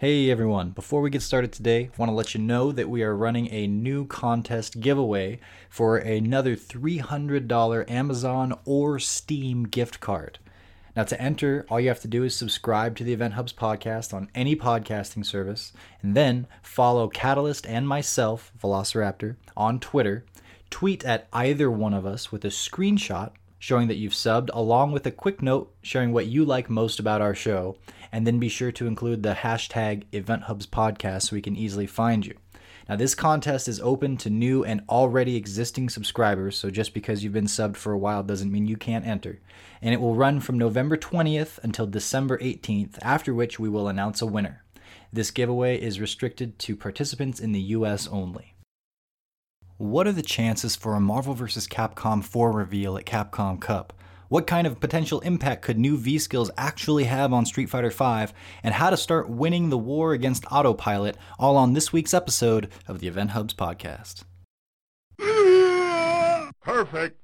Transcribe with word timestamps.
Hey 0.00 0.30
everyone, 0.30 0.70
before 0.70 1.02
we 1.02 1.10
get 1.10 1.20
started 1.20 1.52
today, 1.52 1.90
I 1.92 1.96
want 1.98 2.08
to 2.08 2.14
let 2.14 2.32
you 2.32 2.40
know 2.40 2.72
that 2.72 2.88
we 2.88 3.02
are 3.02 3.14
running 3.14 3.52
a 3.52 3.66
new 3.66 4.06
contest 4.06 4.80
giveaway 4.80 5.40
for 5.68 5.98
another 5.98 6.56
$300 6.56 7.90
Amazon 7.90 8.58
or 8.64 8.98
Steam 8.98 9.64
gift 9.64 10.00
card. 10.00 10.38
Now, 10.96 11.02
to 11.04 11.20
enter, 11.20 11.66
all 11.68 11.78
you 11.78 11.88
have 11.88 12.00
to 12.00 12.08
do 12.08 12.24
is 12.24 12.34
subscribe 12.34 12.96
to 12.96 13.04
the 13.04 13.12
Event 13.12 13.34
Hubs 13.34 13.52
podcast 13.52 14.14
on 14.14 14.30
any 14.34 14.56
podcasting 14.56 15.26
service, 15.26 15.74
and 16.00 16.16
then 16.16 16.46
follow 16.62 17.06
Catalyst 17.08 17.66
and 17.66 17.86
myself, 17.86 18.52
Velociraptor, 18.58 19.36
on 19.54 19.80
Twitter. 19.80 20.24
Tweet 20.70 21.04
at 21.04 21.28
either 21.34 21.70
one 21.70 21.92
of 21.92 22.06
us 22.06 22.32
with 22.32 22.42
a 22.46 22.48
screenshot 22.48 23.32
showing 23.60 23.88
that 23.88 23.96
you've 23.96 24.14
subbed, 24.14 24.48
along 24.54 24.90
with 24.90 25.06
a 25.06 25.10
quick 25.10 25.42
note 25.42 25.72
sharing 25.82 26.12
what 26.12 26.26
you 26.26 26.46
like 26.46 26.70
most 26.70 26.98
about 26.98 27.20
our 27.20 27.34
show, 27.34 27.76
and 28.12 28.26
then 28.26 28.38
be 28.38 28.48
sure 28.48 28.72
to 28.72 28.86
include 28.86 29.22
the 29.22 29.34
hashtag 29.34 30.04
Event 30.12 30.44
Hubs 30.44 30.66
podcast 30.66 31.22
so 31.22 31.36
we 31.36 31.42
can 31.42 31.56
easily 31.56 31.86
find 31.86 32.26
you. 32.26 32.34
Now, 32.88 32.96
this 32.96 33.14
contest 33.14 33.68
is 33.68 33.78
open 33.80 34.16
to 34.16 34.30
new 34.30 34.64
and 34.64 34.82
already 34.88 35.36
existing 35.36 35.90
subscribers, 35.90 36.56
so 36.56 36.70
just 36.70 36.92
because 36.92 37.22
you've 37.22 37.32
been 37.32 37.46
subbed 37.46 37.76
for 37.76 37.92
a 37.92 37.98
while 37.98 38.24
doesn't 38.24 38.50
mean 38.50 38.66
you 38.66 38.76
can't 38.76 39.06
enter. 39.06 39.40
And 39.80 39.94
it 39.94 40.00
will 40.00 40.16
run 40.16 40.40
from 40.40 40.58
November 40.58 40.96
20th 40.96 41.60
until 41.62 41.86
December 41.86 42.36
18th, 42.38 42.98
after 43.02 43.32
which 43.32 43.60
we 43.60 43.68
will 43.68 43.86
announce 43.86 44.20
a 44.20 44.26
winner. 44.26 44.64
This 45.12 45.30
giveaway 45.30 45.80
is 45.80 46.00
restricted 46.00 46.58
to 46.60 46.74
participants 46.74 47.38
in 47.38 47.52
the 47.52 47.60
US 47.60 48.08
only. 48.08 48.54
What 49.76 50.06
are 50.06 50.12
the 50.12 50.20
chances 50.20 50.76
for 50.76 50.94
a 50.94 51.00
Marvel 51.00 51.34
vs. 51.34 51.66
Capcom 51.66 52.24
4 52.24 52.52
reveal 52.52 52.98
at 52.98 53.06
Capcom 53.06 53.60
Cup? 53.60 53.92
What 54.30 54.46
kind 54.46 54.64
of 54.64 54.78
potential 54.78 55.18
impact 55.22 55.62
could 55.62 55.76
new 55.76 55.96
V 55.96 56.16
skills 56.20 56.52
actually 56.56 57.02
have 57.02 57.32
on 57.32 57.44
Street 57.44 57.68
Fighter 57.68 57.90
V? 57.90 58.32
And 58.62 58.72
how 58.72 58.90
to 58.90 58.96
start 58.96 59.28
winning 59.28 59.70
the 59.70 59.76
war 59.76 60.12
against 60.12 60.44
autopilot, 60.52 61.16
all 61.36 61.56
on 61.56 61.72
this 61.72 61.92
week's 61.92 62.14
episode 62.14 62.68
of 62.86 63.00
the 63.00 63.08
Event 63.08 63.30
Hubs 63.30 63.54
podcast. 63.54 64.22
Perfect. 66.62 67.18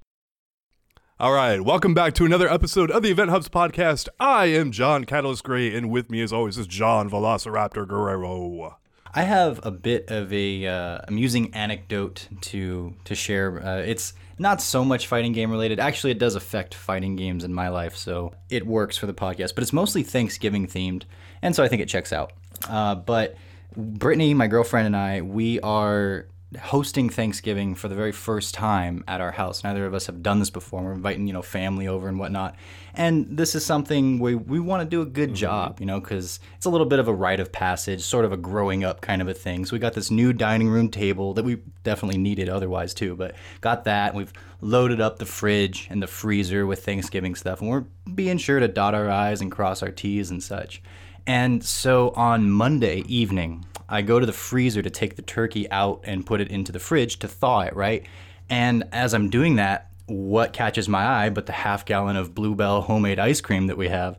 All 1.20 1.33
right, 1.33 1.61
welcome 1.61 1.95
back 1.95 2.12
to 2.14 2.25
another 2.25 2.48
episode 2.48 2.91
of 2.91 3.05
the 3.05 3.12
Event 3.12 3.30
Hubs 3.30 3.48
podcast. 3.48 4.08
I 4.19 4.47
am 4.47 4.73
John 4.73 5.05
Catalyst 5.05 5.45
Gray, 5.45 5.73
and 5.77 5.92
with 5.92 6.11
me, 6.11 6.23
as 6.23 6.33
always, 6.33 6.58
is 6.58 6.67
John 6.67 7.08
Velociraptor 7.08 7.86
Guerrero. 7.86 8.78
I 9.14 9.23
have 9.23 9.64
a 9.64 9.70
bit 9.70 10.11
of 10.11 10.33
a 10.33 10.67
uh, 10.67 10.98
amusing 11.06 11.55
anecdote 11.55 12.28
to 12.41 12.97
to 13.05 13.14
share. 13.14 13.64
Uh, 13.64 13.78
it's 13.78 14.12
not 14.39 14.61
so 14.61 14.84
much 14.84 15.06
fighting 15.06 15.33
game 15.33 15.51
related. 15.51 15.81
Actually, 15.81 16.11
it 16.12 16.19
does 16.19 16.34
affect 16.34 16.75
fighting 16.75 17.17
games 17.17 17.45
in 17.45 17.55
my 17.55 17.69
life, 17.69 17.97
so 17.97 18.34
it 18.51 18.67
works 18.67 18.97
for 18.97 19.06
the 19.06 19.15
podcast. 19.15 19.55
But 19.55 19.62
it's 19.62 19.73
mostly 19.73 20.03
Thanksgiving 20.03 20.67
themed, 20.67 21.05
and 21.42 21.55
so 21.55 21.65
I 21.65 21.69
think 21.69 21.83
it 21.83 21.89
checks 21.89 22.12
out. 22.12 22.33
Uh, 22.69 22.95
but 22.95 23.37
Brittany, 23.77 24.34
my 24.34 24.47
girlfriend, 24.47 24.87
and 24.87 24.97
I, 24.97 25.23
we 25.23 25.61
are 25.61 26.27
hosting 26.61 27.11
Thanksgiving 27.11 27.75
for 27.75 27.89
the 27.89 27.97
very 27.97 28.12
first 28.12 28.55
time 28.55 29.02
at 29.08 29.20
our 29.20 29.33
house. 29.33 29.64
Neither 29.64 29.84
of 29.84 29.94
us 29.94 30.06
have 30.06 30.22
done 30.22 30.39
this 30.39 30.48
before. 30.48 30.83
We're 30.83 30.92
inviting, 30.92 31.27
you 31.27 31.33
know, 31.33 31.42
family 31.42 31.89
over 31.89 32.08
and 32.08 32.19
whatnot. 32.20 32.55
And 32.94 33.36
this 33.36 33.56
is 33.56 33.66
something 33.66 34.20
we, 34.20 34.36
we 34.36 34.61
want 34.61 34.83
to 34.83 34.89
do 34.89 35.02
a 35.02 35.06
good 35.06 35.30
mm-hmm. 35.30 35.36
job, 35.36 35.80
you 35.80 35.86
know, 35.86 35.98
because 35.98 36.39
it's 36.56 36.64
a 36.64 36.70
little 36.70 36.86
bit 36.86 37.00
of 37.00 37.08
a 37.08 37.12
rite 37.12 37.41
of 37.41 37.50
passage, 37.50 38.02
sort 38.02 38.24
of 38.24 38.33
a 38.33 38.36
growing 38.36 38.84
up 38.84 39.00
kind 39.00 39.20
of 39.20 39.28
a 39.28 39.34
thing. 39.34 39.67
So 39.67 39.74
we 39.74 39.80
got 39.80 39.94
this 39.94 40.11
new 40.11 40.33
dining 40.33 40.69
room 40.69 40.89
table 40.89 41.34
that 41.34 41.44
we 41.44 41.58
definitely 41.83 42.19
needed 42.19 42.48
otherwise 42.48 42.94
too, 42.94 43.17
but 43.17 43.34
got 43.61 43.84
that. 43.84 44.14
We've 44.14 44.33
loaded 44.61 45.00
up 45.00 45.19
the 45.19 45.27
fridge 45.27 45.89
and 45.91 46.00
the 46.00 46.06
freezer 46.06 46.64
with 46.64 46.84
Thanksgiving 46.84 47.34
stuff. 47.34 47.61
And 47.61 47.69
we're 47.69 47.84
being 48.14 48.39
sure 48.39 48.61
to 48.61 48.69
dot 48.69 48.94
our 48.94 49.11
I's 49.11 49.41
and 49.41 49.50
cross 49.50 49.83
our 49.83 49.91
T's 49.91 50.30
and 50.30 50.42
such. 50.42 50.80
And 51.27 51.64
so 51.64 52.11
on 52.11 52.50
Monday 52.50 53.02
evening, 53.08 53.64
I 53.89 54.03
go 54.03 54.19
to 54.19 54.27
the 54.27 54.33
freezer 54.33 54.83
to 54.83 54.91
take 54.91 55.17
the 55.17 55.23
turkey 55.23 55.70
out 55.70 56.01
and 56.05 56.27
put 56.27 56.41
it 56.41 56.48
into 56.48 56.73
the 56.73 56.79
fridge 56.79 57.19
to 57.20 57.29
thaw 57.29 57.61
it, 57.61 57.75
right? 57.77 58.05
And 58.48 58.84
as 58.92 59.15
I'm 59.15 59.31
doing 59.31 59.56
that, 59.56 59.91
what 60.06 60.52
catches 60.52 60.89
my 60.89 61.05
eye 61.05 61.30
but 61.30 61.47
the 61.47 61.52
half 61.52 61.85
gallon 61.85 62.17
of 62.17 62.35
Bluebell 62.35 62.83
homemade 62.83 63.19
ice 63.19 63.41
cream 63.41 63.67
that 63.67 63.77
we 63.77 63.89
have. 63.89 64.19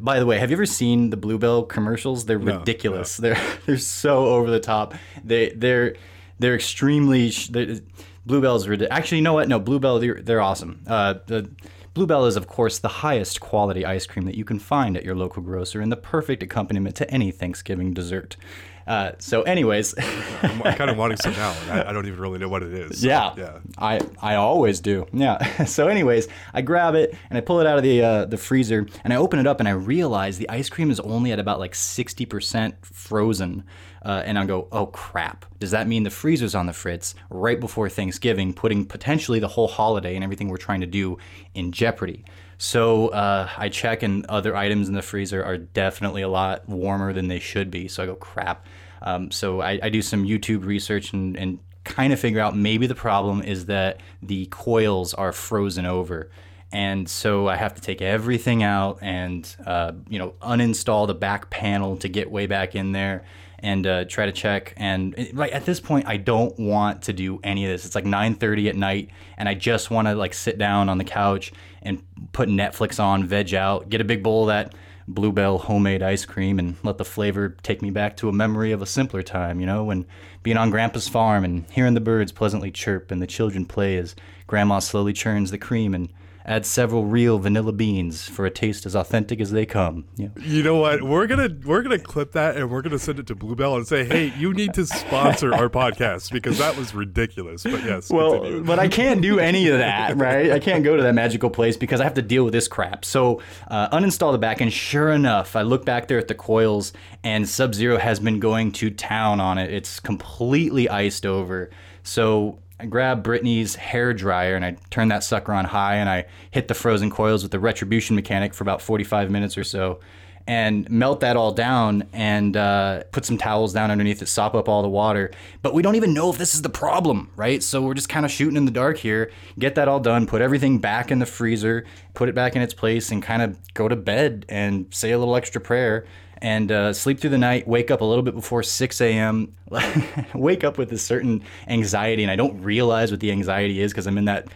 By 0.00 0.20
the 0.20 0.26
way, 0.26 0.38
have 0.38 0.50
you 0.50 0.56
ever 0.56 0.66
seen 0.66 1.10
the 1.10 1.16
Bluebell 1.16 1.64
commercials? 1.64 2.26
They're 2.26 2.38
No, 2.38 2.58
ridiculous. 2.58 3.16
They're 3.24 3.40
they're 3.66 3.76
so 3.76 4.26
over 4.26 4.50
the 4.50 4.60
top. 4.60 4.94
They 5.24 5.50
they're 5.50 5.96
they're 6.38 6.54
extremely 6.54 7.30
they're, 7.50 7.80
Bluebell's 8.24 8.68
ridiculous. 8.68 8.96
Actually, 8.96 9.18
you 9.18 9.24
know 9.24 9.32
what? 9.34 9.48
No, 9.48 9.58
Bluebell 9.58 9.98
they're, 9.98 10.20
they're 10.22 10.40
awesome. 10.40 10.80
Uh, 10.86 11.14
the 11.26 11.50
Bluebell 11.92 12.26
is, 12.26 12.36
of 12.36 12.48
course, 12.48 12.78
the 12.80 12.88
highest 12.88 13.40
quality 13.40 13.84
ice 13.84 14.06
cream 14.06 14.24
that 14.26 14.36
you 14.36 14.44
can 14.44 14.58
find 14.58 14.96
at 14.96 15.04
your 15.04 15.14
local 15.14 15.42
grocer 15.42 15.80
and 15.80 15.92
the 15.92 15.96
perfect 15.96 16.42
accompaniment 16.42 16.96
to 16.96 17.08
any 17.10 17.30
Thanksgiving 17.30 17.94
dessert. 17.94 18.36
Uh, 18.86 19.12
so, 19.18 19.42
anyways, 19.42 19.94
I'm 20.42 20.60
kind 20.76 20.90
of 20.90 20.96
wanting 20.96 21.16
some 21.16 21.32
now, 21.32 21.54
I, 21.70 21.88
I 21.88 21.92
don't 21.92 22.06
even 22.06 22.20
really 22.20 22.38
know 22.38 22.48
what 22.48 22.62
it 22.62 22.72
is. 22.72 23.00
so, 23.00 23.06
yeah, 23.06 23.34
yeah. 23.36 23.58
I 23.78 24.00
I 24.20 24.34
always 24.36 24.80
do. 24.80 25.06
Yeah. 25.12 25.64
so, 25.64 25.88
anyways, 25.88 26.28
I 26.52 26.62
grab 26.62 26.94
it 26.94 27.14
and 27.30 27.38
I 27.38 27.40
pull 27.40 27.60
it 27.60 27.66
out 27.66 27.78
of 27.78 27.82
the 27.82 28.02
uh, 28.02 28.24
the 28.26 28.36
freezer 28.36 28.86
and 29.02 29.12
I 29.12 29.16
open 29.16 29.38
it 29.38 29.46
up 29.46 29.60
and 29.60 29.68
I 29.68 29.72
realize 29.72 30.38
the 30.38 30.48
ice 30.50 30.68
cream 30.68 30.90
is 30.90 31.00
only 31.00 31.32
at 31.32 31.38
about 31.38 31.58
like 31.58 31.74
sixty 31.74 32.26
percent 32.26 32.74
frozen. 32.84 33.64
Uh, 34.04 34.22
and 34.26 34.38
I 34.38 34.44
go, 34.44 34.68
oh 34.70 34.86
crap! 34.86 35.46
Does 35.58 35.70
that 35.70 35.86
mean 35.88 36.02
the 36.02 36.10
freezer's 36.10 36.54
on 36.54 36.66
the 36.66 36.74
fritz 36.74 37.14
right 37.30 37.58
before 37.58 37.88
Thanksgiving, 37.88 38.52
putting 38.52 38.84
potentially 38.84 39.38
the 39.38 39.48
whole 39.48 39.66
holiday 39.66 40.14
and 40.14 40.22
everything 40.22 40.48
we're 40.48 40.58
trying 40.58 40.82
to 40.82 40.86
do 40.86 41.16
in 41.54 41.72
jeopardy? 41.72 42.22
So 42.58 43.08
uh, 43.08 43.48
I 43.56 43.68
check, 43.68 44.02
and 44.02 44.24
other 44.26 44.56
items 44.56 44.88
in 44.88 44.94
the 44.94 45.02
freezer 45.02 45.44
are 45.44 45.58
definitely 45.58 46.22
a 46.22 46.28
lot 46.28 46.68
warmer 46.68 47.12
than 47.12 47.28
they 47.28 47.38
should 47.38 47.70
be. 47.70 47.88
So 47.88 48.02
I 48.02 48.06
go, 48.06 48.14
crap. 48.14 48.66
Um, 49.02 49.30
so 49.30 49.60
I, 49.60 49.78
I 49.82 49.88
do 49.88 50.02
some 50.02 50.24
YouTube 50.24 50.64
research 50.64 51.12
and, 51.12 51.36
and 51.36 51.58
kind 51.84 52.12
of 52.12 52.20
figure 52.20 52.40
out 52.40 52.56
maybe 52.56 52.86
the 52.86 52.94
problem 52.94 53.42
is 53.42 53.66
that 53.66 54.00
the 54.22 54.46
coils 54.46 55.12
are 55.14 55.32
frozen 55.32 55.84
over. 55.84 56.30
And 56.72 57.08
so 57.08 57.46
I 57.46 57.56
have 57.56 57.74
to 57.74 57.80
take 57.80 58.02
everything 58.02 58.62
out 58.62 58.98
and, 59.00 59.48
uh, 59.64 59.92
you 60.08 60.18
know, 60.18 60.34
uninstall 60.42 61.06
the 61.06 61.14
back 61.14 61.50
panel 61.50 61.96
to 61.98 62.08
get 62.08 62.30
way 62.30 62.46
back 62.46 62.74
in 62.74 62.92
there 62.92 63.24
and 63.64 63.86
uh, 63.86 64.04
try 64.04 64.26
to 64.26 64.32
check. 64.32 64.74
And 64.76 65.14
it- 65.18 65.34
like 65.34 65.52
at 65.54 65.64
this 65.64 65.80
point, 65.80 66.06
I 66.06 66.16
don't 66.18 66.56
want 66.58 67.02
to 67.02 67.12
do 67.12 67.40
any 67.42 67.64
of 67.64 67.70
this. 67.72 67.84
It's 67.86 67.94
like 67.94 68.04
9:30 68.04 68.68
at 68.68 68.76
night, 68.76 69.08
and 69.36 69.48
I 69.48 69.54
just 69.54 69.90
want 69.90 70.06
to 70.08 70.14
like 70.14 70.34
sit 70.34 70.58
down 70.58 70.88
on 70.88 70.98
the 70.98 71.04
couch 71.04 71.52
and 71.82 72.02
put 72.32 72.48
Netflix 72.48 73.02
on, 73.02 73.24
veg 73.24 73.54
out, 73.54 73.88
get 73.88 74.00
a 74.00 74.04
big 74.04 74.22
bowl 74.22 74.42
of 74.42 74.48
that 74.48 74.74
Bluebell 75.06 75.58
homemade 75.58 76.02
ice 76.02 76.24
cream, 76.24 76.58
and 76.58 76.76
let 76.82 76.96
the 76.98 77.04
flavor 77.04 77.56
take 77.62 77.82
me 77.82 77.90
back 77.90 78.16
to 78.18 78.28
a 78.28 78.32
memory 78.32 78.72
of 78.72 78.80
a 78.80 78.86
simpler 78.86 79.22
time. 79.22 79.60
You 79.60 79.66
know, 79.66 79.84
when 79.84 80.06
being 80.42 80.56
on 80.56 80.70
Grandpa's 80.70 81.08
farm 81.08 81.44
and 81.44 81.64
hearing 81.70 81.94
the 81.94 82.00
birds 82.00 82.32
pleasantly 82.32 82.70
chirp 82.70 83.10
and 83.10 83.20
the 83.20 83.26
children 83.26 83.64
play 83.66 83.96
as 83.96 84.14
Grandma 84.46 84.78
slowly 84.78 85.12
churns 85.12 85.50
the 85.50 85.58
cream 85.58 85.94
and 85.94 86.08
adds 86.46 86.68
several 86.68 87.06
real 87.06 87.38
vanilla 87.38 87.72
beans 87.72 88.28
for 88.28 88.44
a 88.44 88.50
taste 88.50 88.84
as 88.84 88.94
authentic 88.94 89.40
as 89.40 89.50
they 89.50 89.64
come. 89.64 90.04
You 90.16 90.26
know, 90.26 90.32
You 90.44 90.62
know 90.62 90.76
what? 90.76 91.02
We're 91.02 91.26
gonna 91.26 91.48
we're 91.64 91.82
gonna 91.82 91.98
clip 91.98 92.32
that 92.32 92.56
and 92.56 92.70
we're 92.70 92.82
gonna 92.82 92.98
send 92.98 93.18
it 93.18 93.26
to 93.28 93.34
Bluebell 93.34 93.76
and 93.76 93.86
say, 93.86 94.04
"Hey, 94.04 94.32
you 94.38 94.52
need 94.52 94.74
to 94.74 94.84
sponsor 94.86 95.54
our 95.54 95.68
podcast 95.70 96.30
because 96.32 96.58
that 96.58 96.76
was 96.76 96.94
ridiculous." 96.94 97.62
But 97.62 97.82
yes, 97.84 98.10
Well, 98.10 98.40
continue. 98.40 98.64
but 98.64 98.78
I 98.78 98.88
can't 98.88 99.22
do 99.22 99.38
any 99.38 99.68
of 99.68 99.78
that, 99.78 100.16
right? 100.16 100.52
I 100.52 100.58
can't 100.58 100.84
go 100.84 100.96
to 100.96 101.02
that 101.02 101.14
magical 101.14 101.48
place 101.50 101.76
because 101.76 102.00
I 102.00 102.04
have 102.04 102.14
to 102.14 102.22
deal 102.22 102.44
with 102.44 102.52
this 102.52 102.68
crap. 102.68 103.04
So, 103.04 103.40
uh, 103.68 103.88
uninstall 103.96 104.32
the 104.32 104.38
back, 104.38 104.60
and 104.60 104.72
sure 104.72 105.10
enough, 105.12 105.56
I 105.56 105.62
look 105.62 105.84
back 105.86 106.08
there 106.08 106.18
at 106.18 106.28
the 106.28 106.34
coils, 106.34 106.92
and 107.22 107.48
Sub 107.48 107.74
Zero 107.74 107.96
has 107.98 108.20
been 108.20 108.38
going 108.38 108.70
to 108.72 108.90
town 108.90 109.40
on 109.40 109.56
it. 109.56 109.72
It's 109.72 109.98
completely 110.00 110.88
iced 110.88 111.24
over. 111.24 111.70
So, 112.02 112.58
I 112.84 112.86
grab 112.86 113.22
Brittany's 113.22 113.76
hair 113.76 114.12
dryer 114.12 114.56
and 114.56 114.62
I 114.62 114.76
turn 114.90 115.08
that 115.08 115.24
sucker 115.24 115.54
on 115.54 115.64
high, 115.64 115.94
and 115.94 116.10
I 116.10 116.26
hit 116.50 116.68
the 116.68 116.74
frozen 116.74 117.08
coils 117.08 117.42
with 117.42 117.50
the 117.50 117.58
retribution 117.58 118.14
mechanic 118.14 118.52
for 118.52 118.62
about 118.62 118.82
45 118.82 119.30
minutes 119.30 119.56
or 119.56 119.64
so 119.64 120.00
and 120.46 120.90
melt 120.90 121.20
that 121.20 121.38
all 121.38 121.52
down 121.52 122.06
and 122.12 122.54
uh, 122.54 123.04
put 123.10 123.24
some 123.24 123.38
towels 123.38 123.72
down 123.72 123.90
underneath 123.90 124.20
it, 124.20 124.26
sop 124.26 124.54
up 124.54 124.68
all 124.68 124.82
the 124.82 124.88
water. 124.88 125.30
But 125.62 125.72
we 125.72 125.80
don't 125.80 125.94
even 125.94 126.12
know 126.12 126.28
if 126.28 126.36
this 126.36 126.54
is 126.54 126.60
the 126.60 126.68
problem, 126.68 127.30
right? 127.36 127.62
So 127.62 127.80
we're 127.80 127.94
just 127.94 128.10
kind 128.10 128.26
of 128.26 128.30
shooting 128.30 128.58
in 128.58 128.66
the 128.66 128.70
dark 128.70 128.98
here. 128.98 129.30
Get 129.58 129.76
that 129.76 129.88
all 129.88 130.00
done, 130.00 130.26
put 130.26 130.42
everything 130.42 130.78
back 130.78 131.10
in 131.10 131.20
the 131.20 131.24
freezer, 131.24 131.86
put 132.12 132.28
it 132.28 132.34
back 132.34 132.54
in 132.54 132.60
its 132.60 132.74
place, 132.74 133.10
and 133.10 133.22
kind 133.22 133.40
of 133.40 133.56
go 133.72 133.88
to 133.88 133.96
bed 133.96 134.44
and 134.50 134.92
say 134.94 135.12
a 135.12 135.18
little 135.18 135.34
extra 135.34 135.62
prayer 135.62 136.04
and 136.44 136.70
uh, 136.70 136.92
sleep 136.92 137.20
through 137.20 137.30
the 137.30 137.38
night, 137.38 137.66
wake 137.66 137.90
up 137.90 138.02
a 138.02 138.04
little 138.04 138.22
bit 138.22 138.34
before 138.34 138.62
6 138.62 139.00
a.m., 139.00 139.54
wake 140.34 140.62
up 140.62 140.76
with 140.76 140.92
a 140.92 140.98
certain 140.98 141.42
anxiety, 141.68 142.22
and 142.22 142.30
I 142.30 142.36
don't 142.36 142.60
realize 142.60 143.10
what 143.10 143.20
the 143.20 143.30
anxiety 143.32 143.80
is 143.80 143.92
because 143.92 144.06
I'm 144.06 144.18
in 144.18 144.26
that 144.26 144.48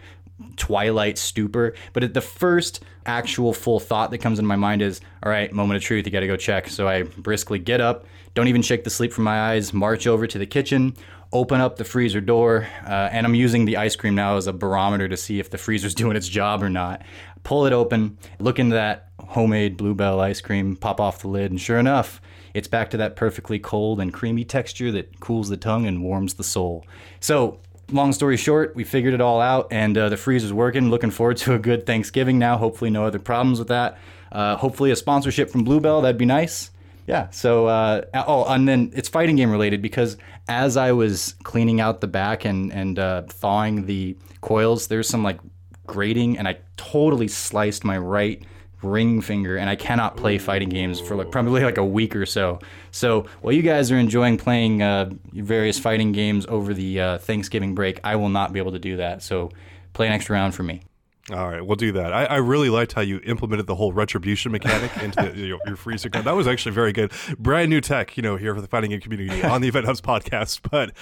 twilight 0.57 1.17
stupor. 1.17 1.73
But 1.95 2.13
the 2.13 2.21
first 2.21 2.85
actual 3.07 3.55
full 3.55 3.81
thought 3.81 4.11
that 4.11 4.19
comes 4.19 4.39
into 4.39 4.47
my 4.47 4.57
mind 4.57 4.83
is, 4.83 5.01
all 5.23 5.33
right, 5.33 5.51
moment 5.51 5.79
of 5.79 5.83
truth, 5.83 6.05
you 6.05 6.13
got 6.13 6.21
to 6.21 6.27
go 6.27 6.37
check. 6.37 6.69
So 6.69 6.87
I 6.87 7.05
briskly 7.05 7.59
get 7.59 7.81
up, 7.81 8.05
don't 8.35 8.49
even 8.49 8.61
shake 8.61 8.85
the 8.85 8.91
sleep 8.91 9.11
from 9.11 9.25
my 9.25 9.53
eyes, 9.53 9.73
march 9.73 10.07
over 10.07 10.27
to 10.27 10.39
the 10.39 10.45
kitchen, 10.45 10.95
open 11.33 11.63
up 11.63 11.77
the 11.77 11.85
freezer 11.85 12.21
door, 12.21 12.69
uh, 12.85 13.09
and 13.13 13.25
I'm 13.25 13.35
using 13.35 13.65
the 13.65 13.79
ice 13.79 13.97
cream 13.97 14.15
now 14.15 14.37
as 14.37 14.47
a 14.47 14.53
barometer 14.53 15.09
to 15.09 15.17
see 15.17 15.41
if 15.41 15.49
the 15.49 15.57
freezer's 15.57 15.95
doing 16.03 16.19
its 16.19 16.29
job 16.29 16.63
or 16.63 16.69
not. 16.69 17.01
Pull 17.45 17.65
it 17.65 17.73
open, 17.73 18.19
look 18.41 18.59
into 18.59 18.75
that 18.75 19.08
homemade 19.29 19.77
Bluebell 19.77 20.21
ice 20.21 20.41
cream, 20.41 20.77
pop 20.77 21.01
off 21.01 21.21
the 21.21 21.29
lid, 21.29 21.51
and 21.51 21.61
sure 21.61 21.79
enough, 21.79 22.21
it's 22.55 22.69
back 22.69 22.91
to 22.91 22.97
that 22.97 23.15
perfectly 23.15 23.59
cold 23.59 24.01
and 24.01 24.13
creamy 24.13 24.45
texture 24.45 24.91
that 24.93 25.21
cools 25.21 25.49
the 25.49 25.57
tongue 25.57 25.87
and 25.87 26.03
warms 26.03 26.35
the 26.35 26.45
soul. 26.45 26.85
So, 27.21 27.61
long 27.93 28.13
story 28.13 28.37
short, 28.37 28.75
we 28.75 28.85
figured 28.85 29.15
it 29.15 29.21
all 29.21 29.41
out, 29.41 29.69
and 29.71 29.97
uh, 29.97 30.09
the 30.09 30.17
freezer's 30.17 30.53
working. 30.53 30.91
Looking 30.91 31.11
forward 31.11 31.37
to 31.39 31.55
a 31.55 31.59
good 31.59 31.87
Thanksgiving 31.87 32.39
now. 32.39 32.57
Hopefully, 32.57 32.91
no 32.91 33.05
other 33.05 33.19
problems 33.19 33.59
with 33.59 33.69
that. 33.69 33.99
Uh, 34.33 34.57
hopefully, 34.57 34.91
a 34.91 34.97
sponsorship 34.97 35.51
from 35.51 35.63
Bluebell. 35.63 36.01
That'd 36.01 36.19
be 36.19 36.25
nice. 36.25 36.71
Yeah. 37.07 37.31
So, 37.31 37.67
uh, 37.67 38.03
oh, 38.15 38.45
and 38.47 38.69
then 38.69 38.93
it's 38.95 39.09
fighting 39.09 39.37
game 39.37 39.51
related 39.51 39.81
because 39.81 40.17
as 40.49 40.77
I 40.77 40.93
was 40.93 41.35
cleaning 41.43 41.81
out 41.81 42.01
the 42.01 42.07
back 42.07 42.45
and 42.45 42.73
and 42.73 42.99
uh, 42.99 43.23
thawing 43.23 43.87
the 43.87 44.17
coils, 44.41 44.89
there's 44.89 45.09
some 45.09 45.23
like 45.23 45.39
grating, 45.87 46.39
and 46.39 46.49
I 46.49 46.59
totally 46.77 47.29
sliced 47.29 47.85
my 47.85 47.99
right 47.99 48.43
ring 48.83 49.21
finger 49.21 49.57
and 49.57 49.69
I 49.69 49.77
cannot 49.77 50.17
play 50.17 50.39
fighting 50.39 50.69
games 50.69 51.01
for 51.01 51.17
like 51.17 51.31
probably 51.31 51.63
like 51.63 51.79
a 51.79 51.85
week 51.85 52.15
or 52.15 52.27
so. 52.27 52.61
So 52.91 53.27
while 53.41 53.53
you 53.53 53.63
guys 53.63 53.91
are 53.91 53.99
enjoying 53.99 54.39
playing 54.39 54.83
uh, 54.83 55.11
various 55.33 55.79
fighting 55.79 56.13
games 56.13 56.47
over 56.49 56.73
the 56.75 57.01
uh, 57.01 57.19
Thanksgiving 57.19 57.75
break, 57.75 58.01
I 58.05 58.17
will 58.17 58.29
not 58.29 58.53
be 58.53 58.61
able 58.61 58.73
to 58.73 58.79
do 58.79 58.97
that. 58.99 59.23
So 59.23 59.51
play 59.93 60.07
an 60.07 60.13
extra 60.13 60.35
round 60.35 60.55
for 60.55 60.63
me. 60.63 60.83
All 61.31 61.47
right, 61.49 61.65
we'll 61.65 61.77
do 61.77 61.93
that. 61.93 62.15
I, 62.15 62.25
I, 62.25 62.37
really 62.37 62.71
liked 62.71 62.95
how 62.95 63.03
you 63.03 63.21
implemented 63.23 63.67
the 63.67 63.75
whole 63.75 63.93
retribution 63.93 64.51
mechanic 64.51 64.97
into 65.03 65.31
the, 65.31 65.47
your, 65.47 65.59
your 65.67 65.77
freezer 65.77 66.09
code. 66.09 66.25
That 66.25 66.35
was 66.35 66.47
actually 66.47 66.73
very 66.73 66.93
good. 66.93 67.13
Brand 67.39 67.69
new 67.69 67.83
tech, 67.83 68.17
you 68.17 68.23
know, 68.23 68.37
here 68.37 68.55
for 68.55 68.63
the 68.63 68.67
fighting 68.67 68.91
game 68.91 69.01
community 69.01 69.45
on 69.45 69.61
the 69.61 69.69
Event 69.69 69.85
Hubs 69.85 70.01
podcast. 70.01 70.61
But 70.71 70.93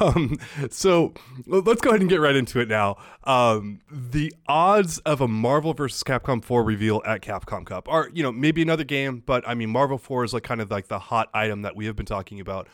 um, 0.00 0.36
so 0.70 1.14
let's 1.46 1.80
go 1.80 1.90
ahead 1.90 2.00
and 2.00 2.10
get 2.10 2.20
right 2.20 2.34
into 2.34 2.58
it 2.58 2.68
now. 2.68 2.96
Um, 3.22 3.80
the 3.90 4.32
odds 4.48 4.98
of 4.98 5.20
a 5.20 5.28
Marvel 5.28 5.74
versus 5.74 6.02
Capcom 6.02 6.42
4 6.42 6.64
reveal 6.64 7.00
at 7.06 7.20
Capcom 7.20 7.64
Cup 7.64 7.88
are, 7.88 8.10
you 8.12 8.22
know, 8.22 8.32
maybe 8.32 8.62
another 8.62 8.84
game, 8.84 9.22
but 9.24 9.46
I 9.46 9.54
mean, 9.54 9.70
Marvel 9.70 9.98
4 9.98 10.24
is 10.24 10.32
like 10.34 10.42
kind 10.42 10.60
of 10.60 10.70
like 10.70 10.88
the 10.88 10.98
hot 10.98 11.28
item 11.32 11.62
that 11.62 11.76
we 11.76 11.86
have 11.86 11.94
been 11.94 12.06
talking 12.06 12.40
about 12.40 12.66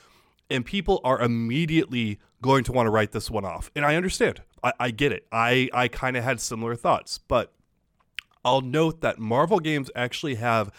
and 0.50 0.64
people 0.64 1.00
are 1.04 1.20
immediately 1.20 2.18
going 2.42 2.64
to 2.64 2.72
want 2.72 2.86
to 2.86 2.90
write 2.90 3.12
this 3.12 3.30
one 3.30 3.44
off. 3.44 3.70
And 3.74 3.84
I 3.84 3.96
understand. 3.96 4.42
I, 4.62 4.72
I 4.78 4.90
get 4.90 5.12
it. 5.12 5.26
I, 5.32 5.68
I 5.72 5.88
kind 5.88 6.16
of 6.16 6.24
had 6.24 6.40
similar 6.40 6.76
thoughts. 6.76 7.18
But 7.18 7.52
I'll 8.44 8.60
note 8.60 9.00
that 9.00 9.18
Marvel 9.18 9.60
games 9.60 9.90
actually 9.94 10.36
have 10.36 10.70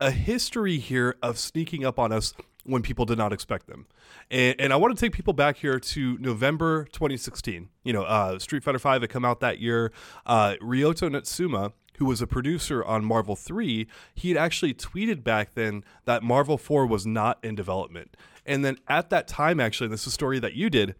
a 0.00 0.10
history 0.10 0.78
here 0.78 1.16
of 1.22 1.38
sneaking 1.38 1.84
up 1.84 1.98
on 1.98 2.12
us 2.12 2.34
when 2.64 2.82
people 2.82 3.04
did 3.04 3.18
not 3.18 3.32
expect 3.32 3.66
them. 3.66 3.86
And, 4.30 4.60
and 4.60 4.72
I 4.72 4.76
want 4.76 4.96
to 4.96 5.00
take 5.00 5.12
people 5.12 5.32
back 5.32 5.56
here 5.56 5.78
to 5.78 6.18
November 6.18 6.84
2016. 6.92 7.68
You 7.84 7.92
know, 7.92 8.02
uh, 8.04 8.38
Street 8.38 8.64
Fighter 8.64 8.78
V 8.78 8.88
had 8.88 9.08
come 9.10 9.24
out 9.24 9.40
that 9.40 9.58
year. 9.58 9.92
Uh, 10.24 10.54
Ryota 10.62 11.10
Niitsuma, 11.10 11.72
who 11.98 12.06
was 12.06 12.22
a 12.22 12.26
producer 12.26 12.84
on 12.84 13.04
Marvel 13.04 13.36
3, 13.36 13.86
he 14.14 14.28
had 14.28 14.36
actually 14.36 14.74
tweeted 14.74 15.22
back 15.22 15.54
then 15.54 15.84
that 16.04 16.22
Marvel 16.22 16.58
4 16.58 16.86
was 16.86 17.06
not 17.06 17.38
in 17.42 17.54
development. 17.54 18.16
And 18.44 18.64
then 18.64 18.78
at 18.88 19.10
that 19.10 19.28
time, 19.28 19.60
actually, 19.60 19.88
this 19.88 20.02
is 20.02 20.08
a 20.08 20.10
story 20.10 20.38
that 20.40 20.54
you 20.54 20.70
did. 20.70 20.94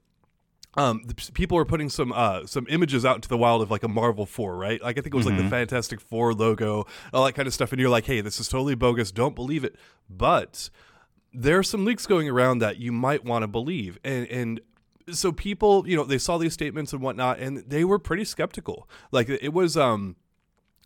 Um, 0.75 1.03
people 1.35 1.57
were 1.57 1.67
putting 1.67 1.91
some 1.91 2.13
uh, 2.13 2.47
some 2.47 2.67
images 2.71 3.05
out 3.05 3.17
into 3.17 3.29
the 3.29 3.37
wild 3.37 3.61
of 3.61 3.71
like 3.71 3.83
a 3.83 3.89
Marvel 3.89 4.25
Four, 4.25 4.57
right? 4.57 4.81
Like 4.81 4.97
I 4.97 5.03
think 5.03 5.15
it 5.15 5.17
was 5.17 5.27
mm-hmm. 5.27 5.37
like 5.37 5.39
the 5.39 5.43
mm-hmm. 5.43 5.51
Fantastic 5.51 6.01
Four 6.01 6.33
logo, 6.33 6.87
all 7.13 7.27
that 7.27 7.35
kind 7.35 7.47
of 7.47 7.53
stuff, 7.53 7.73
and 7.73 7.81
you're 7.81 7.91
like, 7.91 8.07
hey, 8.07 8.23
this 8.23 8.41
is 8.41 8.49
totally 8.49 8.75
bogus. 8.75 9.13
Don't 9.13 9.35
believe 9.35 9.65
it. 9.65 9.77
But 10.09 10.71
there 11.35 11.59
are 11.59 11.63
some 11.63 11.85
leaks 11.85 12.07
going 12.07 12.27
around 12.27 12.61
that 12.61 12.79
you 12.79 12.91
might 12.91 13.23
want 13.23 13.43
to 13.43 13.49
believe, 13.49 13.99
and 14.03 14.27
and 14.29 14.61
so 15.11 15.33
people, 15.33 15.87
you 15.87 15.97
know, 15.97 16.05
they 16.05 16.19
saw 16.19 16.39
these 16.39 16.53
statements 16.53 16.93
and 16.93 17.03
whatnot, 17.03 17.39
and 17.39 17.59
they 17.59 17.85
were 17.85 17.99
pretty 17.99 18.25
skeptical. 18.25 18.89
Like 19.11 19.29
it 19.29 19.53
was, 19.53 19.77
um, 19.77 20.17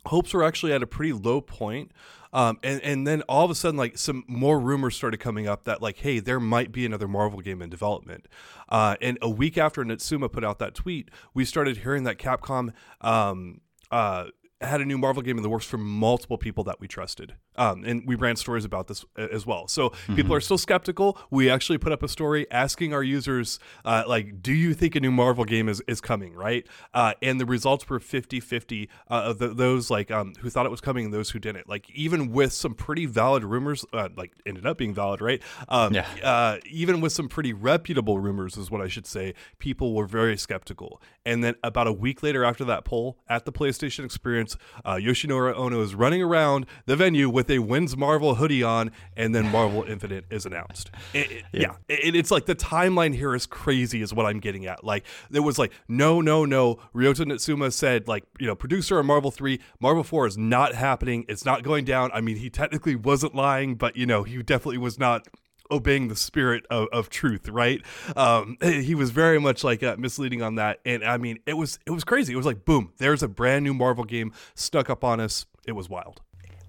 hopes 0.06 0.32
were 0.32 0.42
actually 0.44 0.72
at 0.72 0.82
a 0.82 0.86
pretty 0.86 1.12
low 1.12 1.40
point. 1.40 1.92
Um, 2.32 2.58
and 2.62 2.82
and 2.82 3.06
then 3.06 3.22
all 3.22 3.44
of 3.44 3.50
a 3.50 3.54
sudden, 3.54 3.78
like 3.78 3.96
some 3.96 4.24
more 4.26 4.60
rumors 4.60 4.94
started 4.94 5.18
coming 5.18 5.46
up 5.46 5.64
that 5.64 5.80
like, 5.80 5.98
hey, 5.98 6.18
there 6.18 6.40
might 6.40 6.70
be 6.70 6.84
another 6.84 7.08
Marvel 7.08 7.40
game 7.40 7.62
in 7.62 7.70
development. 7.70 8.28
Uh, 8.68 8.96
and 9.00 9.16
a 9.22 9.30
week 9.30 9.56
after 9.56 9.82
Niitsuma 9.84 10.30
put 10.30 10.44
out 10.44 10.58
that 10.58 10.74
tweet, 10.74 11.10
we 11.32 11.44
started 11.44 11.78
hearing 11.78 12.04
that 12.04 12.18
Capcom 12.18 12.72
um, 13.00 13.60
uh, 13.90 14.26
had 14.60 14.80
a 14.80 14.84
new 14.86 14.96
Marvel 14.96 15.22
game 15.22 15.36
in 15.36 15.42
the 15.42 15.50
works 15.50 15.66
from 15.66 15.84
multiple 15.84 16.38
people 16.38 16.64
that 16.64 16.80
we 16.80 16.88
trusted. 16.88 17.34
Um, 17.56 17.84
and 17.84 18.04
we 18.06 18.14
ran 18.14 18.36
stories 18.36 18.64
about 18.64 18.86
this 18.86 19.04
as 19.16 19.46
well. 19.46 19.68
So 19.68 19.90
mm-hmm. 19.90 20.16
people 20.16 20.34
are 20.34 20.40
still 20.40 20.56
skeptical. 20.56 21.18
We 21.30 21.50
actually 21.50 21.76
put 21.76 21.92
up 21.92 22.02
a 22.02 22.08
story 22.08 22.46
asking 22.50 22.94
our 22.94 23.02
users, 23.02 23.58
uh, 23.84 24.04
like, 24.06 24.42
do 24.42 24.52
you 24.52 24.72
think 24.72 24.94
a 24.94 25.00
new 25.00 25.10
Marvel 25.10 25.44
game 25.44 25.68
is, 25.68 25.82
is 25.86 26.00
coming, 26.00 26.34
right? 26.34 26.66
Uh, 26.94 27.12
and 27.20 27.38
the 27.38 27.44
results 27.44 27.88
were 27.88 28.00
50 28.00 28.40
50 28.40 28.88
uh, 29.10 29.14
of 29.14 29.38
the, 29.38 29.48
those 29.48 29.90
like 29.90 30.10
um, 30.10 30.32
who 30.40 30.48
thought 30.48 30.64
it 30.64 30.70
was 30.70 30.80
coming 30.80 31.06
and 31.06 31.14
those 31.14 31.30
who 31.30 31.38
didn't. 31.38 31.68
Like, 31.68 31.90
even 31.90 32.32
with 32.32 32.52
some 32.52 32.74
pretty 32.74 33.04
valid 33.04 33.44
rumors, 33.44 33.84
uh, 33.92 34.08
like, 34.16 34.32
ended 34.46 34.66
up 34.66 34.78
being 34.78 34.94
valid, 34.94 35.20
right? 35.20 35.42
Um, 35.68 35.92
yeah. 35.92 36.06
Uh, 36.22 36.58
even 36.70 37.02
with 37.02 37.12
some 37.12 37.28
pretty 37.28 37.52
reputable 37.52 38.18
rumors, 38.18 38.56
is 38.56 38.70
what 38.70 38.80
I 38.80 38.88
should 38.88 39.06
say, 39.06 39.34
people 39.58 39.94
were 39.94 40.06
very 40.06 40.38
skeptical. 40.38 41.00
And 41.26 41.42
then 41.42 41.56
about 41.64 41.88
a 41.88 41.92
week 41.92 42.22
later 42.22 42.44
after 42.44 42.64
that 42.66 42.84
poll 42.84 43.18
at 43.28 43.44
the 43.44 43.52
PlayStation 43.52 44.04
Experience, 44.04 44.56
uh, 44.84 44.94
Yoshinori 44.94 45.54
Ono 45.56 45.82
is 45.82 45.92
running 45.94 46.22
around 46.22 46.66
the 46.86 46.94
venue 46.94 47.28
with 47.28 47.50
a 47.50 47.58
Wins 47.58 47.96
Marvel 47.96 48.36
hoodie 48.36 48.62
on, 48.62 48.92
and 49.16 49.34
then 49.34 49.50
Marvel 49.50 49.82
Infinite 49.82 50.24
is 50.30 50.46
announced. 50.46 50.92
It, 51.12 51.32
it, 51.32 51.44
yeah, 51.52 51.74
yeah. 51.88 51.96
It, 51.96 52.14
it's 52.14 52.30
like 52.30 52.46
the 52.46 52.54
timeline 52.54 53.12
here 53.12 53.34
is 53.34 53.44
crazy, 53.44 54.02
is 54.02 54.14
what 54.14 54.24
I'm 54.24 54.38
getting 54.38 54.66
at. 54.66 54.84
Like 54.84 55.04
there 55.28 55.42
was 55.42 55.58
like 55.58 55.72
no, 55.88 56.20
no, 56.20 56.44
no. 56.44 56.76
Ryota 56.94 57.26
Niitsuma 57.26 57.72
said 57.72 58.06
like 58.06 58.24
you 58.38 58.46
know 58.46 58.54
producer 58.54 59.00
of 59.00 59.04
Marvel 59.06 59.32
three, 59.32 59.58
Marvel 59.80 60.04
four 60.04 60.28
is 60.28 60.38
not 60.38 60.76
happening. 60.76 61.24
It's 61.28 61.44
not 61.44 61.64
going 61.64 61.84
down. 61.84 62.12
I 62.14 62.20
mean, 62.20 62.36
he 62.36 62.50
technically 62.50 62.94
wasn't 62.94 63.34
lying, 63.34 63.74
but 63.74 63.96
you 63.96 64.06
know 64.06 64.22
he 64.22 64.40
definitely 64.44 64.78
was 64.78 64.96
not 64.96 65.26
obeying 65.70 66.08
the 66.08 66.16
spirit 66.16 66.66
of, 66.70 66.88
of 66.92 67.10
truth, 67.10 67.48
right? 67.48 67.82
Um, 68.16 68.56
he 68.62 68.94
was 68.94 69.10
very 69.10 69.38
much 69.38 69.64
like 69.64 69.82
uh, 69.82 69.96
misleading 69.98 70.42
on 70.42 70.56
that, 70.56 70.80
and 70.84 71.04
I 71.04 71.16
mean, 71.18 71.38
it 71.46 71.54
was 71.54 71.78
it 71.86 71.90
was 71.90 72.04
crazy. 72.04 72.32
It 72.32 72.36
was 72.36 72.46
like 72.46 72.64
boom, 72.64 72.92
there's 72.98 73.22
a 73.22 73.28
brand 73.28 73.64
new 73.64 73.74
Marvel 73.74 74.04
game 74.04 74.32
stuck 74.54 74.90
up 74.90 75.04
on 75.04 75.20
us. 75.20 75.46
It 75.66 75.72
was 75.72 75.88
wild. 75.88 76.20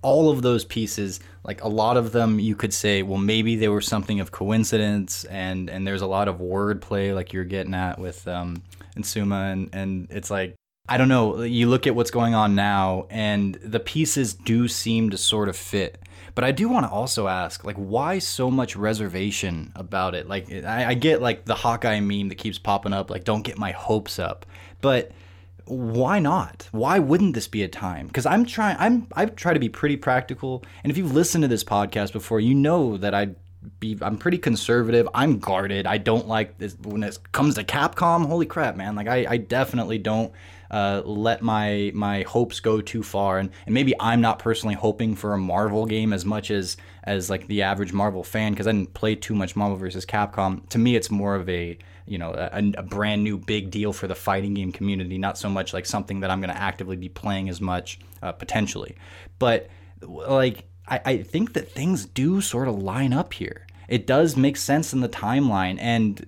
All 0.03 0.29
of 0.29 0.43
those 0.43 0.63
pieces, 0.63 1.19
like 1.43 1.63
a 1.63 1.67
lot 1.67 1.97
of 1.97 2.11
them, 2.11 2.39
you 2.39 2.55
could 2.55 2.73
say, 2.73 3.01
well, 3.01 3.17
maybe 3.17 3.55
they 3.55 3.67
were 3.67 3.81
something 3.81 4.19
of 4.19 4.31
coincidence, 4.31 5.25
and 5.25 5.69
and 5.69 5.85
there's 5.85 6.01
a 6.01 6.07
lot 6.07 6.27
of 6.27 6.37
wordplay, 6.37 7.13
like 7.13 7.33
you're 7.33 7.43
getting 7.43 7.73
at 7.73 7.99
with 7.99 8.27
um, 8.27 8.61
Niitsuma, 8.95 9.51
and 9.51 9.69
and 9.73 10.07
it's 10.11 10.29
like 10.29 10.55
I 10.89 10.97
don't 10.97 11.09
know. 11.09 11.41
You 11.41 11.67
look 11.67 11.85
at 11.85 11.95
what's 11.95 12.11
going 12.11 12.33
on 12.33 12.55
now, 12.55 13.07
and 13.09 13.55
the 13.55 13.79
pieces 13.79 14.33
do 14.33 14.67
seem 14.67 15.09
to 15.09 15.17
sort 15.17 15.49
of 15.49 15.55
fit. 15.55 16.01
But 16.33 16.43
I 16.43 16.51
do 16.51 16.69
want 16.69 16.85
to 16.85 16.91
also 16.91 17.27
ask, 17.27 17.63
like, 17.65 17.75
why 17.75 18.19
so 18.19 18.51
much 18.51 18.75
reservation 18.75 19.71
about 19.75 20.15
it? 20.15 20.27
Like, 20.27 20.51
I, 20.51 20.89
I 20.89 20.93
get 20.93 21.21
like 21.21 21.45
the 21.45 21.55
Hawkeye 21.55 21.99
meme 21.99 22.29
that 22.29 22.35
keeps 22.35 22.59
popping 22.59 22.93
up, 22.93 23.09
like, 23.09 23.23
don't 23.23 23.41
get 23.41 23.57
my 23.57 23.71
hopes 23.71 24.19
up. 24.19 24.45
But 24.79 25.11
why 25.65 26.19
not? 26.19 26.69
Why 26.71 26.99
wouldn't 26.99 27.33
this 27.33 27.47
be 27.47 27.63
a 27.63 27.67
time? 27.67 28.07
Because 28.07 28.25
I'm 28.25 28.45
trying. 28.45 28.77
I'm 28.79 29.07
I 29.13 29.25
try 29.25 29.53
to 29.53 29.59
be 29.59 29.69
pretty 29.69 29.97
practical. 29.97 30.63
And 30.83 30.91
if 30.91 30.97
you've 30.97 31.13
listened 31.13 31.41
to 31.41 31.47
this 31.47 31.63
podcast 31.63 32.13
before, 32.13 32.39
you 32.39 32.55
know 32.55 32.97
that 32.97 33.13
I 33.13 33.29
be 33.79 33.97
I'm 34.01 34.17
pretty 34.17 34.37
conservative. 34.37 35.09
I'm 35.13 35.39
guarded. 35.39 35.85
I 35.85 35.97
don't 35.97 36.27
like 36.27 36.57
this 36.57 36.77
when 36.83 37.03
it 37.03 37.17
comes 37.31 37.55
to 37.55 37.63
Capcom. 37.63 38.27
Holy 38.27 38.45
crap, 38.45 38.75
man! 38.75 38.95
Like 38.95 39.07
I, 39.07 39.25
I 39.27 39.37
definitely 39.37 39.97
don't 39.97 40.31
uh, 40.71 41.01
let 41.05 41.41
my 41.41 41.91
my 41.93 42.23
hopes 42.23 42.59
go 42.59 42.81
too 42.81 43.03
far. 43.03 43.39
And, 43.39 43.49
and 43.65 43.73
maybe 43.73 43.93
I'm 43.99 44.21
not 44.21 44.39
personally 44.39 44.75
hoping 44.75 45.15
for 45.15 45.33
a 45.33 45.37
Marvel 45.37 45.85
game 45.85 46.13
as 46.13 46.25
much 46.25 46.51
as 46.51 46.77
as 47.03 47.29
like 47.29 47.47
the 47.47 47.61
average 47.61 47.93
Marvel 47.93 48.23
fan 48.23 48.51
because 48.51 48.67
I 48.67 48.71
didn't 48.71 48.93
play 48.93 49.15
too 49.15 49.35
much 49.35 49.55
Marvel 49.55 49.77
versus 49.77 50.05
Capcom. 50.05 50.67
To 50.69 50.77
me, 50.77 50.95
it's 50.95 51.09
more 51.09 51.35
of 51.35 51.47
a 51.49 51.77
you 52.05 52.17
know 52.17 52.31
a, 52.31 52.71
a, 52.77 52.83
brand 52.83 53.23
new 53.23 53.37
big 53.37 53.69
deal 53.69 53.93
for 53.93 54.07
the 54.07 54.15
fighting 54.15 54.53
game 54.53 54.71
community, 54.71 55.17
not 55.17 55.37
so 55.37 55.49
much 55.49 55.73
like 55.73 55.85
something 55.85 56.21
that 56.21 56.31
I'm 56.31 56.39
going 56.39 56.53
to 56.53 56.61
actively 56.61 56.95
be 56.95 57.09
playing 57.09 57.49
as 57.49 57.59
much 57.61 57.99
uh, 58.21 58.31
potentially. 58.31 58.95
But 59.39 59.69
like 60.01 60.65
I, 60.87 61.01
I 61.05 61.17
think 61.23 61.53
that 61.53 61.71
things 61.71 62.05
do 62.05 62.41
sort 62.41 62.67
of 62.67 62.81
line 62.81 63.13
up 63.13 63.33
here. 63.33 63.65
It 63.87 64.05
does 64.05 64.35
make 64.35 64.57
sense 64.57 64.93
in 64.93 64.99
the 64.99 65.09
timeline 65.09 65.77
and 65.79 66.25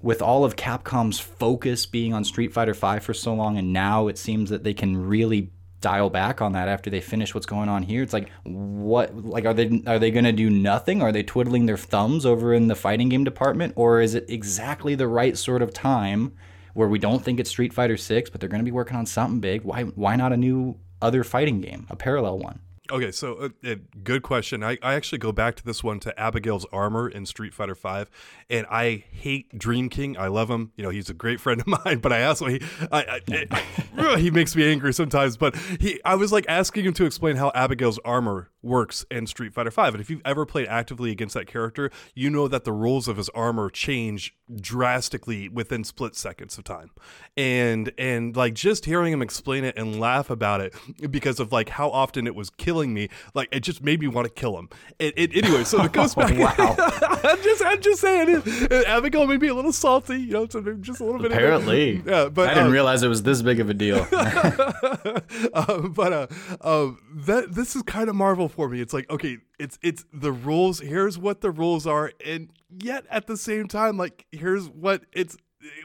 with 0.00 0.22
all 0.22 0.44
of 0.44 0.56
Capcom's 0.56 1.18
focus 1.18 1.86
being 1.86 2.14
on 2.14 2.24
Street 2.24 2.52
Fighter 2.52 2.74
V 2.74 3.00
for 3.00 3.14
so 3.14 3.34
long, 3.34 3.58
and 3.58 3.72
now 3.72 4.08
it 4.08 4.18
seems 4.18 4.50
that 4.50 4.64
they 4.64 4.74
can 4.74 4.96
really 4.96 5.50
dial 5.80 6.10
back 6.10 6.42
on 6.42 6.52
that 6.52 6.68
after 6.68 6.90
they 6.90 7.00
finish 7.00 7.34
what's 7.34 7.46
going 7.46 7.68
on 7.68 7.82
here. 7.82 8.02
It's 8.02 8.12
like 8.12 8.30
what 8.44 9.14
like 9.14 9.44
are 9.44 9.54
they 9.54 9.82
are 9.86 9.98
they 9.98 10.10
to 10.10 10.32
do 10.32 10.50
nothing? 10.50 11.02
Are 11.02 11.12
they 11.12 11.22
twiddling 11.22 11.66
their 11.66 11.76
thumbs 11.76 12.26
over 12.26 12.52
in 12.52 12.68
the 12.68 12.74
fighting 12.74 13.08
game 13.08 13.24
department 13.24 13.74
or 13.76 14.00
is 14.00 14.14
it 14.14 14.28
exactly 14.28 14.94
the 14.94 15.08
right 15.08 15.36
sort 15.36 15.62
of 15.62 15.72
time 15.72 16.32
where 16.74 16.88
we 16.88 16.98
don't 16.98 17.24
think 17.24 17.40
it's 17.40 17.50
Street 17.50 17.72
Fighter 17.72 17.96
6 17.96 18.30
but 18.30 18.40
they're 18.40 18.48
to 18.48 18.64
be 18.64 18.70
working 18.70 18.96
on 18.96 19.06
something 19.06 19.40
big? 19.40 19.62
Why 19.62 19.84
why 19.84 20.16
not 20.16 20.32
a 20.32 20.36
new 20.36 20.76
other 21.00 21.22
fighting 21.22 21.60
game, 21.60 21.86
a 21.90 21.96
parallel 21.96 22.38
one? 22.38 22.60
Okay, 22.90 23.12
so 23.12 23.34
a, 23.34 23.44
uh, 23.46 23.72
a, 23.72 23.76
good 24.02 24.22
question. 24.22 24.64
I, 24.64 24.78
I 24.82 24.94
actually 24.94 25.18
go 25.18 25.30
back 25.30 25.56
to 25.56 25.64
this 25.64 25.84
one 25.84 26.00
to 26.00 26.18
Abigail's 26.18 26.64
armor 26.72 27.08
in 27.08 27.26
Street 27.26 27.52
Fighter 27.52 27.74
Five, 27.74 28.10
and 28.48 28.66
I 28.70 29.04
hate 29.10 29.58
Dream 29.58 29.90
King. 29.90 30.16
I 30.16 30.28
love 30.28 30.50
him. 30.50 30.72
You 30.76 30.84
know, 30.84 30.90
he's 30.90 31.10
a 31.10 31.14
great 31.14 31.38
friend 31.38 31.60
of 31.60 31.66
mine. 31.84 31.98
But 31.98 32.12
I 32.12 32.24
also 32.24 32.46
he 32.46 32.62
I, 32.90 33.20
I, 33.30 33.62
I, 33.98 34.16
he 34.18 34.30
makes 34.30 34.56
me 34.56 34.70
angry 34.70 34.94
sometimes. 34.94 35.36
But 35.36 35.54
he 35.80 36.00
I 36.04 36.14
was 36.14 36.32
like 36.32 36.46
asking 36.48 36.86
him 36.86 36.94
to 36.94 37.04
explain 37.04 37.36
how 37.36 37.52
Abigail's 37.54 37.98
armor 38.04 38.50
works 38.68 39.04
in 39.10 39.26
Street 39.26 39.52
Fighter 39.52 39.70
V. 39.70 39.82
And 39.82 40.00
if 40.00 40.10
you've 40.10 40.22
ever 40.24 40.46
played 40.46 40.68
actively 40.68 41.10
against 41.10 41.34
that 41.34 41.46
character, 41.46 41.90
you 42.14 42.30
know 42.30 42.48
that 42.48 42.64
the 42.64 42.72
rules 42.72 43.08
of 43.08 43.16
his 43.16 43.28
armor 43.30 43.70
change 43.70 44.34
drastically 44.54 45.48
within 45.48 45.84
split 45.84 46.14
seconds 46.14 46.58
of 46.58 46.64
time. 46.64 46.90
And 47.36 47.92
and 47.98 48.36
like 48.36 48.54
just 48.54 48.84
hearing 48.84 49.12
him 49.12 49.22
explain 49.22 49.64
it 49.64 49.76
and 49.76 49.98
laugh 49.98 50.30
about 50.30 50.60
it 50.60 50.74
because 51.10 51.40
of 51.40 51.52
like 51.52 51.70
how 51.70 51.90
often 51.90 52.26
it 52.26 52.34
was 52.34 52.50
killing 52.50 52.94
me, 52.94 53.08
like 53.34 53.48
it 53.52 53.60
just 53.60 53.82
made 53.82 54.00
me 54.00 54.08
want 54.08 54.26
to 54.26 54.32
kill 54.32 54.58
him. 54.58 54.68
It, 54.98 55.14
it 55.16 55.36
anyway, 55.36 55.64
so 55.64 55.82
it 55.82 55.92
goes 55.92 56.14
back. 56.14 56.36
Wow. 56.38 56.76
I'm 56.78 57.42
just 57.42 57.64
I'm 57.64 57.80
just 57.80 58.00
saying 58.00 58.42
it. 58.44 58.86
Abigail 58.86 59.26
made 59.26 59.40
me 59.40 59.48
a 59.48 59.54
little 59.54 59.72
salty, 59.72 60.20
you 60.20 60.32
know, 60.32 60.46
just 60.46 61.00
a 61.00 61.04
little 61.04 61.20
bit. 61.20 61.32
Apparently, 61.32 62.02
yeah, 62.06 62.28
but 62.28 62.48
I 62.48 62.54
didn't 62.54 62.68
uh, 62.68 62.72
realize 62.72 63.02
it 63.02 63.08
was 63.08 63.22
this 63.22 63.42
big 63.42 63.60
of 63.60 63.70
a 63.70 63.74
deal. 63.74 64.06
um, 65.54 65.92
but 65.94 66.12
uh, 66.12 66.26
um, 66.60 66.98
that 67.14 67.54
this 67.54 67.76
is 67.76 67.82
kind 67.82 68.08
of 68.08 68.16
Marvel 68.16 68.48
for 68.58 68.68
me. 68.68 68.80
It's 68.80 68.92
like 68.92 69.08
okay, 69.08 69.38
it's 69.60 69.78
it's 69.82 70.04
the 70.12 70.32
rules. 70.32 70.80
Here's 70.80 71.16
what 71.16 71.42
the 71.42 71.52
rules 71.52 71.86
are, 71.86 72.10
and 72.26 72.48
yet 72.68 73.04
at 73.08 73.28
the 73.28 73.36
same 73.36 73.68
time, 73.68 73.96
like 73.96 74.26
here's 74.32 74.68
what 74.68 75.04
it's 75.12 75.36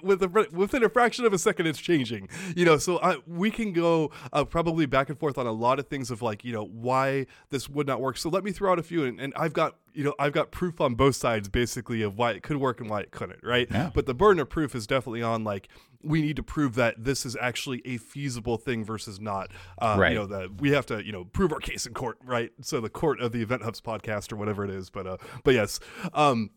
with 0.03 0.21
a, 0.21 0.47
within 0.51 0.83
a 0.83 0.89
fraction 0.89 1.25
of 1.25 1.33
a 1.33 1.37
second 1.39 1.65
it's 1.65 1.79
changing 1.79 2.29
you 2.55 2.63
know 2.63 2.77
so 2.77 2.99
I, 3.01 3.17
we 3.25 3.49
can 3.49 3.73
go 3.73 4.11
uh, 4.31 4.43
probably 4.45 4.85
back 4.85 5.09
and 5.09 5.17
forth 5.17 5.37
on 5.37 5.47
a 5.47 5.51
lot 5.51 5.79
of 5.79 5.87
things 5.87 6.11
of 6.11 6.21
like 6.21 6.43
you 6.45 6.53
know 6.53 6.63
why 6.65 7.25
this 7.49 7.67
would 7.69 7.87
not 7.87 7.99
work 7.99 8.17
so 8.17 8.29
let 8.29 8.43
me 8.43 8.51
throw 8.51 8.71
out 8.71 8.77
a 8.79 8.83
few 8.83 9.03
and, 9.03 9.19
and 9.19 9.33
i've 9.35 9.53
got 9.53 9.75
you 9.93 10.03
know 10.03 10.13
i've 10.19 10.31
got 10.33 10.51
proof 10.51 10.79
on 10.79 10.93
both 10.93 11.15
sides 11.15 11.49
basically 11.49 12.03
of 12.03 12.17
why 12.17 12.31
it 12.31 12.43
could 12.43 12.57
work 12.57 12.81
and 12.81 12.89
why 12.89 13.01
it 13.01 13.09
couldn't 13.11 13.39
right 13.43 13.67
Yeah. 13.71 13.89
but 13.93 14.05
the 14.05 14.13
burden 14.13 14.39
of 14.41 14.49
proof 14.49 14.75
is 14.75 14.85
definitely 14.85 15.23
on 15.23 15.43
like 15.43 15.69
we 16.03 16.21
need 16.21 16.35
to 16.35 16.43
prove 16.43 16.75
that 16.75 16.95
this 17.03 17.25
is 17.25 17.35
actually 17.39 17.81
a 17.85 17.97
feasible 17.97 18.57
thing 18.57 18.83
versus 18.83 19.19
not 19.19 19.49
uh, 19.79 19.95
Right. 19.97 20.11
you 20.11 20.19
know 20.19 20.27
that 20.27 20.61
we 20.61 20.71
have 20.71 20.85
to 20.87 21.03
you 21.03 21.11
know 21.11 21.23
prove 21.25 21.51
our 21.51 21.59
case 21.59 21.87
in 21.87 21.93
court 21.95 22.17
right 22.23 22.51
so 22.61 22.79
the 22.79 22.89
court 22.89 23.19
of 23.21 23.31
the 23.31 23.41
event 23.41 23.63
hubs 23.63 23.81
podcast 23.81 24.31
or 24.31 24.35
whatever 24.35 24.63
it 24.63 24.69
is 24.69 24.89
but 24.91 25.07
uh 25.07 25.17
but 25.43 25.55
yes 25.55 25.79
um 26.13 26.51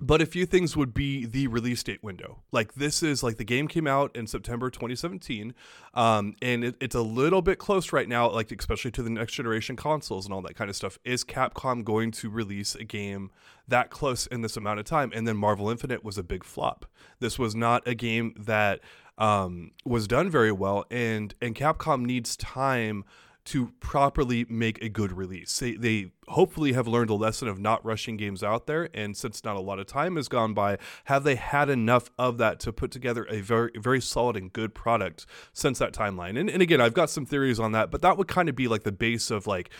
but 0.00 0.22
a 0.22 0.26
few 0.26 0.46
things 0.46 0.76
would 0.76 0.94
be 0.94 1.26
the 1.26 1.46
release 1.46 1.82
date 1.82 2.02
window. 2.02 2.42
Like 2.52 2.74
this 2.74 3.02
is 3.02 3.22
like 3.22 3.36
the 3.36 3.44
game 3.44 3.68
came 3.68 3.86
out 3.86 4.14
in 4.16 4.26
September 4.26 4.70
2017, 4.70 5.54
um, 5.94 6.34
and 6.40 6.64
it, 6.64 6.76
it's 6.80 6.94
a 6.94 7.02
little 7.02 7.42
bit 7.42 7.58
close 7.58 7.92
right 7.92 8.08
now. 8.08 8.30
Like 8.30 8.50
especially 8.52 8.90
to 8.92 9.02
the 9.02 9.10
next 9.10 9.34
generation 9.34 9.76
consoles 9.76 10.24
and 10.24 10.34
all 10.34 10.42
that 10.42 10.56
kind 10.56 10.70
of 10.70 10.76
stuff. 10.76 10.98
Is 11.04 11.24
Capcom 11.24 11.84
going 11.84 12.10
to 12.12 12.30
release 12.30 12.74
a 12.74 12.84
game 12.84 13.30
that 13.68 13.90
close 13.90 14.26
in 14.26 14.42
this 14.42 14.56
amount 14.56 14.80
of 14.80 14.86
time? 14.86 15.12
And 15.14 15.26
then 15.28 15.36
Marvel 15.36 15.68
Infinite 15.70 16.04
was 16.04 16.18
a 16.18 16.22
big 16.22 16.44
flop. 16.44 16.86
This 17.18 17.38
was 17.38 17.54
not 17.54 17.86
a 17.86 17.94
game 17.94 18.34
that 18.38 18.80
um, 19.18 19.72
was 19.84 20.06
done 20.06 20.30
very 20.30 20.52
well, 20.52 20.86
and 20.90 21.34
and 21.42 21.54
Capcom 21.54 22.02
needs 22.02 22.36
time 22.36 23.04
to 23.50 23.72
properly 23.80 24.46
make 24.48 24.80
a 24.80 24.88
good 24.88 25.10
release. 25.10 25.58
They, 25.58 25.72
they 25.72 26.12
hopefully 26.28 26.72
have 26.74 26.86
learned 26.86 27.10
a 27.10 27.14
lesson 27.14 27.48
of 27.48 27.58
not 27.58 27.84
rushing 27.84 28.16
games 28.16 28.44
out 28.44 28.68
there. 28.68 28.88
And 28.94 29.16
since 29.16 29.42
not 29.42 29.56
a 29.56 29.60
lot 29.60 29.80
of 29.80 29.86
time 29.86 30.14
has 30.14 30.28
gone 30.28 30.54
by, 30.54 30.78
have 31.06 31.24
they 31.24 31.34
had 31.34 31.68
enough 31.68 32.10
of 32.16 32.38
that 32.38 32.60
to 32.60 32.72
put 32.72 32.92
together 32.92 33.26
a 33.28 33.40
very, 33.40 33.72
very 33.74 34.00
solid 34.00 34.36
and 34.36 34.52
good 34.52 34.72
product 34.72 35.26
since 35.52 35.80
that 35.80 35.92
timeline? 35.92 36.38
And, 36.38 36.48
and 36.48 36.62
again, 36.62 36.80
I've 36.80 36.94
got 36.94 37.10
some 37.10 37.26
theories 37.26 37.58
on 37.58 37.72
that, 37.72 37.90
but 37.90 38.02
that 38.02 38.16
would 38.16 38.28
kind 38.28 38.48
of 38.48 38.54
be 38.54 38.68
like 38.68 38.84
the 38.84 38.92
base 38.92 39.32
of 39.32 39.48
like, 39.48 39.70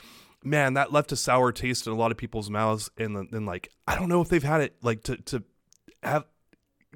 man, 0.42 0.74
that 0.74 0.92
left 0.92 1.12
a 1.12 1.16
sour 1.16 1.52
taste 1.52 1.86
in 1.86 1.92
a 1.92 1.96
lot 1.96 2.10
of 2.10 2.16
people's 2.16 2.50
mouths. 2.50 2.90
And 2.98 3.28
then, 3.30 3.46
like, 3.46 3.70
I 3.86 3.94
don't 3.94 4.08
know 4.08 4.20
if 4.20 4.28
they've 4.28 4.42
had 4.42 4.62
it 4.62 4.74
like 4.82 5.04
to, 5.04 5.16
to 5.16 5.44
have, 6.02 6.24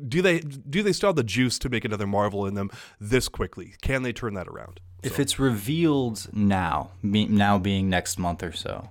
do 0.08 0.22
they 0.22 0.40
do 0.40 0.82
they 0.82 0.92
still 0.92 1.10
have 1.10 1.16
the 1.16 1.22
juice 1.22 1.56
to 1.60 1.68
make 1.68 1.84
another 1.84 2.06
Marvel 2.08 2.46
in 2.46 2.54
them 2.54 2.68
this 2.98 3.28
quickly? 3.28 3.74
Can 3.80 4.02
they 4.02 4.12
turn 4.12 4.34
that 4.34 4.48
around? 4.48 4.80
If 5.04 5.20
it's 5.20 5.38
revealed 5.38 6.26
now, 6.32 6.90
now 7.02 7.58
being 7.58 7.88
next 7.90 8.18
month 8.18 8.42
or 8.42 8.52
so, 8.52 8.88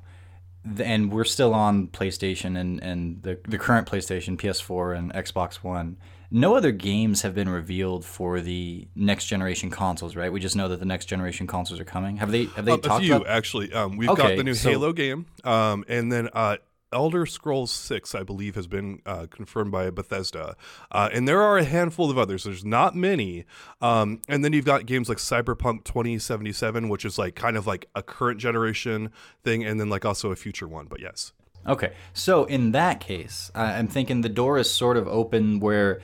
and 0.79 1.11
we're 1.11 1.23
still 1.25 1.53
on 1.53 1.87
PlayStation 1.87 2.57
and, 2.57 2.81
and 2.81 3.21
the, 3.23 3.37
the 3.47 3.57
current 3.57 3.87
PlayStation, 3.87 4.37
PS4, 4.37 4.97
and 4.97 5.13
Xbox 5.13 5.55
One, 5.55 5.97
no 6.31 6.55
other 6.55 6.71
games 6.71 7.21
have 7.21 7.35
been 7.35 7.49
revealed 7.49 8.05
for 8.05 8.39
the 8.41 8.87
next 8.95 9.25
generation 9.27 9.69
consoles, 9.69 10.15
right? 10.15 10.31
We 10.31 10.39
just 10.39 10.55
know 10.55 10.67
that 10.69 10.79
the 10.79 10.85
next 10.85 11.05
generation 11.05 11.47
consoles 11.47 11.79
are 11.79 11.85
coming. 11.85 12.17
Have 12.17 12.31
they 12.31 12.45
have 12.55 12.65
they 12.65 12.71
Um, 12.71 12.79
a 12.83 12.99
few 12.99 13.15
about? 13.17 13.27
actually. 13.27 13.71
Um, 13.73 13.97
we've 13.97 14.09
Okay, 14.09 14.21
got 14.29 14.37
the 14.37 14.43
new 14.43 14.53
so- 14.55 14.69
Halo 14.69 14.93
game, 14.93 15.25
um, 15.43 15.83
and 15.87 16.11
then 16.11 16.29
uh, 16.33 16.57
Elder 16.93 17.25
Scrolls 17.25 17.71
Six, 17.71 18.15
I 18.15 18.23
believe, 18.23 18.55
has 18.55 18.67
been 18.67 19.01
uh, 19.05 19.27
confirmed 19.29 19.71
by 19.71 19.89
Bethesda, 19.89 20.55
uh, 20.91 21.09
and 21.11 21.27
there 21.27 21.41
are 21.41 21.57
a 21.57 21.63
handful 21.63 22.09
of 22.09 22.17
others. 22.17 22.43
There's 22.43 22.63
not 22.63 22.95
many, 22.95 23.45
um, 23.81 24.21
and 24.29 24.45
then 24.45 24.53
you've 24.53 24.65
got 24.65 24.85
games 24.85 25.09
like 25.09 25.17
Cyberpunk 25.17 25.83
2077, 25.83 26.89
which 26.89 27.03
is 27.03 27.17
like 27.17 27.35
kind 27.35 27.57
of 27.57 27.67
like 27.67 27.89
a 27.95 28.03
current 28.03 28.39
generation 28.39 29.11
thing, 29.43 29.63
and 29.65 29.79
then 29.79 29.89
like 29.89 30.05
also 30.05 30.31
a 30.31 30.35
future 30.35 30.67
one. 30.67 30.85
But 30.85 31.01
yes, 31.01 31.33
Okay, 31.65 31.93
so 32.13 32.43
in 32.43 32.71
that 32.73 32.99
case, 32.99 33.49
I'm 33.55 33.87
thinking 33.87 34.21
the 34.21 34.29
door 34.29 34.57
is 34.57 34.69
sort 34.69 34.97
of 34.97 35.07
open 35.07 35.61
where, 35.61 36.01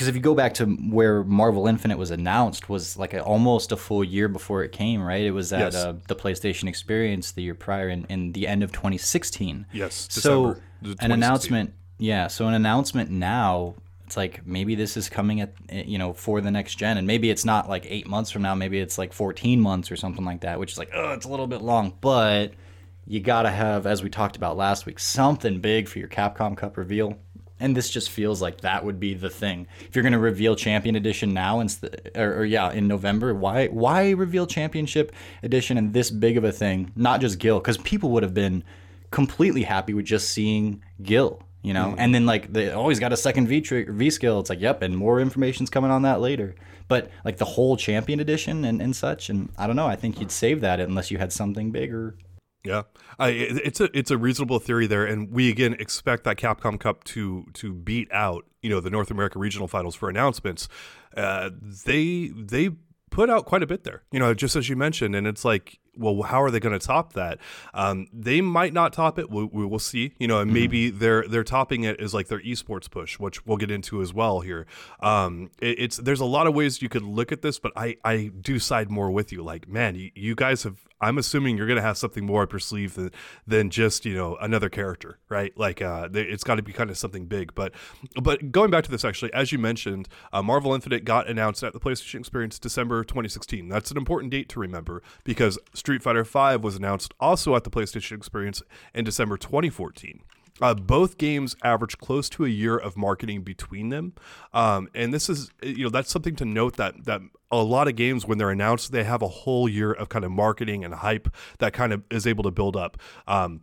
because 0.00 0.08
if 0.08 0.14
you 0.14 0.22
go 0.22 0.34
back 0.34 0.54
to 0.54 0.64
where 0.64 1.22
Marvel 1.24 1.66
Infinite 1.66 1.98
was 1.98 2.10
announced, 2.10 2.70
was 2.70 2.96
like 2.96 3.12
a, 3.12 3.22
almost 3.22 3.70
a 3.70 3.76
full 3.76 4.02
year 4.02 4.28
before 4.28 4.64
it 4.64 4.72
came, 4.72 5.02
right? 5.02 5.20
It 5.22 5.32
was 5.32 5.52
at 5.52 5.60
Yes. 5.60 5.74
uh, 5.74 5.96
the 6.08 6.16
PlayStation 6.16 6.68
Experience 6.70 7.32
the 7.32 7.42
year 7.42 7.54
prior, 7.54 7.90
in, 7.90 8.06
in 8.08 8.32
the 8.32 8.48
end 8.48 8.62
of 8.62 8.72
2016. 8.72 9.66
Yes, 9.74 10.08
So 10.10 10.56
December, 10.80 11.04
an 11.04 11.12
announcement, 11.12 11.74
yeah. 11.98 12.28
So 12.28 12.46
an 12.46 12.54
announcement 12.54 13.10
now. 13.10 13.74
It's 14.06 14.16
like 14.16 14.46
maybe 14.46 14.74
this 14.74 14.96
is 14.96 15.10
coming 15.10 15.42
at 15.42 15.52
eh, 15.68 15.82
you 15.86 15.98
know 15.98 16.14
for 16.14 16.40
the 16.40 16.50
next 16.50 16.76
gen, 16.76 16.96
and 16.96 17.06
maybe 17.06 17.28
it's 17.28 17.44
not 17.44 17.68
like 17.68 17.84
eight 17.86 18.06
months 18.08 18.30
from 18.30 18.40
now. 18.40 18.54
Maybe 18.54 18.80
it's 18.80 18.96
like 18.96 19.12
14 19.12 19.60
months 19.60 19.92
or 19.92 19.96
something 19.96 20.24
like 20.24 20.40
that, 20.40 20.58
which 20.58 20.72
is 20.72 20.78
like 20.78 20.90
oh, 20.94 21.12
it's 21.12 21.26
a 21.26 21.28
little 21.28 21.46
bit 21.46 21.60
long, 21.60 21.92
but 22.00 22.54
you 23.06 23.20
gotta 23.20 23.50
have, 23.50 23.86
as 23.86 24.02
we 24.02 24.08
talked 24.08 24.36
about 24.36 24.56
last 24.56 24.86
week, 24.86 24.98
something 24.98 25.60
big 25.60 25.88
for 25.88 25.98
your 25.98 26.08
Capcom 26.08 26.56
Cup 26.56 26.78
reveal. 26.78 27.18
And 27.60 27.76
this 27.76 27.90
just 27.90 28.10
feels 28.10 28.40
like 28.40 28.62
that 28.62 28.84
would 28.84 28.98
be 28.98 29.14
the 29.14 29.30
thing. 29.30 29.66
If 29.86 29.94
you're 29.94 30.02
gonna 30.02 30.18
reveal 30.18 30.56
Champion 30.56 30.96
Edition 30.96 31.34
now, 31.34 31.60
instead, 31.60 32.10
or, 32.16 32.40
or 32.40 32.44
yeah, 32.44 32.72
in 32.72 32.88
November, 32.88 33.34
why 33.34 33.68
why 33.68 34.10
reveal 34.10 34.46
Championship 34.46 35.12
Edition 35.42 35.76
and 35.76 35.92
this 35.92 36.10
big 36.10 36.36
of 36.36 36.44
a 36.44 36.52
thing? 36.52 36.90
Not 36.96 37.20
just 37.20 37.38
Gill, 37.38 37.60
because 37.60 37.78
people 37.78 38.10
would 38.10 38.22
have 38.22 38.34
been 38.34 38.64
completely 39.10 39.62
happy 39.62 39.92
with 39.92 40.06
just 40.06 40.30
seeing 40.30 40.82
Gill, 41.02 41.42
you 41.62 41.74
know. 41.74 41.88
Mm. 41.88 41.94
And 41.98 42.14
then 42.14 42.26
like 42.26 42.52
they 42.52 42.70
always 42.70 42.98
got 42.98 43.12
a 43.12 43.16
second 43.16 43.46
V 43.46 43.60
tri- 43.60 43.86
V 43.88 44.10
skill. 44.10 44.40
It's 44.40 44.50
like, 44.50 44.60
yep, 44.60 44.82
and 44.82 44.96
more 44.96 45.20
information's 45.20 45.70
coming 45.70 45.90
on 45.90 46.02
that 46.02 46.20
later. 46.20 46.54
But 46.88 47.10
like 47.24 47.36
the 47.36 47.44
whole 47.44 47.76
Champion 47.76 48.18
Edition 48.18 48.64
and, 48.64 48.82
and 48.82 48.96
such, 48.96 49.30
and 49.30 49.50
I 49.56 49.66
don't 49.66 49.76
know. 49.76 49.86
I 49.86 49.96
think 49.96 50.18
you'd 50.18 50.32
save 50.32 50.60
that 50.62 50.80
unless 50.80 51.10
you 51.10 51.18
had 51.18 51.32
something 51.32 51.70
bigger. 51.70 52.16
Yeah, 52.62 52.82
I, 53.18 53.28
it's 53.30 53.80
a 53.80 53.96
it's 53.96 54.10
a 54.10 54.18
reasonable 54.18 54.58
theory 54.58 54.86
there, 54.86 55.06
and 55.06 55.30
we 55.30 55.48
again 55.48 55.74
expect 55.78 56.24
that 56.24 56.36
Capcom 56.36 56.78
Cup 56.78 57.04
to 57.04 57.46
to 57.54 57.72
beat 57.72 58.12
out 58.12 58.44
you 58.60 58.68
know 58.68 58.80
the 58.80 58.90
North 58.90 59.10
America 59.10 59.38
regional 59.38 59.66
finals 59.66 59.94
for 59.94 60.10
announcements. 60.10 60.68
Uh, 61.16 61.50
they 61.86 62.28
they 62.36 62.70
put 63.10 63.28
out 63.28 63.44
quite 63.44 63.62
a 63.62 63.66
bit 63.66 63.84
there, 63.84 64.02
you 64.12 64.18
know, 64.18 64.34
just 64.34 64.56
as 64.56 64.68
you 64.68 64.76
mentioned, 64.76 65.16
and 65.16 65.26
it's 65.26 65.44
like, 65.44 65.78
well, 65.96 66.22
how 66.22 66.40
are 66.42 66.50
they 66.50 66.60
going 66.60 66.78
to 66.78 66.84
top 66.84 67.12
that? 67.14 67.38
Um, 67.74 68.06
they 68.12 68.40
might 68.40 68.72
not 68.72 68.92
top 68.92 69.18
it. 69.18 69.30
We, 69.30 69.44
we 69.44 69.66
will 69.66 69.80
see, 69.80 70.14
you 70.18 70.28
know, 70.28 70.40
and 70.40 70.52
maybe 70.52 70.90
they're 70.90 71.26
they're 71.26 71.44
topping 71.44 71.84
it 71.84 72.00
is 72.00 72.14
like 72.14 72.28
their 72.28 72.40
esports 72.40 72.90
push, 72.90 73.18
which 73.18 73.44
we'll 73.44 73.56
get 73.56 73.70
into 73.70 74.00
as 74.00 74.14
well 74.14 74.40
here. 74.40 74.66
Um, 75.00 75.50
it, 75.60 75.78
it's 75.78 75.96
there's 75.96 76.20
a 76.20 76.26
lot 76.26 76.46
of 76.46 76.54
ways 76.54 76.80
you 76.80 76.88
could 76.88 77.02
look 77.02 77.32
at 77.32 77.42
this, 77.42 77.58
but 77.58 77.72
I 77.76 77.96
I 78.04 78.30
do 78.40 78.58
side 78.58 78.90
more 78.90 79.10
with 79.10 79.32
you. 79.32 79.42
Like, 79.42 79.68
man, 79.68 79.94
you, 79.94 80.10
you 80.14 80.34
guys 80.34 80.62
have. 80.62 80.86
I'm 81.00 81.18
assuming 81.18 81.56
you're 81.56 81.66
gonna 81.66 81.80
have 81.80 81.96
something 81.96 82.24
more 82.24 82.42
up 82.42 82.52
your 82.52 82.60
sleeve 82.60 82.94
than 82.94 83.10
than 83.46 83.70
just 83.70 84.04
you 84.04 84.14
know 84.14 84.36
another 84.36 84.68
character, 84.68 85.18
right? 85.28 85.56
Like, 85.56 85.80
uh, 85.82 86.08
it's 86.12 86.44
got 86.44 86.56
to 86.56 86.62
be 86.62 86.72
kind 86.72 86.90
of 86.90 86.98
something 86.98 87.26
big. 87.26 87.54
But 87.54 87.72
but 88.20 88.52
going 88.52 88.70
back 88.70 88.84
to 88.84 88.90
this, 88.90 89.04
actually, 89.04 89.32
as 89.32 89.52
you 89.52 89.58
mentioned, 89.58 90.08
uh, 90.32 90.42
Marvel 90.42 90.74
Infinite 90.74 91.04
got 91.04 91.28
announced 91.28 91.62
at 91.62 91.72
the 91.72 91.80
PlayStation 91.80 92.20
Experience 92.20 92.58
December 92.58 93.04
2016. 93.04 93.68
That's 93.68 93.90
an 93.90 93.96
important 93.96 94.30
date 94.30 94.48
to 94.50 94.60
remember 94.60 95.02
because 95.24 95.58
Street 95.74 96.02
Fighter 96.02 96.24
V 96.24 96.56
was 96.56 96.76
announced 96.76 97.14
also 97.20 97.56
at 97.56 97.64
the 97.64 97.70
PlayStation 97.70 98.16
Experience 98.16 98.62
in 98.94 99.04
December 99.04 99.36
2014. 99.36 100.20
Uh, 100.60 100.74
both 100.74 101.18
games 101.18 101.56
average 101.62 101.98
close 101.98 102.28
to 102.30 102.44
a 102.44 102.48
year 102.48 102.76
of 102.76 102.96
marketing 102.96 103.42
between 103.42 103.88
them, 103.88 104.12
um, 104.52 104.88
and 104.94 105.12
this 105.14 105.28
is 105.28 105.50
you 105.62 105.84
know 105.84 105.90
that's 105.90 106.10
something 106.10 106.36
to 106.36 106.44
note 106.44 106.76
that 106.76 107.04
that 107.04 107.20
a 107.50 107.62
lot 107.62 107.88
of 107.88 107.96
games 107.96 108.26
when 108.26 108.38
they're 108.38 108.50
announced 108.50 108.92
they 108.92 109.04
have 109.04 109.22
a 109.22 109.28
whole 109.28 109.68
year 109.68 109.92
of 109.92 110.08
kind 110.08 110.24
of 110.24 110.30
marketing 110.30 110.84
and 110.84 110.94
hype 110.94 111.28
that 111.58 111.72
kind 111.72 111.92
of 111.92 112.02
is 112.10 112.26
able 112.26 112.44
to 112.44 112.50
build 112.50 112.76
up. 112.76 112.96
Um, 113.26 113.62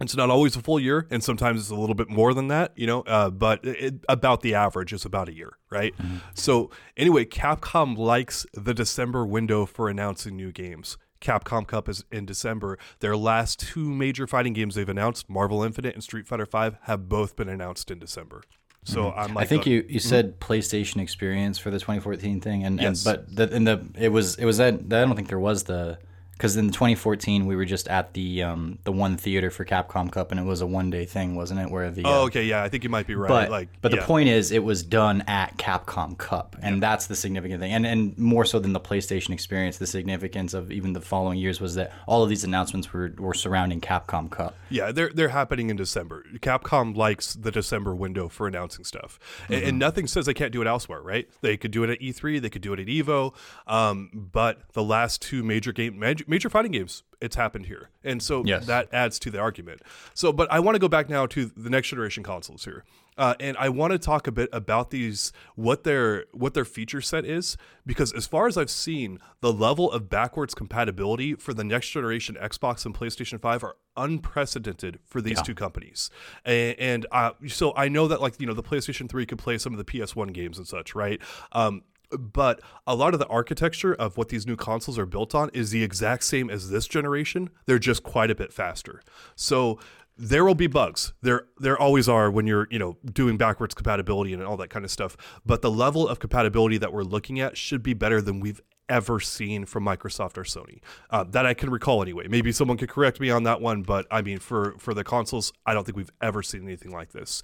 it's 0.00 0.16
not 0.16 0.28
always 0.28 0.56
a 0.56 0.60
full 0.60 0.80
year, 0.80 1.06
and 1.10 1.22
sometimes 1.22 1.60
it's 1.60 1.70
a 1.70 1.76
little 1.76 1.94
bit 1.94 2.10
more 2.10 2.34
than 2.34 2.48
that, 2.48 2.72
you 2.74 2.86
know. 2.86 3.02
Uh, 3.02 3.30
but 3.30 3.64
it, 3.64 4.04
about 4.08 4.40
the 4.40 4.52
average 4.54 4.92
is 4.92 5.04
about 5.04 5.28
a 5.28 5.34
year, 5.34 5.56
right? 5.70 5.94
So 6.34 6.70
anyway, 6.96 7.24
Capcom 7.26 7.96
likes 7.96 8.44
the 8.52 8.74
December 8.74 9.24
window 9.24 9.66
for 9.66 9.88
announcing 9.88 10.36
new 10.36 10.50
games. 10.50 10.98
Capcom 11.24 11.66
Cup 11.66 11.88
is 11.88 12.04
in 12.12 12.26
December. 12.26 12.78
Their 13.00 13.16
last 13.16 13.58
two 13.58 13.88
major 13.88 14.26
fighting 14.26 14.52
games 14.52 14.74
they've 14.74 14.88
announced, 14.88 15.28
Marvel 15.28 15.62
Infinite 15.62 15.94
and 15.94 16.04
Street 16.04 16.26
Fighter 16.26 16.46
V, 16.46 16.76
have 16.82 17.08
both 17.08 17.34
been 17.34 17.48
announced 17.48 17.90
in 17.90 17.98
December. 17.98 18.42
So 18.84 19.04
mm-hmm. 19.04 19.18
I'm 19.18 19.34
like, 19.34 19.44
I 19.44 19.48
think 19.48 19.66
you, 19.66 19.76
you 19.76 19.82
mm-hmm. 19.82 19.98
said 19.98 20.40
PlayStation 20.40 21.00
Experience 21.00 21.58
for 21.58 21.70
the 21.70 21.78
2014 21.78 22.40
thing, 22.40 22.64
and, 22.64 22.80
Yes. 22.80 23.04
and 23.04 23.16
but 23.16 23.34
the, 23.34 23.56
and 23.56 23.66
the 23.66 23.86
it 23.98 24.10
was 24.10 24.36
it 24.36 24.44
was 24.44 24.58
that 24.58 24.74
I 24.74 24.76
don't 24.78 25.16
think 25.16 25.28
there 25.28 25.38
was 25.38 25.64
the 25.64 25.98
Because 26.36 26.56
in 26.56 26.70
2014 26.70 27.46
we 27.46 27.56
were 27.56 27.64
just 27.64 27.88
at 27.88 28.12
the 28.14 28.42
um, 28.42 28.78
the 28.84 28.92
one 28.92 29.16
theater 29.16 29.50
for 29.50 29.64
Capcom 29.64 30.10
Cup, 30.10 30.30
and 30.30 30.40
it 30.40 30.44
was 30.44 30.60
a 30.60 30.66
one 30.66 30.90
day 30.90 31.04
thing, 31.04 31.34
wasn't 31.34 31.60
it? 31.60 31.70
Where 31.70 31.90
the 31.90 32.04
Oh, 32.04 32.22
uh, 32.22 32.24
okay, 32.26 32.44
yeah, 32.44 32.62
I 32.62 32.68
think 32.68 32.84
you 32.84 32.90
might 32.90 33.06
be 33.06 33.14
right. 33.14 33.28
but 33.28 33.50
like, 33.50 33.68
but 33.80 33.92
yeah. 33.92 34.00
the 34.00 34.06
point 34.06 34.28
is, 34.28 34.50
it 34.50 34.62
was 34.62 34.82
done 34.82 35.22
at 35.26 35.56
Capcom 35.56 36.18
Cup, 36.18 36.56
and 36.60 36.82
that's 36.82 37.06
the 37.06 37.16
significant 37.16 37.60
thing. 37.60 37.72
And 37.72 37.86
and 37.86 38.18
more 38.18 38.44
so 38.44 38.58
than 38.58 38.72
the 38.72 38.80
PlayStation 38.80 39.30
experience, 39.30 39.78
the 39.78 39.86
significance 39.86 40.54
of 40.54 40.72
even 40.72 40.92
the 40.92 41.00
following 41.00 41.38
years 41.38 41.60
was 41.60 41.74
that 41.76 41.92
all 42.06 42.22
of 42.22 42.28
these 42.28 42.44
announcements 42.44 42.92
were, 42.92 43.12
were 43.18 43.34
surrounding 43.34 43.80
Capcom 43.80 44.30
Cup. 44.30 44.56
Yeah, 44.70 44.92
they're 44.92 45.10
they're 45.10 45.28
happening 45.28 45.70
in 45.70 45.76
December. 45.76 46.24
Capcom 46.36 46.96
likes 46.96 47.34
the 47.34 47.50
December 47.50 47.94
window 47.94 48.28
for 48.28 48.46
announcing 48.46 48.84
stuff, 48.84 49.18
and, 49.48 49.62
and 49.62 49.78
nothing 49.78 50.06
says 50.06 50.26
they 50.26 50.34
can't 50.34 50.52
do 50.52 50.60
it 50.60 50.66
elsewhere, 50.66 51.00
right? 51.00 51.28
They 51.40 51.56
could 51.56 51.70
do 51.70 51.84
it 51.84 51.90
at 51.90 52.00
E3, 52.00 52.40
they 52.40 52.50
could 52.50 52.62
do 52.62 52.72
it 52.72 52.80
at 52.80 52.86
Evo, 52.86 53.34
um, 53.66 54.10
but 54.32 54.60
the 54.72 54.82
last 54.82 55.22
two 55.22 55.42
major 55.42 55.72
game 55.72 55.98
major, 55.98 56.23
major 56.26 56.48
fighting 56.50 56.72
games, 56.72 57.02
it's 57.20 57.36
happened 57.36 57.66
here, 57.66 57.90
and 58.02 58.22
so 58.22 58.42
Yes. 58.44 58.66
that 58.66 58.88
adds 58.92 59.18
to 59.20 59.30
the 59.30 59.38
argument. 59.38 59.80
So, 60.12 60.32
but 60.32 60.50
I 60.52 60.60
want 60.60 60.74
to 60.74 60.78
go 60.78 60.88
back 60.88 61.08
now 61.08 61.26
to 61.26 61.46
the 61.46 61.70
next 61.70 61.88
generation 61.88 62.22
consoles 62.22 62.64
here. 62.64 62.84
Uh, 63.16 63.34
and 63.38 63.56
I 63.58 63.68
want 63.68 63.92
to 63.92 63.98
talk 63.98 64.26
a 64.26 64.32
bit 64.32 64.48
about 64.52 64.90
these, 64.90 65.32
what 65.54 65.84
their 65.84 66.24
what 66.32 66.54
their 66.54 66.64
feature 66.64 67.00
set 67.00 67.24
is, 67.24 67.56
because 67.86 68.12
as 68.12 68.26
far 68.26 68.48
as 68.48 68.56
I've 68.58 68.70
seen, 68.70 69.20
the 69.40 69.52
level 69.52 69.90
of 69.92 70.10
backwards 70.10 70.52
compatibility 70.52 71.34
for 71.36 71.54
the 71.54 71.62
next 71.62 71.90
generation 71.90 72.36
Xbox 72.40 72.84
and 72.84 72.92
PlayStation 72.92 73.40
Five 73.40 73.62
are 73.62 73.76
unprecedented 73.96 74.98
for 75.04 75.20
these 75.20 75.40
two 75.42 75.54
companies. 75.54 76.10
And, 76.44 76.76
and 76.78 77.06
uh, 77.12 77.32
so 77.46 77.72
I 77.76 77.88
know 77.88 78.08
that 78.08 78.20
like 78.20 78.40
you 78.40 78.46
know 78.46 78.54
the 78.54 78.62
PlayStation 78.64 79.08
Three 79.08 79.26
could 79.26 79.38
play 79.38 79.58
some 79.58 79.72
of 79.72 79.78
the 79.78 79.84
PS1 79.84 80.32
games 80.32 80.58
and 80.58 80.66
such, 80.66 80.94
right? 80.96 81.20
Um, 81.52 81.82
but 82.10 82.60
a 82.86 82.94
lot 82.94 83.14
of 83.14 83.20
the 83.20 83.26
architecture 83.26 83.94
of 83.94 84.16
what 84.16 84.28
these 84.28 84.46
new 84.46 84.56
consoles 84.56 84.98
are 84.98 85.06
built 85.06 85.34
on 85.34 85.50
is 85.52 85.70
the 85.70 85.82
exact 85.82 86.24
same 86.24 86.50
as 86.50 86.70
this 86.70 86.86
generation. 86.86 87.50
They're 87.66 87.78
just 87.78 88.02
quite 88.02 88.30
a 88.30 88.34
bit 88.34 88.52
faster. 88.52 89.02
So 89.34 89.78
there 90.16 90.44
will 90.44 90.54
be 90.54 90.66
bugs. 90.66 91.12
There 91.22 91.46
there 91.58 91.78
always 91.78 92.08
are 92.08 92.30
when 92.30 92.46
you're, 92.46 92.68
you 92.70 92.78
know, 92.78 92.98
doing 93.04 93.36
backwards 93.36 93.74
compatibility 93.74 94.32
and 94.32 94.42
all 94.42 94.56
that 94.58 94.70
kind 94.70 94.84
of 94.84 94.90
stuff. 94.90 95.16
But 95.44 95.62
the 95.62 95.70
level 95.70 96.08
of 96.08 96.20
compatibility 96.20 96.78
that 96.78 96.92
we're 96.92 97.02
looking 97.02 97.40
at 97.40 97.56
should 97.56 97.82
be 97.82 97.94
better 97.94 98.20
than 98.20 98.40
we've 98.40 98.60
ever 98.88 99.18
seen 99.18 99.64
from 99.64 99.84
Microsoft 99.84 100.36
or 100.36 100.44
Sony. 100.44 100.80
Uh, 101.10 101.24
that 101.24 101.46
I 101.46 101.54
can 101.54 101.70
recall 101.70 102.02
anyway. 102.02 102.28
Maybe 102.28 102.52
someone 102.52 102.76
could 102.76 102.90
correct 102.90 103.18
me 103.18 103.30
on 103.30 103.42
that 103.44 103.60
one, 103.60 103.82
but 103.82 104.06
I 104.10 104.22
mean 104.22 104.38
for 104.38 104.76
for 104.78 104.94
the 104.94 105.04
consoles, 105.04 105.52
I 105.66 105.74
don't 105.74 105.84
think 105.84 105.96
we've 105.96 106.12
ever 106.20 106.42
seen 106.42 106.62
anything 106.62 106.92
like 106.92 107.12
this. 107.12 107.42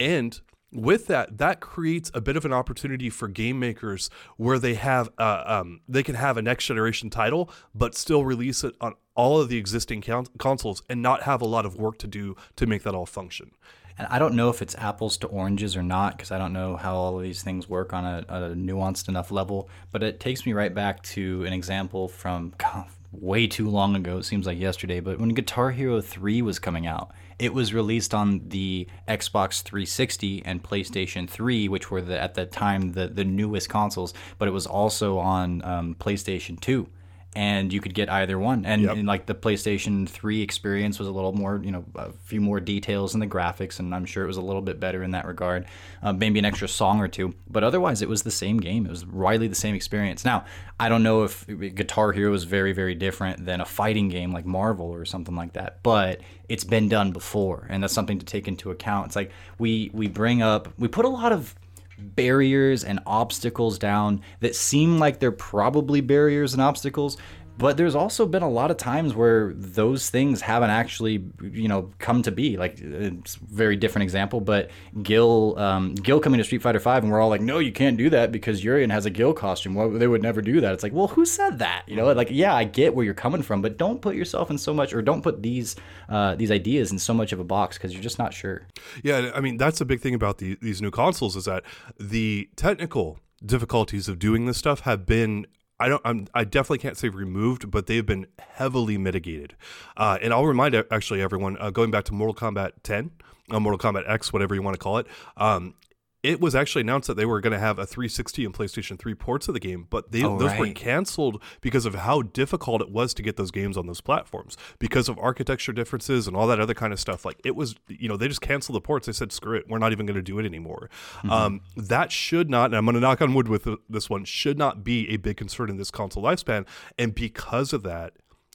And 0.00 0.40
with 0.72 1.06
that, 1.08 1.38
that 1.38 1.60
creates 1.60 2.10
a 2.14 2.20
bit 2.20 2.36
of 2.36 2.44
an 2.44 2.52
opportunity 2.52 3.10
for 3.10 3.28
game 3.28 3.58
makers 3.58 4.10
where 4.36 4.58
they 4.58 4.74
have 4.74 5.10
uh, 5.18 5.42
um, 5.46 5.80
they 5.88 6.02
can 6.02 6.14
have 6.14 6.36
a 6.36 6.42
next 6.42 6.66
generation 6.66 7.10
title, 7.10 7.50
but 7.74 7.94
still 7.94 8.24
release 8.24 8.64
it 8.64 8.74
on 8.80 8.94
all 9.14 9.40
of 9.40 9.48
the 9.48 9.58
existing 9.58 10.00
con- 10.00 10.26
consoles 10.38 10.82
and 10.88 11.02
not 11.02 11.22
have 11.22 11.42
a 11.42 11.46
lot 11.46 11.66
of 11.66 11.76
work 11.76 11.98
to 11.98 12.06
do 12.06 12.36
to 12.56 12.66
make 12.66 12.82
that 12.82 12.94
all 12.94 13.06
function. 13.06 13.50
And 13.98 14.08
I 14.10 14.18
don't 14.18 14.34
know 14.34 14.48
if 14.48 14.62
it's 14.62 14.74
apples 14.76 15.18
to 15.18 15.26
oranges 15.26 15.76
or 15.76 15.82
not, 15.82 16.16
because 16.16 16.30
I 16.30 16.38
don't 16.38 16.52
know 16.52 16.76
how 16.76 16.94
all 16.96 17.16
of 17.18 17.22
these 17.22 17.42
things 17.42 17.68
work 17.68 17.92
on 17.92 18.04
a, 18.04 18.24
a 18.28 18.40
nuanced 18.54 19.08
enough 19.08 19.30
level. 19.30 19.68
But 19.90 20.02
it 20.02 20.18
takes 20.18 20.46
me 20.46 20.52
right 20.54 20.74
back 20.74 21.02
to 21.04 21.44
an 21.44 21.52
example 21.52 22.08
from 22.08 22.54
God, 22.58 22.86
way 23.12 23.46
too 23.46 23.68
long 23.68 23.94
ago. 23.94 24.18
It 24.18 24.24
seems 24.24 24.46
like 24.46 24.58
yesterday. 24.58 25.00
But 25.00 25.18
when 25.18 25.30
Guitar 25.30 25.70
Hero 25.70 26.00
3 26.00 26.40
was 26.42 26.58
coming 26.58 26.86
out, 26.86 27.12
it 27.42 27.52
was 27.52 27.74
released 27.74 28.14
on 28.14 28.48
the 28.48 28.86
Xbox 29.08 29.62
360 29.62 30.44
and 30.44 30.62
PlayStation 30.62 31.28
3, 31.28 31.68
which 31.68 31.90
were 31.90 32.00
the, 32.00 32.20
at 32.20 32.34
the 32.34 32.46
time 32.46 32.92
the, 32.92 33.08
the 33.08 33.24
newest 33.24 33.68
consoles. 33.68 34.14
But 34.38 34.46
it 34.46 34.52
was 34.52 34.66
also 34.66 35.18
on 35.18 35.64
um, 35.64 35.96
PlayStation 35.96 36.60
2 36.60 36.88
and 37.34 37.72
you 37.72 37.80
could 37.80 37.94
get 37.94 38.10
either 38.10 38.38
one. 38.38 38.66
And, 38.66 38.84
and, 38.84 39.06
like 39.06 39.24
the 39.24 39.34
PlayStation 39.34 40.06
3 40.06 40.42
experience 40.42 40.98
was 40.98 41.08
a 41.08 41.10
little 41.10 41.32
more, 41.32 41.60
you 41.64 41.70
know, 41.70 41.84
a 41.94 42.12
few 42.12 42.42
more 42.42 42.60
details 42.60 43.14
in 43.14 43.20
the 43.20 43.26
graphics, 43.26 43.78
and 43.78 43.94
I'm 43.94 44.04
sure 44.04 44.24
it 44.24 44.26
was 44.26 44.36
a 44.36 44.42
little 44.42 44.60
bit 44.60 44.78
better 44.78 45.02
in 45.02 45.12
that 45.12 45.26
regard. 45.26 45.64
Uh, 46.02 46.12
maybe 46.12 46.38
an 46.38 46.44
extra 46.44 46.68
song 46.68 47.00
or 47.00 47.08
two, 47.08 47.34
but 47.48 47.64
otherwise 47.64 48.02
it 48.02 48.08
was 48.08 48.22
the 48.22 48.30
same 48.30 48.58
game. 48.58 48.84
It 48.84 48.90
was 48.90 49.06
widely 49.06 49.48
the 49.48 49.54
same 49.54 49.74
experience. 49.74 50.24
Now, 50.26 50.44
I 50.78 50.90
don't 50.90 51.02
know 51.02 51.22
if 51.22 51.46
Guitar 51.46 52.12
Hero 52.12 52.34
is 52.34 52.44
very, 52.44 52.74
very 52.74 52.94
different 52.94 53.46
than 53.46 53.62
a 53.62 53.66
fighting 53.66 54.08
game 54.08 54.32
like 54.32 54.44
Marvel 54.44 54.86
or 54.86 55.06
something 55.06 55.34
like 55.34 55.54
that, 55.54 55.82
but 55.82 56.20
it's 56.50 56.64
been 56.64 56.90
done 56.90 57.12
before, 57.12 57.66
and 57.70 57.82
that's 57.82 57.94
something 57.94 58.18
to 58.18 58.26
take 58.26 58.46
into 58.46 58.70
account. 58.70 59.06
It's 59.06 59.16
like 59.16 59.30
we 59.58 59.90
we 59.94 60.06
bring 60.06 60.42
up, 60.42 60.68
we 60.78 60.88
put 60.88 61.06
a 61.06 61.08
lot 61.08 61.32
of 61.32 61.54
barriers 61.98 62.84
and 62.84 63.00
obstacles 63.06 63.78
down 63.78 64.20
that 64.40 64.54
seem 64.54 64.98
like 64.98 65.18
they're 65.18 65.32
probably 65.32 66.00
barriers 66.00 66.52
and 66.52 66.62
obstacles 66.62 67.16
but 67.58 67.76
there's 67.76 67.94
also 67.94 68.26
been 68.26 68.42
a 68.42 68.48
lot 68.48 68.70
of 68.70 68.76
times 68.76 69.14
where 69.14 69.52
those 69.54 70.10
things 70.10 70.40
haven't 70.40 70.70
actually 70.70 71.24
you 71.42 71.68
know 71.68 71.90
come 71.98 72.22
to 72.22 72.32
be. 72.32 72.56
Like 72.56 72.80
it's 72.80 73.36
a 73.36 73.40
very 73.42 73.76
different 73.76 74.04
example 74.04 74.40
but 74.40 74.70
gill 75.02 75.58
um, 75.58 75.94
gill 75.94 76.20
coming 76.20 76.38
to 76.38 76.44
street 76.44 76.62
fighter 76.62 76.80
5 76.80 77.04
and 77.04 77.12
we're 77.12 77.20
all 77.20 77.28
like 77.28 77.40
no 77.40 77.58
you 77.58 77.72
can't 77.72 77.96
do 77.96 78.10
that 78.10 78.32
because 78.32 78.64
urien 78.64 78.90
has 78.90 79.06
a 79.06 79.10
gill 79.10 79.32
costume. 79.32 79.74
Well, 79.74 79.90
they 79.90 80.08
would 80.08 80.22
never 80.22 80.42
do 80.42 80.60
that. 80.60 80.72
It's 80.72 80.82
like 80.82 80.92
well 80.92 81.08
who 81.08 81.24
said 81.24 81.58
that? 81.58 81.84
You 81.86 81.96
know 81.96 82.10
like 82.12 82.28
yeah 82.30 82.54
i 82.54 82.64
get 82.64 82.94
where 82.94 83.04
you're 83.04 83.14
coming 83.14 83.42
from 83.42 83.62
but 83.62 83.76
don't 83.76 84.00
put 84.00 84.16
yourself 84.16 84.50
in 84.50 84.58
so 84.58 84.72
much 84.72 84.92
or 84.92 85.02
don't 85.02 85.22
put 85.22 85.42
these 85.42 85.76
uh, 86.08 86.34
these 86.34 86.50
ideas 86.50 86.92
in 86.92 86.98
so 86.98 87.14
much 87.14 87.32
of 87.32 87.40
a 87.40 87.44
box 87.44 87.76
because 87.76 87.92
you're 87.92 88.02
just 88.02 88.18
not 88.18 88.34
sure. 88.34 88.66
Yeah, 89.02 89.30
I 89.34 89.40
mean 89.40 89.56
that's 89.56 89.80
a 89.80 89.84
big 89.84 90.00
thing 90.00 90.14
about 90.14 90.38
the, 90.38 90.56
these 90.60 90.82
new 90.82 90.90
consoles 90.90 91.36
is 91.36 91.44
that 91.44 91.64
the 91.98 92.48
technical 92.56 93.18
difficulties 93.44 94.08
of 94.08 94.18
doing 94.18 94.46
this 94.46 94.58
stuff 94.58 94.80
have 94.80 95.06
been 95.06 95.46
I 95.82 95.88
don't. 95.88 96.02
I'm, 96.04 96.28
I 96.32 96.44
definitely 96.44 96.78
can't 96.78 96.96
say 96.96 97.08
removed, 97.08 97.68
but 97.68 97.88
they've 97.88 98.06
been 98.06 98.28
heavily 98.38 98.96
mitigated. 98.98 99.56
Uh, 99.96 100.16
and 100.22 100.32
I'll 100.32 100.46
remind 100.46 100.76
actually 100.76 101.20
everyone 101.20 101.56
uh, 101.58 101.70
going 101.70 101.90
back 101.90 102.04
to 102.04 102.14
Mortal 102.14 102.36
Kombat 102.36 102.74
10, 102.84 103.10
uh, 103.50 103.58
Mortal 103.58 103.80
Kombat 103.80 104.08
X, 104.08 104.32
whatever 104.32 104.54
you 104.54 104.62
want 104.62 104.74
to 104.74 104.78
call 104.78 104.98
it. 104.98 105.08
Um, 105.36 105.74
it 106.22 106.40
was 106.40 106.54
actually 106.54 106.82
announced 106.82 107.08
that 107.08 107.16
they 107.16 107.26
were 107.26 107.40
going 107.40 107.52
to 107.52 107.58
have 107.58 107.78
a 107.78 107.86
360 107.86 108.44
and 108.44 108.54
PlayStation 108.54 108.98
3 108.98 109.14
ports 109.14 109.48
of 109.48 109.54
the 109.54 109.60
game, 109.60 109.86
but 109.90 110.12
they, 110.12 110.22
Oh, 110.22 110.38
those 110.38 110.50
were 110.58 110.72
canceled 110.72 111.42
because 111.60 111.84
of 111.84 111.96
how 111.96 112.22
difficult 112.22 112.80
it 112.80 112.90
was 112.90 113.12
to 113.14 113.22
get 113.22 113.36
those 113.36 113.50
games 113.50 113.76
on 113.76 113.86
those 113.86 114.00
platforms 114.00 114.56
because 114.78 115.08
of 115.08 115.18
architecture 115.18 115.72
differences 115.72 116.28
and 116.28 116.36
all 116.36 116.46
that 116.46 116.60
other 116.60 116.74
kind 116.74 116.92
of 116.92 117.00
stuff. 117.00 117.24
Like 117.24 117.40
it 117.44 117.56
was, 117.56 117.74
you 117.88 118.08
know, 118.08 118.16
they 118.16 118.28
just 118.28 118.40
canceled 118.40 118.76
the 118.76 118.80
ports. 118.80 119.06
They 119.06 119.12
said, 119.12 119.32
screw 119.32 119.56
it, 119.56 119.68
we're 119.68 119.78
not 119.78 119.90
even 119.92 120.06
going 120.06 120.14
to 120.16 120.22
do 120.22 120.38
it 120.38 120.46
anymore. 120.46 120.90
Um, 121.28 121.60
that 121.76 122.12
should 122.12 122.48
not, 122.48 122.66
and 122.66 122.76
I'm 122.76 122.84
going 122.84 122.94
to 122.94 123.00
knock 123.00 123.20
on 123.20 123.34
wood 123.34 123.48
with 123.48 123.64
th- 123.64 123.78
this 123.90 124.08
one, 124.08 124.24
should 124.24 124.58
not 124.58 124.84
be 124.84 125.08
a 125.10 125.16
big 125.16 125.36
concern 125.36 125.70
in 125.70 125.76
this 125.76 125.90
console 125.90 126.22
lifespan. 126.22 126.66
And 126.98 127.14
because 127.14 127.72
of 127.72 127.82
that, 127.82 128.12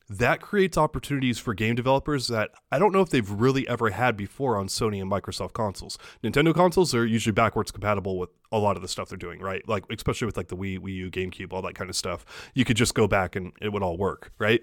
that 0.09 0.41
creates 0.41 0.77
opportunities 0.77 1.37
for 1.37 1.53
game 1.53 1.75
developers 1.75 2.27
that 2.29 2.51
I 2.71 2.79
don't 2.79 2.93
know 2.93 3.01
if 3.01 3.09
they've 3.09 3.29
really 3.29 3.67
ever 3.67 3.89
had 3.89 4.15
before 4.15 4.57
on 4.57 4.67
Sony 4.67 5.01
and 5.01 5.11
Microsoft 5.11 5.53
consoles. 5.53 5.97
Nintendo 6.23 6.53
consoles 6.53 6.95
are 6.95 7.05
usually 7.05 7.33
backwards 7.33 7.71
compatible 7.71 8.17
with 8.17 8.29
a 8.51 8.57
lot 8.57 8.77
of 8.77 8.81
the 8.81 8.87
stuff 8.87 9.09
they're 9.09 9.17
doing, 9.17 9.41
right? 9.41 9.67
Like 9.67 9.83
especially 9.89 10.25
with 10.25 10.37
like 10.37 10.47
the 10.47 10.55
Wii, 10.55 10.79
Wii 10.79 10.95
U, 10.95 11.11
GameCube, 11.11 11.51
all 11.51 11.61
that 11.63 11.75
kind 11.75 11.89
of 11.89 11.95
stuff. 11.95 12.25
You 12.53 12.63
could 12.63 12.77
just 12.77 12.95
go 12.95 13.07
back 13.07 13.35
and 13.35 13.51
it 13.61 13.73
would 13.73 13.83
all 13.83 13.97
work, 13.97 14.31
right? 14.39 14.61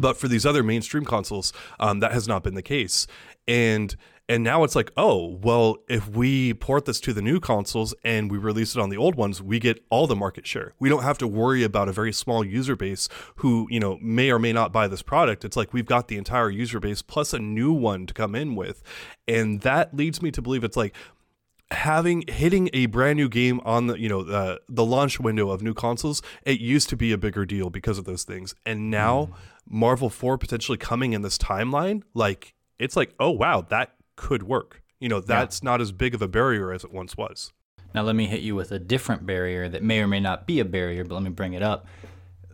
But 0.00 0.16
for 0.16 0.28
these 0.28 0.46
other 0.46 0.62
mainstream 0.62 1.04
consoles, 1.04 1.52
um, 1.80 1.98
that 2.00 2.12
has 2.12 2.28
not 2.28 2.44
been 2.44 2.54
the 2.54 2.62
case. 2.62 3.06
And 3.48 3.94
and 4.26 4.42
now 4.42 4.64
it's 4.64 4.74
like, 4.74 4.90
oh, 4.96 5.38
well, 5.42 5.76
if 5.86 6.08
we 6.08 6.54
port 6.54 6.86
this 6.86 6.98
to 7.00 7.12
the 7.12 7.20
new 7.20 7.40
consoles 7.40 7.94
and 8.04 8.30
we 8.30 8.38
release 8.38 8.74
it 8.74 8.80
on 8.80 8.88
the 8.88 8.96
old 8.96 9.16
ones, 9.16 9.42
we 9.42 9.58
get 9.58 9.84
all 9.90 10.06
the 10.06 10.16
market 10.16 10.46
share. 10.46 10.72
We 10.78 10.88
don't 10.88 11.02
have 11.02 11.18
to 11.18 11.28
worry 11.28 11.62
about 11.62 11.90
a 11.90 11.92
very 11.92 12.12
small 12.12 12.42
user 12.42 12.74
base 12.74 13.08
who, 13.36 13.66
you 13.70 13.78
know, 13.78 13.98
may 14.00 14.30
or 14.30 14.38
may 14.38 14.52
not 14.52 14.72
buy 14.72 14.88
this 14.88 15.02
product. 15.02 15.44
It's 15.44 15.58
like 15.58 15.74
we've 15.74 15.84
got 15.84 16.08
the 16.08 16.16
entire 16.16 16.48
user 16.48 16.80
base 16.80 17.02
plus 17.02 17.34
a 17.34 17.38
new 17.38 17.72
one 17.72 18.06
to 18.06 18.14
come 18.14 18.34
in 18.34 18.56
with. 18.56 18.82
And 19.28 19.60
that 19.60 19.94
leads 19.94 20.22
me 20.22 20.30
to 20.30 20.40
believe 20.40 20.64
it's 20.64 20.76
like 20.76 20.94
having 21.70 22.24
hitting 22.28 22.70
a 22.72 22.86
brand 22.86 23.18
new 23.18 23.28
game 23.28 23.60
on 23.64 23.88
the 23.88 23.98
you 23.98 24.08
know 24.08 24.22
the 24.22 24.60
the 24.68 24.84
launch 24.84 25.18
window 25.18 25.50
of 25.50 25.62
new 25.62 25.72
consoles 25.72 26.22
it 26.44 26.60
used 26.60 26.90
to 26.90 26.96
be 26.96 27.10
a 27.10 27.18
bigger 27.18 27.46
deal 27.46 27.70
because 27.70 27.98
of 27.98 28.04
those 28.04 28.22
things 28.22 28.54
and 28.66 28.90
now 28.90 29.24
hmm. 29.24 29.78
marvel 29.78 30.10
4 30.10 30.36
potentially 30.36 30.76
coming 30.76 31.14
in 31.14 31.22
this 31.22 31.38
timeline 31.38 32.02
like 32.12 32.54
it's 32.78 32.96
like 32.96 33.14
oh 33.18 33.30
wow 33.30 33.62
that 33.70 33.94
could 34.16 34.42
work 34.42 34.82
you 35.00 35.08
know 35.08 35.20
that's 35.20 35.62
not 35.62 35.80
as 35.80 35.92
big 35.92 36.14
of 36.14 36.22
a 36.22 36.28
barrier 36.28 36.72
as 36.72 36.84
it 36.84 36.92
once 36.92 37.16
was 37.16 37.52
Now, 37.94 38.02
let 38.02 38.16
me 38.16 38.26
hit 38.26 38.40
you 38.40 38.56
with 38.56 38.72
a 38.72 38.78
different 38.78 39.24
barrier 39.24 39.68
that 39.68 39.82
may 39.82 40.00
or 40.00 40.08
may 40.08 40.18
not 40.18 40.46
be 40.46 40.58
a 40.58 40.64
barrier, 40.64 41.04
but 41.04 41.14
let 41.14 41.22
me 41.22 41.30
bring 41.30 41.52
it 41.54 41.62
up. 41.62 41.86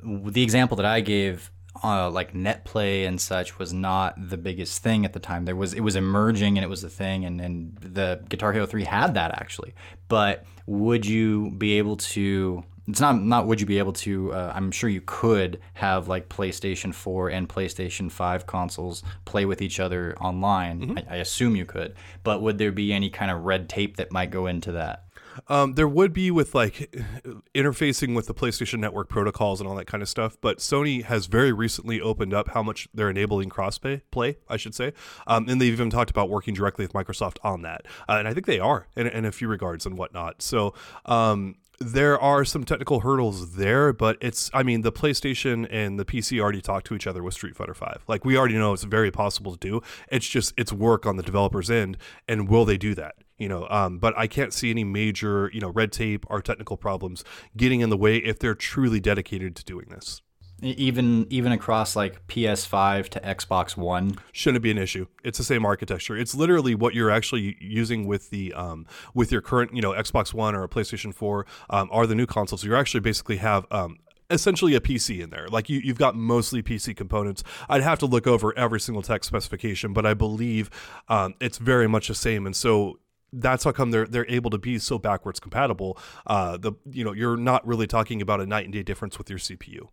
The 0.04 0.42
example 0.42 0.76
that 0.76 0.84
I 0.86 1.00
gave, 1.00 1.50
uh, 1.82 2.10
like 2.10 2.34
net 2.34 2.66
play 2.66 3.06
and 3.06 3.18
such, 3.18 3.58
was 3.58 3.72
not 3.72 4.28
the 4.28 4.36
biggest 4.36 4.82
thing 4.82 5.06
at 5.06 5.14
the 5.14 5.18
time. 5.18 5.46
There 5.46 5.56
was 5.56 5.72
it 5.72 5.80
was 5.80 5.96
emerging 5.96 6.58
and 6.58 6.64
it 6.64 6.68
was 6.68 6.84
a 6.84 6.90
thing, 6.90 7.24
and, 7.24 7.40
and 7.40 7.76
the 7.80 8.22
Guitar 8.28 8.52
Hero 8.52 8.66
3 8.66 8.84
had 8.84 9.14
that 9.14 9.30
actually. 9.40 9.74
But 10.08 10.44
would 10.66 11.06
you 11.06 11.52
be 11.52 11.78
able 11.78 11.96
to? 11.96 12.62
It's 12.90 13.00
not 13.00 13.20
not 13.20 13.46
would 13.46 13.60
you 13.60 13.66
be 13.66 13.78
able 13.78 13.92
to? 13.94 14.32
Uh, 14.32 14.52
I'm 14.54 14.70
sure 14.70 14.90
you 14.90 15.02
could 15.04 15.60
have 15.74 16.08
like 16.08 16.28
PlayStation 16.28 16.94
4 16.94 17.30
and 17.30 17.48
PlayStation 17.48 18.10
5 18.10 18.46
consoles 18.46 19.02
play 19.24 19.44
with 19.44 19.62
each 19.62 19.80
other 19.80 20.16
online. 20.20 20.98
I, 20.98 21.14
I 21.14 21.16
assume 21.18 21.56
you 21.56 21.64
could, 21.64 21.94
but 22.22 22.42
would 22.42 22.58
there 22.58 22.72
be 22.72 22.92
any 22.92 23.10
kind 23.10 23.30
of 23.30 23.42
red 23.44 23.68
tape 23.68 23.96
that 23.96 24.12
might 24.12 24.30
go 24.30 24.46
into 24.46 24.72
that? 24.72 25.04
Um, 25.48 25.74
there 25.74 25.88
would 25.88 26.12
be 26.12 26.30
with 26.30 26.54
like 26.54 26.74
interfacing 27.54 28.14
with 28.14 28.26
the 28.26 28.34
PlayStation 28.34 28.78
Network 28.78 29.08
protocols 29.08 29.60
and 29.60 29.68
all 29.68 29.76
that 29.76 29.86
kind 29.86 30.02
of 30.02 30.08
stuff, 30.08 30.36
but 30.40 30.58
Sony 30.58 31.04
has 31.04 31.26
very 31.26 31.52
recently 31.52 32.00
opened 32.00 32.34
up 32.34 32.48
how 32.50 32.62
much 32.62 32.88
they're 32.92 33.10
enabling 33.10 33.48
crossplay, 33.50 34.02
play, 34.10 34.38
I 34.48 34.56
should 34.56 34.74
say, 34.74 34.92
um, 35.26 35.48
and 35.48 35.60
they've 35.60 35.72
even 35.72 35.90
talked 35.90 36.10
about 36.10 36.28
working 36.28 36.54
directly 36.54 36.84
with 36.84 36.92
Microsoft 36.92 37.36
on 37.42 37.62
that, 37.62 37.86
uh, 38.08 38.16
and 38.18 38.28
I 38.28 38.34
think 38.34 38.46
they 38.46 38.60
are 38.60 38.88
in, 38.96 39.06
in, 39.06 39.24
a 39.24 39.32
few 39.32 39.48
regards 39.48 39.86
and 39.86 39.96
whatnot. 39.96 40.42
So. 40.42 40.74
Um, 41.06 41.56
there 41.80 42.20
are 42.20 42.44
some 42.44 42.64
technical 42.64 43.00
hurdles 43.00 43.56
there, 43.56 43.92
but 43.92 44.18
it's 44.20 44.50
I 44.52 44.62
mean 44.62 44.82
the 44.82 44.92
PlayStation 44.92 45.66
and 45.70 45.98
the 45.98 46.04
PC 46.04 46.38
already 46.38 46.60
talk 46.60 46.84
to 46.84 46.94
each 46.94 47.06
other 47.06 47.22
with 47.22 47.34
Street 47.34 47.56
Fighter 47.56 47.74
5. 47.74 48.04
Like 48.06 48.24
we 48.24 48.36
already 48.36 48.54
know 48.54 48.74
it's 48.74 48.84
very 48.84 49.10
possible 49.10 49.56
to 49.56 49.58
do. 49.58 49.82
It's 50.12 50.28
just 50.28 50.52
it's 50.58 50.72
work 50.72 51.06
on 51.06 51.16
the 51.16 51.22
developer's 51.22 51.70
end 51.70 51.96
and 52.28 52.48
will 52.48 52.64
they 52.64 52.76
do 52.76 52.94
that? 52.94 53.14
you 53.40 53.48
know 53.48 53.66
um, 53.70 53.98
but 53.98 54.16
i 54.16 54.26
can't 54.28 54.52
see 54.52 54.70
any 54.70 54.84
major 54.84 55.50
you 55.52 55.60
know 55.60 55.70
red 55.70 55.90
tape 55.90 56.24
or 56.28 56.40
technical 56.40 56.76
problems 56.76 57.24
getting 57.56 57.80
in 57.80 57.88
the 57.88 57.96
way 57.96 58.18
if 58.18 58.38
they're 58.38 58.54
truly 58.54 59.00
dedicated 59.00 59.56
to 59.56 59.64
doing 59.64 59.86
this 59.88 60.20
even 60.62 61.26
even 61.30 61.52
across 61.52 61.96
like 61.96 62.26
ps5 62.26 63.08
to 63.08 63.20
xbox 63.20 63.76
one 63.76 64.16
shouldn't 64.32 64.62
be 64.62 64.70
an 64.70 64.78
issue 64.78 65.06
it's 65.24 65.38
the 65.38 65.44
same 65.44 65.64
architecture 65.64 66.16
it's 66.16 66.34
literally 66.34 66.74
what 66.74 66.94
you're 66.94 67.10
actually 67.10 67.56
using 67.60 68.06
with 68.06 68.30
the 68.30 68.52
um, 68.54 68.86
with 69.14 69.32
your 69.32 69.40
current 69.40 69.74
you 69.74 69.82
know 69.82 69.92
xbox 69.92 70.32
one 70.34 70.54
or 70.54 70.62
a 70.62 70.68
playstation 70.68 71.14
4 71.14 71.46
um, 71.70 71.88
are 71.92 72.06
the 72.06 72.14
new 72.14 72.26
consoles 72.26 72.64
you 72.64 72.74
actually 72.76 73.00
basically 73.00 73.36
have 73.36 73.66
um, 73.70 73.98
essentially 74.30 74.74
a 74.74 74.80
PC 74.80 75.20
in 75.20 75.30
there. 75.30 75.48
Like 75.48 75.68
you, 75.68 75.80
you've 75.80 75.98
got 75.98 76.14
mostly 76.14 76.62
PC 76.62 76.96
components. 76.96 77.42
I'd 77.68 77.82
have 77.82 77.98
to 77.98 78.06
look 78.06 78.26
over 78.26 78.56
every 78.56 78.80
single 78.80 79.02
tech 79.02 79.24
specification, 79.24 79.92
but 79.92 80.06
I 80.06 80.14
believe 80.14 80.70
um, 81.08 81.34
it's 81.40 81.58
very 81.58 81.88
much 81.88 82.08
the 82.08 82.14
same. 82.14 82.46
And 82.46 82.54
so 82.54 83.00
that's 83.32 83.64
how 83.64 83.72
come 83.72 83.90
they're 83.90 84.06
they're 84.06 84.28
able 84.28 84.50
to 84.50 84.58
be 84.58 84.78
so 84.78 84.98
backwards 84.98 85.40
compatible. 85.40 85.98
Uh, 86.26 86.56
the 86.56 86.72
you 86.90 87.04
know 87.04 87.12
you're 87.12 87.36
not 87.36 87.66
really 87.66 87.86
talking 87.86 88.22
about 88.22 88.40
a 88.40 88.46
night 88.46 88.64
and 88.64 88.72
day 88.72 88.82
difference 88.82 89.18
with 89.18 89.30
your 89.30 89.38
CPU. 89.38 89.88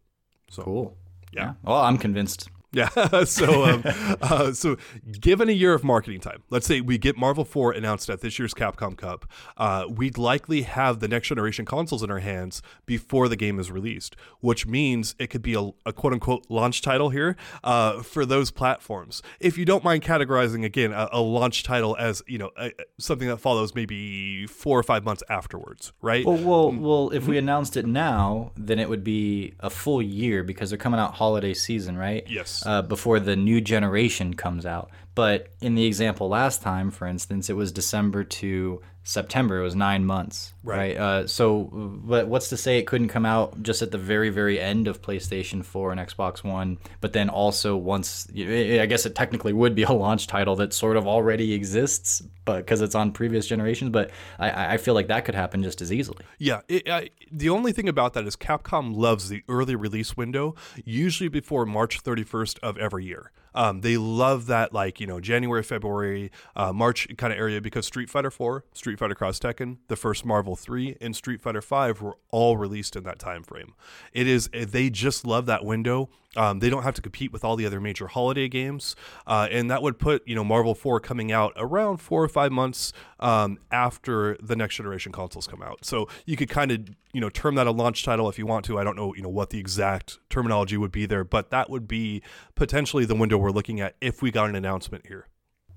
So 0.50 0.64
cool. 0.64 0.98
Yeah. 1.32 1.42
yeah. 1.42 1.54
Well, 1.64 1.82
I'm 1.82 1.98
convinced. 1.98 2.50
Yeah. 2.72 2.90
so, 3.24 3.64
um, 3.64 3.84
uh, 4.22 4.52
so 4.52 4.78
given 5.20 5.50
a 5.50 5.54
year 5.54 5.74
of 5.74 5.84
marketing 5.84 6.20
time, 6.20 6.44
let's 6.50 6.68
say 6.68 6.82
we 6.82 6.98
get 6.98 7.18
Marvel 7.18 7.46
4 7.46 7.72
announced 7.72 8.10
at 8.10 8.22
this 8.22 8.38
year's 8.38 8.54
Capcom 8.54 8.98
Cup, 8.98 9.26
uh, 9.56 9.86
we'd 9.90 10.18
likely 10.18 10.64
have 10.64 11.00
the 11.00 11.08
next 11.08 11.30
generation 11.30 11.66
consoles 11.66 12.04
in 12.04 12.12
our 12.12 12.20
hands 12.20 12.62
before 12.86 13.30
the 13.30 13.36
game 13.36 13.60
is 13.60 13.72
released, 13.72 14.16
which 14.42 14.68
means 14.68 15.16
it 15.18 15.28
could 15.28 15.42
be 15.42 15.54
a, 15.54 15.70
a 15.86 15.94
quote 15.94 16.14
unquote 16.14 16.46
launch 16.50 16.82
title 16.82 17.10
here 17.10 17.38
uh, 17.64 18.02
for 18.04 18.26
those 18.26 18.52
platforms. 18.52 19.22
If 19.40 19.58
you 19.58 19.66
don't 19.66 19.84
mind 19.84 20.04
categorizing 20.04 20.66
again 20.66 20.92
a, 20.92 21.08
a 21.14 21.22
launch 21.22 21.64
title 21.64 21.96
as 21.98 22.22
you 22.28 22.38
know 22.38 22.52
a, 22.58 22.72
something 23.00 23.28
that 23.30 23.38
follows 23.38 23.76
maybe 23.76 24.46
four 24.48 24.78
or 24.78 24.84
five 24.84 25.06
months 25.06 25.24
afterwards, 25.30 25.94
right? 26.02 26.26
Well, 26.26 26.38
well, 26.38 26.72
mm. 26.72 26.80
well, 26.80 27.10
if 27.12 27.28
we 27.28 27.38
announced 27.38 27.78
it 27.78 27.86
now, 27.86 28.52
then 28.58 28.80
it 28.80 28.90
would 28.90 29.04
be 29.04 29.54
a 29.60 29.70
full 29.70 30.02
year 30.02 30.44
because 30.44 30.70
they're 30.70 30.78
coming 30.78 31.00
out 31.00 31.14
holiday 31.14 31.54
season, 31.54 31.98
right? 31.98 32.26
Yes 32.28 32.57
uh, 32.66 32.82
before 32.82 33.20
the 33.20 33.36
new 33.36 33.62
generation 33.62 34.34
comes 34.34 34.66
out. 34.66 34.90
But 35.18 35.48
in 35.62 35.74
the 35.74 35.84
example 35.84 36.30
last 36.30 36.62
time, 36.62 36.92
for 36.92 37.08
instance, 37.08 37.50
it 37.50 37.56
was 37.56 37.72
December 37.72 38.24
to 38.24 38.84
September. 39.02 39.62
It 39.62 39.64
was 39.64 39.74
nine 39.74 40.06
months, 40.06 40.54
right? 40.64 40.96
right? 40.96 40.96
Uh, 40.96 41.26
so, 41.26 41.72
but 41.74 42.28
what's 42.28 42.50
to 42.50 42.58
say 42.58 42.78
it 42.78 42.86
couldn't 42.86 43.08
come 43.08 43.26
out 43.26 43.64
just 43.64 43.82
at 43.82 43.90
the 43.90 43.98
very, 43.98 44.30
very 44.30 44.60
end 44.60 44.88
of 44.88 45.02
PlayStation 45.02 45.66
4 45.66 45.94
and 45.94 46.00
Xbox 46.00 46.44
One? 46.44 46.78
But 47.02 47.14
then 47.14 47.30
also 47.30 47.76
once, 47.76 48.28
I 48.30 48.86
guess 48.86 49.08
it 49.08 49.16
technically 49.16 49.54
would 49.54 49.74
be 49.74 49.82
a 49.82 49.92
launch 49.92 50.28
title 50.28 50.56
that 50.58 50.72
sort 50.72 50.98
of 50.98 51.08
already 51.08 51.54
exists, 51.54 52.22
but 52.46 52.58
because 52.58 52.82
it's 52.82 52.94
on 52.94 53.12
previous 53.12 53.48
generations. 53.48 53.90
But 53.90 54.12
I, 54.38 54.76
I, 54.76 54.78
feel 54.78 54.94
like 54.94 55.08
that 55.08 55.26
could 55.26 55.34
happen 55.34 55.64
just 55.64 55.82
as 55.82 55.92
easily. 55.92 56.26
Yeah. 56.38 56.62
It, 56.68 56.88
I, 56.88 57.10
the 57.32 57.50
only 57.50 57.72
thing 57.72 57.90
about 57.90 58.14
that 58.14 58.28
is 58.28 58.36
Capcom 58.36 58.96
loves 58.96 59.30
the 59.30 59.42
early 59.50 59.76
release 59.76 60.16
window, 60.16 60.54
usually 60.86 61.28
before 61.28 61.66
March 61.66 62.04
31st 62.04 62.60
of 62.60 62.78
every 62.78 63.06
year. 63.06 63.32
Um, 63.58 63.82
they 63.82 63.98
love 63.98 64.46
that 64.46 64.72
like 64.72 65.00
you 65.00 65.08
know 65.08 65.20
January, 65.20 65.64
February, 65.64 66.32
uh, 66.56 66.72
March 66.72 67.08
kind 67.18 67.34
of 67.34 67.40
area 67.40 67.60
because 67.60 67.88
Street 67.88 68.08
Fighter 68.08 68.30
4, 68.30 68.64
Street 68.74 69.00
Fighter 69.00 69.16
Cross 69.16 69.40
Tekken, 69.40 69.78
the 69.88 69.96
first 69.96 70.26
Marvel 70.26 70.56
3, 70.56 70.96
and 71.02 71.16
Street 71.16 71.42
Fighter 71.42 71.62
5 71.62 72.00
were 72.00 72.18
all 72.30 72.56
released 72.56 72.96
in 72.96 73.04
that 73.06 73.18
time 73.18 73.42
frame. 73.42 73.74
It 74.14 74.28
is 74.28 74.48
they 74.54 74.92
just 74.92 75.26
love 75.26 75.48
that 75.48 75.66
window 75.66 76.10
um, 76.38 76.60
they 76.60 76.70
don't 76.70 76.84
have 76.84 76.94
to 76.96 77.02
compete 77.02 77.34
with 77.34 77.44
all 77.44 77.56
the 77.56 77.66
other 77.66 77.82
major 77.82 78.08
holiday 78.08 78.48
games, 78.48 78.96
uh, 79.26 79.48
and 79.52 79.70
that 79.72 79.82
would 79.82 80.00
put 80.00 80.26
you 80.28 80.36
know 80.36 80.44
Marvel 80.44 80.76
Four 80.76 81.00
coming 81.00 81.32
out 81.32 81.54
around 81.58 81.98
four 81.98 82.24
or 82.24 82.30
five 82.30 82.52
months 82.52 82.94
um, 83.20 83.58
after 83.72 84.38
the 84.42 84.56
next 84.56 84.76
generation 84.76 85.12
consoles 85.12 85.48
come 85.48 85.62
out. 85.62 85.84
So 85.84 86.08
you 86.26 86.38
could 86.38 86.50
kind 86.50 86.72
of 86.72 86.88
you 87.14 87.20
know 87.20 87.30
term 87.30 87.56
that 87.56 87.68
a 87.68 87.72
launch 87.72 88.04
title 88.04 88.30
if 88.30 88.38
you 88.38 88.46
want 88.46 88.66
to. 88.66 88.78
I 88.78 88.84
don't 88.84 88.96
know 88.96 89.14
you 89.16 89.24
know 89.24 89.30
what 89.30 89.50
the 89.50 89.60
exact 89.60 90.20
terminology 90.30 90.78
would 90.78 90.92
be 90.92 91.06
there, 91.06 91.24
but 91.24 91.50
that 91.50 91.70
would 91.70 91.88
be 91.88 92.22
potentially 92.56 93.06
the 93.06 93.16
window 93.16 93.38
we're 93.38 93.52
looking 93.52 93.82
at 93.82 93.96
if 94.00 94.22
we 94.22 94.32
got 94.32 94.50
an 94.50 94.56
announcement 94.56 95.08
here. 95.08 95.28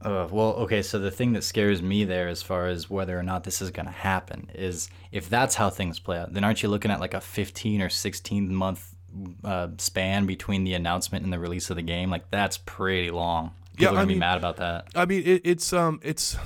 Uh, 0.03 0.27
well, 0.31 0.55
okay, 0.55 0.81
so 0.81 0.99
the 0.99 1.11
thing 1.11 1.35
that 1.35 1.45
scares 1.45 1.83
me 1.83 2.05
there, 2.05 2.29
as 2.29 2.43
far 2.43 2.69
as 2.69 2.89
whether 2.89 3.19
or 3.19 3.23
not 3.23 3.45
this 3.45 3.61
is 3.61 3.71
going 3.71 3.85
to 3.85 3.93
happen, 3.93 4.51
is 4.55 4.89
if 5.13 5.29
that's 5.29 5.55
how 5.55 5.69
things 5.69 5.99
play 5.99 6.19
out, 6.19 6.33
then 6.33 6.43
aren't 6.43 6.63
you 6.63 6.71
looking 6.71 6.91
at 6.91 7.01
like 7.01 7.13
a 7.13 7.21
15 7.21 7.83
or 7.83 7.91
16 7.91 8.55
month 8.55 8.90
uh, 9.45 9.69
span 9.79 10.27
between 10.27 10.65
the 10.65 10.75
announcement 10.75 11.25
and 11.25 11.33
the 11.33 11.39
release 11.39 11.71
of 11.71 11.77
the 11.77 11.83
game, 11.83 12.11
like 12.11 12.31
that's 12.31 12.59
pretty 12.59 13.11
long. 13.11 13.53
People 13.73 13.83
yeah, 13.83 13.89
are 13.89 13.93
gonna 13.93 14.03
I 14.03 14.05
mean, 14.07 14.17
be 14.17 14.21
mad 14.21 14.39
about 14.39 14.57
that. 14.59 14.89
I 14.95 15.05
mean, 15.07 15.23
it, 15.25 15.43
it's 15.45 15.73
um, 15.73 16.01
it's 16.03 16.37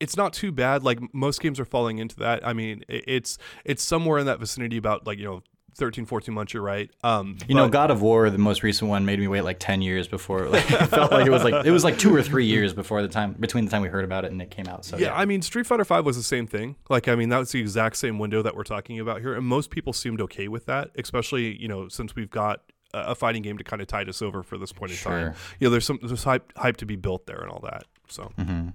it's 0.00 0.16
not 0.16 0.32
too 0.32 0.50
bad. 0.50 0.82
Like 0.82 0.98
most 1.14 1.40
games 1.40 1.60
are 1.60 1.64
falling 1.64 1.98
into 1.98 2.16
that. 2.16 2.46
I 2.46 2.52
mean, 2.52 2.84
it's 2.88 3.38
it's 3.64 3.82
somewhere 3.82 4.18
in 4.18 4.26
that 4.26 4.40
vicinity 4.40 4.76
about 4.76 5.06
like 5.06 5.18
you 5.18 5.24
know 5.24 5.42
13, 5.74 6.06
14 6.06 6.34
months. 6.34 6.52
You're 6.54 6.62
right. 6.62 6.90
Um, 7.02 7.38
you 7.46 7.54
know, 7.54 7.68
God 7.68 7.90
of 7.90 8.02
War, 8.02 8.28
the 8.30 8.38
most 8.38 8.62
recent 8.62 8.90
one, 8.90 9.04
made 9.04 9.18
me 9.18 9.28
wait 9.28 9.42
like 9.42 9.58
ten 9.58 9.82
years 9.82 10.08
before. 10.08 10.48
Like, 10.48 10.64
it 10.70 10.86
felt 10.86 11.12
like 11.12 11.26
it 11.26 11.30
was 11.30 11.44
like 11.44 11.66
it 11.66 11.70
was 11.70 11.84
like 11.84 11.98
two 11.98 12.14
or 12.14 12.22
three 12.22 12.46
years 12.46 12.72
before 12.72 13.02
the 13.02 13.08
time 13.08 13.34
between 13.38 13.64
the 13.64 13.70
time 13.70 13.82
we 13.82 13.88
heard 13.88 14.04
about 14.04 14.24
it 14.24 14.32
and 14.32 14.40
it 14.40 14.50
came 14.50 14.66
out. 14.66 14.84
So 14.84 14.96
yeah, 14.96 15.06
yeah. 15.06 15.14
I 15.14 15.24
mean, 15.24 15.42
Street 15.42 15.66
Fighter 15.66 15.84
Five 15.84 16.04
was 16.04 16.16
the 16.16 16.22
same 16.22 16.46
thing. 16.46 16.76
Like, 16.88 17.08
I 17.08 17.14
mean, 17.14 17.28
that 17.30 17.38
was 17.38 17.52
the 17.52 17.60
exact 17.60 17.96
same 17.96 18.18
window 18.18 18.42
that 18.42 18.56
we're 18.56 18.64
talking 18.64 19.00
about 19.00 19.20
here, 19.20 19.34
and 19.34 19.46
most 19.46 19.70
people 19.70 19.92
seemed 19.92 20.20
okay 20.22 20.48
with 20.48 20.66
that, 20.66 20.90
especially 20.96 21.56
you 21.60 21.68
know 21.68 21.88
since 21.88 22.14
we've 22.14 22.30
got 22.30 22.62
a 22.94 23.14
fighting 23.14 23.42
game 23.42 23.58
to 23.58 23.64
kind 23.64 23.80
of 23.80 23.88
tide 23.88 24.08
us 24.08 24.20
over 24.20 24.42
for 24.42 24.58
this 24.58 24.72
point 24.72 24.92
in 24.92 24.98
sure. 24.98 25.12
time. 25.12 25.34
You 25.58 25.66
know, 25.66 25.70
there's 25.70 25.86
some 25.86 25.98
there's 26.02 26.24
hype 26.24 26.52
hype 26.56 26.76
to 26.78 26.86
be 26.86 26.96
built 26.96 27.26
there 27.26 27.40
and 27.40 27.50
all 27.50 27.60
that. 27.60 27.84
So. 28.08 28.32
Mm-hmm. 28.38 28.68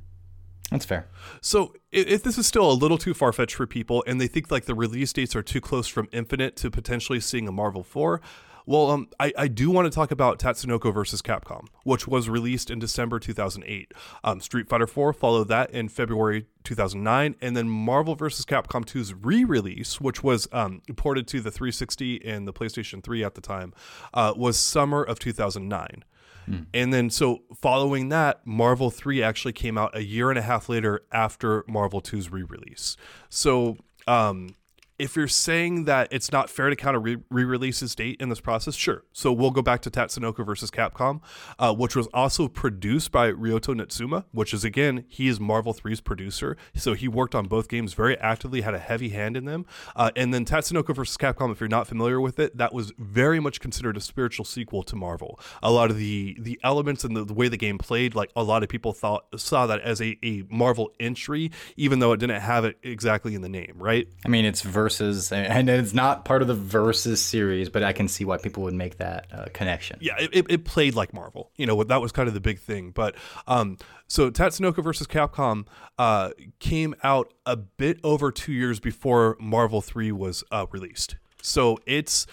That's 0.71 0.85
fair. 0.85 1.07
So, 1.41 1.73
if 1.91 2.23
this 2.23 2.37
is 2.37 2.45
still 2.45 2.69
a 2.69 2.73
little 2.73 2.97
too 2.97 3.13
far 3.13 3.31
fetched 3.31 3.55
for 3.55 3.65
people, 3.65 4.03
and 4.05 4.19
they 4.19 4.27
think 4.27 4.51
like 4.51 4.65
the 4.65 4.75
release 4.75 5.13
dates 5.13 5.35
are 5.35 5.43
too 5.43 5.61
close 5.61 5.87
from 5.87 6.09
Infinite 6.11 6.57
to 6.57 6.69
potentially 6.69 7.21
seeing 7.21 7.47
a 7.47 7.51
Marvel 7.51 7.83
Four, 7.83 8.21
well, 8.67 8.91
um, 8.91 9.07
I, 9.17 9.31
I 9.37 9.47
do 9.47 9.71
want 9.71 9.85
to 9.85 9.95
talk 9.95 10.11
about 10.11 10.39
Tatsunoko 10.39 10.93
versus 10.93 11.21
Capcom, 11.21 11.67
which 11.85 12.05
was 12.05 12.27
released 12.27 12.69
in 12.69 12.79
December 12.79 13.17
2008. 13.17 13.93
Um, 14.25 14.41
Street 14.41 14.67
Fighter 14.67 14.85
4 14.85 15.13
followed 15.13 15.47
that 15.47 15.71
in 15.71 15.87
February 15.87 16.47
2009, 16.65 17.35
and 17.39 17.55
then 17.55 17.69
Marvel 17.69 18.13
vs. 18.13 18.45
Capcom 18.45 18.83
2's 18.83 19.13
re-release, 19.13 20.01
which 20.01 20.21
was 20.21 20.49
um, 20.51 20.81
ported 20.97 21.27
to 21.27 21.39
the 21.39 21.49
360 21.49 22.25
and 22.25 22.45
the 22.45 22.51
PlayStation 22.51 23.01
3 23.01 23.23
at 23.23 23.35
the 23.35 23.41
time, 23.41 23.73
uh, 24.13 24.33
was 24.35 24.59
summer 24.59 25.01
of 25.01 25.17
2009. 25.17 26.03
Mm. 26.49 26.65
And 26.73 26.93
then, 26.93 27.09
so 27.09 27.39
following 27.55 28.09
that, 28.09 28.45
Marvel 28.45 28.89
3 28.89 29.21
actually 29.21 29.53
came 29.53 29.77
out 29.77 29.95
a 29.95 30.03
year 30.03 30.29
and 30.29 30.39
a 30.39 30.41
half 30.41 30.69
later 30.69 31.01
after 31.11 31.63
Marvel 31.67 32.01
2's 32.01 32.31
re 32.31 32.43
release. 32.43 32.95
So, 33.29 33.77
um, 34.07 34.55
if 34.99 35.15
you're 35.15 35.27
saying 35.27 35.85
that 35.85 36.07
it's 36.11 36.31
not 36.31 36.49
fair 36.49 36.69
to 36.69 36.75
count 36.75 36.95
a 36.95 36.99
re 36.99 37.17
release's 37.29 37.93
date 37.93 38.17
in 38.19 38.29
this 38.29 38.39
process, 38.39 38.75
sure. 38.75 39.03
So 39.13 39.31
we'll 39.31 39.51
go 39.51 39.61
back 39.61 39.81
to 39.81 39.91
Tatsunoko 39.91 40.45
versus 40.45 40.71
Capcom, 40.71 41.21
uh, 41.59 41.73
which 41.73 41.95
was 41.95 42.07
also 42.13 42.47
produced 42.47 43.11
by 43.11 43.31
Ryota 43.31 43.75
Niitsuma, 43.75 44.25
which 44.31 44.53
is 44.53 44.63
again, 44.63 45.05
he 45.07 45.27
is 45.27 45.39
Marvel 45.39 45.73
3's 45.73 46.01
producer. 46.01 46.57
So 46.75 46.93
he 46.93 47.07
worked 47.07 47.35
on 47.35 47.47
both 47.47 47.67
games 47.67 47.93
very 47.93 48.17
actively, 48.17 48.61
had 48.61 48.73
a 48.73 48.79
heavy 48.79 49.09
hand 49.09 49.37
in 49.37 49.45
them. 49.45 49.65
Uh, 49.95 50.09
and 50.15 50.33
then 50.33 50.45
Tatsunoko 50.45 50.95
versus 50.95 51.17
Capcom, 51.17 51.51
if 51.51 51.59
you're 51.59 51.69
not 51.69 51.87
familiar 51.87 52.19
with 52.19 52.39
it, 52.39 52.57
that 52.57 52.73
was 52.73 52.91
very 52.97 53.39
much 53.39 53.59
considered 53.59 53.97
a 53.97 54.01
spiritual 54.01 54.45
sequel 54.45 54.81
to 54.83 54.95
Marvel. 54.95 55.39
A 55.61 55.71
lot 55.71 55.91
of 55.91 55.97
the 55.97 56.35
the 56.39 56.59
elements 56.63 57.03
and 57.03 57.15
the, 57.15 57.23
the 57.23 57.33
way 57.33 57.47
the 57.47 57.57
game 57.57 57.77
played, 57.77 58.15
like 58.15 58.31
a 58.35 58.43
lot 58.43 58.63
of 58.63 58.69
people 58.69 58.93
thought 58.93 59.25
saw 59.39 59.67
that 59.67 59.81
as 59.81 60.01
a, 60.01 60.17
a 60.23 60.43
Marvel 60.49 60.91
entry, 60.99 61.51
even 61.75 61.99
though 61.99 62.13
it 62.13 62.19
didn't 62.19 62.41
have 62.41 62.65
it 62.65 62.77
exactly 62.81 63.35
in 63.35 63.41
the 63.41 63.49
name, 63.49 63.75
right? 63.77 64.07
I 64.25 64.29
mean, 64.29 64.45
it's 64.45 64.61
very 64.61 64.86
versus, 64.87 65.33
and 65.33 65.69
it's 65.69 65.93
not 65.93 66.23
part 66.23 66.41
of 66.41 66.47
the 66.47 66.53
versus 66.53 67.19
series, 67.21 67.67
but 67.67 67.83
I 67.83 67.91
can 67.91 68.07
see 68.07 68.23
why 68.23 68.37
people 68.37 68.63
would 68.63 68.73
make 68.73 68.97
that 68.99 69.27
uh, 69.33 69.45
connection. 69.53 69.97
Yeah, 70.01 70.15
it, 70.17 70.45
it, 70.49 70.63
played 70.63 70.95
like 70.95 71.13
Marvel. 71.13 71.51
You 71.57 71.65
know, 71.65 71.83
that 71.83 72.01
was 72.01 72.13
kind 72.13 72.29
of 72.29 72.33
the 72.33 72.39
big 72.39 72.59
thing. 72.59 72.91
But 72.91 73.15
um, 73.47 73.77
so 74.07 74.31
Tatsunoko 74.31 74.81
versus 74.81 75.05
Capcom 75.05 75.65
uh, 75.99 76.29
came 76.59 76.95
out 77.03 77.33
a 77.45 77.57
bit 77.57 77.99
over 78.01 78.31
two 78.31 78.53
years 78.53 78.79
before 78.79 79.35
Marvel 79.41 79.81
3 79.81 80.13
was 80.13 80.45
uh, 80.51 80.67
released. 80.71 81.17
So 81.41 81.77
it's 81.85 82.25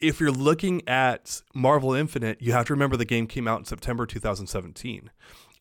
if 0.00 0.18
you're 0.18 0.32
looking 0.32 0.86
at 0.88 1.42
Marvel 1.54 1.92
Infinite, 1.92 2.40
you 2.40 2.52
have 2.52 2.66
to 2.66 2.72
remember 2.72 2.96
the 2.96 3.04
game 3.04 3.26
came 3.26 3.46
out 3.46 3.58
in 3.58 3.64
September 3.66 4.06
2017. 4.06 5.10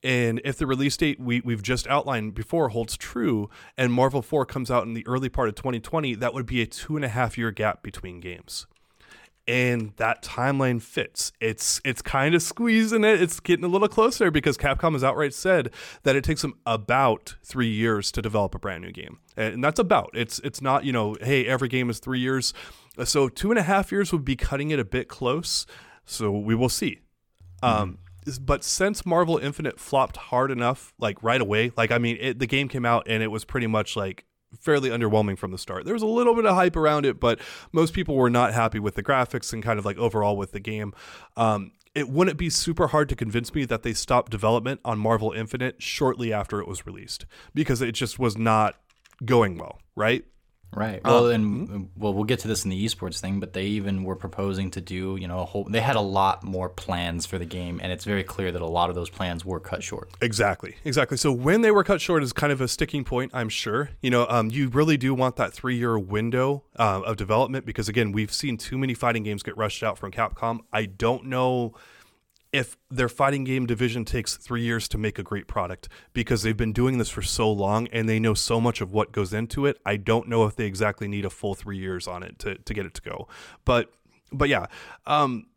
And 0.04 0.42
if 0.44 0.58
the 0.58 0.66
release 0.66 0.98
date 0.98 1.20
we, 1.20 1.42
we've 1.42 1.62
just 1.62 1.88
outlined 1.88 2.34
before 2.34 2.70
holds 2.70 2.98
true 2.98 3.50
and 3.78 3.94
Marvel 3.94 4.22
4 4.22 4.46
comes 4.46 4.72
out 4.72 4.84
in 4.84 4.94
the 4.94 5.06
early 5.06 5.30
part 5.30 5.48
of 5.48 5.56
2020, 5.56 6.16
that 6.16 6.34
would 6.34 6.46
be 6.46 6.62
a 6.62 6.66
two 6.66 6.96
and 6.96 7.06
a 7.06 7.10
half 7.10 7.38
year 7.38 7.52
gap 7.52 7.84
between 7.84 8.20
games. 8.20 8.66
And 9.48 9.94
that 9.98 10.22
timeline 10.22 10.82
fits. 10.82 11.32
It's 11.42 11.82
it's 11.84 12.02
kind 12.02 12.36
of 12.36 12.44
squeezing 12.44 13.04
it. 13.04 13.22
It's 13.22 13.40
getting 13.40 13.66
a 13.66 13.68
little 13.68 13.88
closer 13.88 14.30
because 14.30 14.56
Capcom 14.56 14.94
has 14.94 15.04
outright 15.04 15.34
said 15.34 15.72
that 16.04 16.16
it 16.16 16.24
takes 16.24 16.44
them 16.44 16.54
about 16.66 17.36
three 17.44 17.68
years 17.68 18.12
to 18.14 18.22
develop 18.22 18.54
a 18.54 18.60
brand 18.60 18.84
new 18.84 18.92
game, 18.92 19.20
and 19.36 19.64
that's 19.64 19.80
about. 19.80 20.12
It's 20.14 20.38
it's 20.40 20.62
not 20.62 20.86
you 20.86 20.94
know 20.94 21.18
hey 21.22 21.48
every 21.48 21.70
game 21.70 21.90
is 21.90 21.98
three 21.98 22.20
years, 22.20 22.54
so 23.04 23.30
two 23.30 23.50
and 23.50 23.58
a 23.58 23.64
half 23.64 23.92
years 23.92 24.14
would 24.14 24.24
be 24.24 24.36
cutting 24.36 24.70
it 24.70 24.80
a 24.80 24.86
bit 24.86 25.08
close. 25.08 25.66
So 26.06 26.32
we 26.32 26.54
will 26.54 26.70
see. 26.70 27.00
Mm-hmm. 27.64 27.94
But 28.40 28.64
since 28.64 29.06
Marvel 29.06 29.38
Infinite 29.38 29.80
flopped 29.80 30.18
hard 30.18 30.52
enough, 30.52 30.94
like 31.00 31.22
right 31.24 31.42
away, 31.42 31.72
like 31.76 31.92
I 31.92 31.98
mean, 31.98 32.18
it, 32.20 32.40
the 32.40 32.48
game 32.48 32.68
came 32.68 32.86
out 32.86 33.08
and 33.08 33.24
it 33.24 33.28
was 33.28 33.46
pretty 33.46 33.68
much 33.68 33.96
like 33.96 34.26
fairly 34.60 34.90
underwhelming 34.90 35.38
from 35.38 35.52
the 35.52 35.58
start. 35.58 35.86
There 35.86 35.94
was 35.94 36.04
a 36.04 36.08
little 36.08 36.36
bit 36.36 36.46
of 36.46 36.56
hype 36.56 36.76
around 36.76 37.06
it, 37.06 37.20
but 37.20 37.40
most 37.72 37.94
people 37.94 38.16
were 38.16 38.30
not 38.30 38.54
happy 38.54 38.80
with 38.80 38.96
the 38.96 39.04
graphics 39.04 39.54
and 39.54 39.64
kind 39.64 39.80
of 39.80 39.86
like 39.86 39.98
overall 39.98 40.38
with 40.38 40.52
the 40.52 40.60
game. 40.60 40.94
Um, 41.38 41.72
it 41.94 42.10
wouldn't 42.10 42.38
be 42.38 42.50
super 42.50 42.88
hard 42.88 43.10
to 43.10 43.16
convince 43.16 43.54
me 43.54 43.66
that 43.66 43.84
they 43.84 43.94
stopped 43.94 44.32
development 44.32 44.80
on 44.86 44.98
Marvel 44.98 45.32
Infinite 45.32 45.82
shortly 45.82 46.32
after 46.32 46.62
it 46.62 46.68
was 46.68 46.86
released 46.86 47.26
because 47.54 47.82
it 47.82 47.94
just 47.94 48.18
was 48.18 48.38
not 48.38 48.76
going 49.26 49.58
well, 49.58 49.80
right? 49.96 50.26
Right. 50.74 51.04
Well, 51.04 51.26
uh, 51.26 51.30
and 51.30 51.68
mm-hmm. 51.68 51.84
well, 51.98 52.14
we'll 52.14 52.24
get 52.24 52.40
to 52.40 52.48
this 52.48 52.64
in 52.64 52.70
the 52.70 52.86
esports 52.86 53.20
thing, 53.20 53.40
but 53.40 53.54
they 53.54 53.66
even 53.66 54.04
were 54.04 54.16
proposing 54.16 54.72
to 54.72 54.82
do, 54.82 55.18
you 55.20 55.28
know, 55.28 55.40
a 55.40 55.46
whole. 55.46 55.66
They 55.66 55.82
had 55.82 55.98
a 55.98 56.02
lot 56.02 56.44
more 56.44 56.70
plans 56.70 57.26
for 57.26 57.38
the 57.38 57.46
game, 57.46 57.80
and 57.84 57.92
it's 57.92 58.06
very 58.06 58.24
clear 58.24 58.52
that 58.52 58.62
a 58.62 58.68
lot 58.68 58.90
of 58.90 58.96
those 58.96 59.10
plans 59.10 59.44
were 59.44 59.60
cut 59.60 59.84
short. 59.84 60.10
Exactly. 60.22 60.76
Exactly. 60.86 61.18
So 61.18 61.32
when 61.32 61.62
they 61.62 61.72
were 61.72 61.84
cut 61.84 62.00
short 62.00 62.24
is 62.24 62.32
kind 62.32 62.54
of 62.54 62.62
a 62.62 62.68
sticking 62.68 63.04
point, 63.04 63.32
I'm 63.34 63.50
sure. 63.50 63.90
You 64.02 64.12
know, 64.12 64.26
um, 64.30 64.50
you 64.50 64.70
really 64.70 64.98
do 64.98 65.14
want 65.14 65.36
that 65.36 65.52
three 65.54 65.76
year 65.76 66.00
window 66.00 66.64
uh, 66.78 67.02
of 67.06 67.18
development 67.18 67.66
because 67.66 67.90
again, 67.90 68.14
we've 68.14 68.34
seen 68.34 68.58
too 68.58 68.78
many 68.78 68.94
fighting 68.94 69.24
games 69.24 69.44
get 69.44 69.58
rushed 69.58 69.84
out 69.84 69.98
from 69.98 70.12
Capcom. 70.12 70.60
I 70.72 70.86
don't 70.86 71.26
know 71.26 71.74
if 72.54 72.76
their 72.90 73.08
fighting 73.08 73.44
game 73.44 73.66
division 73.66 74.04
takes 74.04 74.36
three 74.36 74.62
years 74.62 74.88
to 74.90 74.98
make 74.98 75.18
a 75.18 75.24
great 75.24 75.48
product 75.48 75.88
because 76.14 76.44
they've 76.44 76.58
been 76.58 76.74
doing 76.74 76.98
this 76.98 77.10
for 77.10 77.22
so 77.22 77.52
long 77.52 77.88
and 77.88 78.10
they 78.10 78.20
know 78.20 78.34
so 78.34 78.60
much 78.60 78.82
of 78.82 78.92
what 78.92 79.12
goes 79.12 79.34
into 79.34 79.66
it. 79.66 79.80
I 79.86 79.96
don't 79.96 80.28
know 80.28 80.46
if 80.46 80.56
they 80.56 80.66
exactly 80.66 81.08
need 81.08 81.26
a 81.26 81.30
full 81.30 81.56
three 81.56 81.78
years 81.78 82.08
on 82.08 82.24
it 82.24 82.40
to, 82.40 82.56
to 82.56 82.74
get 82.74 82.86
it 82.86 82.94
to 82.96 83.02
go. 83.02 83.28
But 83.64 83.92
but 84.34 84.50
yeah, 84.50 84.68
um, 85.06 85.48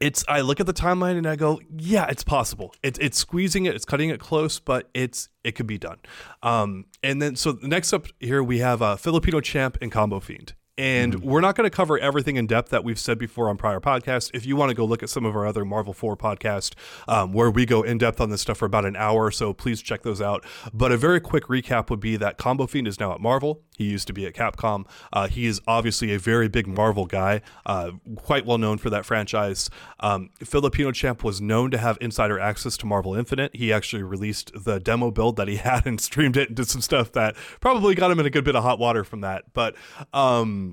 it's 0.00 0.24
I 0.28 0.40
look 0.40 0.60
at 0.60 0.66
the 0.66 0.72
timeline 0.72 1.16
and 1.16 1.26
I 1.26 1.36
go, 1.36 1.60
yeah, 1.76 2.06
it's 2.08 2.24
possible. 2.24 2.74
It's 2.82 2.98
it's 2.98 3.18
squeezing 3.18 3.66
it, 3.66 3.74
it's 3.74 3.84
cutting 3.84 4.10
it 4.10 4.20
close, 4.20 4.58
but 4.58 4.88
it's 4.94 5.28
it 5.44 5.52
could 5.52 5.66
be 5.66 5.78
done. 5.78 5.98
Um, 6.42 6.86
and 7.02 7.22
then 7.22 7.36
so 7.36 7.58
next 7.62 7.92
up 7.92 8.06
here 8.20 8.42
we 8.42 8.58
have 8.58 8.80
a 8.80 8.96
Filipino 8.96 9.40
champ 9.40 9.78
and 9.80 9.90
Combo 9.90 10.20
Fiend. 10.20 10.54
And 10.82 11.14
mm-hmm. 11.14 11.30
we're 11.30 11.40
not 11.40 11.54
going 11.54 11.70
to 11.70 11.74
cover 11.74 11.96
everything 11.96 12.34
in 12.34 12.48
depth 12.48 12.70
that 12.70 12.82
we've 12.82 12.98
said 12.98 13.16
before 13.16 13.48
on 13.48 13.56
prior 13.56 13.78
podcasts. 13.78 14.32
If 14.34 14.44
you 14.44 14.56
want 14.56 14.70
to 14.70 14.74
go 14.74 14.84
look 14.84 15.04
at 15.04 15.10
some 15.10 15.24
of 15.24 15.36
our 15.36 15.46
other 15.46 15.64
Marvel 15.64 15.92
4 15.92 16.16
podcasts 16.16 16.74
um, 17.06 17.32
where 17.32 17.52
we 17.52 17.64
go 17.64 17.82
in 17.82 17.98
depth 17.98 18.20
on 18.20 18.30
this 18.30 18.40
stuff 18.40 18.58
for 18.58 18.64
about 18.64 18.84
an 18.84 18.96
hour 18.96 19.26
or 19.26 19.30
so, 19.30 19.52
please 19.52 19.80
check 19.80 20.02
those 20.02 20.20
out. 20.20 20.44
But 20.74 20.90
a 20.90 20.96
very 20.96 21.20
quick 21.20 21.44
recap 21.44 21.88
would 21.88 22.00
be 22.00 22.16
that 22.16 22.36
Combo 22.36 22.66
Fiend 22.66 22.88
is 22.88 22.98
now 22.98 23.12
at 23.14 23.20
Marvel. 23.20 23.62
He 23.76 23.84
used 23.84 24.08
to 24.08 24.12
be 24.12 24.26
at 24.26 24.34
Capcom. 24.34 24.84
Uh, 25.12 25.28
he 25.28 25.46
is 25.46 25.60
obviously 25.68 26.12
a 26.12 26.18
very 26.18 26.48
big 26.48 26.66
Marvel 26.66 27.06
guy, 27.06 27.42
uh, 27.64 27.92
quite 28.16 28.44
well 28.44 28.58
known 28.58 28.78
for 28.78 28.90
that 28.90 29.06
franchise. 29.06 29.70
Um, 30.00 30.30
Filipino 30.42 30.90
Champ 30.90 31.22
was 31.22 31.40
known 31.40 31.70
to 31.70 31.78
have 31.78 31.96
insider 32.00 32.40
access 32.40 32.76
to 32.78 32.86
Marvel 32.86 33.14
Infinite. 33.14 33.54
He 33.54 33.72
actually 33.72 34.02
released 34.02 34.50
the 34.54 34.80
demo 34.80 35.12
build 35.12 35.36
that 35.36 35.46
he 35.46 35.56
had 35.62 35.86
and 35.86 36.00
streamed 36.00 36.36
it 36.36 36.48
and 36.48 36.56
did 36.56 36.68
some 36.68 36.80
stuff 36.80 37.12
that 37.12 37.36
probably 37.60 37.94
got 37.94 38.10
him 38.10 38.18
in 38.18 38.26
a 38.26 38.30
good 38.30 38.44
bit 38.44 38.56
of 38.56 38.64
hot 38.64 38.80
water 38.80 39.04
from 39.04 39.20
that. 39.20 39.44
But 39.52 39.76
um, 40.12 40.71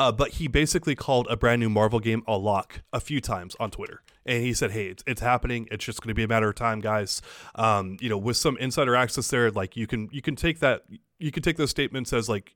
uh, 0.00 0.10
but 0.12 0.32
he 0.32 0.48
basically 0.48 0.94
called 0.94 1.26
a 1.30 1.36
brand 1.36 1.60
new 1.60 1.70
Marvel 1.70 2.00
game 2.00 2.22
a 2.26 2.36
lock 2.36 2.82
a 2.92 3.00
few 3.00 3.20
times 3.20 3.54
on 3.60 3.70
Twitter. 3.70 4.02
And 4.26 4.42
he 4.42 4.52
said, 4.52 4.72
"Hey, 4.72 4.86
it's, 4.86 5.04
it's 5.06 5.20
happening. 5.20 5.68
It's 5.70 5.84
just 5.84 6.00
going 6.02 6.08
to 6.08 6.14
be 6.14 6.24
a 6.24 6.28
matter 6.28 6.48
of 6.48 6.54
time, 6.54 6.80
guys. 6.80 7.22
Um, 7.54 7.96
you 8.00 8.08
know, 8.08 8.18
with 8.18 8.36
some 8.36 8.56
insider 8.58 8.96
access 8.96 9.28
there, 9.28 9.50
like 9.50 9.76
you 9.76 9.86
can 9.86 10.08
you 10.12 10.22
can 10.22 10.34
take 10.34 10.60
that 10.60 10.82
you 11.18 11.30
can 11.30 11.42
take 11.42 11.56
those 11.56 11.70
statements 11.70 12.12
as 12.12 12.28
like 12.28 12.54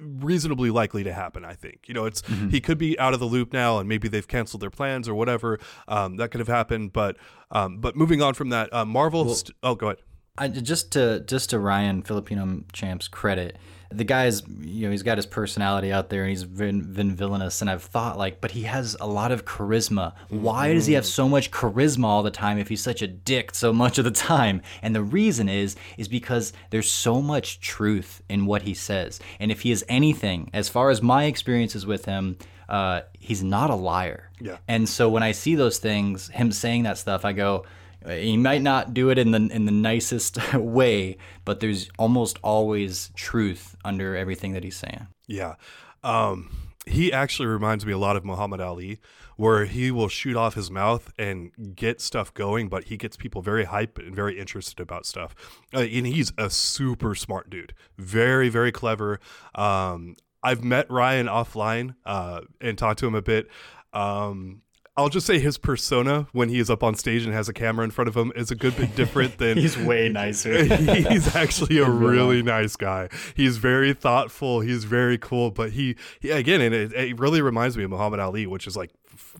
reasonably 0.00 0.70
likely 0.70 1.04
to 1.04 1.12
happen. 1.12 1.44
I 1.44 1.54
think 1.54 1.84
you 1.86 1.94
know 1.94 2.04
it's 2.04 2.22
mm-hmm. 2.22 2.48
he 2.48 2.60
could 2.60 2.78
be 2.78 2.98
out 2.98 3.14
of 3.14 3.20
the 3.20 3.26
loop 3.26 3.52
now, 3.52 3.78
and 3.78 3.88
maybe 3.88 4.08
they've 4.08 4.26
canceled 4.26 4.62
their 4.62 4.70
plans 4.70 5.08
or 5.08 5.14
whatever. 5.14 5.58
Um, 5.88 6.16
that 6.16 6.30
could 6.30 6.40
have 6.40 6.48
happened. 6.48 6.92
But 6.92 7.16
um, 7.50 7.78
but 7.78 7.96
moving 7.96 8.20
on 8.20 8.34
from 8.34 8.50
that, 8.50 8.72
uh, 8.72 8.84
Marvel. 8.84 9.24
Well, 9.24 9.34
st- 9.34 9.56
oh, 9.62 9.74
go 9.74 9.88
ahead. 9.88 9.98
I, 10.36 10.48
just 10.48 10.92
to 10.92 11.20
just 11.20 11.50
to 11.50 11.58
Ryan 11.58 12.02
Filipino 12.02 12.64
Champ's 12.72 13.06
credit, 13.06 13.56
the 13.96 14.04
guy's 14.04 14.42
you 14.48 14.86
know 14.86 14.90
he's 14.90 15.02
got 15.02 15.18
his 15.18 15.26
personality 15.26 15.92
out 15.92 16.08
there 16.08 16.22
and 16.22 16.30
he's 16.30 16.44
been, 16.44 16.92
been 16.92 17.14
villainous 17.14 17.60
and 17.60 17.70
I've 17.70 17.82
thought 17.82 18.18
like 18.18 18.40
but 18.40 18.50
he 18.50 18.62
has 18.62 18.96
a 19.00 19.06
lot 19.06 19.32
of 19.32 19.44
charisma. 19.44 20.14
Why 20.28 20.74
does 20.74 20.86
he 20.86 20.94
have 20.94 21.06
so 21.06 21.28
much 21.28 21.50
charisma 21.50 22.04
all 22.04 22.22
the 22.22 22.30
time 22.30 22.58
if 22.58 22.68
he's 22.68 22.82
such 22.82 23.02
a 23.02 23.06
dick 23.06 23.54
so 23.54 23.72
much 23.72 23.98
of 23.98 24.04
the 24.04 24.10
time? 24.10 24.62
And 24.82 24.94
the 24.94 25.02
reason 25.02 25.48
is 25.48 25.76
is 25.96 26.08
because 26.08 26.52
there's 26.70 26.90
so 26.90 27.22
much 27.22 27.60
truth 27.60 28.22
in 28.28 28.46
what 28.46 28.62
he 28.62 28.74
says. 28.74 29.20
And 29.38 29.50
if 29.50 29.62
he 29.62 29.70
is 29.70 29.84
anything, 29.88 30.50
as 30.52 30.68
far 30.68 30.90
as 30.90 31.02
my 31.02 31.24
experiences 31.24 31.86
with 31.86 32.04
him, 32.04 32.36
uh, 32.68 33.02
he's 33.18 33.42
not 33.42 33.70
a 33.70 33.74
liar. 33.74 34.30
Yeah. 34.40 34.58
And 34.68 34.88
so 34.88 35.08
when 35.08 35.22
I 35.22 35.32
see 35.32 35.54
those 35.54 35.78
things, 35.78 36.28
him 36.28 36.52
saying 36.52 36.84
that 36.84 36.98
stuff, 36.98 37.24
I 37.24 37.32
go, 37.32 37.64
he 38.06 38.36
might 38.36 38.62
not 38.62 38.94
do 38.94 39.10
it 39.10 39.18
in 39.18 39.30
the 39.30 39.48
in 39.52 39.64
the 39.64 39.72
nicest 39.72 40.54
way, 40.54 41.16
but 41.44 41.60
there's 41.60 41.90
almost 41.98 42.38
always 42.42 43.10
truth 43.14 43.76
under 43.84 44.16
everything 44.16 44.52
that 44.52 44.64
he's 44.64 44.76
saying. 44.76 45.06
Yeah. 45.26 45.54
Um, 46.02 46.50
he 46.86 47.12
actually 47.12 47.46
reminds 47.46 47.86
me 47.86 47.92
a 47.92 47.98
lot 47.98 48.16
of 48.16 48.24
Muhammad 48.24 48.60
Ali, 48.60 49.00
where 49.36 49.64
he 49.64 49.90
will 49.90 50.08
shoot 50.08 50.36
off 50.36 50.54
his 50.54 50.70
mouth 50.70 51.12
and 51.18 51.50
get 51.74 52.00
stuff 52.00 52.32
going, 52.34 52.68
but 52.68 52.84
he 52.84 52.96
gets 52.96 53.16
people 53.16 53.40
very 53.40 53.64
hyped 53.64 53.98
and 53.98 54.14
very 54.14 54.38
interested 54.38 54.80
about 54.80 55.06
stuff. 55.06 55.34
Uh, 55.72 55.80
and 55.80 56.06
he's 56.06 56.32
a 56.36 56.50
super 56.50 57.14
smart 57.14 57.48
dude, 57.48 57.74
very, 57.96 58.48
very 58.48 58.70
clever. 58.70 59.18
Um, 59.54 60.16
I've 60.42 60.62
met 60.62 60.90
Ryan 60.90 61.26
offline 61.26 61.94
uh, 62.04 62.42
and 62.60 62.76
talked 62.76 63.00
to 63.00 63.06
him 63.06 63.14
a 63.14 63.22
bit. 63.22 63.48
Um, 63.94 64.60
I'll 64.96 65.08
just 65.08 65.26
say 65.26 65.40
his 65.40 65.58
persona 65.58 66.28
when 66.32 66.48
he 66.48 66.60
is 66.60 66.70
up 66.70 66.84
on 66.84 66.94
stage 66.94 67.24
and 67.24 67.34
has 67.34 67.48
a 67.48 67.52
camera 67.52 67.84
in 67.84 67.90
front 67.90 68.08
of 68.08 68.16
him 68.16 68.32
is 68.36 68.52
a 68.52 68.54
good 68.54 68.76
bit 68.76 68.94
different 68.94 69.38
than 69.38 69.58
he's 69.58 69.76
way 69.76 70.08
nicer. 70.08 70.64
he's 70.64 71.34
actually 71.34 71.78
a 71.78 71.90
really 71.90 72.42
nice 72.42 72.76
guy. 72.76 73.08
He's 73.34 73.56
very 73.56 73.92
thoughtful. 73.92 74.60
He's 74.60 74.84
very 74.84 75.18
cool. 75.18 75.50
But 75.50 75.72
he, 75.72 75.96
he 76.20 76.30
again, 76.30 76.60
and 76.60 76.74
it, 76.74 76.92
it 76.92 77.18
really 77.18 77.42
reminds 77.42 77.76
me 77.76 77.82
of 77.82 77.90
Muhammad 77.90 78.20
Ali, 78.20 78.46
which 78.46 78.68
is 78.68 78.76
like 78.76 78.92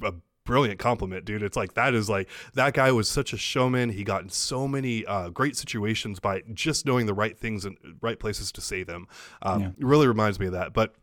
a 0.02 0.14
brilliant 0.44 0.78
compliment, 0.78 1.24
dude. 1.24 1.42
It's 1.42 1.56
like 1.56 1.74
that 1.74 1.94
is 1.94 2.10
like 2.10 2.28
that 2.54 2.74
guy 2.74 2.90
was 2.90 3.08
such 3.08 3.32
a 3.32 3.36
showman. 3.36 3.90
He 3.90 4.02
got 4.04 4.22
in 4.22 4.30
so 4.30 4.66
many 4.68 5.06
uh, 5.06 5.30
great 5.30 5.56
situations 5.56 6.20
by 6.20 6.42
just 6.52 6.84
knowing 6.84 7.06
the 7.06 7.14
right 7.14 7.38
things 7.38 7.64
and 7.64 7.76
right 8.00 8.18
places 8.18 8.52
to 8.52 8.60
say 8.60 8.82
them. 8.82 9.06
Um, 9.42 9.60
yeah. 9.60 9.68
It 9.68 9.84
really 9.84 10.06
reminds 10.08 10.40
me 10.40 10.46
of 10.46 10.52
that. 10.52 10.72
But 10.72 10.94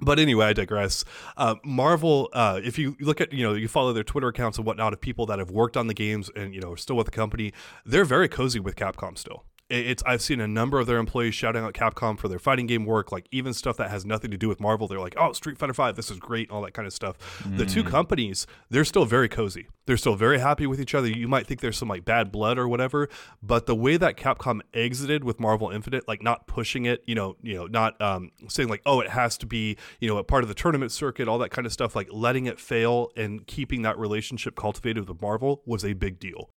but 0.00 0.18
anyway, 0.18 0.46
I 0.46 0.52
digress. 0.52 1.04
Uh, 1.36 1.56
Marvel, 1.64 2.28
uh, 2.32 2.60
if 2.62 2.78
you 2.78 2.96
look 3.00 3.20
at, 3.20 3.32
you 3.32 3.42
know, 3.42 3.54
you 3.54 3.68
follow 3.68 3.92
their 3.92 4.04
Twitter 4.04 4.28
accounts 4.28 4.58
and 4.58 4.66
whatnot 4.66 4.92
of 4.92 5.00
people 5.00 5.26
that 5.26 5.38
have 5.38 5.50
worked 5.50 5.76
on 5.76 5.86
the 5.86 5.94
games 5.94 6.30
and, 6.34 6.54
you 6.54 6.60
know, 6.60 6.72
are 6.72 6.76
still 6.76 6.96
with 6.96 7.06
the 7.06 7.12
company, 7.12 7.52
they're 7.84 8.04
very 8.04 8.28
cozy 8.28 8.60
with 8.60 8.76
Capcom 8.76 9.16
still 9.16 9.44
it's 9.70 10.02
I've 10.06 10.22
seen 10.22 10.40
a 10.40 10.48
number 10.48 10.78
of 10.78 10.86
their 10.86 10.96
employees 10.96 11.34
shouting 11.34 11.62
out 11.62 11.74
Capcom 11.74 12.18
for 12.18 12.28
their 12.28 12.38
fighting 12.38 12.66
game 12.66 12.86
work, 12.86 13.12
like 13.12 13.28
even 13.30 13.52
stuff 13.52 13.76
that 13.76 13.90
has 13.90 14.06
nothing 14.06 14.30
to 14.30 14.38
do 14.38 14.48
with 14.48 14.60
Marvel. 14.60 14.88
They're 14.88 15.00
like, 15.00 15.14
"Oh, 15.18 15.32
Street 15.32 15.58
Fighter 15.58 15.74
Five, 15.74 15.96
this 15.96 16.10
is 16.10 16.18
great," 16.18 16.50
all 16.50 16.62
that 16.62 16.72
kind 16.72 16.86
of 16.86 16.92
stuff. 16.92 17.18
Mm. 17.42 17.58
The 17.58 17.66
two 17.66 17.84
mm. 17.84 17.90
companies, 17.90 18.46
they're 18.70 18.84
still 18.84 19.04
very 19.04 19.28
cozy. 19.28 19.68
They're 19.86 19.98
still 19.98 20.14
very 20.14 20.38
happy 20.38 20.66
with 20.66 20.80
each 20.80 20.94
other. 20.94 21.08
You 21.08 21.28
might 21.28 21.46
think 21.46 21.60
there's 21.60 21.76
some 21.76 21.88
like 21.88 22.04
bad 22.04 22.32
blood 22.32 22.58
or 22.58 22.66
whatever, 22.66 23.08
but 23.42 23.66
the 23.66 23.74
way 23.74 23.96
that 23.98 24.16
Capcom 24.16 24.60
exited 24.72 25.24
with 25.24 25.38
Marvel 25.38 25.70
Infinite, 25.70 26.08
like 26.08 26.22
not 26.22 26.46
pushing 26.46 26.86
it, 26.86 27.02
you 27.06 27.14
know, 27.14 27.36
you 27.42 27.54
know, 27.54 27.66
not 27.66 28.00
um, 28.00 28.32
saying 28.48 28.68
like, 28.70 28.82
"Oh, 28.86 29.00
it 29.00 29.10
has 29.10 29.36
to 29.38 29.46
be," 29.46 29.76
you 30.00 30.08
know, 30.08 30.16
a 30.16 30.24
part 30.24 30.44
of 30.44 30.48
the 30.48 30.54
tournament 30.54 30.92
circuit, 30.92 31.28
all 31.28 31.38
that 31.38 31.50
kind 31.50 31.66
of 31.66 31.72
stuff, 31.72 31.94
like 31.94 32.08
letting 32.10 32.46
it 32.46 32.58
fail 32.58 33.10
and 33.16 33.46
keeping 33.46 33.82
that 33.82 33.98
relationship 33.98 34.56
cultivated 34.56 35.08
with 35.08 35.20
Marvel 35.20 35.62
was 35.66 35.84
a 35.84 35.92
big 35.92 36.18
deal 36.18 36.50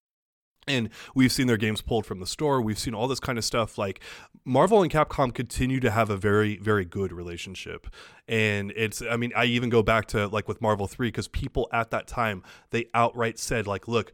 and 0.70 0.90
we've 1.16 1.32
seen 1.32 1.48
their 1.48 1.58
games 1.58 1.82
pulled 1.82 2.06
from 2.06 2.20
the 2.20 2.28
store. 2.28 2.62
We've 2.62 2.80
seen 2.80 2.94
all 2.94 3.08
this 3.08 3.20
kind 3.20 3.38
of 3.38 3.46
stuff. 3.46 3.78
Like 3.78 4.00
marvel 4.46 4.82
and 4.82 4.92
capcom 4.92 5.34
continue 5.34 5.80
to 5.80 5.92
have 5.92 6.10
a 6.10 6.18
very 6.18 6.58
very 6.58 6.86
good 6.86 7.12
relationship. 7.12 7.88
And 8.28 8.72
it's 8.76 9.02
i 9.02 9.18
mean 9.18 9.32
i 9.36 9.46
even 9.46 9.70
go 9.70 9.82
back 9.82 10.06
to 10.08 10.28
like 10.28 10.48
with 10.48 10.62
marvel 10.62 10.88
3 10.88 11.08
because 11.08 11.28
people 11.28 11.68
at 11.74 11.92
that 11.92 12.08
time 12.08 12.44
they 12.70 12.86
outright 12.94 13.40
said 13.40 13.66
like 13.66 13.88
look 13.88 14.12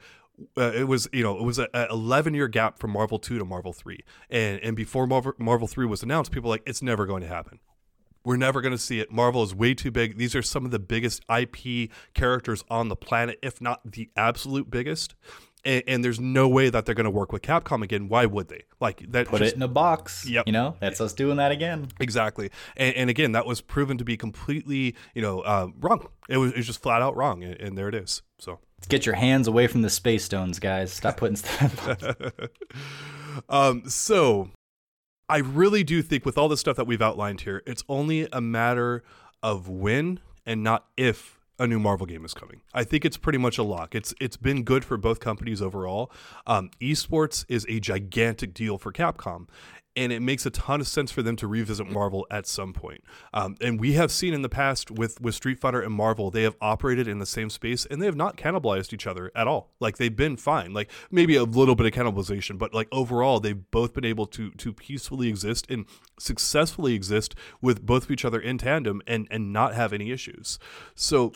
uh, 0.57 0.71
it 0.73 0.87
was 0.87 1.07
you 1.13 1.23
know 1.23 1.37
it 1.37 1.43
was 1.43 1.59
a, 1.59 1.87
11 1.89 2.33
year 2.33 2.47
gap 2.47 2.79
from 2.79 2.91
marvel 2.91 3.19
2 3.19 3.37
to 3.39 3.45
marvel 3.45 3.73
3 3.73 3.99
and 4.29 4.59
and 4.61 4.75
before 4.75 5.07
marvel, 5.07 5.33
marvel 5.37 5.67
3 5.67 5.85
was 5.85 6.03
announced 6.03 6.31
people 6.31 6.49
like 6.49 6.63
it's 6.65 6.81
never 6.81 7.05
going 7.05 7.21
to 7.21 7.27
happen. 7.27 7.59
We're 8.25 8.37
never 8.37 8.59
going 8.59 8.71
to 8.71 8.77
see 8.79 8.99
it. 8.99 9.11
Marvel 9.11 9.43
is 9.43 9.53
way 9.53 9.75
too 9.75 9.91
big. 9.91 10.17
These 10.17 10.35
are 10.35 10.41
some 10.41 10.65
of 10.65 10.71
the 10.71 10.79
biggest 10.79 11.23
IP 11.29 11.91
characters 12.15 12.63
on 12.71 12.89
the 12.89 12.95
planet, 12.95 13.37
if 13.43 13.61
not 13.61 13.91
the 13.91 14.09
absolute 14.17 14.71
biggest 14.71 15.13
and, 15.65 15.83
and 15.87 16.03
there's 16.03 16.19
no 16.19 16.47
way 16.47 16.69
that 16.69 16.85
they're 16.85 16.95
going 16.95 17.05
to 17.05 17.11
work 17.11 17.31
with 17.31 17.41
Capcom 17.41 17.83
again. 17.83 18.07
Why 18.07 18.25
would 18.25 18.47
they? 18.47 18.63
Like 18.79 19.11
that. 19.11 19.27
Put 19.27 19.39
just- 19.39 19.53
it 19.53 19.55
in 19.55 19.61
a 19.61 19.67
box. 19.67 20.25
Yep. 20.27 20.47
You 20.47 20.53
know, 20.53 20.75
that's 20.79 21.01
us 21.01 21.13
doing 21.13 21.37
that 21.37 21.51
again. 21.51 21.87
Exactly, 21.99 22.49
and, 22.77 22.95
and 22.95 23.09
again, 23.09 23.33
that 23.33 23.45
was 23.45 23.61
proven 23.61 23.97
to 23.97 24.05
be 24.05 24.17
completely, 24.17 24.95
you 25.13 25.21
know, 25.21 25.41
uh, 25.41 25.67
wrong. 25.79 26.07
It 26.29 26.37
was, 26.37 26.51
it 26.51 26.57
was 26.57 26.67
just 26.67 26.81
flat 26.81 27.01
out 27.01 27.15
wrong, 27.15 27.43
and, 27.43 27.59
and 27.59 27.77
there 27.77 27.89
it 27.89 27.95
is. 27.95 28.21
So, 28.39 28.59
Get 28.87 29.05
your 29.05 29.15
hands 29.15 29.47
away 29.47 29.67
from 29.67 29.81
the 29.81 29.89
space 29.89 30.23
stones, 30.23 30.59
guys. 30.59 30.93
Stop 30.93 31.17
putting 31.17 31.37
stuff. 31.37 31.89
um, 33.49 33.83
so 33.89 34.49
I 35.27 35.37
really 35.37 35.83
do 35.83 36.01
think 36.01 36.25
with 36.25 36.37
all 36.37 36.47
the 36.47 36.57
stuff 36.57 36.75
that 36.77 36.85
we've 36.85 37.01
outlined 37.01 37.41
here, 37.41 37.63
it's 37.65 37.83
only 37.89 38.27
a 38.31 38.41
matter 38.41 39.03
of 39.41 39.67
when 39.67 40.19
and 40.45 40.63
not 40.63 40.85
if 40.97 41.34
a 41.59 41.67
new 41.67 41.79
Marvel 41.79 42.05
game 42.05 42.25
is 42.25 42.33
coming. 42.33 42.61
I 42.73 42.83
think 42.83 43.05
it's 43.05 43.17
pretty 43.17 43.37
much 43.37 43.57
a 43.57 43.63
lock. 43.63 43.95
It's 43.95 44.13
it's 44.19 44.37
been 44.37 44.63
good 44.63 44.83
for 44.83 44.97
both 44.97 45.19
companies 45.19 45.61
overall. 45.61 46.11
Um, 46.45 46.69
esports 46.81 47.45
is 47.47 47.65
a 47.69 47.79
gigantic 47.79 48.53
deal 48.53 48.77
for 48.77 48.91
Capcom. 48.91 49.47
And 49.95 50.11
it 50.11 50.21
makes 50.21 50.45
a 50.45 50.49
ton 50.49 50.81
of 50.81 50.87
sense 50.87 51.11
for 51.11 51.21
them 51.21 51.35
to 51.37 51.47
revisit 51.47 51.89
Marvel 51.89 52.27
at 52.29 52.45
some 52.47 52.73
point. 52.73 53.03
Um, 53.33 53.55
and 53.61 53.79
we 53.79 53.93
have 53.93 54.11
seen 54.11 54.33
in 54.33 54.41
the 54.41 54.49
past 54.49 54.91
with, 54.91 55.21
with 55.21 55.35
Street 55.35 55.59
Fighter 55.59 55.81
and 55.81 55.93
Marvel, 55.93 56.31
they 56.31 56.43
have 56.43 56.55
operated 56.59 57.07
in 57.07 57.19
the 57.19 57.25
same 57.25 57.49
space 57.49 57.85
and 57.85 58.01
they 58.01 58.05
have 58.05 58.15
not 58.15 58.35
cannibalized 58.35 58.93
each 58.93 59.07
other 59.07 59.31
at 59.35 59.47
all. 59.47 59.71
Like 59.79 59.97
they've 59.97 60.15
been 60.15 60.37
fine. 60.37 60.73
Like 60.73 60.91
maybe 61.11 61.35
a 61.35 61.43
little 61.43 61.75
bit 61.75 61.85
of 61.85 61.93
cannibalization, 61.93 62.57
but 62.57 62.73
like 62.73 62.87
overall, 62.91 63.39
they've 63.39 63.69
both 63.71 63.93
been 63.93 64.05
able 64.05 64.25
to 64.27 64.51
to 64.51 64.73
peacefully 64.73 65.29
exist 65.29 65.65
and 65.69 65.85
successfully 66.19 66.93
exist 66.93 67.35
with 67.61 67.85
both 67.85 68.05
of 68.05 68.11
each 68.11 68.25
other 68.25 68.39
in 68.39 68.57
tandem 68.57 69.01
and 69.07 69.27
and 69.31 69.53
not 69.53 69.73
have 69.73 69.93
any 69.93 70.11
issues. 70.11 70.59
So 70.93 71.33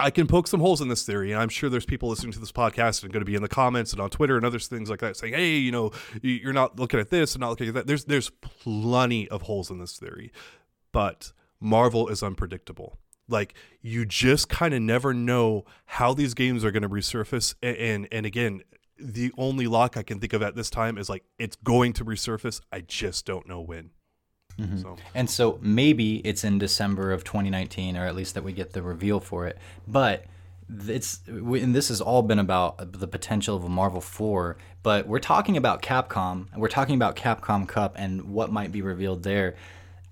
I 0.00 0.10
can 0.10 0.28
poke 0.28 0.46
some 0.46 0.60
holes 0.60 0.80
in 0.80 0.88
this 0.88 1.04
theory, 1.04 1.32
and 1.32 1.40
I'm 1.40 1.48
sure 1.48 1.68
there's 1.68 1.84
people 1.84 2.08
listening 2.08 2.32
to 2.32 2.38
this 2.38 2.52
podcast 2.52 3.02
and 3.02 3.12
going 3.12 3.20
to 3.20 3.26
be 3.26 3.34
in 3.34 3.42
the 3.42 3.48
comments 3.48 3.92
and 3.92 4.00
on 4.00 4.10
Twitter 4.10 4.36
and 4.36 4.46
other 4.46 4.58
things 4.60 4.88
like 4.88 5.00
that 5.00 5.16
saying, 5.16 5.34
"Hey, 5.34 5.56
you 5.56 5.72
know, 5.72 5.90
you're 6.22 6.52
not 6.52 6.78
looking 6.78 7.00
at 7.00 7.10
this 7.10 7.34
and 7.34 7.40
not 7.40 7.50
looking 7.50 7.68
at 7.68 7.74
that." 7.74 7.86
There's 7.86 8.04
there's 8.04 8.30
plenty 8.30 9.28
of 9.28 9.42
holes 9.42 9.70
in 9.70 9.78
this 9.78 9.98
theory, 9.98 10.32
but 10.92 11.32
Marvel 11.60 12.08
is 12.08 12.22
unpredictable. 12.22 12.98
Like 13.28 13.54
you 13.82 14.06
just 14.06 14.48
kind 14.48 14.72
of 14.72 14.80
never 14.80 15.12
know 15.12 15.64
how 15.86 16.14
these 16.14 16.32
games 16.32 16.64
are 16.64 16.70
going 16.70 16.82
to 16.82 16.88
resurface, 16.88 17.54
and, 17.60 17.76
and 17.76 18.08
and 18.12 18.26
again, 18.26 18.62
the 18.98 19.32
only 19.36 19.66
lock 19.66 19.96
I 19.96 20.04
can 20.04 20.20
think 20.20 20.32
of 20.32 20.42
at 20.42 20.54
this 20.54 20.70
time 20.70 20.96
is 20.96 21.08
like 21.08 21.24
it's 21.38 21.56
going 21.56 21.92
to 21.94 22.04
resurface. 22.04 22.60
I 22.70 22.82
just 22.82 23.26
don't 23.26 23.48
know 23.48 23.60
when. 23.60 23.90
Mm-hmm. 24.58 24.78
So 24.78 24.96
And 25.14 25.30
so 25.30 25.58
maybe 25.62 26.16
it's 26.18 26.44
in 26.44 26.58
December 26.58 27.12
of 27.12 27.24
2019, 27.24 27.96
or 27.96 28.06
at 28.06 28.14
least 28.14 28.34
that 28.34 28.44
we 28.44 28.52
get 28.52 28.72
the 28.72 28.82
reveal 28.82 29.20
for 29.20 29.46
it. 29.46 29.58
But 29.86 30.24
it's 30.86 31.20
and 31.26 31.74
this 31.74 31.88
has 31.88 32.00
all 32.00 32.22
been 32.22 32.38
about 32.38 32.92
the 32.92 33.08
potential 33.08 33.56
of 33.56 33.64
a 33.64 33.68
Marvel 33.68 34.00
4. 34.00 34.56
But 34.82 35.06
we're 35.06 35.18
talking 35.18 35.56
about 35.56 35.82
Capcom, 35.82 36.52
and 36.52 36.60
we're 36.60 36.68
talking 36.68 36.94
about 36.94 37.16
Capcom 37.16 37.66
Cup 37.66 37.94
and 37.96 38.30
what 38.30 38.52
might 38.52 38.72
be 38.72 38.82
revealed 38.82 39.22
there. 39.22 39.56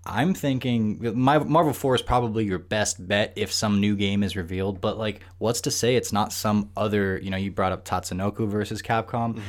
I'm 0.06 0.34
thinking 0.34 0.98
my 1.18 1.38
Marvel 1.38 1.72
4 1.72 1.96
is 1.96 2.02
probably 2.02 2.44
your 2.44 2.58
best 2.58 3.06
bet 3.06 3.32
if 3.36 3.52
some 3.52 3.80
new 3.80 3.96
game 3.96 4.22
is 4.22 4.36
revealed, 4.36 4.80
but 4.80 4.96
like 4.98 5.20
what's 5.38 5.60
to 5.62 5.70
say 5.70 5.96
it's 5.96 6.12
not 6.12 6.32
some 6.32 6.70
other, 6.76 7.18
you 7.18 7.30
know, 7.30 7.36
you 7.36 7.50
brought 7.50 7.72
up 7.72 7.84
Tatsunoko 7.84 8.48
versus 8.48 8.80
Capcom. 8.82 9.40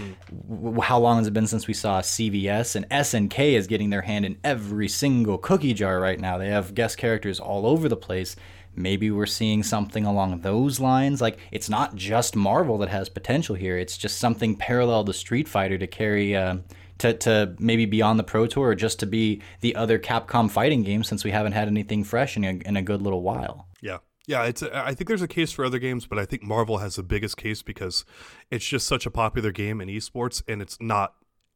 W- 0.50 0.82
How 0.82 1.00
long 1.00 1.18
has 1.20 1.28
it 1.28 1.34
been 1.34 1.48
since 1.48 1.68
we 1.68 1.74
saw 1.74 2.02
CVS 2.02 2.76
and 2.76 2.90
SNK 2.90 3.54
is 3.54 3.68
getting 3.68 3.90
their 3.92 4.02
hand 4.02 4.26
in 4.26 4.38
every 4.44 4.88
single 4.88 5.38
cookie 5.38 5.74
jar 5.74 6.00
right 6.00 6.20
now. 6.20 6.38
They 6.38 6.50
have 6.50 6.74
guest 6.76 6.98
characters 6.98 7.40
all 7.40 7.66
over 7.66 7.88
the 7.88 7.96
place. 7.98 8.36
Maybe 8.76 9.10
we're 9.10 9.26
seeing 9.26 9.64
something 9.64 10.06
along 10.06 10.42
those 10.42 10.80
lines. 10.80 11.20
Like 11.22 11.40
it's 11.52 11.70
not 11.70 11.96
just 11.96 12.36
Marvel 12.36 12.78
that 12.80 12.90
has 12.90 13.10
potential 13.10 13.56
here. 13.56 13.78
It's 13.78 13.98
just 13.98 14.20
something 14.20 14.56
parallel 14.56 15.04
to 15.06 15.14
Street 15.14 15.48
Fighter 15.48 15.78
to 15.78 15.88
carry 15.88 16.36
uh, 16.36 16.58
to, 17.00 17.14
to 17.14 17.56
maybe 17.60 17.86
be 17.86 18.02
on 18.02 18.18
the 18.18 18.24
Pro 18.24 18.48
Tour 18.48 18.70
or 18.70 18.76
just 18.76 19.00
to 19.00 19.06
be 19.06 19.42
the 19.62 19.76
other 19.76 20.00
Capcom 20.00 20.50
fighting 20.50 20.84
game 20.84 21.04
since 21.04 21.24
we 21.24 21.32
haven't 21.32 21.54
had 21.54 21.68
anything 21.68 22.04
fresh 22.04 22.38
in 22.38 22.44
a, 22.44 22.60
in 22.66 22.78
a 22.78 22.82
good 22.82 23.02
little 23.02 23.22
while. 23.22 23.68
Yeah. 23.82 23.98
Yeah, 24.28 24.44
it's. 24.44 24.62
I 24.62 24.94
think 24.94 25.08
there's 25.08 25.22
a 25.22 25.28
case 25.28 25.54
for 25.54 25.64
other 25.64 25.80
games, 25.80 26.06
but 26.06 26.20
I 26.20 26.26
think 26.26 26.44
Marvel 26.44 26.80
has 26.80 26.98
the 26.98 27.04
biggest 27.04 27.38
case 27.38 27.62
because 27.62 28.04
it's 28.52 28.68
just 28.68 28.86
such 28.86 29.06
a 29.06 29.10
popular 29.10 29.54
game 29.54 29.80
in 29.80 29.88
esports, 29.88 30.44
and 30.50 30.62
it's 30.62 30.78
not. 30.82 31.14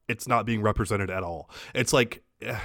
It's 0.07 0.25
not 0.25 0.45
being 0.45 0.61
represented 0.61 1.09
at 1.09 1.21
all. 1.21 1.49
It's 1.75 1.91
like, 1.91 2.23
eh, 2.41 2.57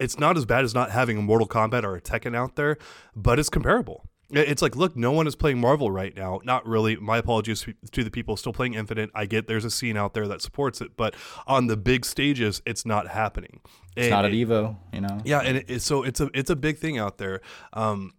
it's 0.00 0.18
not 0.18 0.38
as 0.38 0.46
bad 0.46 0.64
as 0.64 0.74
not 0.74 0.90
having 0.90 1.18
a 1.18 1.22
Mortal 1.22 1.46
Kombat 1.46 1.84
or 1.84 1.94
a 1.94 2.00
Tekken 2.00 2.34
out 2.34 2.56
there, 2.56 2.78
but 3.14 3.38
it's 3.38 3.50
comparable. 3.50 4.08
It- 4.32 4.48
It's 4.48 4.62
like, 4.62 4.74
look, 4.76 4.96
no 4.96 5.12
one 5.12 5.26
is 5.26 5.36
playing 5.36 5.60
Marvel 5.60 5.90
right 5.90 6.14
now. 6.16 6.40
Not 6.44 6.66
really. 6.66 6.96
My 6.96 7.18
apologies 7.18 7.66
to 7.92 8.02
the 8.04 8.10
people 8.10 8.36
still 8.36 8.52
playing 8.52 8.74
Infinite. 8.74 9.10
I 9.14 9.26
get 9.26 9.46
there's 9.46 9.64
a 9.64 9.70
scene 9.70 9.96
out 9.96 10.14
there 10.14 10.26
that 10.28 10.42
supports 10.42 10.80
it, 10.80 10.96
but 10.96 11.14
on 11.46 11.66
the 11.66 11.76
big 11.76 12.04
stages, 12.04 12.62
it's 12.66 12.84
not 12.86 13.08
happening. 13.08 13.60
It's 13.96 14.10
not 14.10 14.24
at 14.24 14.32
Evo, 14.32 14.76
you 14.92 15.00
know. 15.02 15.18
Yeah, 15.24 15.40
and 15.40 15.58
it, 15.68 15.82
so 15.82 16.02
it's 16.02 16.20
a 16.20 16.30
it's 16.34 16.50
a 16.50 16.56
big 16.56 16.78
thing 16.78 16.98
out 16.98 17.18
there. 17.18 17.40
Um, 17.74 18.14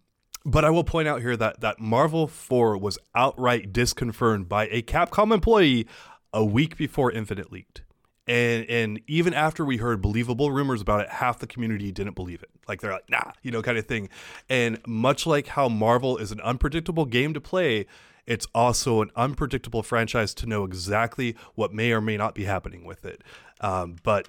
but 0.46 0.64
I 0.64 0.70
will 0.70 0.84
point 0.84 1.08
out 1.08 1.20
here 1.20 1.36
that 1.36 1.60
that 1.60 1.80
Marvel 1.80 2.26
Four 2.28 2.76
was 2.78 2.98
outright 3.14 3.72
disconfirmed 3.72 4.48
by 4.48 4.66
a 4.68 4.82
Capcom 4.82 5.32
employee 5.32 5.86
a 6.32 6.44
week 6.44 6.76
before 6.76 7.10
Infinite 7.10 7.50
leaked. 7.50 7.82
And 8.26 8.68
and 8.70 9.00
even 9.06 9.34
after 9.34 9.64
we 9.64 9.76
heard 9.76 10.00
believable 10.00 10.50
rumors 10.50 10.80
about 10.80 11.00
it, 11.00 11.10
half 11.10 11.38
the 11.38 11.46
community 11.46 11.92
didn't 11.92 12.14
believe 12.14 12.42
it. 12.42 12.50
Like 12.66 12.80
they're 12.80 12.92
like, 12.92 13.10
nah, 13.10 13.32
you 13.42 13.50
know, 13.50 13.60
kind 13.62 13.76
of 13.76 13.86
thing. 13.86 14.08
And 14.48 14.80
much 14.86 15.26
like 15.26 15.48
how 15.48 15.68
Marvel 15.68 16.16
is 16.16 16.32
an 16.32 16.40
unpredictable 16.40 17.04
game 17.04 17.34
to 17.34 17.40
play, 17.40 17.86
it's 18.26 18.46
also 18.54 19.02
an 19.02 19.10
unpredictable 19.16 19.82
franchise 19.82 20.32
to 20.34 20.46
know 20.46 20.64
exactly 20.64 21.36
what 21.54 21.74
may 21.74 21.92
or 21.92 22.00
may 22.00 22.16
not 22.16 22.34
be 22.34 22.44
happening 22.44 22.84
with 22.84 23.04
it. 23.04 23.22
Um, 23.60 23.96
but 24.02 24.28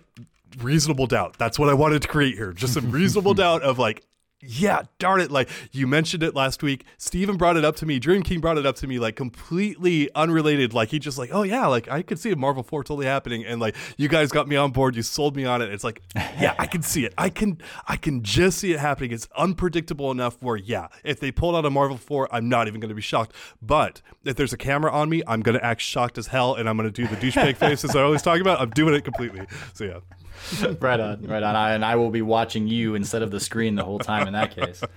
reasonable 0.60 1.08
doubt. 1.08 1.38
That's 1.38 1.58
what 1.58 1.70
I 1.70 1.74
wanted 1.74 2.02
to 2.02 2.08
create 2.08 2.36
here. 2.36 2.52
Just 2.52 2.74
some 2.74 2.92
reasonable 2.92 3.34
doubt 3.34 3.62
of 3.62 3.80
like, 3.80 4.04
yeah, 4.48 4.84
darn 5.00 5.22
it. 5.22 5.32
Like 5.32 5.50
you 5.72 5.88
mentioned 5.88 6.24
it 6.24 6.36
last 6.36 6.64
week. 6.64 6.86
Steven 6.98 7.38
brought 7.38 7.58
it 7.58 7.66
up 7.66 7.76
to 7.78 7.86
me. 7.86 8.00
Dream 8.00 8.24
King 8.24 8.40
brought 8.40 8.58
it 8.58 8.66
up 8.66 8.76
to 8.78 8.88
me, 8.88 9.00
like 9.00 9.16
completely 9.16 10.10
unrelated. 10.16 10.74
Like 10.74 10.90
he 10.90 11.00
just 11.00 11.18
like, 11.18 11.30
oh 11.34 11.44
yeah, 11.44 11.68
like 11.68 11.90
I 11.90 12.02
could 12.02 12.20
see 12.20 12.32
a 12.32 12.36
Marvel 12.36 12.64
4 12.64 12.84
totally 12.84 13.06
happening. 13.06 13.46
And 13.46 13.60
like 13.60 13.76
you 13.98 14.08
guys 14.08 14.32
got 14.32 14.48
me 14.48 14.56
on 14.56 14.72
board. 14.72 14.96
You 14.96 15.02
sold 15.02 15.36
me 15.36 15.46
on 15.46 15.62
it. 15.62 15.72
It's 15.72 15.84
like, 15.84 16.02
yeah, 16.16 16.56
I 16.60 16.68
can 16.68 16.82
see 16.82 17.06
it. 17.06 17.14
I 17.18 17.30
can 17.30 17.60
I 17.88 17.98
can 17.98 18.24
just 18.24 18.60
see 18.60 18.74
it 18.74 18.80
happening. 18.80 19.12
It's 19.12 19.28
unpredictable 19.38 20.12
enough 20.12 20.42
where 20.42 20.58
yeah, 20.58 20.88
if 21.04 21.20
they 21.20 21.32
pulled 21.32 21.56
out 21.56 21.66
a 21.66 21.70
Marvel 21.70 21.98
4, 21.98 22.30
I'm 22.32 22.50
not 22.50 22.68
even 22.68 22.80
gonna 22.80 22.94
be 22.94 23.02
shocked. 23.02 23.34
But 23.62 24.02
if 24.24 24.36
there's 24.36 24.54
a 24.54 24.58
camera 24.58 24.92
on 24.92 25.10
me, 25.10 25.24
I'm 25.28 25.42
gonna 25.42 25.60
act 25.62 25.82
shocked 25.82 26.18
as 26.18 26.28
hell 26.28 26.56
and 26.56 26.70
I'm 26.70 26.78
gonna 26.78 26.92
do 26.92 27.08
the 27.08 27.16
douchebag 27.16 27.58
faces 27.58 27.96
I 27.96 28.02
always 28.02 28.22
talk 28.22 28.40
about. 28.40 28.60
I'm 28.60 28.70
doing 28.72 28.94
it 28.94 29.04
completely. 29.04 29.46
So 29.74 29.86
yeah. 29.86 30.00
right 30.80 31.00
on, 31.00 31.24
right 31.24 31.44
on. 31.44 31.56
I, 31.56 31.74
and 31.74 31.84
I 31.84 31.96
will 31.96 32.12
be 32.12 32.22
watching 32.22 32.68
you 32.68 32.96
instead 32.96 33.22
of 33.22 33.32
the 33.32 33.40
screen 33.40 33.76
the 33.76 33.84
whole 33.84 34.00
time 34.00 34.28
in 34.28 34.34
that 34.34 34.56
case. 34.56 34.82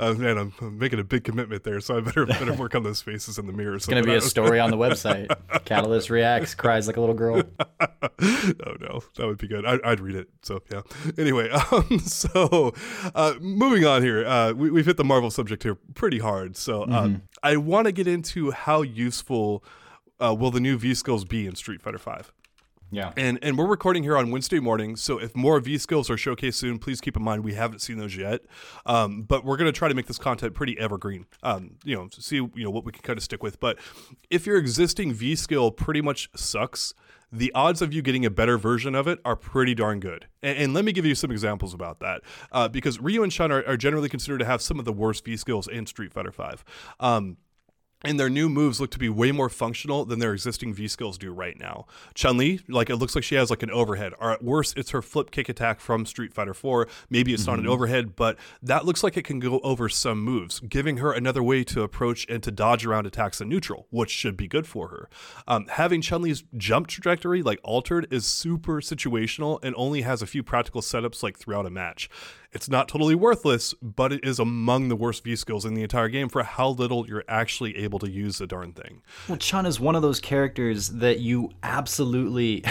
Uh, 0.00 0.14
man, 0.14 0.36
I'm, 0.36 0.52
I'm 0.60 0.78
making 0.78 0.98
a 0.98 1.04
big 1.04 1.24
commitment 1.24 1.62
there, 1.62 1.80
so 1.80 1.96
I 1.96 2.00
better 2.00 2.26
better 2.26 2.52
work 2.54 2.74
on 2.74 2.82
those 2.82 3.00
faces 3.00 3.38
in 3.38 3.46
the 3.46 3.52
mirror. 3.52 3.76
It's 3.76 3.86
going 3.86 4.02
to 4.02 4.08
be 4.08 4.16
a 4.16 4.20
story 4.20 4.58
on 4.58 4.70
the 4.70 4.76
website. 4.76 5.32
Catalyst 5.64 6.10
reacts, 6.10 6.54
cries 6.54 6.86
like 6.86 6.96
a 6.96 7.00
little 7.00 7.14
girl. 7.14 7.42
oh 7.60 8.76
no, 8.80 9.00
that 9.16 9.26
would 9.26 9.38
be 9.38 9.46
good. 9.46 9.64
I, 9.64 9.78
I'd 9.84 10.00
read 10.00 10.16
it. 10.16 10.28
So 10.42 10.60
yeah. 10.72 10.82
Anyway, 11.16 11.50
um, 11.50 12.00
so 12.00 12.74
uh, 13.14 13.34
moving 13.40 13.86
on 13.86 14.02
here, 14.02 14.26
uh, 14.26 14.52
we, 14.52 14.70
we've 14.70 14.86
hit 14.86 14.96
the 14.96 15.04
Marvel 15.04 15.30
subject 15.30 15.62
here 15.62 15.76
pretty 15.94 16.18
hard. 16.18 16.56
So 16.56 16.86
um, 16.88 17.22
I 17.42 17.56
want 17.56 17.86
to 17.86 17.92
get 17.92 18.08
into 18.08 18.50
how 18.50 18.82
useful 18.82 19.62
uh, 20.18 20.34
will 20.34 20.50
the 20.50 20.60
new 20.60 20.78
V 20.78 20.94
skills 20.94 21.24
be 21.24 21.46
in 21.46 21.54
Street 21.54 21.80
Fighter 21.80 21.98
Five. 21.98 22.32
Yeah. 22.90 23.12
And 23.16 23.38
and 23.42 23.56
we're 23.56 23.66
recording 23.66 24.02
here 24.02 24.16
on 24.16 24.30
Wednesday 24.30 24.58
morning, 24.58 24.96
so 24.96 25.18
if 25.18 25.36
more 25.36 25.60
V 25.60 25.78
skills 25.78 26.10
are 26.10 26.16
showcased 26.16 26.54
soon, 26.54 26.78
please 26.78 27.00
keep 27.00 27.16
in 27.16 27.22
mind 27.22 27.44
we 27.44 27.54
haven't 27.54 27.80
seen 27.80 27.98
those 27.98 28.16
yet. 28.16 28.40
Um, 28.84 29.22
but 29.22 29.44
we're 29.44 29.56
gonna 29.56 29.72
try 29.72 29.88
to 29.88 29.94
make 29.94 30.06
this 30.06 30.18
content 30.18 30.54
pretty 30.54 30.78
evergreen. 30.78 31.26
Um, 31.42 31.76
you 31.84 31.94
know, 31.94 32.08
see 32.10 32.36
you 32.36 32.50
know 32.56 32.70
what 32.70 32.84
we 32.84 32.92
can 32.92 33.02
kind 33.02 33.16
of 33.16 33.22
stick 33.22 33.42
with. 33.42 33.60
But 33.60 33.78
if 34.28 34.46
your 34.46 34.56
existing 34.56 35.12
V 35.12 35.36
skill 35.36 35.70
pretty 35.70 36.00
much 36.00 36.30
sucks, 36.34 36.92
the 37.30 37.52
odds 37.54 37.80
of 37.80 37.92
you 37.94 38.02
getting 38.02 38.26
a 38.26 38.30
better 38.30 38.58
version 38.58 38.96
of 38.96 39.06
it 39.06 39.20
are 39.24 39.36
pretty 39.36 39.74
darn 39.74 40.00
good. 40.00 40.26
And, 40.42 40.58
and 40.58 40.74
let 40.74 40.84
me 40.84 40.90
give 40.90 41.06
you 41.06 41.14
some 41.14 41.30
examples 41.30 41.72
about 41.72 42.00
that, 42.00 42.22
uh, 42.50 42.66
because 42.66 42.98
Ryu 42.98 43.22
and 43.22 43.30
Chun 43.30 43.52
are, 43.52 43.64
are 43.68 43.76
generally 43.76 44.08
considered 44.08 44.38
to 44.38 44.46
have 44.46 44.60
some 44.60 44.80
of 44.80 44.84
the 44.84 44.92
worst 44.92 45.24
V 45.24 45.36
skills 45.36 45.68
in 45.68 45.86
Street 45.86 46.12
Fighter 46.12 46.32
Five. 46.32 46.64
Um, 46.98 47.36
and 48.04 48.18
their 48.18 48.30
new 48.30 48.48
moves 48.48 48.80
look 48.80 48.90
to 48.90 48.98
be 48.98 49.08
way 49.08 49.32
more 49.32 49.48
functional 49.48 50.04
than 50.04 50.18
their 50.18 50.32
existing 50.32 50.72
V 50.72 50.88
skills 50.88 51.18
do 51.18 51.32
right 51.32 51.58
now. 51.58 51.86
Chun 52.14 52.38
Li, 52.38 52.60
like 52.68 52.88
it 52.90 52.96
looks 52.96 53.14
like 53.14 53.24
she 53.24 53.34
has 53.34 53.50
like 53.50 53.62
an 53.62 53.70
overhead, 53.70 54.12
or 54.20 54.32
at 54.32 54.42
worst, 54.42 54.78
it's 54.78 54.90
her 54.90 55.02
flip 55.02 55.30
kick 55.30 55.48
attack 55.48 55.80
from 55.80 56.06
Street 56.06 56.32
Fighter 56.32 56.54
4. 56.54 56.88
Maybe 57.10 57.34
it's 57.34 57.46
not 57.46 57.58
an 57.58 57.66
overhead, 57.66 58.16
but 58.16 58.38
that 58.62 58.84
looks 58.84 59.02
like 59.02 59.16
it 59.16 59.24
can 59.24 59.38
go 59.38 59.60
over 59.60 59.88
some 59.88 60.22
moves, 60.22 60.60
giving 60.60 60.98
her 60.98 61.12
another 61.12 61.42
way 61.42 61.64
to 61.64 61.82
approach 61.82 62.26
and 62.28 62.42
to 62.42 62.50
dodge 62.50 62.86
around 62.86 63.06
attacks 63.06 63.40
in 63.40 63.48
neutral, 63.48 63.86
which 63.90 64.10
should 64.10 64.36
be 64.36 64.48
good 64.48 64.66
for 64.66 64.88
her. 64.88 65.08
Um, 65.46 65.66
having 65.68 66.00
Chun 66.00 66.22
Li's 66.22 66.44
jump 66.56 66.86
trajectory 66.86 67.42
like 67.42 67.60
altered 67.62 68.06
is 68.10 68.26
super 68.26 68.80
situational 68.80 69.58
and 69.62 69.74
only 69.76 70.02
has 70.02 70.22
a 70.22 70.26
few 70.26 70.42
practical 70.42 70.80
setups 70.80 71.22
like 71.22 71.38
throughout 71.38 71.66
a 71.66 71.70
match. 71.70 72.08
It's 72.52 72.68
not 72.68 72.88
totally 72.88 73.14
worthless, 73.14 73.74
but 73.80 74.12
it 74.12 74.24
is 74.24 74.38
among 74.38 74.88
the 74.88 74.96
worst 74.96 75.22
V 75.22 75.36
skills 75.36 75.64
in 75.64 75.74
the 75.74 75.82
entire 75.82 76.08
game 76.08 76.28
for 76.28 76.42
how 76.42 76.70
little 76.70 77.06
you're 77.06 77.24
actually 77.28 77.76
able 77.76 77.98
to 78.00 78.10
use 78.10 78.38
the 78.38 78.46
darn 78.46 78.72
thing. 78.72 79.02
Well, 79.28 79.38
Chun 79.38 79.66
is 79.66 79.78
one 79.78 79.94
of 79.94 80.02
those 80.02 80.18
characters 80.18 80.88
that 80.88 81.20
you 81.20 81.50
absolutely 81.62 82.64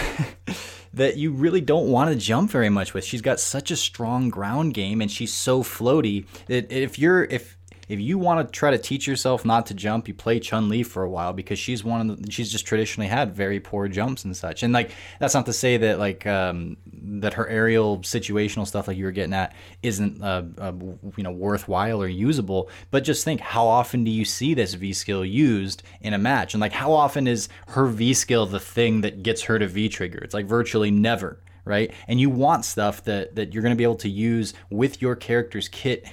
that 0.92 1.16
you 1.16 1.32
really 1.32 1.60
don't 1.60 1.88
want 1.88 2.10
to 2.10 2.16
jump 2.16 2.50
very 2.50 2.68
much 2.68 2.92
with. 2.92 3.04
She's 3.04 3.22
got 3.22 3.40
such 3.40 3.70
a 3.70 3.76
strong 3.76 4.28
ground 4.28 4.74
game 4.74 5.00
and 5.00 5.10
she's 5.10 5.32
so 5.32 5.62
floaty 5.62 6.26
that 6.46 6.70
if 6.70 6.98
you're 6.98 7.24
if 7.24 7.56
if 7.90 7.98
you 7.98 8.18
want 8.18 8.46
to 8.46 8.52
try 8.52 8.70
to 8.70 8.78
teach 8.78 9.08
yourself 9.08 9.44
not 9.44 9.66
to 9.66 9.74
jump, 9.74 10.06
you 10.06 10.14
play 10.14 10.38
Chun 10.38 10.68
Li 10.68 10.84
for 10.84 11.02
a 11.02 11.10
while 11.10 11.32
because 11.32 11.58
she's 11.58 11.82
one 11.82 12.08
of 12.08 12.22
the, 12.22 12.30
she's 12.30 12.50
just 12.50 12.64
traditionally 12.64 13.08
had 13.08 13.34
very 13.34 13.58
poor 13.58 13.88
jumps 13.88 14.24
and 14.24 14.36
such. 14.36 14.62
And 14.62 14.72
like 14.72 14.92
that's 15.18 15.34
not 15.34 15.44
to 15.46 15.52
say 15.52 15.76
that 15.76 15.98
like 15.98 16.24
um, 16.24 16.76
that 16.86 17.34
her 17.34 17.48
aerial 17.48 17.98
situational 17.98 18.64
stuff 18.64 18.86
like 18.86 18.96
you 18.96 19.06
were 19.06 19.10
getting 19.10 19.34
at 19.34 19.56
isn't 19.82 20.22
uh, 20.22 20.44
uh, 20.58 20.72
you 21.16 21.24
know 21.24 21.32
worthwhile 21.32 22.00
or 22.00 22.06
usable. 22.06 22.70
But 22.92 23.02
just 23.02 23.24
think 23.24 23.40
how 23.40 23.66
often 23.66 24.04
do 24.04 24.10
you 24.12 24.24
see 24.24 24.54
this 24.54 24.74
V 24.74 24.92
skill 24.92 25.24
used 25.24 25.82
in 26.00 26.14
a 26.14 26.18
match, 26.18 26.54
and 26.54 26.60
like 26.60 26.72
how 26.72 26.92
often 26.92 27.26
is 27.26 27.48
her 27.68 27.86
V 27.86 28.14
skill 28.14 28.46
the 28.46 28.60
thing 28.60 29.00
that 29.00 29.24
gets 29.24 29.42
her 29.42 29.58
to 29.58 29.66
V 29.66 29.88
trigger? 29.88 30.18
It's 30.18 30.34
like 30.34 30.46
virtually 30.46 30.92
never 30.92 31.40
right? 31.66 31.92
And 32.08 32.18
you 32.18 32.30
want 32.30 32.64
stuff 32.64 33.04
that 33.04 33.34
that 33.34 33.52
you're 33.52 33.62
going 33.62 33.74
to 33.74 33.76
be 33.76 33.84
able 33.84 33.96
to 33.96 34.08
use 34.08 34.54
with 34.70 35.02
your 35.02 35.14
character's 35.14 35.68
kit 35.68 36.06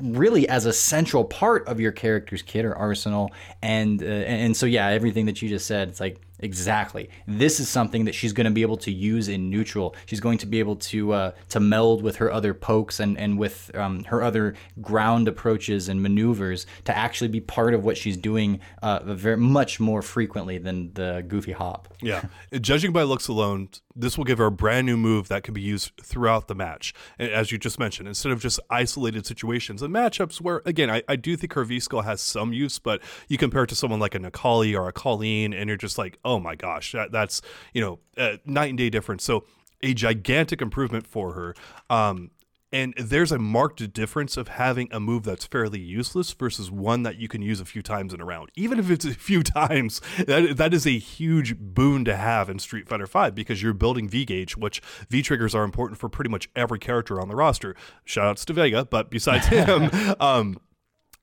really 0.00 0.48
as 0.48 0.66
a 0.66 0.72
central 0.72 1.24
part 1.24 1.66
of 1.68 1.80
your 1.80 1.92
character's 1.92 2.42
kit 2.42 2.64
or 2.64 2.74
arsenal. 2.74 3.32
And 3.62 4.02
uh, 4.02 4.06
and 4.06 4.56
so 4.56 4.66
yeah 4.66 4.88
everything 4.88 5.26
that 5.26 5.40
you 5.42 5.48
just 5.48 5.66
said 5.66 5.88
it's 5.88 6.00
like 6.00 6.20
exactly. 6.40 7.10
This 7.26 7.60
is 7.60 7.68
something 7.68 8.04
that 8.04 8.14
she's 8.14 8.32
going 8.32 8.46
to 8.46 8.50
be 8.50 8.62
able 8.62 8.76
to 8.78 8.92
use 8.92 9.28
in 9.28 9.50
neutral. 9.50 9.94
She's 10.06 10.20
going 10.20 10.38
to 10.38 10.46
be 10.46 10.58
able 10.58 10.76
to 10.76 11.12
uh, 11.12 11.30
to 11.50 11.60
meld 11.60 12.02
with 12.02 12.16
her 12.16 12.30
other 12.30 12.54
pokes 12.54 13.00
and 13.00 13.18
and 13.18 13.38
with 13.38 13.70
um, 13.74 14.04
her 14.04 14.22
other 14.22 14.54
ground 14.80 15.28
approaches 15.28 15.88
and 15.88 16.02
maneuvers 16.02 16.66
to 16.84 16.96
actually 16.96 17.28
be 17.28 17.40
part 17.40 17.74
of 17.74 17.84
what 17.84 17.96
she's 17.96 18.16
doing 18.16 18.60
uh, 18.82 19.00
very 19.04 19.36
much 19.36 19.80
more 19.80 20.02
frequently 20.02 20.58
than 20.58 20.92
the 20.94 21.24
goofy 21.26 21.52
hop. 21.52 21.88
Yeah. 22.02 22.24
Judging 22.60 22.92
by 22.92 23.02
looks 23.02 23.28
alone 23.28 23.68
this 23.96 24.18
will 24.18 24.24
give 24.24 24.38
her 24.38 24.46
a 24.46 24.50
brand 24.50 24.86
new 24.86 24.96
move 24.96 25.28
that 25.28 25.42
can 25.44 25.54
be 25.54 25.60
used 25.60 25.92
throughout 26.02 26.48
the 26.48 26.54
match. 26.54 26.92
As 27.18 27.52
you 27.52 27.58
just 27.58 27.78
mentioned, 27.78 28.08
instead 28.08 28.32
of 28.32 28.40
just 28.40 28.58
isolated 28.68 29.24
situations 29.24 29.82
and 29.82 29.94
matchups 29.94 30.40
where, 30.40 30.62
again, 30.66 30.90
I, 30.90 31.02
I 31.08 31.16
do 31.16 31.36
think 31.36 31.52
her 31.52 31.64
V 31.64 31.78
skill 31.80 32.00
has 32.02 32.20
some 32.20 32.52
use, 32.52 32.78
but 32.78 33.00
you 33.28 33.38
compare 33.38 33.62
it 33.62 33.68
to 33.68 33.76
someone 33.76 34.00
like 34.00 34.14
a 34.14 34.18
Necalli 34.18 34.76
or 34.76 34.88
a 34.88 34.92
Kolin, 34.92 35.54
and 35.54 35.68
you're 35.68 35.76
just 35.76 35.96
like, 35.98 36.18
oh 36.24 36.40
my 36.40 36.54
gosh, 36.54 36.92
that, 36.92 37.12
that's, 37.12 37.40
you 37.72 37.80
know, 37.80 38.00
night 38.44 38.70
and 38.70 38.78
day 38.78 38.90
difference. 38.90 39.22
So 39.22 39.44
a 39.82 39.94
gigantic 39.94 40.62
improvement 40.62 41.06
for 41.06 41.32
her. 41.34 41.54
Um, 41.90 42.30
and 42.74 42.92
there's 42.96 43.30
a 43.30 43.38
marked 43.38 43.92
difference 43.92 44.36
of 44.36 44.48
having 44.48 44.88
a 44.90 44.98
move 44.98 45.22
that's 45.22 45.44
fairly 45.44 45.78
useless 45.78 46.32
versus 46.32 46.72
one 46.72 47.04
that 47.04 47.18
you 47.18 47.28
can 47.28 47.40
use 47.40 47.60
a 47.60 47.64
few 47.64 47.82
times 47.82 48.12
in 48.12 48.20
a 48.20 48.24
round. 48.24 48.50
Even 48.56 48.80
if 48.80 48.90
it's 48.90 49.04
a 49.04 49.14
few 49.14 49.42
times, 49.44 50.00
that, 50.26 50.56
that 50.56 50.74
is 50.74 50.84
a 50.84 50.98
huge 50.98 51.56
boon 51.56 52.04
to 52.04 52.16
have 52.16 52.50
in 52.50 52.58
Street 52.58 52.88
Fighter 52.88 53.06
V 53.06 53.30
because 53.30 53.62
you're 53.62 53.74
building 53.74 54.08
V 54.08 54.24
gauge, 54.24 54.56
which 54.56 54.82
V 55.08 55.22
triggers 55.22 55.54
are 55.54 55.62
important 55.62 56.00
for 56.00 56.08
pretty 56.08 56.28
much 56.28 56.48
every 56.56 56.80
character 56.80 57.20
on 57.20 57.28
the 57.28 57.36
roster. 57.36 57.76
Shoutouts 58.04 58.44
to 58.46 58.52
Vega, 58.52 58.84
but 58.84 59.08
besides 59.08 59.46
him, 59.54 59.88
um, 60.18 60.58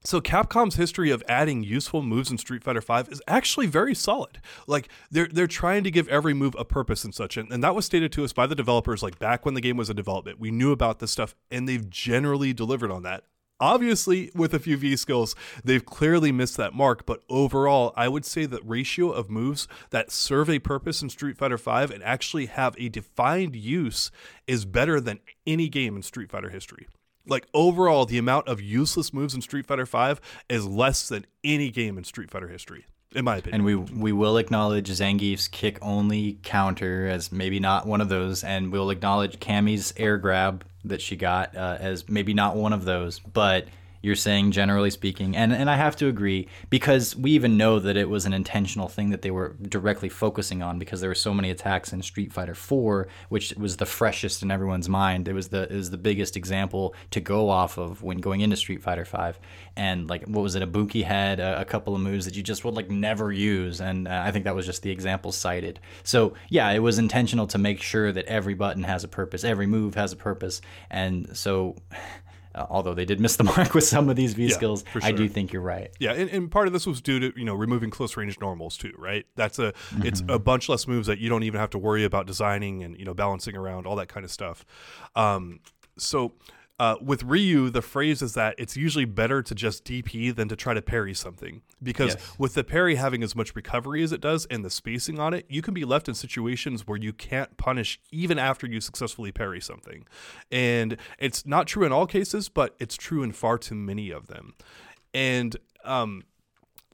so 0.03 0.19
Capcom's 0.19 0.75
history 0.75 1.11
of 1.11 1.23
adding 1.27 1.63
useful 1.63 2.01
moves 2.01 2.31
in 2.31 2.37
Street 2.37 2.63
Fighter 2.63 2.81
V 2.81 3.11
is 3.11 3.21
actually 3.27 3.67
very 3.67 3.93
solid. 3.93 4.39
Like 4.65 4.89
they're 5.11 5.27
they're 5.27 5.47
trying 5.47 5.83
to 5.83 5.91
give 5.91 6.07
every 6.07 6.33
move 6.33 6.55
a 6.57 6.65
purpose 6.65 7.03
and 7.03 7.13
such, 7.13 7.37
and, 7.37 7.51
and 7.51 7.63
that 7.63 7.75
was 7.75 7.85
stated 7.85 8.11
to 8.13 8.23
us 8.23 8.33
by 8.33 8.47
the 8.47 8.55
developers. 8.55 9.03
Like 9.03 9.19
back 9.19 9.45
when 9.45 9.53
the 9.53 9.61
game 9.61 9.77
was 9.77 9.89
in 9.89 9.95
development, 9.95 10.39
we 10.39 10.51
knew 10.51 10.71
about 10.71 10.99
this 10.99 11.11
stuff, 11.11 11.35
and 11.51 11.67
they've 11.67 11.89
generally 11.89 12.53
delivered 12.53 12.91
on 12.91 13.03
that. 13.03 13.23
Obviously, 13.59 14.31
with 14.33 14.55
a 14.55 14.59
few 14.59 14.75
V 14.75 14.95
skills, 14.95 15.35
they've 15.63 15.85
clearly 15.85 16.31
missed 16.31 16.57
that 16.57 16.73
mark, 16.73 17.05
but 17.05 17.21
overall, 17.29 17.93
I 17.95 18.07
would 18.07 18.25
say 18.25 18.47
that 18.47 18.67
ratio 18.67 19.11
of 19.11 19.29
moves 19.29 19.67
that 19.91 20.09
serve 20.09 20.49
a 20.49 20.57
purpose 20.57 21.03
in 21.03 21.09
Street 21.09 21.37
Fighter 21.37 21.57
V 21.57 21.93
and 21.93 22.01
actually 22.01 22.47
have 22.47 22.75
a 22.79 22.89
defined 22.89 23.55
use 23.55 24.09
is 24.47 24.65
better 24.65 24.99
than 24.99 25.19
any 25.45 25.69
game 25.69 25.95
in 25.95 26.01
Street 26.01 26.31
Fighter 26.31 26.49
history. 26.49 26.87
Like 27.27 27.47
overall, 27.53 28.05
the 28.05 28.17
amount 28.17 28.47
of 28.47 28.61
useless 28.61 29.13
moves 29.13 29.33
in 29.33 29.41
Street 29.41 29.65
Fighter 29.65 29.85
V 29.85 30.19
is 30.49 30.65
less 30.65 31.07
than 31.07 31.25
any 31.43 31.69
game 31.69 31.97
in 31.97 32.03
Street 32.03 32.31
Fighter 32.31 32.47
history, 32.47 32.85
in 33.13 33.25
my 33.25 33.37
opinion. 33.37 33.55
And 33.55 33.65
we 33.65 33.75
we 33.75 34.11
will 34.11 34.37
acknowledge 34.37 34.87
Zangief's 34.87 35.47
kick 35.47 35.77
only 35.81 36.39
counter 36.43 37.07
as 37.07 37.31
maybe 37.31 37.59
not 37.59 37.85
one 37.85 38.01
of 38.01 38.09
those, 38.09 38.43
and 38.43 38.71
we'll 38.71 38.89
acknowledge 38.89 39.39
Cammy's 39.39 39.93
air 39.97 40.17
grab 40.17 40.65
that 40.83 41.01
she 41.01 41.15
got 41.15 41.55
uh, 41.55 41.77
as 41.79 42.09
maybe 42.09 42.33
not 42.33 42.55
one 42.55 42.73
of 42.73 42.85
those, 42.85 43.19
but 43.19 43.67
you're 44.01 44.15
saying 44.15 44.51
generally 44.51 44.89
speaking. 44.89 45.35
And 45.35 45.53
and 45.53 45.69
I 45.69 45.75
have 45.75 45.95
to 45.97 46.07
agree 46.07 46.47
because 46.69 47.15
we 47.15 47.31
even 47.31 47.57
know 47.57 47.79
that 47.79 47.97
it 47.97 48.09
was 48.09 48.25
an 48.25 48.33
intentional 48.33 48.87
thing 48.87 49.09
that 49.11 49.21
they 49.21 49.31
were 49.31 49.55
directly 49.61 50.09
focusing 50.09 50.61
on 50.61 50.79
because 50.79 51.01
there 51.01 51.09
were 51.09 51.15
so 51.15 51.33
many 51.33 51.49
attacks 51.49 51.93
in 51.93 52.01
Street 52.01 52.33
Fighter 52.33 52.55
4 52.55 53.07
which 53.29 53.53
was 53.55 53.77
the 53.77 53.85
freshest 53.85 54.43
in 54.43 54.51
everyone's 54.51 54.89
mind. 54.89 55.27
It 55.27 55.33
was 55.33 55.49
the 55.49 55.63
it 55.63 55.75
was 55.75 55.89
the 55.89 55.97
biggest 55.97 56.35
example 56.37 56.95
to 57.11 57.19
go 57.19 57.49
off 57.49 57.77
of 57.77 58.01
when 58.01 58.17
going 58.17 58.41
into 58.41 58.55
Street 58.55 58.81
Fighter 58.81 59.05
5 59.05 59.39
and 59.75 60.09
like 60.09 60.25
what 60.25 60.41
was 60.41 60.55
it 60.55 60.63
Ibuki 60.63 61.03
had 61.03 61.39
a, 61.39 61.61
a 61.61 61.65
couple 61.65 61.95
of 61.95 62.01
moves 62.01 62.25
that 62.25 62.35
you 62.35 62.43
just 62.43 62.65
would 62.65 62.73
like 62.73 62.89
never 62.89 63.31
use. 63.31 63.81
And 63.81 64.07
uh, 64.07 64.23
I 64.25 64.31
think 64.31 64.45
that 64.45 64.55
was 64.55 64.65
just 64.65 64.81
the 64.81 64.91
example 64.91 65.31
cited. 65.31 65.79
So 66.03 66.33
yeah 66.49 66.71
it 66.71 66.79
was 66.79 66.97
intentional 66.97 67.47
to 67.47 67.57
make 67.57 67.81
sure 67.81 68.11
that 68.11 68.25
every 68.25 68.53
button 68.53 68.83
has 68.83 69.03
a 69.03 69.07
purpose 69.07 69.43
every 69.43 69.67
move 69.67 69.95
has 69.95 70.13
a 70.13 70.15
purpose. 70.15 70.61
And 70.89 71.35
so 71.37 71.75
uh, 72.55 72.65
although 72.69 72.93
they 72.93 73.05
did 73.05 73.19
miss 73.19 73.35
the 73.35 73.43
mark 73.55 73.73
with 73.73 73.83
some 73.83 74.09
of 74.09 74.15
these 74.15 74.33
V 74.33 74.47
yeah, 74.47 74.55
skills, 74.55 74.83
sure. 74.91 75.01
I 75.03 75.11
do 75.11 75.27
think 75.27 75.53
you're 75.53 75.61
right. 75.61 75.91
Yeah, 75.99 76.13
and, 76.13 76.29
and, 76.29 76.51
part 76.51 76.67
of 76.67 76.73
this 76.73 76.85
was 76.85 77.01
due 77.01 77.19
to 77.19 77.33
you 77.37 77.45
know 77.45 77.55
removing 77.55 77.89
close 77.89 78.17
range 78.17 78.39
normals 78.39 78.77
too, 78.77 78.93
right? 78.97 79.25
That's 79.35 79.59
a 79.59 79.73
mm-hmm. 79.73 80.05
it's 80.05 80.23
a 80.27 80.39
bunch 80.39 80.69
less 80.69 80.87
moves 80.87 81.07
that 81.07 81.19
you 81.19 81.29
don't 81.29 81.43
even 81.43 81.59
have 81.59 81.69
to 81.71 81.77
worry 81.77 82.03
about 82.03 82.27
designing 82.27 82.83
and 82.83 82.97
you 82.97 83.05
know 83.05 83.13
balancing 83.13 83.55
around 83.55 83.87
all 83.87 83.95
that 83.97 84.07
kind 84.09 84.23
of 84.23 84.31
stuff. 84.31 84.65
Um, 85.15 85.59
so 85.97 86.33
uh, 86.81 86.95
with 86.99 87.21
Ryu, 87.21 87.69
the 87.69 87.83
phrase 87.83 88.23
is 88.23 88.33
that 88.33 88.55
it's 88.57 88.75
usually 88.75 89.05
better 89.05 89.43
to 89.43 89.53
just 89.53 89.85
DP 89.85 90.35
than 90.35 90.49
to 90.49 90.55
try 90.55 90.73
to 90.73 90.81
parry 90.81 91.13
something. 91.13 91.61
Because 91.83 92.15
yes. 92.15 92.39
with 92.39 92.55
the 92.55 92.63
parry 92.63 92.95
having 92.95 93.21
as 93.21 93.35
much 93.35 93.55
recovery 93.55 94.01
as 94.01 94.11
it 94.11 94.19
does 94.19 94.47
and 94.47 94.65
the 94.65 94.71
spacing 94.71 95.19
on 95.19 95.35
it, 95.35 95.45
you 95.47 95.61
can 95.61 95.75
be 95.75 95.85
left 95.85 96.09
in 96.09 96.15
situations 96.15 96.87
where 96.87 96.97
you 96.97 97.13
can't 97.13 97.55
punish 97.55 97.99
even 98.09 98.39
after 98.39 98.65
you 98.65 98.81
successfully 98.81 99.31
parry 99.31 99.61
something. 99.61 100.07
And 100.51 100.97
it's 101.19 101.45
not 101.45 101.67
true 101.67 101.85
in 101.85 101.91
all 101.91 102.07
cases, 102.07 102.49
but 102.49 102.75
it's 102.79 102.95
true 102.95 103.21
in 103.21 103.31
far 103.31 103.59
too 103.59 103.75
many 103.75 104.09
of 104.09 104.25
them. 104.25 104.55
And 105.13 105.57
um, 105.85 106.23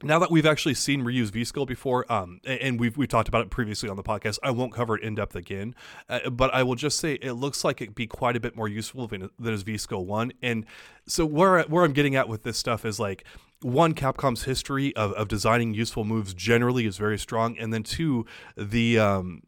now 0.02 0.18
that 0.18 0.30
we've 0.30 0.46
actually 0.46 0.74
seen 0.74 1.02
Ryu's 1.02 1.30
V 1.30 1.44
skill 1.44 1.66
before, 1.66 2.10
um, 2.10 2.40
and 2.44 2.78
we've 2.78 2.96
we've 2.96 3.08
talked 3.08 3.28
about 3.28 3.42
it 3.42 3.50
previously 3.50 3.88
on 3.88 3.96
the 3.96 4.02
podcast, 4.02 4.38
I 4.42 4.50
won't 4.50 4.72
cover 4.72 4.96
it 4.96 5.02
in 5.02 5.14
depth 5.14 5.34
again, 5.34 5.74
uh, 6.08 6.30
but 6.30 6.52
I 6.54 6.62
will 6.62 6.76
just 6.76 6.98
say 6.98 7.14
it 7.14 7.32
looks 7.32 7.64
like 7.64 7.80
it'd 7.80 7.94
be 7.94 8.06
quite 8.06 8.36
a 8.36 8.40
bit 8.40 8.56
more 8.56 8.68
useful 8.68 9.08
than, 9.08 9.30
than 9.38 9.52
his 9.52 9.62
V 9.62 9.76
skill 9.76 10.04
one. 10.04 10.32
And 10.42 10.66
so 11.06 11.26
where 11.26 11.62
where 11.64 11.84
I'm 11.84 11.92
getting 11.92 12.14
at 12.14 12.28
with 12.28 12.42
this 12.44 12.58
stuff 12.58 12.84
is 12.84 13.00
like 13.00 13.24
one 13.60 13.92
capcom's 13.92 14.44
history 14.44 14.94
of, 14.94 15.12
of 15.14 15.26
designing 15.26 15.74
useful 15.74 16.04
moves 16.04 16.32
generally 16.32 16.86
is 16.86 16.96
very 16.96 17.18
strong 17.18 17.58
and 17.58 17.72
then 17.72 17.82
two 17.82 18.24
the 18.56 18.98
um, 18.98 19.42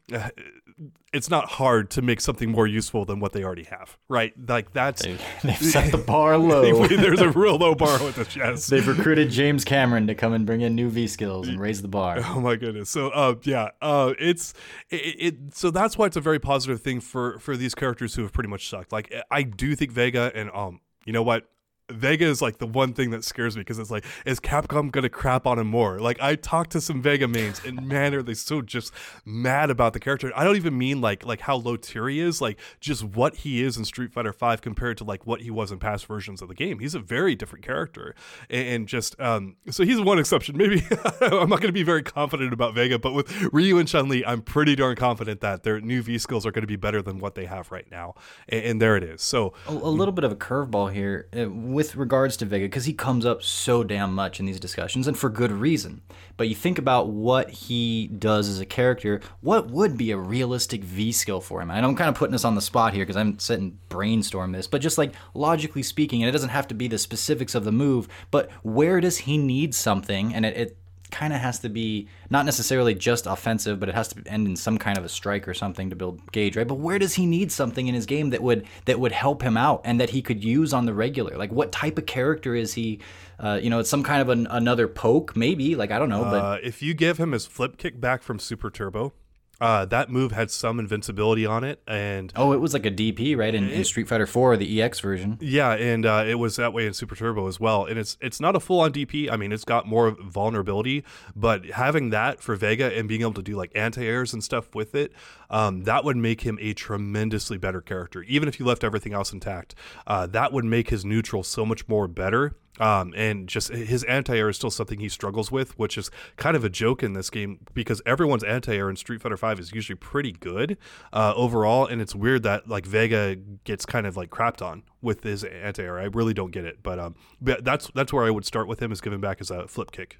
it's 1.13 1.29
not 1.29 1.45
hard 1.45 1.89
to 1.91 2.01
make 2.01 2.21
something 2.21 2.49
more 2.49 2.65
useful 2.65 3.03
than 3.03 3.19
what 3.19 3.33
they 3.33 3.43
already 3.43 3.65
have, 3.65 3.97
right? 4.07 4.33
Like 4.47 4.71
that's 4.71 5.03
they've, 5.03 5.21
they've 5.43 5.57
set 5.57 5.91
the 5.91 5.97
bar 6.07 6.37
low. 6.37 6.87
there's 6.87 7.21
a 7.21 7.29
real 7.31 7.57
low 7.57 7.75
bar 7.75 8.01
with 8.03 8.15
this. 8.15 8.35
Yes, 8.35 8.67
they've 8.67 8.87
recruited 8.87 9.29
James 9.29 9.65
Cameron 9.65 10.07
to 10.07 10.15
come 10.15 10.33
and 10.33 10.45
bring 10.45 10.61
in 10.61 10.75
new 10.75 10.89
V 10.89 11.07
skills 11.07 11.47
and 11.47 11.59
raise 11.59 11.81
the 11.81 11.87
bar. 11.87 12.19
Oh 12.23 12.39
my 12.39 12.55
goodness! 12.55 12.89
So, 12.89 13.09
uh, 13.09 13.35
yeah, 13.43 13.69
uh, 13.81 14.13
it's 14.19 14.53
it, 14.89 14.95
it. 14.95 15.55
So 15.55 15.71
that's 15.71 15.97
why 15.97 16.05
it's 16.05 16.17
a 16.17 16.21
very 16.21 16.39
positive 16.39 16.81
thing 16.81 17.01
for 17.01 17.39
for 17.39 17.57
these 17.57 17.75
characters 17.75 18.15
who 18.15 18.21
have 18.21 18.31
pretty 18.31 18.49
much 18.49 18.69
sucked. 18.69 18.91
Like 18.91 19.13
I 19.29 19.43
do 19.43 19.75
think 19.75 19.91
Vega 19.91 20.31
and 20.33 20.49
um, 20.51 20.79
you 21.05 21.13
know 21.13 21.23
what? 21.23 21.47
Vega 21.89 22.25
is 22.25 22.41
like 22.41 22.57
the 22.57 22.67
one 22.67 22.93
thing 22.93 23.11
that 23.11 23.23
scares 23.23 23.55
me 23.55 23.61
because 23.61 23.77
it's 23.77 23.91
like, 23.91 24.05
is 24.25 24.39
Capcom 24.39 24.91
gonna 24.91 25.09
crap 25.09 25.45
on 25.45 25.59
him 25.59 25.67
more? 25.67 25.99
Like 25.99 26.21
I 26.21 26.35
talked 26.35 26.71
to 26.71 26.81
some 26.81 27.01
Vega 27.01 27.27
mains, 27.27 27.61
and 27.65 27.85
man, 27.87 28.13
are 28.13 28.21
they 28.21 28.33
so 28.33 28.61
just 28.61 28.93
mad 29.25 29.69
about 29.69 29.93
the 29.93 29.99
character. 29.99 30.31
I 30.35 30.43
don't 30.43 30.55
even 30.55 30.77
mean 30.77 31.01
like 31.01 31.25
like 31.25 31.41
how 31.41 31.57
low 31.57 31.75
tier 31.75 32.07
he 32.07 32.19
is, 32.19 32.41
like 32.41 32.59
just 32.79 33.03
what 33.03 33.37
he 33.37 33.61
is 33.61 33.77
in 33.77 33.85
Street 33.85 34.13
Fighter 34.13 34.33
Five 34.33 34.61
compared 34.61 34.97
to 34.99 35.03
like 35.03 35.27
what 35.27 35.41
he 35.41 35.51
was 35.51 35.71
in 35.71 35.79
past 35.79 36.05
versions 36.05 36.41
of 36.41 36.47
the 36.47 36.55
game. 36.55 36.79
He's 36.79 36.95
a 36.95 36.99
very 36.99 37.35
different 37.35 37.65
character, 37.65 38.15
and, 38.49 38.67
and 38.67 38.87
just 38.87 39.19
um, 39.19 39.57
so 39.69 39.83
he's 39.83 39.99
one 39.99 40.19
exception. 40.19 40.55
Maybe 40.57 40.83
I'm 41.21 41.49
not 41.49 41.59
gonna 41.61 41.73
be 41.73 41.83
very 41.83 42.03
confident 42.03 42.53
about 42.53 42.73
Vega, 42.73 42.99
but 42.99 43.13
with 43.13 43.31
Ryu 43.51 43.77
and 43.77 43.87
Chun 43.87 44.07
Li, 44.07 44.25
I'm 44.25 44.41
pretty 44.41 44.75
darn 44.75 44.95
confident 44.95 45.41
that 45.41 45.63
their 45.63 45.81
new 45.81 46.01
V 46.01 46.17
skills 46.17 46.45
are 46.45 46.51
to 46.61 46.67
be 46.67 46.75
better 46.75 47.01
than 47.01 47.19
what 47.19 47.35
they 47.35 47.45
have 47.45 47.71
right 47.71 47.89
now, 47.91 48.15
and, 48.47 48.63
and 48.63 48.81
there 48.81 48.95
it 48.95 49.03
is. 49.03 49.21
So 49.21 49.53
a, 49.67 49.71
a 49.71 49.73
little 49.73 50.13
bit 50.13 50.23
of 50.23 50.31
a 50.31 50.35
curveball 50.35 50.93
here. 50.93 51.27
It, 51.33 51.51
with 51.81 51.95
regards 51.95 52.37
to 52.37 52.45
Vega, 52.45 52.65
because 52.65 52.85
he 52.85 52.93
comes 52.93 53.25
up 53.25 53.41
so 53.41 53.83
damn 53.83 54.13
much 54.13 54.39
in 54.39 54.45
these 54.45 54.59
discussions, 54.59 55.07
and 55.07 55.17
for 55.17 55.31
good 55.31 55.51
reason. 55.51 56.01
But 56.37 56.47
you 56.47 56.53
think 56.53 56.77
about 56.77 57.09
what 57.09 57.49
he 57.49 58.05
does 58.07 58.47
as 58.47 58.59
a 58.59 58.67
character, 58.67 59.19
what 59.39 59.71
would 59.71 59.97
be 59.97 60.11
a 60.11 60.17
realistic 60.17 60.83
V 60.83 61.11
skill 61.11 61.41
for 61.41 61.59
him? 61.59 61.71
And 61.71 61.83
I'm 61.83 61.95
kind 61.95 62.07
of 62.07 62.13
putting 62.13 62.33
this 62.33 62.45
on 62.45 62.53
the 62.53 62.61
spot 62.61 62.93
here 62.93 63.03
because 63.03 63.17
I'm 63.17 63.39
sitting 63.39 63.79
brainstorm 63.89 64.51
this, 64.51 64.67
but 64.67 64.79
just 64.79 64.99
like 64.99 65.15
logically 65.33 65.81
speaking, 65.81 66.21
and 66.21 66.29
it 66.29 66.33
doesn't 66.33 66.49
have 66.49 66.67
to 66.67 66.75
be 66.75 66.87
the 66.87 66.99
specifics 66.99 67.55
of 67.55 67.65
the 67.65 67.71
move, 67.71 68.07
but 68.29 68.51
where 68.61 69.01
does 69.01 69.17
he 69.17 69.39
need 69.39 69.73
something? 69.73 70.35
And 70.35 70.45
it, 70.45 70.55
it 70.55 70.77
kind 71.11 71.33
of 71.33 71.39
has 71.39 71.59
to 71.59 71.69
be 71.69 72.07
not 72.29 72.45
necessarily 72.45 72.95
just 72.95 73.27
offensive, 73.27 73.79
but 73.79 73.89
it 73.89 73.95
has 73.95 74.07
to 74.09 74.23
end 74.25 74.47
in 74.47 74.55
some 74.55 74.77
kind 74.77 74.97
of 74.97 75.05
a 75.05 75.09
strike 75.09 75.47
or 75.47 75.53
something 75.53 75.89
to 75.89 75.95
build 75.95 76.31
gauge, 76.31 76.55
right? 76.57 76.67
But 76.67 76.75
where 76.75 76.97
does 76.97 77.13
he 77.15 77.25
need 77.25 77.51
something 77.51 77.87
in 77.87 77.93
his 77.93 78.05
game 78.05 78.29
that 78.31 78.41
would 78.41 78.65
that 78.85 78.99
would 78.99 79.11
help 79.11 79.41
him 79.41 79.57
out 79.57 79.81
and 79.83 79.99
that 79.99 80.11
he 80.11 80.21
could 80.21 80.43
use 80.43 80.73
on 80.73 80.85
the 80.85 80.93
regular? 80.93 81.37
Like, 81.37 81.51
what 81.51 81.71
type 81.71 81.97
of 81.97 82.05
character 82.05 82.55
is 82.55 82.73
he? 82.73 82.99
Uh, 83.39 83.59
you 83.61 83.69
know, 83.71 83.79
it's 83.79 83.89
some 83.89 84.03
kind 84.03 84.21
of 84.21 84.29
an, 84.29 84.47
another 84.51 84.87
poke, 84.87 85.35
maybe. 85.35 85.75
Like 85.75 85.91
I 85.91 85.99
don't 85.99 86.09
know, 86.09 86.23
but 86.23 86.41
Uh, 86.43 86.57
if 86.63 86.81
you 86.81 86.93
give 86.93 87.17
him 87.17 87.31
his 87.31 87.45
flip 87.45 87.77
kick 87.77 87.99
back 87.99 88.21
from 88.23 88.39
Super 88.39 88.69
Turbo, 88.69 89.13
uh, 89.61 89.85
that 89.85 90.09
move 90.09 90.31
had 90.31 90.49
some 90.49 90.79
invincibility 90.79 91.45
on 91.45 91.63
it, 91.63 91.81
and 91.87 92.33
oh, 92.35 92.51
it 92.51 92.57
was 92.57 92.73
like 92.73 92.85
a 92.85 92.91
DP, 92.91 93.37
right? 93.37 93.53
In, 93.53 93.69
in 93.69 93.83
Street 93.83 94.07
Fighter 94.07 94.25
4, 94.25 94.57
the 94.57 94.81
EX 94.81 94.99
version. 94.99 95.37
yeah, 95.39 95.73
and 95.73 96.03
uh, 96.03 96.23
it 96.27 96.35
was 96.35 96.55
that 96.55 96.73
way 96.73 96.87
in 96.87 96.93
Super 96.93 97.15
Turbo 97.15 97.47
as 97.47 97.59
well. 97.59 97.85
And 97.85 97.99
it's 97.99 98.17
it's 98.19 98.39
not 98.39 98.55
a 98.55 98.59
full 98.59 98.79
on 98.79 98.91
DP. 98.91 99.31
I 99.31 99.37
mean, 99.37 99.51
it's 99.51 99.63
got 99.63 99.85
more 99.87 100.17
vulnerability, 100.19 101.03
but 101.35 101.65
having 101.67 102.09
that 102.09 102.41
for 102.41 102.55
Vega 102.55 102.91
and 102.97 103.07
being 103.07 103.21
able 103.21 103.33
to 103.33 103.43
do 103.43 103.55
like 103.55 103.71
anti 103.75 104.03
airs 104.03 104.33
and 104.33 104.43
stuff 104.43 104.73
with 104.73 104.95
it, 104.95 105.13
um, 105.51 105.83
that 105.83 106.03
would 106.03 106.17
make 106.17 106.41
him 106.41 106.57
a 106.59 106.73
tremendously 106.73 107.59
better 107.59 107.81
character. 107.81 108.23
Even 108.23 108.49
if 108.49 108.59
you 108.59 108.65
left 108.65 108.83
everything 108.83 109.13
else 109.13 109.31
intact, 109.31 109.75
uh, 110.07 110.25
that 110.25 110.51
would 110.51 110.65
make 110.65 110.89
his 110.89 111.05
neutral 111.05 111.43
so 111.43 111.65
much 111.65 111.87
more 111.87 112.07
better. 112.07 112.55
Um, 112.81 113.13
and 113.15 113.47
just 113.47 113.69
his 113.69 114.03
anti-air 114.05 114.49
is 114.49 114.55
still 114.55 114.71
something 114.71 114.99
he 114.99 115.07
struggles 115.07 115.51
with, 115.51 115.77
which 115.77 115.99
is 115.99 116.09
kind 116.35 116.55
of 116.55 116.63
a 116.63 116.69
joke 116.69 117.03
in 117.03 117.13
this 117.13 117.29
game 117.29 117.59
because 117.75 118.01
everyone's 118.07 118.43
anti-air 118.43 118.89
in 118.89 118.95
Street 118.95 119.21
Fighter 119.21 119.37
V 119.37 119.61
is 119.61 119.71
usually 119.71 119.95
pretty 119.95 120.31
good 120.31 120.79
uh, 121.13 121.31
overall, 121.35 121.85
and 121.85 122.01
it's 122.01 122.15
weird 122.15 122.41
that 122.41 122.67
like 122.67 122.87
Vega 122.87 123.35
gets 123.65 123.85
kind 123.85 124.07
of 124.07 124.17
like 124.17 124.31
crapped 124.31 124.63
on 124.65 124.81
with 124.99 125.21
his 125.21 125.43
anti-air. 125.43 125.99
I 125.99 126.05
really 126.05 126.33
don't 126.33 126.49
get 126.49 126.65
it, 126.65 126.79
but 126.81 126.97
um, 126.97 127.13
but 127.39 127.63
that's 127.63 127.91
that's 127.93 128.11
where 128.11 128.25
I 128.25 128.31
would 128.31 128.45
start 128.45 128.67
with 128.67 128.81
him 128.81 128.91
is 128.91 128.99
giving 128.99 129.21
back 129.21 129.37
his 129.37 129.51
uh, 129.51 129.67
flip 129.67 129.91
kick. 129.91 130.17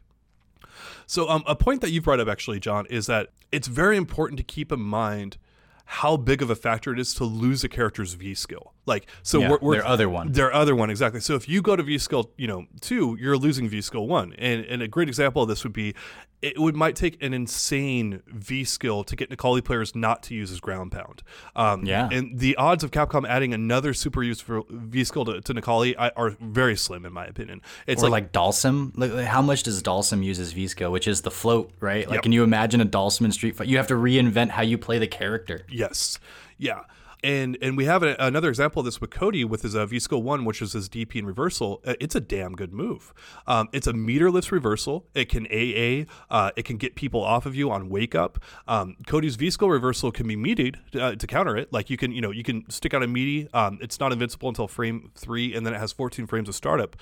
So 1.08 1.28
um, 1.30 1.44
a 1.48 1.56
point 1.56 1.82
that 1.82 1.90
you've 1.90 2.04
brought 2.04 2.20
up 2.20 2.28
actually, 2.28 2.60
John, 2.60 2.86
is 2.92 3.08
that 3.08 3.30
it's 3.52 3.68
very 3.68 3.98
important 3.98 4.38
to 4.38 4.44
keep 4.44 4.72
in 4.72 4.82
mind 4.82 5.38
how 5.86 6.16
big 6.16 6.42
of 6.42 6.50
a 6.50 6.56
factor 6.56 6.94
it 6.94 7.00
is 7.00 7.14
to 7.16 7.26
lose 7.26 7.64
a 7.64 7.70
character's 7.70 8.14
V 8.14 8.34
skill. 8.34 8.74
Like, 8.88 9.08
so 9.22 9.40
Yeah, 9.40 9.50
we're, 9.52 9.60
we're 9.62 9.74
their 9.76 9.86
other 9.86 10.10
one. 10.10 10.32
their 10.32 10.52
other 10.52 10.76
one 10.76 10.90
exactly. 10.90 11.20
So 11.22 11.36
if 11.36 11.48
you 11.48 11.62
go 11.62 11.76
to 11.76 11.84
V 11.84 11.98
skill, 12.00 12.32
you 12.36 12.48
know, 12.48 12.66
two, 12.82 13.16
you're 13.20 13.38
losing 13.38 13.70
V 13.70 13.80
skill 13.82 14.08
one, 14.08 14.34
and 14.40 14.66
and 14.66 14.82
a 14.82 14.88
great 14.88 15.08
example 15.08 15.44
of 15.44 15.48
this 15.50 15.64
would 15.64 15.72
be, 15.74 15.94
it 16.42 16.58
would 16.60 16.76
might 16.76 16.96
take 16.96 17.22
an 17.22 17.32
insane 17.34 18.24
V 18.28 18.64
skill 18.64 19.04
to 19.04 19.16
get 19.16 19.30
Necalli 19.30 19.64
players 19.64 19.96
not 19.96 20.24
to 20.24 20.34
use 20.34 20.50
his 20.50 20.60
ground 20.60 20.92
pound. 20.92 21.22
Um, 21.56 21.86
Yeah. 21.86 22.10
and 22.12 22.40
the 22.40 22.56
odds 22.56 22.84
of 22.84 22.90
Capcom 22.90 23.28
adding 23.28 23.54
another 23.54 23.94
super 23.94 24.24
useful 24.24 24.66
V 24.70 25.04
skill 25.04 25.26
to, 25.26 25.42
to 25.42 25.54
Necalli 25.54 25.94
are 26.16 26.36
very 26.42 26.76
slim 26.76 27.06
in 27.06 27.14
my 27.14 27.26
opinion. 27.28 27.62
It's 27.86 28.02
Or 28.02 28.10
like, 28.10 28.24
like, 28.24 28.32
Dhalsim. 28.32 28.94
Like, 28.96 29.14
how 29.28 29.44
much 29.44 29.62
does 29.62 29.84
Dhalsim 29.84 30.24
use 30.24 30.38
his 30.38 30.54
V 30.54 30.68
skill, 30.68 30.92
which 30.92 31.08
is 31.08 31.22
the 31.22 31.30
float, 31.32 31.72
right? 31.80 32.08
Like, 32.08 32.16
Yep. 32.16 32.24
can 32.24 32.32
you 32.32 32.44
imagine 32.44 32.82
a 32.82 32.86
Dhalsim 32.88 33.26
in 33.26 33.32
Street 33.32 33.56
Fighter? 33.56 33.70
You 33.70 33.78
have 33.78 33.88
to 33.88 33.94
reinvent 33.96 34.50
how 34.50 34.64
you 34.64 34.80
play 34.80 34.98
the 34.98 35.08
character. 35.08 35.68
Yes. 35.70 36.18
Yeah. 36.58 36.80
And 37.24 37.58
and 37.62 37.78
we 37.78 37.86
have 37.86 38.04
a, 38.04 38.16
another 38.20 38.50
example 38.50 38.80
of 38.80 38.86
this 38.86 39.00
with 39.00 39.12
Cody 39.12 39.44
with 39.46 39.62
his 39.62 39.76
uh, 39.76 39.86
V 39.86 40.00
skill 40.00 40.24
one, 40.24 40.46
which 40.46 40.62
is 40.62 40.74
his 40.74 40.90
DP 40.90 41.20
and 41.20 41.28
reversal. 41.28 41.82
Uh, 41.86 41.94
It's 42.00 42.16
a 42.16 42.20
damn 42.20 42.54
good 42.56 42.74
move. 42.74 43.14
Um, 43.48 43.70
it's 43.72 43.88
a 43.88 43.94
meter 43.94 44.22
meterless 44.22 44.52
reversal. 44.52 45.08
It 45.14 45.30
can 45.30 45.46
AA. 45.48 46.06
Uh, 46.30 46.52
it 46.56 46.66
can 46.66 46.78
get 46.78 46.96
people 46.96 47.24
off 47.24 47.46
of 47.46 47.56
you 47.56 47.72
on 47.72 47.90
wake 47.90 48.16
up. 48.16 48.40
Um, 48.68 48.96
Cody's 49.08 49.36
V 49.36 49.50
skill 49.50 49.70
reversal 49.70 50.12
can 50.12 50.28
be 50.28 50.36
meated 50.36 50.80
uh, 50.94 51.16
to 51.16 51.28
counter 51.28 51.56
it. 51.58 51.72
Like 51.72 51.90
you 51.90 51.98
can 51.98 52.12
you 52.12 52.22
know 52.22 52.32
you 52.32 52.44
can 52.44 52.70
stick 52.70 52.94
out 52.94 53.04
a 53.04 53.08
meaty. 53.08 53.50
Um, 53.54 53.78
it's 53.82 54.00
not 54.00 54.12
invincible 54.12 54.50
until 54.50 54.68
frame 54.68 55.12
three, 55.16 55.54
and 55.56 55.66
then 55.66 55.74
it 55.74 55.80
has 55.80 55.92
14 55.92 56.28
frames 56.28 56.50
of 56.50 56.56
startup. 56.56 56.96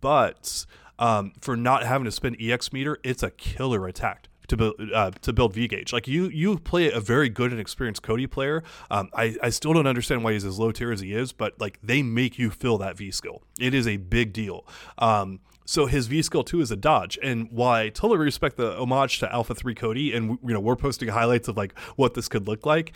But 0.00 0.66
um, 0.98 1.32
for 1.40 1.56
not 1.56 1.84
having 1.84 2.04
to 2.04 2.12
spend 2.12 2.36
EX 2.40 2.72
meter, 2.72 2.98
it's 3.02 3.22
a 3.22 3.30
killer 3.30 3.86
attack 3.86 4.28
to 4.48 4.56
build 4.56 4.74
uh, 4.94 5.10
to 5.22 5.32
build 5.32 5.54
V 5.54 5.68
gauge. 5.68 5.92
Like 5.92 6.08
you 6.08 6.28
you 6.28 6.58
play 6.58 6.90
a 6.90 7.00
very 7.00 7.28
good 7.28 7.50
and 7.50 7.60
experienced 7.60 8.02
Cody 8.02 8.26
player. 8.26 8.62
Um, 8.90 9.08
I 9.14 9.36
I 9.42 9.50
still 9.50 9.72
don't 9.72 9.86
understand 9.86 10.24
why 10.24 10.32
he's 10.32 10.44
as 10.44 10.58
low 10.58 10.72
tier 10.72 10.92
as 10.92 11.00
he 11.00 11.14
is, 11.14 11.32
but 11.32 11.60
like 11.60 11.78
they 11.82 12.02
make 12.02 12.38
you 12.38 12.50
feel 12.50 12.78
that 12.78 12.96
V 12.96 13.10
skill. 13.10 13.42
It 13.60 13.74
is 13.74 13.86
a 13.86 13.96
big 13.96 14.32
deal. 14.32 14.66
Um, 14.98 15.40
so 15.66 15.86
his 15.86 16.06
V 16.06 16.22
skill 16.22 16.44
two 16.44 16.60
is 16.60 16.70
a 16.70 16.76
dodge, 16.76 17.18
and 17.22 17.50
while 17.50 17.72
I 17.72 17.88
totally 17.88 18.18
respect 18.18 18.56
the 18.56 18.78
homage 18.78 19.18
to 19.18 19.32
Alpha 19.32 19.54
Three 19.54 19.74
Cody, 19.74 20.14
and 20.14 20.38
you 20.42 20.54
know 20.54 20.60
we're 20.60 20.76
posting 20.76 21.08
highlights 21.08 21.48
of 21.48 21.56
like 21.56 21.78
what 21.96 22.14
this 22.14 22.28
could 22.28 22.46
look 22.46 22.64
like. 22.64 22.92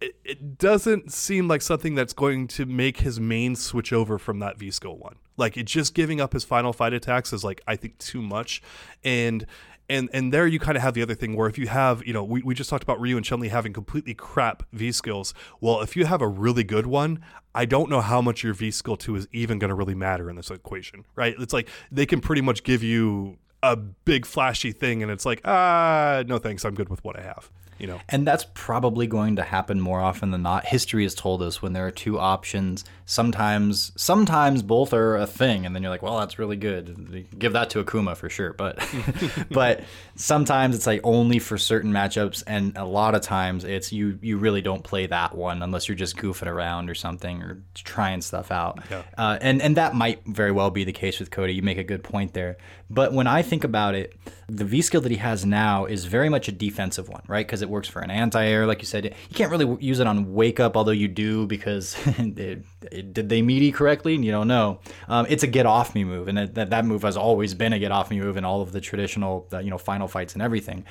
It, 0.00 0.16
it 0.24 0.56
doesn't 0.56 1.12
seem 1.12 1.46
like 1.46 1.60
something 1.60 1.94
that's 1.94 2.14
going 2.14 2.48
to 2.48 2.64
make 2.64 3.00
his 3.00 3.20
main 3.20 3.54
switch 3.54 3.92
over 3.92 4.18
from 4.18 4.38
that 4.38 4.58
V 4.58 4.70
skill 4.70 4.96
one. 4.96 5.16
Like 5.36 5.56
it 5.56 5.64
just 5.64 5.94
giving 5.94 6.20
up 6.20 6.32
his 6.32 6.44
final 6.44 6.72
fight 6.72 6.92
attacks 6.92 7.32
is 7.32 7.42
like 7.42 7.62
I 7.66 7.76
think 7.76 7.98
too 7.98 8.22
much, 8.22 8.62
and 9.02 9.46
and 9.90 10.08
and 10.12 10.32
there 10.32 10.46
you 10.46 10.58
kind 10.58 10.76
of 10.76 10.82
have 10.82 10.94
the 10.94 11.02
other 11.02 11.14
thing 11.14 11.36
where 11.36 11.48
if 11.48 11.58
you 11.58 11.66
have 11.66 12.06
you 12.06 12.12
know 12.12 12.24
we, 12.24 12.42
we 12.42 12.54
just 12.54 12.70
talked 12.70 12.82
about 12.82 13.00
Ryu 13.00 13.16
and 13.16 13.26
Chun 13.26 13.40
Li 13.40 13.48
having 13.48 13.72
completely 13.72 14.14
crap 14.14 14.62
V 14.72 14.92
skills. 14.92 15.34
Well, 15.60 15.82
if 15.82 15.96
you 15.96 16.06
have 16.06 16.22
a 16.22 16.28
really 16.28 16.64
good 16.64 16.86
one, 16.86 17.22
I 17.54 17.64
don't 17.64 17.90
know 17.90 18.00
how 18.00 18.22
much 18.22 18.42
your 18.42 18.54
V 18.54 18.70
skill 18.70 18.96
two 18.96 19.16
is 19.16 19.28
even 19.32 19.58
going 19.58 19.68
to 19.68 19.74
really 19.74 19.94
matter 19.94 20.30
in 20.30 20.36
this 20.36 20.50
equation, 20.50 21.04
right? 21.16 21.34
It's 21.38 21.52
like 21.52 21.68
they 21.90 22.06
can 22.06 22.20
pretty 22.20 22.42
much 22.42 22.62
give 22.62 22.82
you 22.82 23.36
a 23.62 23.76
big 23.76 24.24
flashy 24.24 24.72
thing, 24.72 25.02
and 25.02 25.10
it's 25.10 25.26
like 25.26 25.40
ah 25.44 26.22
no 26.26 26.38
thanks, 26.38 26.64
I'm 26.64 26.74
good 26.74 26.88
with 26.88 27.04
what 27.04 27.18
I 27.18 27.22
have. 27.22 27.50
You 27.80 27.86
know, 27.86 28.00
And 28.08 28.26
that's 28.26 28.46
probably 28.54 29.06
going 29.06 29.36
to 29.36 29.42
happen 29.42 29.80
more 29.80 30.00
often 30.00 30.30
than 30.30 30.42
not. 30.42 30.66
History 30.66 31.02
has 31.04 31.14
told 31.14 31.42
us 31.42 31.62
when 31.62 31.72
there 31.72 31.86
are 31.86 31.90
two 31.90 32.18
options, 32.18 32.84
sometimes 33.06 33.92
sometimes 33.96 34.62
both 34.62 34.92
are 34.92 35.16
a 35.16 35.26
thing, 35.26 35.64
and 35.64 35.74
then 35.74 35.82
you're 35.82 35.90
like, 35.90 36.02
well, 36.02 36.18
that's 36.18 36.38
really 36.38 36.56
good. 36.56 37.26
Give 37.38 37.54
that 37.54 37.70
to 37.70 37.82
Akuma 37.82 38.16
for 38.16 38.28
sure. 38.28 38.52
But 38.52 38.78
but 39.50 39.82
sometimes 40.16 40.76
it's 40.76 40.86
like 40.86 41.00
only 41.04 41.38
for 41.38 41.56
certain 41.58 41.92
matchups, 41.92 42.42
and 42.46 42.76
a 42.76 42.84
lot 42.84 43.14
of 43.14 43.22
times 43.22 43.64
it's 43.64 43.92
you 43.92 44.18
you 44.20 44.36
really 44.36 44.62
don't 44.62 44.84
play 44.84 45.06
that 45.06 45.34
one 45.34 45.62
unless 45.62 45.88
you're 45.88 45.96
just 45.96 46.16
goofing 46.16 46.46
around 46.48 46.90
or 46.90 46.94
something 46.94 47.42
or 47.42 47.62
trying 47.74 48.20
stuff 48.20 48.50
out. 48.50 48.80
Yeah. 48.90 49.02
Uh, 49.16 49.38
and 49.40 49.62
and 49.62 49.76
that 49.76 49.94
might 49.94 50.24
very 50.26 50.52
well 50.52 50.70
be 50.70 50.84
the 50.84 50.92
case 50.92 51.18
with 51.18 51.30
Cody. 51.30 51.54
You 51.54 51.62
make 51.62 51.78
a 51.78 51.84
good 51.84 52.04
point 52.04 52.34
there. 52.34 52.58
But 52.92 53.12
when 53.12 53.28
I 53.28 53.42
think 53.42 53.62
about 53.62 53.94
it, 53.94 54.16
the 54.48 54.64
V 54.64 54.82
skill 54.82 55.00
that 55.02 55.12
he 55.12 55.18
has 55.18 55.46
now 55.46 55.84
is 55.84 56.06
very 56.06 56.28
much 56.28 56.48
a 56.48 56.52
defensive 56.52 57.08
one, 57.08 57.22
right? 57.28 57.46
Because 57.46 57.62
it 57.62 57.70
works 57.70 57.88
for 57.88 58.00
an 58.00 58.10
anti-air, 58.10 58.66
like 58.66 58.80
you 58.80 58.86
said. 58.86 59.04
You 59.04 59.34
can't 59.34 59.50
really 59.50 59.80
use 59.80 60.00
it 60.00 60.08
on 60.08 60.34
wake 60.34 60.58
up, 60.58 60.76
although 60.76 60.90
you 60.90 61.06
do 61.06 61.46
because 61.46 61.96
it, 62.18 62.64
it, 62.90 63.14
did 63.14 63.28
they 63.28 63.42
meaty 63.42 63.70
correctly? 63.70 64.16
You 64.16 64.32
don't 64.32 64.48
know. 64.48 64.80
Um, 65.06 65.24
it's 65.28 65.44
a 65.44 65.46
get 65.46 65.66
off 65.66 65.94
me 65.94 66.02
move, 66.02 66.26
and 66.26 66.36
that, 66.36 66.54
that 66.56 66.70
that 66.70 66.84
move 66.84 67.02
has 67.02 67.16
always 67.16 67.54
been 67.54 67.72
a 67.72 67.78
get 67.78 67.92
off 67.92 68.10
me 68.10 68.18
move 68.18 68.36
in 68.36 68.44
all 68.44 68.60
of 68.60 68.72
the 68.72 68.80
traditional, 68.80 69.46
uh, 69.52 69.60
you 69.60 69.70
know, 69.70 69.78
final 69.78 70.08
fights 70.08 70.34
and 70.34 70.42
everything. 70.42 70.84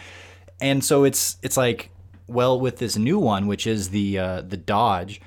And 0.62 0.84
so 0.84 1.04
it's 1.04 1.38
it's 1.44 1.58
like, 1.58 1.90
well, 2.28 2.58
with 2.58 2.78
this 2.78 2.96
new 2.96 3.20
one, 3.20 3.46
which 3.48 3.68
is 3.68 3.90
the 3.90 4.20
uh, 4.20 4.42
the 4.42 4.58
dodge 4.58 5.20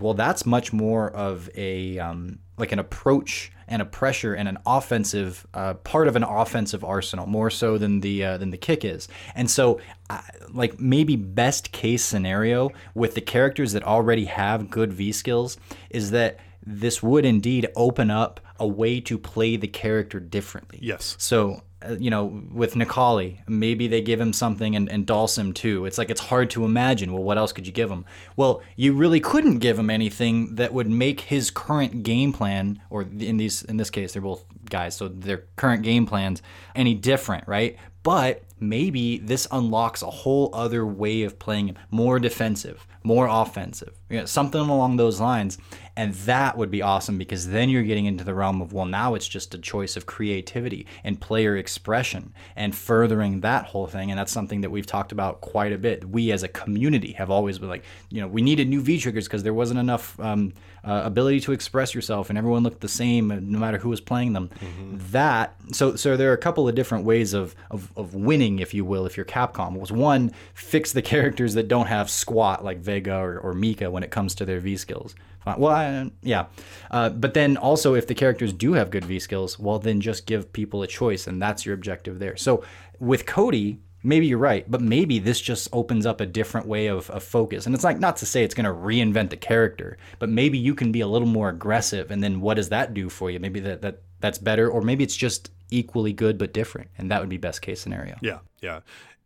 well, 0.00 0.14
that's 0.14 0.46
much 0.46 0.72
more 0.72 1.10
of 1.10 1.50
a 1.54 1.98
um, 1.98 2.38
like 2.56 2.72
an 2.72 2.78
approach 2.78 3.52
and 3.70 3.80
a 3.80 3.84
pressure 3.84 4.34
and 4.34 4.48
an 4.48 4.58
offensive 4.66 5.46
uh, 5.54 5.74
part 5.74 6.08
of 6.08 6.16
an 6.16 6.24
offensive 6.24 6.84
arsenal, 6.84 7.26
more 7.26 7.48
so 7.48 7.78
than 7.78 8.00
the 8.00 8.24
uh, 8.24 8.36
than 8.36 8.50
the 8.50 8.58
kick 8.58 8.84
is. 8.84 9.08
And 9.34 9.50
so, 9.50 9.80
uh, 10.10 10.20
like 10.52 10.78
maybe 10.78 11.16
best 11.16 11.72
case 11.72 12.04
scenario 12.04 12.70
with 12.94 13.14
the 13.14 13.20
characters 13.20 13.72
that 13.72 13.84
already 13.84 14.26
have 14.26 14.68
good 14.70 14.92
V 14.92 15.12
skills 15.12 15.56
is 15.88 16.10
that 16.10 16.38
this 16.66 17.02
would 17.02 17.24
indeed 17.24 17.68
open 17.74 18.10
up 18.10 18.40
a 18.58 18.66
way 18.66 19.00
to 19.00 19.16
play 19.16 19.56
the 19.56 19.68
character 19.68 20.20
differently. 20.20 20.78
Yes. 20.82 21.16
So, 21.18 21.62
you 21.98 22.10
know, 22.10 22.42
with 22.52 22.74
Necalli, 22.74 23.38
maybe 23.48 23.88
they 23.88 24.02
give 24.02 24.20
him 24.20 24.32
something 24.32 24.76
and, 24.76 24.90
and 24.90 25.06
Dhalsim 25.06 25.54
too. 25.54 25.86
It's 25.86 25.98
like 25.98 26.10
it's 26.10 26.20
hard 26.20 26.50
to 26.50 26.64
imagine. 26.64 27.12
Well, 27.12 27.22
what 27.22 27.38
else 27.38 27.52
could 27.52 27.66
you 27.66 27.72
give 27.72 27.90
him? 27.90 28.04
Well, 28.36 28.62
you 28.76 28.92
really 28.92 29.20
couldn't 29.20 29.58
give 29.58 29.78
him 29.78 29.90
anything 29.90 30.56
that 30.56 30.72
would 30.72 30.90
make 30.90 31.22
his 31.22 31.50
current 31.50 32.02
game 32.02 32.32
plan, 32.32 32.80
or 32.90 33.02
in 33.02 33.36
these 33.38 33.62
in 33.62 33.76
this 33.76 33.90
case, 33.90 34.12
they're 34.12 34.22
both 34.22 34.44
guys, 34.68 34.96
so 34.96 35.08
their 35.08 35.44
current 35.56 35.82
game 35.82 36.06
plans 36.06 36.42
any 36.74 36.94
different, 36.94 37.48
right? 37.48 37.76
But 38.02 38.44
maybe 38.58 39.18
this 39.18 39.46
unlocks 39.50 40.02
a 40.02 40.10
whole 40.10 40.50
other 40.54 40.86
way 40.86 41.22
of 41.22 41.38
playing 41.38 41.68
him, 41.68 41.78
more 41.90 42.18
defensive, 42.18 42.86
more 43.02 43.28
offensive, 43.30 43.98
you 44.08 44.18
know, 44.18 44.26
something 44.26 44.60
along 44.60 44.96
those 44.96 45.20
lines. 45.20 45.58
And 45.96 46.14
that 46.14 46.56
would 46.56 46.70
be 46.70 46.82
awesome 46.82 47.18
because 47.18 47.48
then 47.48 47.68
you're 47.68 47.82
getting 47.82 48.06
into 48.06 48.24
the 48.24 48.32
realm 48.32 48.62
of, 48.62 48.72
well, 48.72 48.86
now 48.86 49.14
it's 49.14 49.28
just 49.28 49.54
a 49.54 49.58
choice 49.58 49.96
of 49.96 50.06
creativity 50.06 50.86
and 51.04 51.20
player 51.20 51.56
expression 51.56 52.32
and 52.56 52.74
furthering 52.74 53.40
that 53.40 53.66
whole 53.66 53.86
thing. 53.86 54.10
And 54.10 54.18
that's 54.18 54.32
something 54.32 54.60
that 54.62 54.70
we've 54.70 54.86
talked 54.86 55.12
about 55.12 55.40
quite 55.40 55.72
a 55.72 55.78
bit. 55.78 56.08
We 56.08 56.32
as 56.32 56.42
a 56.42 56.48
community 56.48 57.12
have 57.12 57.30
always 57.30 57.58
been 57.58 57.68
like, 57.68 57.84
you 58.08 58.20
know, 58.20 58.28
we 58.28 58.40
needed 58.40 58.68
new 58.68 58.80
V 58.80 58.98
triggers 58.98 59.26
because 59.26 59.42
there 59.42 59.52
wasn't 59.52 59.80
enough 59.80 60.18
um, 60.20 60.54
uh, 60.84 61.02
ability 61.04 61.40
to 61.40 61.52
express 61.52 61.94
yourself 61.94 62.30
and 62.30 62.38
everyone 62.38 62.62
looked 62.62 62.80
the 62.80 62.88
same 62.88 63.28
no 63.28 63.58
matter 63.58 63.76
who 63.76 63.88
was 63.88 64.00
playing 64.00 64.32
them. 64.32 64.48
Mm-hmm. 64.48 64.96
That, 65.10 65.54
so, 65.72 65.96
so 65.96 66.16
there 66.16 66.30
are 66.30 66.34
a 66.34 66.38
couple 66.38 66.68
of 66.68 66.74
different 66.74 67.04
ways 67.04 67.34
of, 67.34 67.54
of, 67.70 67.90
of 67.96 68.14
winning, 68.14 68.60
if 68.60 68.72
you 68.72 68.84
will, 68.84 69.06
if 69.06 69.16
you're 69.16 69.26
Capcom. 69.26 69.76
Was 69.76 69.92
one, 69.92 70.32
fix 70.54 70.92
the 70.92 71.02
characters 71.10 71.54
that 71.54 71.68
don't 71.68 71.88
have 71.88 72.08
squat 72.08 72.64
like 72.64 72.78
Vega 72.90 73.16
or, 73.16 73.38
or 73.38 73.52
Mika 73.54 73.90
when 73.90 74.02
it 74.02 74.10
comes 74.10 74.34
to 74.36 74.44
their 74.44 74.60
V 74.60 74.76
skills. 74.76 75.14
Well, 75.46 75.74
I, 75.74 76.10
yeah. 76.22 76.46
Uh, 76.90 77.08
but 77.08 77.32
then 77.34 77.56
also, 77.56 77.94
if 77.94 78.06
the 78.06 78.14
characters 78.14 78.52
do 78.52 78.74
have 78.74 78.90
good 78.90 79.04
V 79.04 79.18
skills, 79.18 79.58
well, 79.58 79.78
then 79.78 80.00
just 80.00 80.26
give 80.26 80.52
people 80.52 80.82
a 80.82 80.86
choice, 80.86 81.26
and 81.28 81.40
that's 81.40 81.64
your 81.64 81.74
objective 81.74 82.18
there. 82.18 82.36
So 82.36 82.64
with 82.98 83.24
Cody, 83.26 83.78
maybe 84.02 84.26
you're 84.26 84.38
right, 84.38 84.70
but 84.70 84.80
maybe 84.80 85.18
this 85.18 85.40
just 85.40 85.68
opens 85.72 86.06
up 86.06 86.20
a 86.20 86.26
different 86.26 86.66
way 86.66 86.86
of, 86.88 87.10
of 87.10 87.22
focus. 87.22 87.66
And 87.66 87.74
it's 87.74 87.84
like 87.84 87.98
not 87.98 88.16
to 88.18 88.26
say 88.26 88.44
it's 88.44 88.54
going 88.54 88.64
to 88.64 88.72
reinvent 88.72 89.30
the 89.30 89.36
character, 89.36 89.96
but 90.18 90.28
maybe 90.28 90.58
you 90.58 90.74
can 90.74 90.92
be 90.92 91.00
a 91.00 91.06
little 91.06 91.28
more 91.28 91.48
aggressive. 91.48 92.10
And 92.10 92.22
then 92.22 92.40
what 92.40 92.54
does 92.54 92.68
that 92.68 92.94
do 92.94 93.08
for 93.08 93.30
you? 93.30 93.40
Maybe 93.40 93.60
that, 93.60 93.82
that 93.82 94.02
that's 94.20 94.38
better, 94.38 94.70
or 94.70 94.82
maybe 94.82 95.04
it's 95.04 95.16
just 95.16 95.50
equally 95.70 96.12
good 96.12 96.36
but 96.36 96.52
different, 96.52 96.90
and 96.98 97.10
that 97.10 97.20
would 97.20 97.28
be 97.28 97.38
best 97.38 97.62
case 97.62 97.80
scenario. 97.80 98.16
Yeah, 98.20 98.40
yeah. 98.60 98.80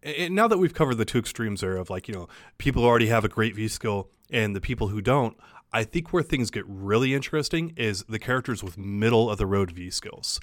And 0.04 0.34
now 0.34 0.46
that 0.48 0.58
we've 0.58 0.74
covered 0.74 0.96
the 0.96 1.04
two 1.04 1.18
extremes 1.18 1.62
there 1.62 1.76
of 1.76 1.90
like 1.90 2.08
you 2.08 2.14
know 2.14 2.28
people 2.58 2.82
who 2.82 2.88
already 2.88 3.06
have 3.06 3.24
a 3.24 3.28
great 3.28 3.54
V 3.54 3.68
skill 3.68 4.08
and 4.30 4.54
the 4.54 4.60
people 4.60 4.88
who 4.88 5.00
don't, 5.00 5.36
I 5.72 5.84
think 5.84 6.12
where 6.12 6.22
things 6.22 6.50
get 6.50 6.64
really 6.66 7.14
interesting 7.14 7.72
is 7.76 8.04
the 8.04 8.18
characters 8.18 8.62
with 8.62 8.78
middle 8.78 9.30
of 9.30 9.38
the 9.38 9.46
road 9.46 9.72
V 9.72 9.90
skills. 9.90 10.40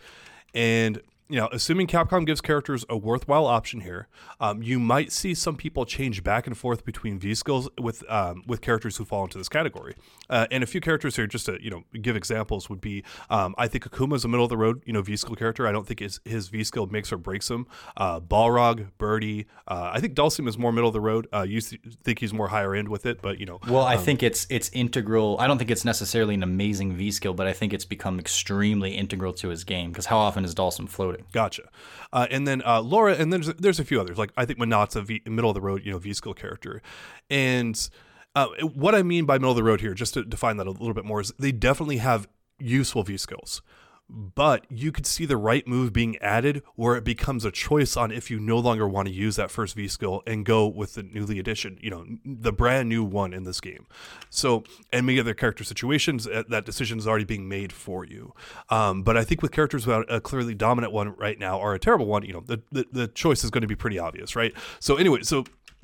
And 0.53 1.01
you 1.31 1.39
know, 1.39 1.47
assuming 1.53 1.87
Capcom 1.87 2.25
gives 2.25 2.41
characters 2.41 2.83
a 2.89 2.97
worthwhile 2.97 3.45
option 3.45 3.79
here, 3.79 4.09
um, 4.41 4.61
you 4.61 4.79
might 4.79 5.13
see 5.13 5.33
some 5.33 5.55
people 5.55 5.85
change 5.85 6.23
back 6.23 6.45
and 6.45 6.57
forth 6.57 6.83
between 6.83 7.17
V 7.17 7.33
skills 7.35 7.69
with 7.79 8.03
um, 8.09 8.43
with 8.45 8.59
characters 8.59 8.97
who 8.97 9.05
fall 9.05 9.23
into 9.23 9.37
this 9.37 9.47
category. 9.47 9.95
Uh, 10.29 10.45
and 10.51 10.61
a 10.61 10.67
few 10.67 10.81
characters 10.81 11.15
here, 11.15 11.27
just 11.27 11.45
to 11.45 11.57
you 11.63 11.69
know 11.69 11.83
give 12.01 12.17
examples, 12.17 12.69
would 12.69 12.81
be 12.81 13.03
um, 13.29 13.55
I 13.57 13.69
think 13.69 13.89
Akuma 13.89 14.15
is 14.15 14.25
a 14.25 14.27
middle 14.27 14.43
of 14.43 14.49
the 14.49 14.57
road, 14.57 14.83
you 14.85 14.91
know, 14.91 15.01
V 15.01 15.15
skill 15.15 15.35
character. 15.35 15.65
I 15.65 15.71
don't 15.71 15.87
think 15.87 16.01
his, 16.01 16.19
his 16.25 16.49
V 16.49 16.65
skill 16.65 16.87
makes 16.87 17.13
or 17.13 17.17
breaks 17.17 17.49
him. 17.49 17.65
Uh, 17.95 18.19
Balrog, 18.19 18.89
Birdie, 18.97 19.45
uh, 19.69 19.91
I 19.93 20.01
think 20.01 20.15
Dhalsim 20.15 20.49
is 20.49 20.57
more 20.57 20.73
middle 20.73 20.89
of 20.89 20.93
the 20.93 20.99
road. 20.99 21.27
Uh, 21.33 21.43
you 21.43 21.61
think 21.61 22.19
he's 22.19 22.33
more 22.33 22.49
higher 22.49 22.75
end 22.75 22.89
with 22.89 23.05
it, 23.05 23.21
but 23.21 23.39
you 23.39 23.45
know. 23.45 23.61
Well, 23.69 23.85
I 23.85 23.95
um, 23.95 24.03
think 24.03 24.21
it's 24.21 24.47
it's 24.49 24.69
integral. 24.73 25.37
I 25.39 25.47
don't 25.47 25.57
think 25.57 25.71
it's 25.71 25.85
necessarily 25.85 26.35
an 26.35 26.43
amazing 26.43 26.93
V 26.97 27.09
skill, 27.11 27.33
but 27.33 27.47
I 27.47 27.53
think 27.53 27.71
it's 27.71 27.85
become 27.85 28.19
extremely 28.19 28.91
integral 28.91 29.31
to 29.33 29.47
his 29.47 29.63
game 29.63 29.91
because 29.91 30.07
how 30.07 30.17
often 30.17 30.43
is 30.43 30.53
Dhalsim 30.53 30.89
floating? 30.89 31.20
Gotcha. 31.31 31.69
Uh, 32.11 32.27
and 32.29 32.47
then 32.47 32.61
uh, 32.65 32.81
Laura, 32.81 33.13
and 33.13 33.31
then 33.31 33.41
there's, 33.41 33.55
there's 33.55 33.79
a 33.79 33.85
few 33.85 33.99
others. 33.99 34.17
Like 34.17 34.31
I 34.37 34.45
think 34.45 34.59
Menat's 34.59 34.95
a 34.95 35.01
v, 35.01 35.21
middle 35.25 35.49
of 35.49 35.55
the 35.55 35.61
road, 35.61 35.85
you 35.85 35.91
know, 35.91 35.97
V 35.97 36.13
skill 36.13 36.33
character. 36.33 36.81
And 37.29 37.89
uh, 38.35 38.47
what 38.73 38.95
I 38.95 39.03
mean 39.03 39.25
by 39.25 39.37
middle 39.37 39.51
of 39.51 39.57
the 39.57 39.63
road 39.63 39.81
here, 39.81 39.93
just 39.93 40.13
to 40.15 40.23
define 40.23 40.57
that 40.57 40.67
a 40.67 40.71
little 40.71 40.93
bit 40.93 41.05
more, 41.05 41.21
is 41.21 41.33
they 41.37 41.51
definitely 41.51 41.97
have 41.97 42.27
useful 42.59 43.03
V 43.03 43.17
skills 43.17 43.61
but 44.11 44.65
you 44.69 44.91
could 44.91 45.05
see 45.05 45.25
the 45.25 45.37
right 45.37 45.65
move 45.65 45.93
being 45.93 46.17
added 46.17 46.61
where 46.75 46.95
it 46.95 47.03
becomes 47.03 47.45
a 47.45 47.51
choice 47.51 47.95
on 47.95 48.11
if 48.11 48.29
you 48.29 48.39
no 48.39 48.59
longer 48.59 48.87
want 48.87 49.07
to 49.07 49.13
use 49.13 49.37
that 49.37 49.49
first 49.49 49.75
V 49.75 49.87
skill 49.87 50.21
and 50.27 50.45
go 50.45 50.67
with 50.67 50.95
the 50.95 51.03
newly 51.03 51.39
addition, 51.39 51.77
you 51.81 51.89
know, 51.89 52.05
the 52.25 52.51
brand 52.51 52.89
new 52.89 53.03
one 53.03 53.33
in 53.33 53.43
this 53.43 53.61
game. 53.61 53.87
So, 54.29 54.63
and 54.91 55.05
many 55.05 55.19
other 55.19 55.33
character 55.33 55.63
situations, 55.63 56.27
uh, 56.27 56.43
that 56.49 56.65
decision 56.65 56.99
is 56.99 57.07
already 57.07 57.25
being 57.25 57.47
made 57.47 57.71
for 57.71 58.03
you. 58.03 58.33
Um, 58.69 59.03
but 59.03 59.15
I 59.15 59.23
think 59.23 59.41
with 59.41 59.51
characters 59.51 59.87
without 59.87 60.11
a 60.11 60.19
clearly 60.19 60.55
dominant 60.55 60.91
one 60.91 61.15
right 61.15 61.39
now 61.39 61.59
or 61.59 61.73
a 61.73 61.79
terrible 61.79 62.05
one, 62.05 62.23
you 62.23 62.33
know, 62.33 62.43
the, 62.45 62.61
the, 62.71 62.85
the 62.91 63.07
choice 63.07 63.43
is 63.43 63.49
going 63.49 63.61
to 63.61 63.67
be 63.67 63.75
pretty 63.75 63.97
obvious, 63.97 64.35
right? 64.35 64.53
So, 64.79 64.97
anyway, 64.97 65.21
so 65.21 65.45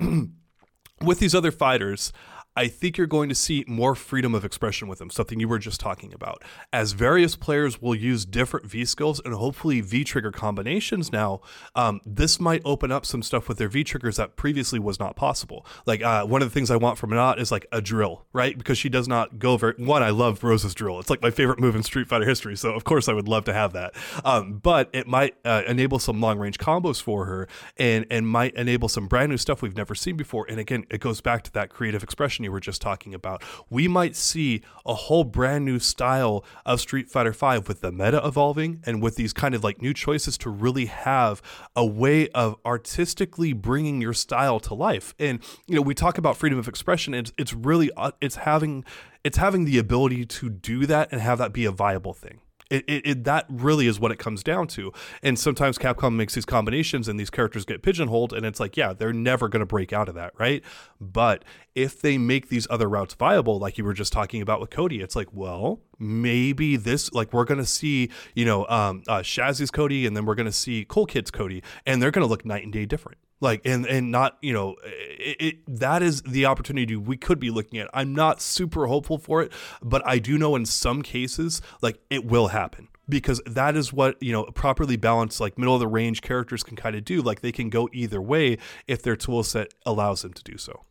with 1.02 1.18
these 1.18 1.34
other 1.34 1.50
fighters, 1.50 2.12
I 2.58 2.66
think 2.66 2.98
you're 2.98 3.06
going 3.06 3.28
to 3.28 3.36
see 3.36 3.64
more 3.68 3.94
freedom 3.94 4.34
of 4.34 4.44
expression 4.44 4.88
with 4.88 4.98
them, 4.98 5.10
something 5.10 5.38
you 5.38 5.46
were 5.46 5.60
just 5.60 5.78
talking 5.78 6.12
about. 6.12 6.42
As 6.72 6.90
various 6.90 7.36
players 7.36 7.80
will 7.80 7.94
use 7.94 8.24
different 8.24 8.66
V 8.66 8.84
skills 8.84 9.20
and 9.24 9.32
hopefully 9.32 9.80
V 9.80 10.02
trigger 10.02 10.32
combinations 10.32 11.12
now, 11.12 11.40
um, 11.76 12.00
this 12.04 12.40
might 12.40 12.60
open 12.64 12.90
up 12.90 13.06
some 13.06 13.22
stuff 13.22 13.48
with 13.48 13.58
their 13.58 13.68
V 13.68 13.84
triggers 13.84 14.16
that 14.16 14.34
previously 14.34 14.80
was 14.80 14.98
not 14.98 15.14
possible. 15.14 15.64
Like 15.86 16.02
uh, 16.02 16.26
one 16.26 16.42
of 16.42 16.48
the 16.48 16.52
things 16.52 16.68
I 16.68 16.74
want 16.74 16.98
from 16.98 17.10
Menat 17.10 17.38
is 17.38 17.52
like 17.52 17.64
a 17.70 17.80
drill, 17.80 18.26
right? 18.32 18.58
Because 18.58 18.76
she 18.76 18.88
does 18.88 19.06
not 19.06 19.38
go 19.38 19.56
very. 19.56 19.74
One, 19.74 20.02
I 20.02 20.10
love 20.10 20.42
Rose's 20.42 20.74
drill. 20.74 20.98
It's 20.98 21.10
like 21.10 21.22
my 21.22 21.30
favorite 21.30 21.60
move 21.60 21.76
in 21.76 21.84
Street 21.84 22.08
Fighter 22.08 22.26
history, 22.26 22.56
so 22.56 22.70
of 22.70 22.82
course 22.82 23.08
I 23.08 23.12
would 23.12 23.28
love 23.28 23.44
to 23.44 23.52
have 23.52 23.72
that. 23.74 23.94
Um, 24.24 24.58
but 24.58 24.90
it 24.92 25.06
might 25.06 25.36
uh, 25.44 25.62
enable 25.68 26.00
some 26.00 26.20
long 26.20 26.40
range 26.40 26.58
combos 26.58 27.00
for 27.00 27.26
her, 27.26 27.46
and 27.76 28.04
and 28.10 28.26
might 28.26 28.56
enable 28.56 28.88
some 28.88 29.06
brand 29.06 29.30
new 29.30 29.36
stuff 29.36 29.62
we've 29.62 29.76
never 29.76 29.94
seen 29.94 30.16
before. 30.16 30.44
And 30.48 30.58
again, 30.58 30.86
it 30.90 31.00
goes 31.00 31.20
back 31.20 31.44
to 31.44 31.52
that 31.52 31.70
creative 31.70 32.02
expression 32.02 32.47
you 32.48 32.52
were 32.52 32.60
just 32.60 32.80
talking 32.80 33.12
about. 33.14 33.42
We 33.68 33.88
might 33.88 34.16
see 34.16 34.62
a 34.86 34.94
whole 34.94 35.24
brand 35.24 35.66
new 35.66 35.78
style 35.78 36.44
of 36.64 36.80
Street 36.80 37.10
Fighter 37.10 37.32
V 37.32 37.58
with 37.68 37.82
the 37.82 37.92
meta 37.92 38.26
evolving 38.26 38.82
and 38.86 39.02
with 39.02 39.16
these 39.16 39.34
kind 39.34 39.54
of 39.54 39.62
like 39.62 39.82
new 39.82 39.92
choices 39.92 40.38
to 40.38 40.50
really 40.50 40.86
have 40.86 41.42
a 41.76 41.84
way 41.84 42.28
of 42.30 42.56
artistically 42.64 43.52
bringing 43.52 44.00
your 44.00 44.14
style 44.14 44.58
to 44.60 44.74
life. 44.74 45.14
And 45.18 45.40
you 45.66 45.76
know, 45.76 45.82
we 45.82 45.94
talk 45.94 46.16
about 46.16 46.36
freedom 46.38 46.58
of 46.58 46.68
expression. 46.68 47.12
It's 47.12 47.32
it's 47.36 47.52
really 47.52 47.90
uh, 47.96 48.12
it's 48.20 48.36
having 48.36 48.84
it's 49.24 49.36
having 49.36 49.66
the 49.66 49.78
ability 49.78 50.24
to 50.24 50.48
do 50.48 50.86
that 50.86 51.12
and 51.12 51.20
have 51.20 51.36
that 51.38 51.52
be 51.52 51.66
a 51.66 51.70
viable 51.70 52.14
thing. 52.14 52.40
It, 52.70 52.84
it, 52.86 53.06
it, 53.06 53.24
that 53.24 53.46
really 53.48 53.86
is 53.86 53.98
what 53.98 54.12
it 54.12 54.18
comes 54.18 54.42
down 54.42 54.66
to. 54.68 54.92
And 55.22 55.38
sometimes 55.38 55.78
Capcom 55.78 56.16
makes 56.16 56.34
these 56.34 56.44
combinations 56.44 57.08
and 57.08 57.18
these 57.18 57.30
characters 57.30 57.64
get 57.64 57.82
pigeonholed, 57.82 58.34
and 58.34 58.44
it's 58.44 58.60
like, 58.60 58.76
yeah, 58.76 58.92
they're 58.92 59.12
never 59.12 59.48
going 59.48 59.60
to 59.60 59.66
break 59.66 59.92
out 59.92 60.08
of 60.08 60.14
that, 60.16 60.34
right? 60.38 60.62
But 61.00 61.44
if 61.74 62.00
they 62.02 62.18
make 62.18 62.48
these 62.48 62.66
other 62.68 62.88
routes 62.88 63.14
viable, 63.14 63.58
like 63.58 63.78
you 63.78 63.84
were 63.84 63.94
just 63.94 64.12
talking 64.12 64.42
about 64.42 64.60
with 64.60 64.68
Cody, 64.68 65.00
it's 65.00 65.16
like, 65.16 65.32
well, 65.32 65.80
maybe 65.98 66.76
this, 66.76 67.10
like, 67.12 67.32
we're 67.32 67.44
going 67.44 67.58
to 67.60 67.66
see, 67.66 68.10
you 68.34 68.44
know, 68.44 68.66
um, 68.68 69.02
uh, 69.08 69.20
Shazzy's 69.20 69.70
Cody, 69.70 70.06
and 70.06 70.14
then 70.14 70.26
we're 70.26 70.34
going 70.34 70.46
to 70.46 70.52
see 70.52 70.84
Cool 70.86 71.06
Kid's 71.06 71.30
Cody, 71.30 71.62
and 71.86 72.02
they're 72.02 72.10
going 72.10 72.26
to 72.26 72.28
look 72.28 72.44
night 72.44 72.64
and 72.64 72.72
day 72.72 72.84
different 72.84 73.18
like 73.40 73.60
and 73.64 73.86
and 73.86 74.10
not 74.10 74.38
you 74.42 74.52
know 74.52 74.76
it, 74.84 75.36
it, 75.40 75.56
that 75.66 76.02
is 76.02 76.22
the 76.22 76.46
opportunity 76.46 76.96
we 76.96 77.16
could 77.16 77.38
be 77.38 77.50
looking 77.50 77.78
at. 77.78 77.88
I'm 77.92 78.14
not 78.14 78.40
super 78.40 78.86
hopeful 78.86 79.18
for 79.18 79.42
it 79.42 79.52
but 79.82 80.06
i 80.06 80.18
do 80.18 80.38
know 80.38 80.56
in 80.56 80.64
some 80.66 81.02
cases 81.02 81.62
like 81.80 82.00
it 82.10 82.24
will 82.24 82.48
happen 82.48 82.88
because 83.08 83.40
that 83.46 83.76
is 83.76 83.92
what 83.92 84.22
you 84.22 84.32
know 84.32 84.44
properly 84.44 84.96
balanced 84.96 85.40
like 85.40 85.58
middle 85.58 85.74
of 85.74 85.80
the 85.80 85.88
range 85.88 86.20
characters 86.22 86.62
can 86.62 86.76
kind 86.76 86.94
of 86.94 87.04
do. 87.04 87.22
Like 87.22 87.40
they 87.40 87.52
can 87.52 87.70
go 87.70 87.88
either 87.92 88.20
way 88.20 88.58
if 88.86 89.02
their 89.02 89.16
tool 89.16 89.42
set 89.42 89.72
allows 89.86 90.22
them 90.22 90.32
to 90.34 90.42
do 90.42 90.58
so. 90.58 90.82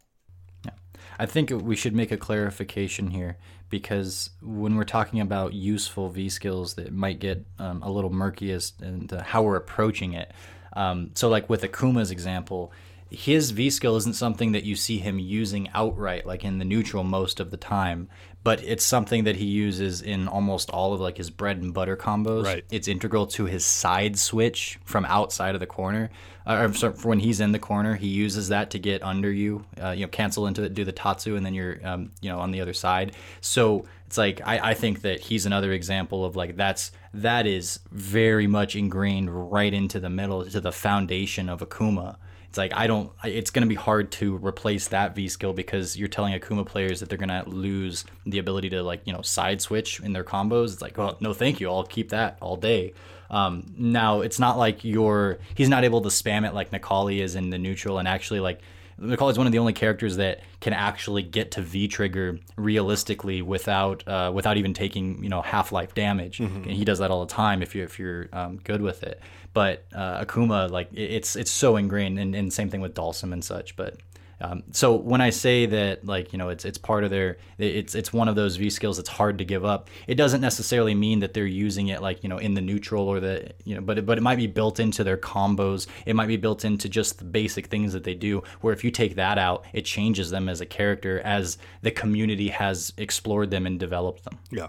Yeah. 0.65 0.71
I 1.19 1.25
think 1.25 1.51
we 1.51 1.75
should 1.75 1.95
make 1.95 2.11
a 2.11 2.17
clarification 2.17 3.11
here 3.11 3.37
because 3.69 4.31
when 4.41 4.75
we're 4.75 4.85
talking 4.85 5.19
about 5.19 5.53
useful 5.53 6.09
v 6.09 6.29
skills 6.29 6.75
that 6.75 6.91
might 6.91 7.19
get 7.19 7.45
um, 7.59 7.83
a 7.83 7.91
little 7.91 8.11
murky 8.11 8.51
as 8.51 8.71
to 9.09 9.21
how 9.21 9.43
we're 9.43 9.57
approaching 9.57 10.13
it 10.13 10.31
um, 10.73 11.11
so, 11.13 11.29
like 11.29 11.49
with 11.49 11.61
Akuma's 11.61 12.11
example, 12.11 12.71
his 13.09 13.51
V 13.51 13.69
skill 13.69 13.95
isn't 13.95 14.15
something 14.15 14.51
that 14.51 14.63
you 14.63 14.75
see 14.75 14.97
him 14.97 15.19
using 15.19 15.69
outright, 15.73 16.25
like 16.25 16.43
in 16.43 16.57
the 16.57 16.65
neutral 16.65 17.03
most 17.03 17.39
of 17.39 17.51
the 17.51 17.57
time, 17.57 18.09
but 18.47 18.63
it's 18.63 18.85
something 18.85 19.25
that 19.25 19.35
he 19.35 19.43
uses 19.43 20.01
in 20.01 20.25
almost 20.25 20.69
all 20.69 20.93
of 20.93 21.01
like 21.01 21.17
his 21.17 21.29
bread 21.29 21.57
and 21.57 21.73
butter 21.73 21.97
combos. 21.97 22.45
Right. 22.45 22.63
It's 22.71 22.87
integral 22.87 23.27
to 23.27 23.43
his 23.43 23.65
side 23.65 24.17
switch 24.17 24.79
from 24.85 25.03
outside 25.03 25.53
of 25.53 25.59
the 25.59 25.67
corner. 25.67 26.11
Uh, 26.45 26.71
sorry, 26.71 26.93
when 27.03 27.19
he's 27.19 27.41
in 27.41 27.51
the 27.51 27.59
corner, 27.59 27.95
he 27.95 28.07
uses 28.07 28.47
that 28.47 28.69
to 28.69 28.79
get 28.79 29.03
under 29.03 29.29
you. 29.29 29.65
Uh, 29.83 29.89
you 29.89 30.05
know, 30.05 30.07
cancel 30.07 30.47
into 30.47 30.63
it, 30.63 30.73
do 30.73 30.85
the 30.85 30.93
tatsu, 30.93 31.35
and 31.35 31.45
then 31.45 31.53
you're, 31.53 31.85
um, 31.85 32.09
you 32.21 32.29
know, 32.29 32.39
on 32.39 32.51
the 32.51 32.61
other 32.61 32.71
side. 32.71 33.11
So 33.41 33.85
it's 34.05 34.17
like 34.17 34.39
I, 34.45 34.69
I 34.69 34.73
think 34.75 35.01
that 35.01 35.19
he's 35.19 35.45
another 35.45 35.73
example 35.73 36.23
of 36.23 36.37
like 36.37 36.55
that's 36.55 36.93
that 37.15 37.47
is 37.47 37.81
very 37.91 38.47
much 38.47 38.77
ingrained 38.77 39.51
right 39.51 39.73
into 39.73 39.99
the 39.99 40.09
middle 40.09 40.45
to 40.45 40.61
the 40.61 40.71
foundation 40.71 41.49
of 41.49 41.59
Akuma. 41.59 42.15
It's 42.57 42.73
like 42.73 42.73
I 42.79 42.87
don't. 42.87 43.11
It's 43.23 43.51
going 43.51 43.61
to 43.61 43.69
be 43.69 43.75
hard 43.75 44.11
to 44.13 44.37
replace 44.37 44.87
that 44.87 45.15
V 45.15 45.27
skill 45.27 45.53
because 45.53 45.95
you're 45.95 46.07
telling 46.07 46.37
Akuma 46.37 46.65
players 46.65 46.99
that 46.99 47.09
they're 47.09 47.17
going 47.17 47.29
to 47.29 47.47
lose 47.47 48.03
the 48.25 48.39
ability 48.39 48.69
to 48.69 48.81
like 48.81 49.01
you 49.05 49.13
know 49.13 49.21
side 49.21 49.61
switch 49.61 49.99
in 49.99 50.13
their 50.13 50.23
combos. 50.23 50.73
It's 50.73 50.81
like, 50.81 50.97
well, 50.97 51.17
no, 51.19 51.33
thank 51.33 51.59
you. 51.59 51.69
I'll 51.69 51.83
keep 51.83 52.09
that 52.09 52.37
all 52.41 52.57
day. 52.57 52.93
Um, 53.29 53.63
now 53.77 54.21
it's 54.21 54.39
not 54.39 54.57
like 54.57 54.83
you're. 54.83 55.37
He's 55.53 55.69
not 55.69 55.83
able 55.83 56.01
to 56.01 56.09
spam 56.09 56.47
it 56.47 56.55
like 56.55 56.71
Necalli 56.71 57.19
is 57.19 57.35
in 57.35 57.51
the 57.51 57.59
neutral 57.59 57.99
and 57.99 58.07
actually 58.07 58.39
like 58.39 58.59
Necalli 58.99 59.31
is 59.31 59.37
one 59.37 59.45
of 59.47 59.51
the 59.53 59.59
only 59.59 59.73
characters 59.73 60.17
that 60.17 60.41
can 60.59 60.73
actually 60.73 61.21
get 61.23 61.51
to 61.51 61.61
V 61.61 61.87
trigger 61.87 62.39
realistically 62.55 63.41
without 63.41 64.07
uh, 64.07 64.31
without 64.33 64.57
even 64.57 64.73
taking 64.73 65.23
you 65.23 65.29
know 65.29 65.41
half 65.41 65.71
life 65.71 65.93
damage. 65.93 66.39
And 66.39 66.65
he 66.65 66.83
does 66.85 66.99
that 66.99 67.11
all 67.11 67.25
the 67.25 67.31
time 67.33 67.61
if 67.61 67.75
you 67.75 67.83
if 67.83 67.99
you're 67.99 68.27
um, 68.33 68.57
good 68.57 68.81
with 68.81 69.03
it. 69.03 69.19
But 69.53 69.85
uh, 69.93 70.23
Akuma, 70.23 70.69
like 70.69 70.91
it- 70.93 71.11
it's 71.11 71.35
it's 71.35 71.51
so 71.51 71.77
ingrained, 71.77 72.19
and, 72.19 72.35
and 72.35 72.51
same 72.51 72.69
thing 72.69 72.81
with 72.81 72.93
Dhalsim 72.93 73.33
and 73.33 73.43
such. 73.43 73.75
But 73.75 73.97
um, 74.39 74.63
so 74.71 74.95
when 74.95 75.19
I 75.19 75.31
say 75.31 75.65
that, 75.65 76.05
like 76.05 76.31
you 76.31 76.37
know, 76.37 76.49
it's 76.49 76.63
it's 76.63 76.77
part 76.77 77.03
of 77.03 77.09
their, 77.09 77.37
it's 77.57 77.95
it's 77.95 78.13
one 78.13 78.27
of 78.27 78.35
those 78.35 78.55
V 78.55 78.69
skills 78.69 78.97
that's 78.97 79.09
hard 79.09 79.39
to 79.39 79.45
give 79.45 79.65
up. 79.65 79.89
It 80.05 80.15
doesn't 80.15 80.41
necessarily 80.41 80.93
mean 80.93 81.19
that 81.21 81.33
they're 81.33 81.45
using 81.45 81.87
it 81.87 82.01
like 82.01 82.23
you 82.23 82.29
know 82.29 82.37
in 82.37 82.53
the 82.53 82.61
neutral 82.61 83.07
or 83.07 83.19
the 83.19 83.51
you 83.65 83.75
know, 83.75 83.81
but 83.81 83.97
it, 83.97 84.05
but 84.05 84.17
it 84.17 84.21
might 84.21 84.37
be 84.37 84.47
built 84.47 84.79
into 84.79 85.03
their 85.03 85.17
combos. 85.17 85.87
It 86.05 86.15
might 86.15 86.27
be 86.27 86.37
built 86.37 86.65
into 86.65 86.87
just 86.87 87.17
the 87.17 87.25
basic 87.25 87.67
things 87.67 87.93
that 87.93 88.03
they 88.03 88.13
do. 88.13 88.43
Where 88.61 88.73
if 88.73 88.83
you 88.83 88.91
take 88.91 89.15
that 89.15 89.39
out, 89.39 89.65
it 89.73 89.85
changes 89.85 90.29
them 90.29 90.49
as 90.49 90.61
a 90.61 90.65
character 90.65 91.19
as 91.21 91.57
the 91.81 91.91
community 91.91 92.49
has 92.49 92.93
explored 92.97 93.49
them 93.49 93.65
and 93.65 93.79
developed 93.79 94.23
them. 94.23 94.37
Yeah. 94.51 94.67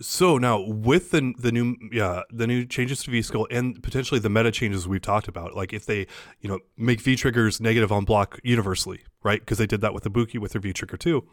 So 0.00 0.38
now 0.38 0.60
with 0.60 1.10
the 1.10 1.34
the 1.38 1.52
new 1.52 1.76
yeah 1.92 2.22
the 2.30 2.46
new 2.46 2.64
changes 2.64 3.02
to 3.02 3.10
V 3.10 3.20
skill 3.20 3.46
and 3.50 3.82
potentially 3.82 4.18
the 4.18 4.30
meta 4.30 4.50
changes 4.50 4.88
we've 4.88 5.02
talked 5.02 5.28
about, 5.28 5.54
like 5.54 5.72
if 5.72 5.84
they 5.84 6.06
you 6.40 6.48
know 6.48 6.58
make 6.76 7.00
V 7.00 7.16
triggers 7.16 7.60
negative 7.60 7.92
on 7.92 8.04
block 8.04 8.38
universally, 8.42 9.04
right? 9.22 9.40
Because 9.40 9.58
they 9.58 9.66
did 9.66 9.82
that 9.82 9.92
with 9.92 10.04
the 10.04 10.10
Ibuki 10.10 10.38
with 10.38 10.52
their 10.52 10.60
V 10.60 10.72
trigger 10.72 10.96
too. 10.96 11.28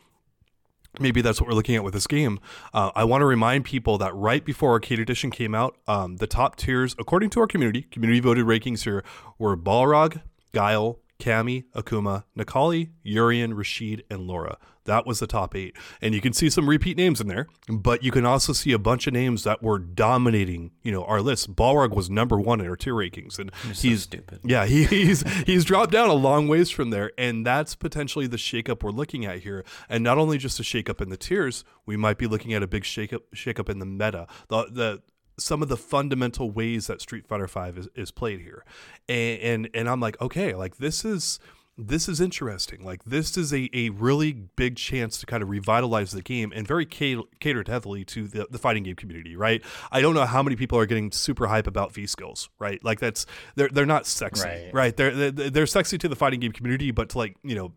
Maybe 1.00 1.22
that's 1.22 1.40
what 1.40 1.48
we're 1.48 1.56
looking 1.56 1.76
at 1.76 1.84
with 1.84 1.94
this 1.94 2.08
game. 2.08 2.40
Uh, 2.74 2.92
I 2.96 3.04
want 3.04 3.22
to 3.22 3.26
remind 3.26 3.66
people 3.66 3.98
that 4.00 4.14
right 4.16 4.44
before 4.44 4.72
Arcade 4.72 5.00
Edition 5.00 5.30
came 5.30 5.54
out, 5.54 5.78
um, 5.88 6.18
the 6.18 6.28
top 6.28 6.56
tiers, 6.56 6.96
according 6.98 7.30
to 7.32 7.40
our 7.40 7.48
community, 7.48 7.84
community 7.84 8.20
voted 8.20 8.46
rankings 8.46 8.84
here, 8.84 9.04
were 9.38 9.56
Balrog, 9.56 10.22
Guile, 10.54 11.00
Cammy, 11.20 11.66
Akuma, 11.76 12.24
Necalli, 12.38 12.90
Urien, 13.04 13.54
Rashid, 13.54 14.04
and 14.10 14.28
Laura. 14.28 14.58
That 14.86 15.06
was 15.06 15.20
the 15.20 15.28
top 15.28 15.54
eight. 15.56 15.76
And 16.02 16.16
you 16.16 16.22
can 16.22 16.32
see 16.32 16.50
some 16.50 16.70
repeat 16.70 16.96
names 16.96 17.20
in 17.20 17.28
there, 17.28 17.48
but 17.68 18.04
you 18.04 18.12
can 18.12 18.26
also 18.26 18.54
see 18.54 18.72
a 18.72 18.80
bunch 18.80 19.06
of 19.06 19.14
names 19.14 19.44
that 19.44 19.62
were 19.62 19.80
dominating, 19.80 20.72
you 20.82 20.94
know, 20.94 21.04
our 21.04 21.22
list. 21.22 21.56
Balrog 21.56 21.94
was 21.94 22.10
number 22.10 22.40
one 22.40 22.62
in 22.62 22.68
our 22.68 22.78
tier 22.78 22.94
rankings. 22.94 23.38
And 23.38 23.52
he's 23.76 24.04
stupid. 24.04 24.40
yeah, 24.46 24.66
he, 24.66 24.84
he's 24.86 25.30
he's 25.44 25.66
dropped 25.66 25.92
down 25.92 26.10
a 26.10 26.14
long 26.14 26.48
ways 26.48 26.70
from 26.70 26.90
there, 26.90 27.12
and 27.18 27.46
that's 27.46 27.76
potentially 27.76 28.28
the 28.28 28.38
shakeup 28.38 28.82
we're 28.82 28.92
looking 28.92 29.26
at 29.26 29.40
here. 29.40 29.66
And 29.90 30.04
not 30.04 30.18
only 30.18 30.38
just 30.38 30.60
a 30.60 30.64
shakeup 30.64 31.02
in 31.02 31.10
the 31.10 31.18
tiers, 31.18 31.66
we 31.86 31.98
might 31.98 32.18
be 32.18 32.28
looking 32.28 32.54
at 32.54 32.64
a 32.64 32.68
big 32.68 32.84
shakeup 32.84 33.22
shakeup 33.36 33.70
in 33.70 33.80
the 33.80 33.86
meta. 33.86 34.28
The 34.48 34.68
the 34.72 35.02
some 35.38 35.62
of 35.62 35.70
the 35.70 35.78
fundamental 35.78 36.50
ways 36.52 36.88
that 36.88 37.02
Street 37.02 37.28
Fighter 37.28 37.48
Five 37.48 37.78
is, 37.78 37.88
is 37.96 38.12
played 38.12 38.42
here, 38.42 38.64
and, 39.08 39.40
and 39.42 39.70
and 39.74 39.90
I'm 39.90 40.00
like, 40.00 40.20
okay, 40.22 40.54
like 40.56 40.78
this 40.78 41.04
is 41.06 41.40
this 41.80 42.10
is 42.10 42.20
interesting. 42.20 42.84
Like 42.84 43.04
this 43.04 43.38
is 43.38 43.54
a, 43.54 43.70
a 43.72 43.90
really 43.92 44.34
big 44.34 44.78
chance 44.78 45.20
to 45.20 45.28
kind 45.28 45.44
of 45.44 45.50
revitalize 45.50 46.10
the 46.12 46.24
game 46.24 46.52
and 46.56 46.68
very 46.68 46.88
ca- 46.88 47.22
catered 47.40 47.68
heavily 47.68 48.04
to 48.06 48.28
the, 48.28 48.48
the 48.50 48.58
fighting 48.58 48.82
game 48.82 48.96
community, 48.96 49.36
right? 49.36 49.62
I 49.92 50.02
don't 50.02 50.16
know 50.16 50.26
how 50.26 50.42
many 50.42 50.56
people 50.56 50.80
are 50.80 50.88
getting 50.88 51.12
super 51.12 51.46
hype 51.46 51.68
about 51.68 51.94
V 51.94 52.08
skills, 52.08 52.50
right? 52.58 52.84
Like 52.84 53.00
that's 53.00 53.28
they're 53.56 53.70
they're 53.70 53.86
not 53.86 54.08
sexy, 54.08 54.48
Right. 54.48 54.74
right? 54.74 54.98
They're, 54.98 55.30
they're 55.30 55.50
they're 55.52 55.68
sexy 55.68 56.00
to 56.00 56.08
the 56.08 56.16
fighting 56.16 56.40
game 56.40 56.52
community, 56.52 56.90
but 56.90 57.10
to 57.10 57.18
like 57.20 57.36
you 57.44 57.54
know 57.56 57.74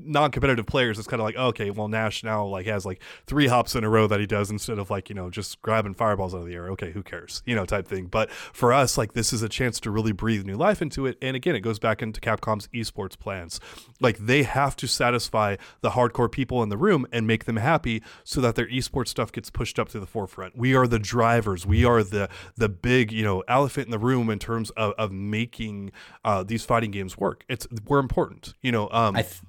non-competitive 0.00 0.66
players 0.66 0.98
it's 0.98 1.08
kind 1.08 1.20
of 1.20 1.24
like 1.24 1.36
okay 1.36 1.70
well 1.70 1.88
nash 1.88 2.22
now 2.22 2.44
like 2.44 2.66
has 2.66 2.86
like 2.86 3.02
three 3.26 3.46
hops 3.46 3.74
in 3.74 3.84
a 3.84 3.88
row 3.88 4.06
that 4.06 4.20
he 4.20 4.26
does 4.26 4.50
instead 4.50 4.78
of 4.78 4.90
like 4.90 5.08
you 5.08 5.14
know 5.14 5.30
just 5.30 5.60
grabbing 5.62 5.94
fireballs 5.94 6.34
out 6.34 6.40
of 6.40 6.46
the 6.46 6.54
air. 6.54 6.68
Okay 6.70 6.92
who 6.92 7.02
cares? 7.02 7.42
You 7.46 7.54
know 7.54 7.64
type 7.64 7.88
thing. 7.88 8.06
But 8.06 8.30
for 8.30 8.72
us 8.72 8.96
like 8.96 9.12
this 9.12 9.32
is 9.32 9.42
a 9.42 9.48
chance 9.48 9.80
to 9.80 9.90
really 9.90 10.12
breathe 10.12 10.44
new 10.44 10.56
life 10.56 10.80
into 10.80 11.06
it. 11.06 11.18
And 11.20 11.36
again 11.36 11.54
it 11.54 11.60
goes 11.60 11.78
back 11.78 12.02
into 12.02 12.20
capcom's 12.20 12.68
esports 12.68 13.18
plans. 13.18 13.60
Like 14.00 14.18
they 14.18 14.42
have 14.44 14.76
to 14.76 14.86
satisfy 14.86 15.56
the 15.80 15.90
hardcore 15.90 16.30
people 16.30 16.62
in 16.62 16.68
the 16.68 16.76
room 16.76 17.06
and 17.12 17.26
make 17.26 17.44
them 17.44 17.56
happy 17.56 18.02
so 18.24 18.40
that 18.40 18.54
their 18.54 18.68
esports 18.68 19.08
stuff 19.08 19.32
gets 19.32 19.50
pushed 19.50 19.78
up 19.78 19.88
to 19.90 20.00
the 20.00 20.06
forefront. 20.06 20.56
We 20.56 20.74
are 20.74 20.86
the 20.86 20.98
drivers. 20.98 21.66
We 21.66 21.84
are 21.84 22.02
the 22.02 22.28
the 22.56 22.68
big 22.68 23.12
you 23.12 23.24
know 23.24 23.42
elephant 23.48 23.86
in 23.86 23.90
the 23.90 23.98
room 23.98 24.30
in 24.30 24.38
terms 24.38 24.70
of, 24.70 24.94
of 24.98 25.12
making 25.12 25.92
uh, 26.24 26.42
these 26.42 26.64
fighting 26.64 26.90
games 26.90 27.18
work. 27.18 27.44
It's 27.48 27.66
we're 27.86 27.98
important 27.98 28.54
you 28.62 28.72
know 28.72 28.88
um 28.90 29.16
I 29.16 29.22
th- 29.22 29.40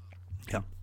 yeah 0.52 0.79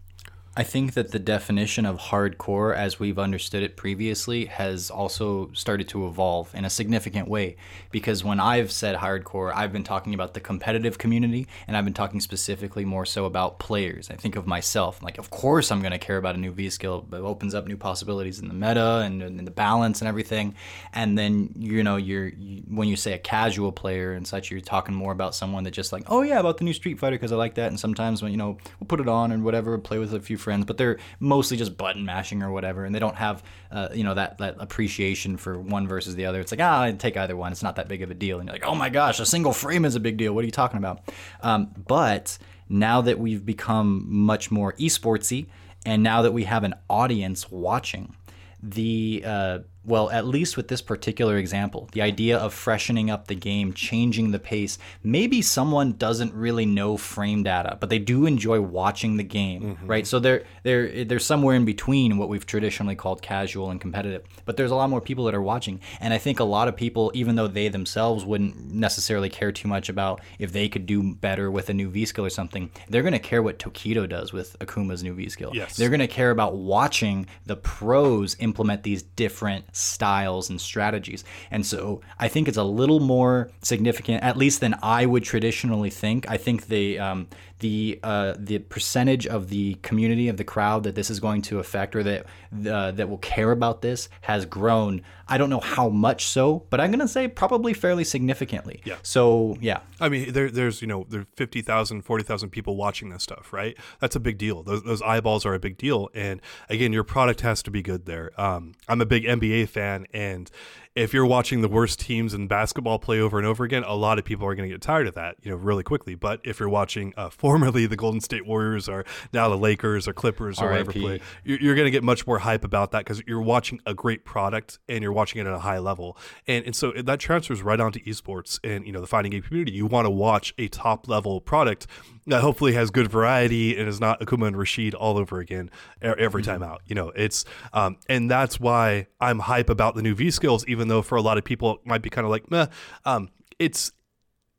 I 0.59 0.63
think 0.63 0.95
that 0.95 1.11
the 1.11 1.19
definition 1.19 1.85
of 1.85 1.99
hardcore, 1.99 2.75
as 2.75 2.99
we've 2.99 3.19
understood 3.19 3.63
it 3.63 3.77
previously, 3.77 4.47
has 4.47 4.91
also 4.91 5.51
started 5.53 5.87
to 5.89 6.07
evolve 6.07 6.55
in 6.55 6.65
a 6.65 6.71
significant 6.71 7.29
way. 7.29 7.57
Because 7.91 8.25
when 8.25 8.41
I've 8.41 8.73
said 8.73 8.97
hardcore, 8.97 9.53
I've 9.55 9.71
been 9.71 9.85
talking 9.85 10.15
about 10.15 10.33
the 10.33 10.41
competitive 10.41 10.97
community, 10.97 11.47
and 11.69 11.77
I've 11.77 11.85
been 11.85 11.93
talking 11.93 12.21
specifically 12.21 12.87
more 12.87 13.05
so 13.05 13.27
about 13.27 13.59
players. 13.59 14.11
I 14.11 14.15
think 14.15 14.35
of 14.35 14.47
myself, 14.47 15.03
like, 15.03 15.19
of 15.19 15.29
course, 15.29 15.71
I'm 15.71 15.81
going 15.81 15.93
to 15.93 15.99
care 15.99 16.17
about 16.17 16.37
a 16.37 16.39
new 16.39 16.53
V 16.53 16.71
skill, 16.71 17.05
but 17.07 17.19
it 17.19 17.25
opens 17.25 17.55
up 17.55 17.67
new 17.67 17.77
possibilities 17.77 18.39
in 18.39 18.49
the 18.49 18.55
meta 18.55 19.03
and 19.05 19.23
in 19.23 19.45
the 19.45 19.51
balance 19.51 20.01
and 20.01 20.09
everything. 20.09 20.55
And 20.95 21.19
then, 21.19 21.51
you 21.59 21.83
know, 21.83 21.97
you're 21.97 22.29
you, 22.29 22.63
when 22.69 22.89
you 22.89 22.97
say 22.97 23.13
a 23.13 23.19
casual 23.19 23.73
player 23.73 24.15
and 24.15 24.27
such, 24.27 24.51
you're 24.51 24.63
talking 24.63 24.95
more 24.95 25.13
about 25.13 25.35
someone 25.35 25.65
that 25.65 25.73
just 25.73 25.93
like, 25.93 26.05
oh 26.07 26.23
yeah, 26.23 26.41
about 26.41 26.57
the 26.57 26.65
new 26.65 26.73
Street 26.73 26.99
Fighter 26.99 27.17
because 27.17 27.33
I 27.33 27.37
like 27.37 27.57
that. 27.57 27.69
And 27.69 27.79
sometimes 27.79 28.23
when 28.23 28.33
you 28.33 28.39
know 28.39 28.57
we'll 28.81 28.89
put 28.89 29.01
it 29.01 29.09
on 29.09 29.33
and 29.33 29.45
whatever, 29.45 29.77
play 29.77 29.99
with 29.99 30.15
a 30.15 30.21
few 30.21 30.39
friends, 30.47 30.65
but 30.65 30.77
they're 30.77 30.99
mostly 31.19 31.57
just 31.57 31.77
button 31.77 32.05
mashing 32.05 32.41
or 32.41 32.53
whatever, 32.53 32.85
and 32.85 32.95
they 32.95 33.01
don't 33.01 33.17
have 33.17 33.43
uh, 33.73 33.89
you 33.93 34.05
know 34.05 34.15
that 34.15 34.39
that 34.39 34.55
appreciation 34.61 35.37
for 35.37 35.59
one 35.59 35.89
versus 35.89 36.15
the 36.15 36.25
other. 36.27 36.39
It's 36.41 36.53
like 36.53 36.61
ah, 36.61 36.83
I 36.83 36.93
take 36.93 37.17
either 37.17 37.37
one. 37.37 37.51
It's 37.51 37.65
not 37.65 37.75
that 37.77 37.89
big 37.89 38.03
of 38.03 38.13
a 38.13 38.15
deal. 38.15 38.39
And 38.39 38.49
you're 38.49 38.55
like, 38.55 38.65
oh 38.65 38.77
my 38.77 38.89
gosh, 38.89 39.19
a 39.19 39.27
single 39.27 39.53
frame 39.53 39.85
is 39.85 39.97
a 39.97 40.01
big 40.01 40.17
deal. 40.17 40.33
What 40.33 40.43
are 40.43 40.47
you 40.47 40.53
talking 40.53 40.79
about? 40.79 41.01
Um, 41.41 41.75
but 41.89 42.39
now 42.69 43.01
that 43.01 43.19
we've 43.19 43.45
become 43.45 44.05
much 44.07 44.53
more 44.53 44.73
esportsy, 44.75 45.47
and 45.85 46.05
now 46.05 46.23
that 46.23 46.33
we 46.33 46.45
have 46.45 46.63
an 46.63 46.75
audience 46.89 47.51
watching, 47.51 48.15
the 48.63 49.25
uh, 49.27 49.59
well, 49.87 50.11
at 50.11 50.27
least 50.27 50.57
with 50.57 50.69
this 50.69 50.83
particular 50.83 51.37
example, 51.37 51.89
the 51.93 52.03
idea 52.03 52.37
of 52.37 52.53
freshening 52.53 53.11
up 53.11 53.29
the 53.29 53.35
game, 53.35 53.73
changing 53.73 54.33
the 54.33 54.39
pace. 54.39 54.79
Maybe 55.03 55.41
someone 55.43 55.93
doesn't 55.93 56.35
really 56.35 56.67
know 56.67 56.97
frame 56.97 57.43
data, 57.43 57.79
but 57.81 57.89
they 57.89 57.99
do 57.99 58.27
enjoy 58.27 58.61
watching 58.61 59.17
the 59.17 59.25
game, 59.25 59.63
mm-hmm. 59.63 59.87
right? 59.87 60.07
So 60.07 60.19
they're 60.19 60.45
they're 60.63 61.05
they're 61.05 61.19
somewhere 61.19 61.55
in 61.55 61.65
between 61.65 62.19
what 62.19 62.29
we've 62.29 62.47
traditionally 62.47 62.97
called 62.97 63.23
casual 63.23 63.71
and 63.71 63.81
competitive. 63.81 64.25
But 64.45 64.57
there's 64.57 64.71
a 64.71 64.77
lot 64.77 64.91
more 64.91 65.01
people 65.01 65.25
that 65.27 65.35
are 65.35 65.43
watching, 65.43 65.81
and 66.01 66.13
I 66.13 66.19
think 66.19 66.41
a 66.41 66.45
lot 66.45 66.69
of 66.69 66.77
people, 66.77 67.11
even 67.15 67.37
though 67.37 67.49
they 67.49 67.69
themselves 67.69 68.25
wouldn't 68.25 68.73
necessarily 68.73 69.29
care 69.29 69.53
too 69.53 69.69
much 69.69 69.89
about 69.89 70.21
if 70.39 70.53
they 70.53 70.69
could 70.69 70.87
do 70.87 71.15
better 71.15 71.51
with 71.51 71.71
a 71.71 71.75
new 71.75 71.89
V 71.89 72.07
skill 72.07 72.25
or 72.25 72.31
something, 72.31 72.71
they're 72.89 73.03
gonna 73.03 73.19
care 73.19 73.43
what 73.43 73.59
Tokido 73.59 74.09
does 74.09 74.33
with 74.33 74.59
Akuma's 74.59 75.03
new 75.03 75.15
V 75.15 75.29
skill. 75.29 75.53
Yes. 75.55 75.77
They're 75.77 75.89
going 75.89 76.01
to 76.01 76.07
care 76.07 76.31
about 76.31 76.57
watching 76.57 77.27
the 77.47 77.57
pros 77.57 78.37
implement 78.41 78.83
these 78.83 79.03
different 79.03 79.76
styles 79.77 80.49
and 80.49 80.61
strategies. 80.61 81.25
And 81.51 81.65
so 81.65 82.01
I 82.19 82.29
think 82.29 82.49
it's 82.49 82.57
a 82.57 82.65
little 82.65 83.01
more 83.01 83.51
significant, 83.63 84.23
at 84.23 84.37
least 84.37 84.61
than 84.61 84.75
I 84.83 85.07
would 85.07 85.25
traditionally 85.25 85.91
think. 85.91 86.29
I 86.29 86.37
think 86.37 86.67
the 86.67 86.99
um, 86.99 87.29
the 87.61 87.99
uh, 88.03 88.35
the 88.39 88.59
percentage 88.59 89.27
of 89.27 89.49
the 89.49 89.75
community 89.83 90.29
of 90.29 90.37
the 90.37 90.45
crowd 90.45 90.83
that 90.83 90.95
this 90.95 91.11
is 91.11 91.21
going 91.21 91.43
to 91.43 91.59
affect 91.59 91.97
or 91.97 92.03
that 92.03 92.27
uh, 92.69 92.91
that 92.93 93.09
will 93.09 93.19
care 93.19 93.51
about 93.51 93.83
this 93.83 94.09
has 94.23 94.45
grown. 94.45 95.03
I 95.29 95.39
don't 95.39 95.51
know 95.51 95.61
how 95.61 95.89
much 95.89 96.27
so, 96.27 96.65
but 96.71 96.81
I'm 96.81 96.91
going 96.91 97.01
to 97.01 97.09
say 97.09 97.29
probably 97.29 97.73
fairly 97.73 98.05
significantly. 98.05 98.81
Yeah. 98.85 98.97
So 99.03 99.57
yeah, 99.61 99.81
I 100.01 100.09
mean, 100.09 100.33
there, 100.33 100.51
there's 100.51 100.83
you 100.83 100.89
know 100.89 101.07
there's 101.09 101.27
50,000, 101.37 102.03
40,000 102.03 102.51
people 102.51 102.77
watching 102.77 103.09
this 103.09 103.23
stuff, 103.23 103.53
right? 103.53 103.77
That's 104.01 104.17
a 104.17 104.21
big 104.21 104.39
deal. 104.39 104.63
Those, 104.63 104.83
those 104.83 105.03
eyeballs 105.03 105.47
are 105.47 105.55
a 105.55 105.59
big 105.59 105.79
deal, 105.79 106.11
and 106.15 106.41
again, 106.69 106.93
your 106.93 107.05
product 107.05 107.41
has 107.41 107.63
to 107.65 107.71
be 107.71 107.83
good 107.83 108.07
there. 108.07 108.39
Um, 108.41 108.75
I'm 108.89 109.01
a 109.01 109.07
big 109.07 109.25
NBA 109.25 109.69
fan, 109.71 110.07
and 110.13 110.51
if 110.97 111.13
you're 111.13 111.27
watching 111.27 111.61
the 111.61 111.69
worst 111.69 112.01
teams 112.01 112.33
in 112.33 112.49
basketball 112.49 112.99
play 112.99 113.21
over 113.21 113.37
and 113.37 113.47
over 113.47 113.65
again, 113.65 113.85
a 113.85 113.95
lot 113.95 114.19
of 114.19 114.25
people 114.25 114.47
are 114.47 114.55
going 114.55 114.67
to 114.67 114.75
get 114.75 114.81
tired 114.81 115.07
of 115.07 115.15
that, 115.15 115.37
you 115.43 115.51
know, 115.51 115.57
really 115.57 115.83
quickly. 115.83 116.15
But 116.15 116.41
if 116.43 116.59
you're 116.59 116.71
watching 116.71 117.13
uh, 117.19 117.29
formerly 117.31 117.85
the 117.85 117.97
Golden 117.97 118.23
State 118.23 118.47
Warriors 118.47 118.89
or 118.89 119.05
now 119.33 119.51
the 119.51 119.59
Lakers 119.59 120.09
or 120.09 120.15
Clippers 120.15 120.59
or 120.59 120.71
whatever 120.71 120.93
play, 120.93 121.21
you're, 121.45 121.61
you're 121.61 121.75
going 121.75 121.85
to 121.85 121.91
get 121.91 122.03
much 122.03 122.27
more 122.27 122.39
hype 122.39 122.65
about 122.65 122.93
that 122.93 123.01
because 123.01 123.23
you're 123.27 123.43
watching 123.43 123.79
a 123.85 123.93
great 123.93 124.25
product 124.25 124.79
and 124.89 125.03
you're 125.03 125.13
watching 125.13 125.39
it 125.41 125.47
at 125.47 125.53
a 125.53 125.59
high 125.59 125.79
level. 125.79 126.17
And, 126.49 126.65
and 126.65 126.75
so 126.75 126.93
that 126.93 127.21
transfers 127.21 127.63
right 127.63 127.79
onto 127.79 128.01
esports 128.05 128.59
and, 128.65 128.87
you 128.87 128.93
know, 128.93 129.03
the 129.03 129.07
fighting 129.07 129.33
game 129.33 129.43
community. 129.43 129.73
You 129.73 129.85
want 129.85 130.07
to 130.07 130.11
watch 130.11 130.55
a 130.57 130.69
top 130.69 131.09
level 131.09 131.43
product 131.43 131.87
that 132.27 132.41
hopefully 132.41 132.73
has 132.73 132.91
good 132.91 133.09
variety 133.11 133.79
and 133.79 133.89
is 133.89 134.01
not 134.01 134.21
Akuma 134.21 134.49
and 134.49 134.59
Rashid 134.59 134.95
all 134.95 135.17
over 135.17 135.39
again 135.39 135.71
every 136.01 136.43
time 136.43 136.63
out. 136.63 136.83
You 136.87 136.95
know, 136.95 137.11
it's, 137.11 137.45
um, 137.73 137.99
and 138.09 138.31
that's 138.31 138.59
why 138.59 139.07
I'm 139.21 139.41
hype 139.41 139.71
about 139.71 139.95
the 139.95 140.03
new 140.03 140.15
V 140.15 140.31
skills, 140.31 140.67
even 140.67 140.86
though 140.89 141.03
for 141.03 141.17
a 141.17 141.23
lot 141.23 141.39
of 141.39 141.45
people 141.45 141.75
it 141.75 141.87
might 141.87 142.03
be 142.03 142.11
kind 142.11 142.25
of 142.25 142.31
like, 142.31 142.51
meh, 142.51 142.67
um, 143.05 143.31
it's, 143.59 143.93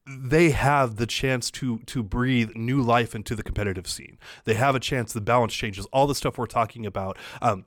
they 0.07 0.51
have 0.51 0.95
the 0.95 1.05
chance 1.05 1.51
to 1.51 1.79
to 1.79 2.01
breathe 2.01 2.51
new 2.55 2.81
life 2.81 3.13
into 3.13 3.35
the 3.35 3.43
competitive 3.43 3.87
scene. 3.87 4.17
They 4.45 4.53
have 4.53 4.73
a 4.73 4.79
chance. 4.79 5.11
The 5.11 5.19
balance 5.19 5.53
changes. 5.53 5.85
All 5.87 6.07
the 6.07 6.15
stuff 6.15 6.37
we're 6.37 6.45
talking 6.45 6.85
about. 6.85 7.17
Um, 7.41 7.65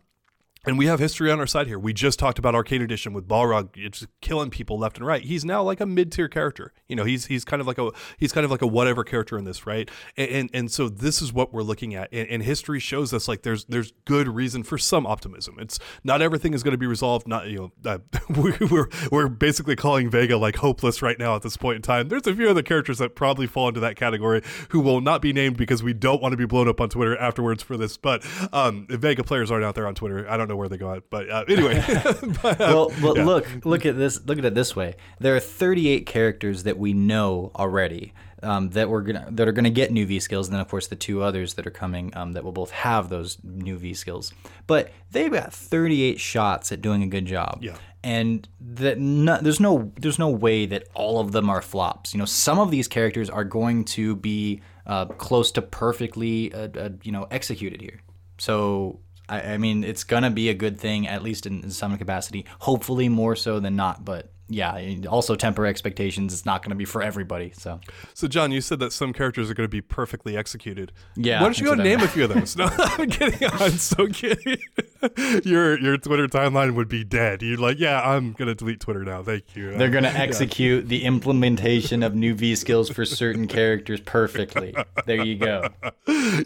and 0.66 0.76
we 0.76 0.86
have 0.86 0.98
history 0.98 1.30
on 1.30 1.40
our 1.40 1.46
side 1.46 1.66
here. 1.66 1.78
We 1.78 1.92
just 1.92 2.18
talked 2.18 2.38
about 2.38 2.54
Arcade 2.54 2.82
Edition 2.82 3.12
with 3.14 3.26
Balrog 3.26 3.72
just 3.90 4.08
killing 4.20 4.50
people 4.50 4.78
left 4.78 4.98
and 4.98 5.06
right. 5.06 5.22
He's 5.22 5.44
now 5.44 5.62
like 5.62 5.80
a 5.80 5.86
mid 5.86 6.12
tier 6.12 6.28
character. 6.28 6.72
You 6.86 6.96
know, 6.96 7.04
he's 7.04 7.26
he's 7.26 7.44
kind 7.44 7.60
of 7.60 7.66
like 7.66 7.78
a 7.78 7.90
he's 8.18 8.32
kind 8.32 8.44
of 8.44 8.50
like 8.50 8.60
a 8.60 8.66
whatever 8.66 9.02
character 9.02 9.38
in 9.38 9.44
this, 9.44 9.66
right? 9.66 9.90
And 10.18 10.30
and, 10.30 10.50
and 10.52 10.70
so 10.70 10.88
this 10.88 11.22
is 11.22 11.32
what 11.32 11.54
we're 11.54 11.62
looking 11.62 11.94
at. 11.94 12.12
And, 12.12 12.28
and, 12.28 12.42
history 12.42 12.80
shows 12.80 13.14
us 13.14 13.28
like 13.28 13.42
there's 13.42 13.64
there's 13.66 13.92
good 14.04 14.28
reason 14.28 14.62
for 14.62 14.76
some 14.76 15.06
optimism. 15.06 15.56
It's 15.58 15.78
not 16.04 16.20
everything 16.20 16.52
is 16.52 16.62
going 16.62 16.72
to 16.72 16.78
be 16.78 16.86
resolved. 16.86 17.26
Not 17.26 17.48
you 17.48 17.72
know 17.84 17.90
uh, 17.90 17.98
we're 18.70 18.88
we're 19.10 19.28
basically 19.28 19.76
calling 19.76 20.10
Vega 20.10 20.36
like 20.36 20.56
hopeless 20.56 21.00
right 21.00 21.18
now 21.18 21.36
at 21.36 21.42
this 21.42 21.56
point 21.56 21.76
in 21.76 21.82
time. 21.82 22.08
There's 22.08 22.26
a 22.26 22.34
few 22.34 22.50
other 22.50 22.62
characters 22.62 22.98
that 22.98 23.14
probably 23.14 23.46
fall 23.46 23.68
into 23.68 23.80
that 23.80 23.96
category 23.96 24.42
who 24.70 24.80
will 24.80 25.00
not 25.00 25.22
be 25.22 25.32
named 25.32 25.56
because 25.56 25.82
we 25.82 25.94
don't 25.94 26.20
want 26.20 26.32
to 26.32 26.36
be 26.36 26.46
blown 26.46 26.68
up 26.68 26.80
on 26.80 26.90
Twitter 26.90 27.16
afterwards 27.16 27.62
for 27.62 27.78
this. 27.78 27.96
But 27.96 28.26
um, 28.52 28.86
Vega 28.90 29.24
players 29.24 29.50
aren't 29.50 29.64
out 29.64 29.74
there 29.74 29.86
on 29.86 29.94
Twitter. 29.94 30.28
I 30.28 30.36
don't 30.36 30.49
know 30.50 30.56
where 30.56 30.68
they 30.68 30.76
go 30.76 30.92
at. 30.92 31.08
But 31.08 31.30
uh, 31.30 31.44
anyway, 31.48 31.82
but, 32.42 32.60
uh, 32.60 32.66
well, 32.68 32.92
well 33.02 33.16
yeah. 33.16 33.24
look, 33.24 33.46
look 33.64 33.86
at 33.86 33.96
this. 33.96 34.24
Look 34.26 34.38
at 34.38 34.44
it 34.44 34.54
this 34.54 34.76
way: 34.76 34.96
there 35.18 35.34
are 35.34 35.40
38 35.40 36.06
characters 36.06 36.64
that 36.64 36.78
we 36.78 36.92
know 36.92 37.50
already. 37.56 38.12
Um, 38.42 38.70
that 38.70 38.88
we're 38.88 39.02
gonna 39.02 39.28
that 39.32 39.48
are 39.48 39.52
gonna 39.52 39.68
get 39.68 39.92
new 39.92 40.06
V 40.06 40.18
skills, 40.18 40.48
and 40.48 40.54
then 40.54 40.62
of 40.62 40.68
course 40.68 40.86
the 40.86 40.96
two 40.96 41.22
others 41.22 41.54
that 41.54 41.66
are 41.66 41.70
coming 41.70 42.10
um, 42.16 42.32
that 42.32 42.42
will 42.42 42.52
both 42.52 42.70
have 42.70 43.10
those 43.10 43.36
new 43.44 43.76
V 43.76 43.92
skills. 43.92 44.32
But 44.66 44.92
they've 45.10 45.30
got 45.30 45.52
38 45.52 46.18
shots 46.18 46.72
at 46.72 46.80
doing 46.80 47.02
a 47.02 47.06
good 47.06 47.26
job. 47.26 47.58
Yeah. 47.60 47.76
And 48.02 48.48
that 48.60 48.98
no, 48.98 49.38
there's 49.42 49.60
no 49.60 49.92
there's 50.00 50.18
no 50.18 50.30
way 50.30 50.64
that 50.64 50.88
all 50.94 51.20
of 51.20 51.32
them 51.32 51.50
are 51.50 51.60
flops. 51.60 52.14
You 52.14 52.18
know, 52.18 52.24
some 52.24 52.58
of 52.58 52.70
these 52.70 52.88
characters 52.88 53.28
are 53.28 53.44
going 53.44 53.84
to 53.86 54.16
be 54.16 54.62
uh, 54.86 55.04
close 55.04 55.52
to 55.52 55.60
perfectly 55.60 56.50
uh, 56.54 56.68
uh, 56.78 56.88
you 57.02 57.12
know 57.12 57.26
executed 57.30 57.82
here. 57.82 58.00
So 58.40 59.00
I, 59.30 59.54
I 59.54 59.58
mean, 59.58 59.84
it's 59.84 60.04
gonna 60.04 60.30
be 60.30 60.48
a 60.48 60.54
good 60.54 60.78
thing, 60.78 61.06
at 61.06 61.22
least 61.22 61.46
in, 61.46 61.62
in 61.62 61.70
some 61.70 61.96
capacity. 61.96 62.44
Hopefully, 62.60 63.08
more 63.08 63.36
so 63.36 63.60
than 63.60 63.76
not. 63.76 64.04
But 64.04 64.32
yeah, 64.50 64.96
also 65.08 65.36
temper 65.36 65.64
expectations. 65.64 66.32
It's 66.34 66.44
not 66.44 66.62
going 66.62 66.70
to 66.70 66.76
be 66.76 66.84
for 66.84 67.02
everybody. 67.02 67.52
So, 67.56 67.80
so 68.14 68.26
John, 68.26 68.50
you 68.50 68.60
said 68.60 68.80
that 68.80 68.92
some 68.92 69.12
characters 69.12 69.48
are 69.48 69.54
going 69.54 69.66
to 69.66 69.70
be 69.70 69.80
perfectly 69.80 70.36
executed. 70.36 70.92
Yeah. 71.16 71.40
Why 71.40 71.46
don't 71.46 71.60
you 71.60 71.66
go 71.66 71.74
name 71.74 72.00
a 72.00 72.08
few 72.08 72.24
of 72.24 72.34
those? 72.34 72.56
No, 72.56 72.68
I'm 72.78 73.08
kidding. 73.08 73.48
I'm 73.52 73.72
so 73.72 74.08
kidding. 74.08 74.58
your 75.44 75.78
your 75.78 75.96
Twitter 75.96 76.26
timeline 76.26 76.74
would 76.74 76.88
be 76.88 77.04
dead. 77.04 77.42
You're 77.42 77.58
like, 77.58 77.78
yeah, 77.78 78.00
I'm 78.02 78.32
going 78.32 78.48
to 78.48 78.54
delete 78.54 78.80
Twitter 78.80 79.04
now. 79.04 79.22
Thank 79.22 79.56
you. 79.56 79.76
They're 79.76 79.88
going 79.88 80.04
to 80.10 80.10
execute 80.10 80.84
yeah. 80.84 80.88
the 80.88 81.04
implementation 81.04 82.02
of 82.02 82.14
new 82.14 82.34
V 82.34 82.56
skills 82.56 82.90
for 82.90 83.04
certain 83.04 83.46
characters 83.46 84.00
perfectly. 84.00 84.74
There 85.06 85.24
you 85.24 85.36
go. 85.36 85.68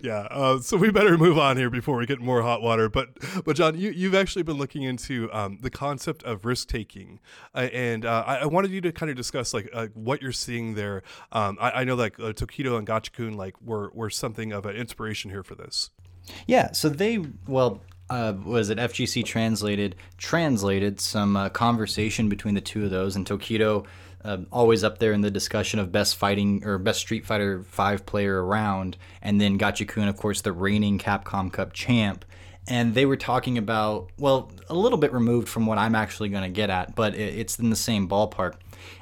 Yeah. 0.03 0.29
Uh, 0.31 0.61
so 0.61 0.77
we 0.77 0.91
better 0.91 1.17
move 1.17 1.39
on 1.39 1.57
here 1.57 1.71
before 1.71 1.97
we 1.97 2.07
get 2.07 2.21
more 2.21 2.43
hot 2.43 2.61
water. 2.61 2.89
But 2.89 3.09
but 3.45 3.57
John, 3.57 3.79
you 3.79 3.91
you've 3.91 4.15
actually 4.15 4.43
been 4.43 4.59
looking 4.59 4.83
into 4.83 5.33
um, 5.33 5.59
the 5.63 5.71
concept 5.71 6.23
of 6.25 6.45
risk 6.45 6.69
taking 6.69 7.21
uh, 7.55 7.69
and 7.73 7.94
and 7.95 8.05
uh, 8.05 8.25
I, 8.27 8.37
I, 8.39 8.47
wanted 8.47 8.71
you 8.71 8.81
to 8.83 8.93
kind 8.93 9.11
of 9.11 9.17
discuss 9.17 9.55
like 9.55 9.71
uh, 9.73 9.87
what 9.95 10.21
you're 10.21 10.33
seeing 10.33 10.75
there. 10.75 11.03
Um, 11.33 11.57
I, 11.61 11.71
I, 11.71 11.85
know 11.85 11.95
like 11.95 12.19
uh, 12.21 12.33
Tokido 12.33 12.77
and 12.77 12.87
Gachikun 12.87 13.37
like 13.37 13.61
were 13.63 13.91
were 13.95 14.11
something 14.11 14.53
of 14.53 14.67
an 14.67 14.77
inspiration 14.77 15.31
here 15.31 15.43
for 15.43 15.55
this. 15.55 15.91
Yeah, 16.47 16.73
so 16.73 16.89
they 16.89 17.25
well. 17.47 17.81
Uh, 18.11 18.35
was 18.45 18.69
it 18.69 18.77
FGC 18.77 19.25
translated 19.25 19.97
translated 20.19 21.01
some 21.01 21.39
uh, 21.39 21.49
conversation 21.49 22.29
between 22.29 22.55
the 22.55 22.61
two 22.61 22.85
of 22.85 22.91
those 22.91 23.17
and 23.17 23.25
Tokido 23.25 23.87
uh, 24.25 24.39
always 24.51 24.83
up 24.83 24.99
there 24.99 25.13
in 25.13 25.21
the 25.21 25.31
discussion 25.31 25.79
of 25.79 25.93
best 25.93 26.17
fighting 26.17 26.63
or 26.65 26.79
best 26.79 27.01
Street 27.01 27.27
Fighter 27.27 27.63
Five 27.63 28.07
player 28.07 28.45
around, 28.45 28.97
and 29.23 29.41
then 29.41 29.59
Gachikun, 29.59 30.09
of 30.09 30.17
course, 30.17 30.41
the 30.41 30.53
reigning 30.53 30.99
Capcom 30.99 31.53
Cup 31.53 31.73
champ 31.73 32.25
and 32.67 32.95
they 32.95 33.05
were 33.05 33.17
talking 33.17 33.59
about 33.59 34.11
well 34.19 34.51
a 34.69 34.75
little 34.75 34.99
bit 34.99 35.13
removed 35.13 35.49
from 35.49 35.67
what 35.67 35.79
i'm 35.79 35.95
actually 35.95 36.29
going 36.29 36.43
to 36.43 36.49
get 36.49 36.71
at 36.71 36.95
but 36.95 37.15
it's 37.15 37.59
in 37.59 37.71
the 37.71 37.77
same 37.77 38.09
ballpark. 38.09 38.55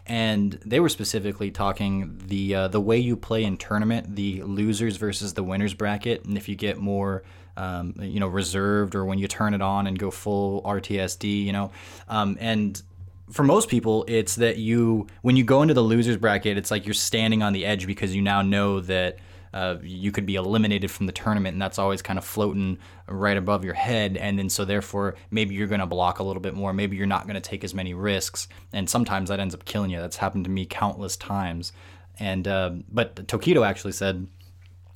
And 0.06 0.52
they 0.64 0.78
were 0.80 0.88
specifically 0.88 1.50
talking 1.50 2.20
the 2.26 2.54
uh, 2.54 2.68
the 2.68 2.80
way 2.80 2.98
you 2.98 3.16
play 3.16 3.44
in 3.44 3.56
tournament 3.56 4.14
the 4.14 4.42
losers 4.42 4.96
versus 4.96 5.34
the 5.34 5.42
winners 5.42 5.74
bracket 5.74 6.24
and 6.24 6.36
if 6.36 6.48
you 6.48 6.54
get 6.54 6.78
more 6.78 7.22
um, 7.56 7.94
you 8.00 8.20
know 8.20 8.28
reserved 8.28 8.94
or 8.94 9.04
when 9.04 9.18
you 9.18 9.28
turn 9.28 9.54
it 9.54 9.62
on 9.62 9.86
and 9.86 9.98
go 9.98 10.10
full 10.10 10.62
rtsd 10.62 11.44
you 11.44 11.52
know 11.52 11.70
um, 12.08 12.36
and 12.40 12.82
for 13.30 13.42
most 13.42 13.68
people 13.68 14.04
it's 14.08 14.36
that 14.36 14.56
you 14.56 15.06
when 15.22 15.36
you 15.36 15.44
go 15.44 15.62
into 15.62 15.74
the 15.74 15.82
losers 15.82 16.16
bracket 16.16 16.56
it's 16.56 16.70
like 16.70 16.86
you're 16.86 16.94
standing 16.94 17.42
on 17.42 17.52
the 17.52 17.64
edge 17.64 17.86
because 17.86 18.14
you 18.14 18.22
now 18.22 18.42
know 18.42 18.80
that 18.80 19.18
uh, 19.54 19.76
you 19.82 20.10
could 20.12 20.24
be 20.24 20.36
eliminated 20.36 20.90
from 20.90 21.06
the 21.06 21.12
tournament, 21.12 21.54
and 21.54 21.60
that's 21.60 21.78
always 21.78 22.00
kind 22.00 22.18
of 22.18 22.24
floating 22.24 22.78
right 23.12 23.36
above 23.36 23.64
your 23.64 23.74
head. 23.74 24.16
And 24.16 24.38
then 24.38 24.48
so 24.48 24.64
therefore, 24.64 25.16
maybe 25.30 25.54
you're 25.54 25.66
going 25.66 25.80
to 25.80 25.86
block 25.86 26.18
a 26.18 26.22
little 26.22 26.42
bit 26.42 26.54
more. 26.54 26.72
Maybe 26.72 26.96
you're 26.96 27.06
not 27.06 27.26
going 27.26 27.34
to 27.34 27.40
take 27.40 27.64
as 27.64 27.74
many 27.74 27.94
risks, 27.94 28.48
and 28.72 28.88
sometimes 28.88 29.28
that 29.28 29.40
ends 29.40 29.54
up 29.54 29.64
killing 29.64 29.90
you. 29.90 30.00
That's 30.00 30.16
happened 30.16 30.44
to 30.44 30.50
me 30.50 30.66
countless 30.66 31.16
times. 31.16 31.72
And 32.18 32.46
uh, 32.46 32.70
but 32.90 33.16
Tokido 33.26 33.66
actually 33.66 33.92
said 33.92 34.26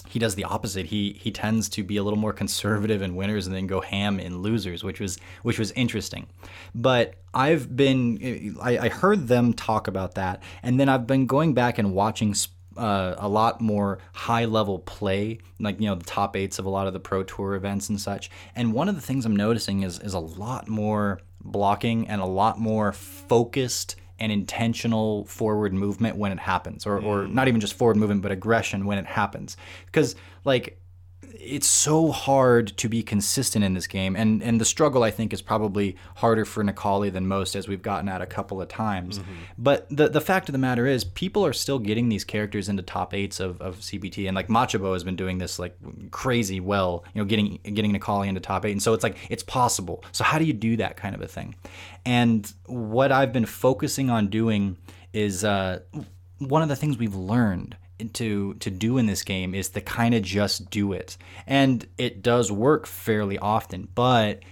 he 0.08 0.18
does 0.18 0.34
the 0.34 0.44
opposite. 0.44 0.86
He 0.86 1.18
he 1.20 1.30
tends 1.30 1.68
to 1.70 1.82
be 1.82 1.96
a 1.96 2.02
little 2.02 2.18
more 2.18 2.32
conservative 2.32 3.02
in 3.02 3.16
winners 3.16 3.46
and 3.46 3.54
then 3.54 3.66
go 3.66 3.80
ham 3.80 4.20
in 4.20 4.38
losers, 4.38 4.84
which 4.84 5.00
was 5.00 5.18
which 5.42 5.58
was 5.58 5.72
interesting. 5.72 6.26
But 6.74 7.14
I've 7.34 7.74
been 7.76 8.56
I, 8.60 8.78
I 8.78 8.88
heard 8.88 9.28
them 9.28 9.52
talk 9.52 9.88
about 9.88 10.14
that, 10.14 10.42
and 10.62 10.78
then 10.78 10.88
I've 10.88 11.06
been 11.06 11.26
going 11.26 11.54
back 11.54 11.78
and 11.78 11.92
watching 11.92 12.34
uh, 12.76 13.14
a 13.18 13.28
lot 13.28 13.60
more 13.60 13.98
high 14.12 14.44
level 14.44 14.78
play, 14.80 15.38
like 15.58 15.80
you 15.80 15.86
know 15.86 15.94
the 15.94 16.04
top 16.04 16.36
eights 16.36 16.58
of 16.58 16.64
a 16.64 16.70
lot 16.70 16.86
of 16.86 16.92
the 16.92 17.00
pro 17.00 17.22
tour 17.22 17.54
events 17.54 17.88
and 17.88 18.00
such. 18.00 18.30
And 18.54 18.72
one 18.72 18.88
of 18.88 18.94
the 18.94 19.00
things 19.00 19.24
I'm 19.24 19.36
noticing 19.36 19.82
is 19.82 19.98
is 19.98 20.14
a 20.14 20.20
lot 20.20 20.68
more 20.68 21.20
blocking 21.40 22.08
and 22.08 22.20
a 22.20 22.26
lot 22.26 22.58
more 22.58 22.92
focused 22.92 23.96
and 24.18 24.32
intentional 24.32 25.24
forward 25.26 25.74
movement 25.74 26.16
when 26.16 26.32
it 26.32 26.38
happens, 26.38 26.86
or, 26.86 26.98
or 26.98 27.22
mm. 27.24 27.32
not 27.32 27.48
even 27.48 27.60
just 27.60 27.74
forward 27.74 27.96
movement, 27.96 28.22
but 28.22 28.32
aggression 28.32 28.86
when 28.86 28.98
it 28.98 29.06
happens. 29.06 29.56
Because 29.86 30.16
like 30.44 30.80
it's 31.46 31.66
so 31.66 32.10
hard 32.10 32.76
to 32.78 32.88
be 32.88 33.02
consistent 33.02 33.64
in 33.64 33.74
this 33.74 33.86
game, 33.86 34.16
and 34.16 34.42
and 34.42 34.60
the 34.60 34.64
struggle 34.64 35.02
I 35.02 35.10
think 35.10 35.32
is 35.32 35.42
probably 35.42 35.96
harder 36.16 36.44
for 36.44 36.64
Necalli 36.64 37.12
than 37.12 37.26
most, 37.26 37.54
as 37.54 37.68
we've 37.68 37.82
gotten 37.82 38.08
at 38.08 38.20
a 38.20 38.26
couple 38.26 38.60
of 38.60 38.68
times. 38.68 39.18
Mm-hmm. 39.18 39.32
But 39.58 39.86
the 39.90 40.08
the 40.08 40.20
fact 40.20 40.48
of 40.48 40.52
the 40.52 40.58
matter 40.58 40.86
is, 40.86 41.04
people 41.04 41.44
are 41.46 41.52
still 41.52 41.78
getting 41.78 42.08
these 42.08 42.24
characters 42.24 42.68
into 42.68 42.82
top 42.82 43.14
eights 43.14 43.40
of, 43.40 43.60
of 43.60 43.78
CPT, 43.78 44.26
and 44.26 44.34
like 44.34 44.48
Machabo 44.48 44.92
has 44.92 45.04
been 45.04 45.16
doing 45.16 45.38
this 45.38 45.58
like 45.58 45.76
crazy 46.10 46.60
well, 46.60 47.04
you 47.14 47.22
know, 47.22 47.26
getting 47.26 47.58
getting 47.62 47.92
Necalli 47.92 48.26
into 48.26 48.40
top 48.40 48.64
eight, 48.66 48.72
and 48.72 48.82
so 48.82 48.92
it's 48.92 49.04
like 49.04 49.16
it's 49.30 49.42
possible. 49.42 50.04
So 50.12 50.24
how 50.24 50.38
do 50.38 50.44
you 50.44 50.52
do 50.52 50.76
that 50.78 50.96
kind 50.96 51.14
of 51.14 51.20
a 51.20 51.28
thing? 51.28 51.54
And 52.04 52.52
what 52.66 53.12
I've 53.12 53.32
been 53.32 53.46
focusing 53.46 54.10
on 54.10 54.28
doing 54.28 54.76
is 55.12 55.44
uh, 55.44 55.80
one 56.38 56.62
of 56.62 56.68
the 56.68 56.76
things 56.76 56.98
we've 56.98 57.14
learned 57.14 57.76
to 58.12 58.54
to 58.54 58.70
do 58.70 58.98
in 58.98 59.06
this 59.06 59.22
game 59.22 59.54
is 59.54 59.70
to 59.70 59.80
kind 59.80 60.14
of 60.14 60.22
just 60.22 60.70
do 60.70 60.92
it. 60.92 61.16
And 61.46 61.86
it 61.98 62.22
does 62.22 62.52
work 62.52 62.86
fairly 62.86 63.38
often 63.38 63.88
but 63.94 64.42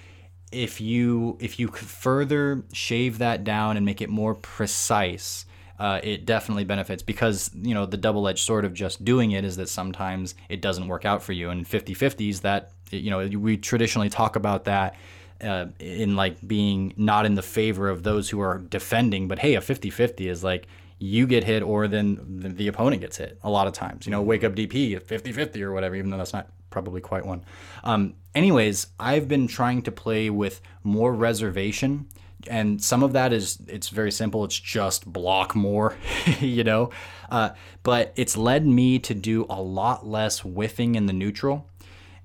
if 0.53 0.81
you 0.81 1.37
if 1.41 1.59
you 1.59 1.69
further 1.69 2.63
shave 2.73 3.19
that 3.19 3.45
down 3.45 3.77
and 3.77 3.85
make 3.85 4.01
it 4.01 4.09
more 4.09 4.35
precise 4.35 5.47
uh, 5.79 6.01
it 6.03 6.25
definitely 6.25 6.65
benefits 6.65 7.03
because 7.03 7.51
you 7.55 7.75
know 7.75 7.85
the 7.85 7.97
double-edged 7.97 8.45
sword 8.45 8.65
of 8.65 8.73
just 8.75 9.05
doing 9.05 9.33
it 9.33 9.45
is 9.45 9.57
that 9.57 9.69
sometimes 9.69 10.35
it 10.49 10.61
doesn't 10.61 10.87
work 10.87 11.05
out 11.05 11.23
for 11.23 11.33
you. 11.33 11.51
And 11.51 11.67
50-50s 11.67 12.43
that 12.43 12.71
you 12.91 13.11
know 13.11 13.27
we 13.27 13.57
traditionally 13.57 14.09
talk 14.09 14.37
about 14.37 14.65
that 14.65 14.95
uh, 15.43 15.67
in 15.81 16.15
like 16.15 16.37
being 16.47 16.95
not 16.97 17.27
in 17.27 17.35
the 17.35 17.43
favor 17.43 17.89
of 17.89 18.05
those 18.05 18.31
who 18.31 18.41
are 18.41 18.59
defending 18.59 19.27
but 19.27 19.41
hey 19.41 19.57
a 19.57 19.61
50-50 19.61 20.31
is 20.31 20.45
like 20.45 20.69
you 21.05 21.27
get 21.27 21.45
hit 21.45 21.63
or 21.63 21.87
then 21.87 22.19
the 22.57 22.67
opponent 22.67 23.03
gets 23.03 23.19
hit 23.19 23.39
a 23.43 23.51
lot 23.51 23.67
of 23.67 23.75
times. 23.75 24.07
You 24.07 24.11
know, 24.11 24.23
wake 24.23 24.43
up 24.43 24.55
DP 24.55 25.01
50 25.03 25.33
50 25.33 25.63
or 25.63 25.73
whatever, 25.73 25.95
even 25.95 26.11
though 26.11 26.17
that's 26.17 26.33
not 26.33 26.49
probably 26.71 27.03
quite 27.03 27.27
one. 27.27 27.45
Um, 27.85 28.15
anyways, 28.35 28.87
I've 28.99 29.29
been 29.29 29.47
trying 29.47 29.83
to 29.83 29.93
play 29.93 30.31
with 30.31 30.63
more 30.83 31.13
reservation. 31.13 32.09
And 32.49 32.83
some 32.83 33.03
of 33.03 33.13
that 33.13 33.35
is, 33.35 33.59
it's 33.69 33.91
very 33.91 34.11
simple. 34.11 34.45
It's 34.45 34.59
just 34.59 35.11
block 35.11 35.55
more, 35.55 35.95
you 36.41 36.65
know? 36.65 36.91
Uh, 37.31 37.51
but 37.83 38.15
it's 38.17 38.37
led 38.37 38.67
me 38.67 38.99
to 39.01 39.15
do 39.15 39.45
a 39.51 39.61
lot 39.61 40.07
less 40.07 40.41
whiffing 40.41 40.95
in 40.95 41.05
the 41.05 41.13
neutral 41.13 41.69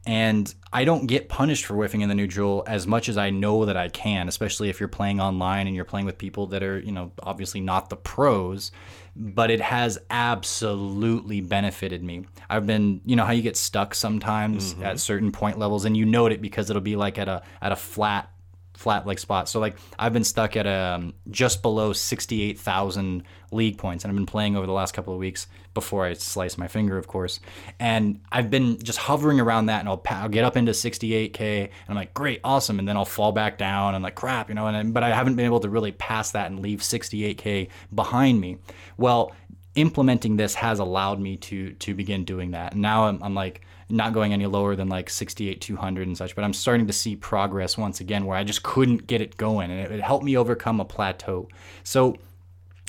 and 0.05 0.53
I 0.71 0.85
don't 0.85 1.07
get 1.07 1.29
punished 1.29 1.65
for 1.65 1.75
whiffing 1.75 2.01
in 2.01 2.09
the 2.09 2.15
new 2.15 2.23
neutral 2.23 2.63
as 2.67 2.87
much 2.87 3.09
as 3.09 3.17
I 3.17 3.29
know 3.29 3.65
that 3.65 3.75
I 3.75 3.89
can, 3.89 4.27
especially 4.27 4.69
if 4.69 4.79
you're 4.79 4.89
playing 4.89 5.19
online 5.19 5.67
and 5.67 5.75
you're 5.75 5.85
playing 5.85 6.05
with 6.05 6.17
people 6.17 6.47
that 6.47 6.63
are, 6.63 6.79
you 6.79 6.91
know, 6.91 7.11
obviously 7.21 7.59
not 7.59 7.89
the 7.89 7.95
pros, 7.95 8.71
but 9.15 9.51
it 9.51 9.61
has 9.61 9.99
absolutely 10.09 11.41
benefited 11.41 12.03
me. 12.03 12.25
I've 12.49 12.65
been, 12.65 13.01
you 13.05 13.15
know, 13.15 13.25
how 13.25 13.31
you 13.33 13.41
get 13.41 13.57
stuck 13.57 13.93
sometimes 13.93 14.73
mm-hmm. 14.73 14.83
at 14.83 14.99
certain 14.99 15.31
point 15.31 15.59
levels 15.59 15.85
and 15.85 15.97
you 15.97 16.05
note 16.05 16.31
it 16.31 16.41
because 16.41 16.69
it'll 16.69 16.81
be 16.81 16.95
like 16.95 17.17
at 17.17 17.27
a 17.27 17.41
at 17.61 17.71
a 17.71 17.75
flat 17.75 18.31
flat 18.79 19.05
like 19.05 19.19
spot. 19.19 19.49
So 19.49 19.59
like 19.59 19.77
I've 19.97 20.13
been 20.13 20.23
stuck 20.23 20.55
at 20.55 20.65
um, 20.65 21.13
just 21.29 21.61
below 21.61 21.91
68,000 21.91 23.23
league 23.51 23.77
points 23.77 24.05
and 24.05 24.11
I've 24.11 24.15
been 24.15 24.25
playing 24.25 24.55
over 24.55 24.65
the 24.65 24.71
last 24.71 24.93
couple 24.93 25.13
of 25.13 25.19
weeks 25.19 25.47
before 25.73 26.05
I 26.05 26.13
slice 26.13 26.57
my 26.57 26.67
finger, 26.67 26.97
of 26.97 27.07
course. 27.07 27.39
And 27.79 28.21
I've 28.31 28.49
been 28.49 28.77
just 28.79 28.99
hovering 28.99 29.39
around 29.39 29.67
that 29.67 29.79
and 29.79 29.89
I'll, 29.89 30.01
I'll 30.09 30.29
get 30.29 30.43
up 30.43 30.57
into 30.57 30.71
68K 30.71 31.41
and 31.41 31.69
I'm 31.87 31.95
like, 31.95 32.13
great, 32.13 32.41
awesome. 32.43 32.79
And 32.79 32.87
then 32.87 32.97
I'll 32.97 33.05
fall 33.05 33.31
back 33.31 33.57
down 33.57 33.95
and 33.95 34.03
like, 34.03 34.15
crap, 34.15 34.49
you 34.49 34.55
know, 34.55 34.67
and 34.67 34.93
but 34.93 35.03
I 35.03 35.13
haven't 35.13 35.35
been 35.35 35.45
able 35.45 35.59
to 35.61 35.69
really 35.69 35.91
pass 35.91 36.31
that 36.31 36.49
and 36.49 36.59
leave 36.59 36.79
68K 36.79 37.69
behind 37.93 38.41
me. 38.41 38.57
Well, 38.97 39.33
implementing 39.75 40.35
this 40.35 40.55
has 40.55 40.79
allowed 40.79 41.19
me 41.19 41.37
to 41.37 41.73
to 41.73 41.93
begin 41.93 42.25
doing 42.25 42.51
that. 42.51 42.73
And 42.73 42.81
now 42.81 43.07
I'm, 43.07 43.21
I'm 43.23 43.35
like, 43.35 43.61
not 43.89 44.13
going 44.13 44.33
any 44.33 44.45
lower 44.45 44.75
than 44.75 44.87
like 44.87 45.09
68 45.09 45.59
200 45.61 46.07
and 46.07 46.15
such 46.15 46.35
but 46.35 46.43
i'm 46.43 46.53
starting 46.53 46.85
to 46.85 46.93
see 46.93 47.15
progress 47.15 47.75
once 47.77 47.99
again 47.99 48.25
where 48.25 48.37
i 48.37 48.43
just 48.43 48.61
couldn't 48.61 49.07
get 49.07 49.19
it 49.19 49.35
going 49.35 49.71
and 49.71 49.79
it, 49.79 49.91
it 49.91 50.01
helped 50.01 50.23
me 50.23 50.37
overcome 50.37 50.79
a 50.79 50.85
plateau 50.85 51.47
so 51.83 52.15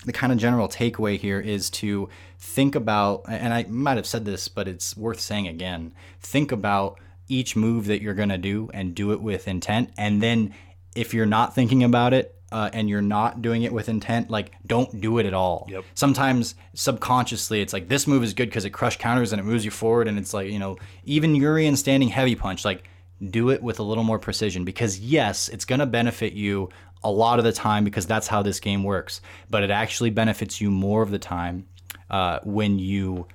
the 0.05 0.13
kind 0.13 0.33
of 0.33 0.39
general 0.39 0.69
takeaway 0.69 1.19
here 1.19 1.41
is 1.41 1.69
to 1.71 2.09
think 2.39 2.75
about 2.75 3.23
and 3.29 3.53
i 3.53 3.65
might 3.65 3.97
have 3.97 4.07
said 4.07 4.25
this 4.25 4.49
but 4.49 4.67
it's 4.67 4.97
worth 4.97 5.21
saying 5.21 5.47
again 5.47 5.93
think 6.21 6.53
about 6.53 6.99
each 7.29 7.55
move 7.55 7.87
that 7.87 8.03
you're 8.03 8.15
going 8.15 8.29
to 8.29 8.39
do 8.39 8.69
and 8.75 8.95
do 8.95 9.13
it 9.13 9.21
with 9.21 9.47
intent 9.47 9.91
and 9.97 10.23
then 10.23 10.53
if 10.97 11.15
you're 11.15 11.27
not 11.27 11.55
thinking 11.55 11.85
about 11.85 12.13
it 12.13 12.35
uh, 12.53 12.71
and 12.73 12.89
you're 12.89 13.03
not 13.03 13.43
doing 13.43 13.63
it 13.63 13.73
with 13.73 13.89
intent, 13.89 14.31
like 14.31 14.53
don't 14.67 15.01
do 15.01 15.19
it 15.19 15.27
at 15.27 15.35
all. 15.35 15.67
Yep. 15.71 15.85
Sometimes 15.95 16.55
subconsciously, 16.75 17.61
it's 17.61 17.73
like 17.73 17.89
this 17.89 18.07
move 18.07 18.25
is 18.25 18.35
good 18.35 18.49
because 18.49 18.65
it 18.65 18.71
crush 18.71 18.97
counters 18.97 19.33
and 19.33 19.41
it 19.41 19.45
moves 19.45 19.65
you 19.65 19.71
forward, 19.71 20.09
and 20.09 20.19
it's 20.19 20.35
like 20.35 20.51
you 20.51 20.59
know 20.59 20.77
even 21.05 21.35
Urien 21.35 21.77
standing 21.77 22.09
heavy 22.09 22.35
punch, 22.35 22.65
like 22.65 22.85
do 23.31 23.51
it 23.51 23.63
with 23.63 23.79
a 23.79 23.83
little 23.83 24.05
more 24.05 24.19
precision 24.19 24.65
because 24.65 24.99
yes, 24.99 25.49
it's 25.49 25.65
gonna 25.65 25.87
benefit 25.87 26.33
you 26.33 26.71
a 27.03 27.11
lot 27.11 27.39
of 27.39 27.45
the 27.45 27.53
time 27.53 27.85
because 27.85 28.07
that's 28.07 28.27
how 28.27 28.43
this 28.43 28.61
game 28.61 28.85
works, 28.85 29.21
but 29.49 29.63
it 29.63 29.71
actually 29.71 30.11
benefits 30.11 30.61
you 30.61 30.71
more 30.71 31.03
of 31.03 31.11
the 31.11 31.19
time 31.19 31.67
uh, 32.11 32.41
when 32.45 32.79
you 32.79 33.27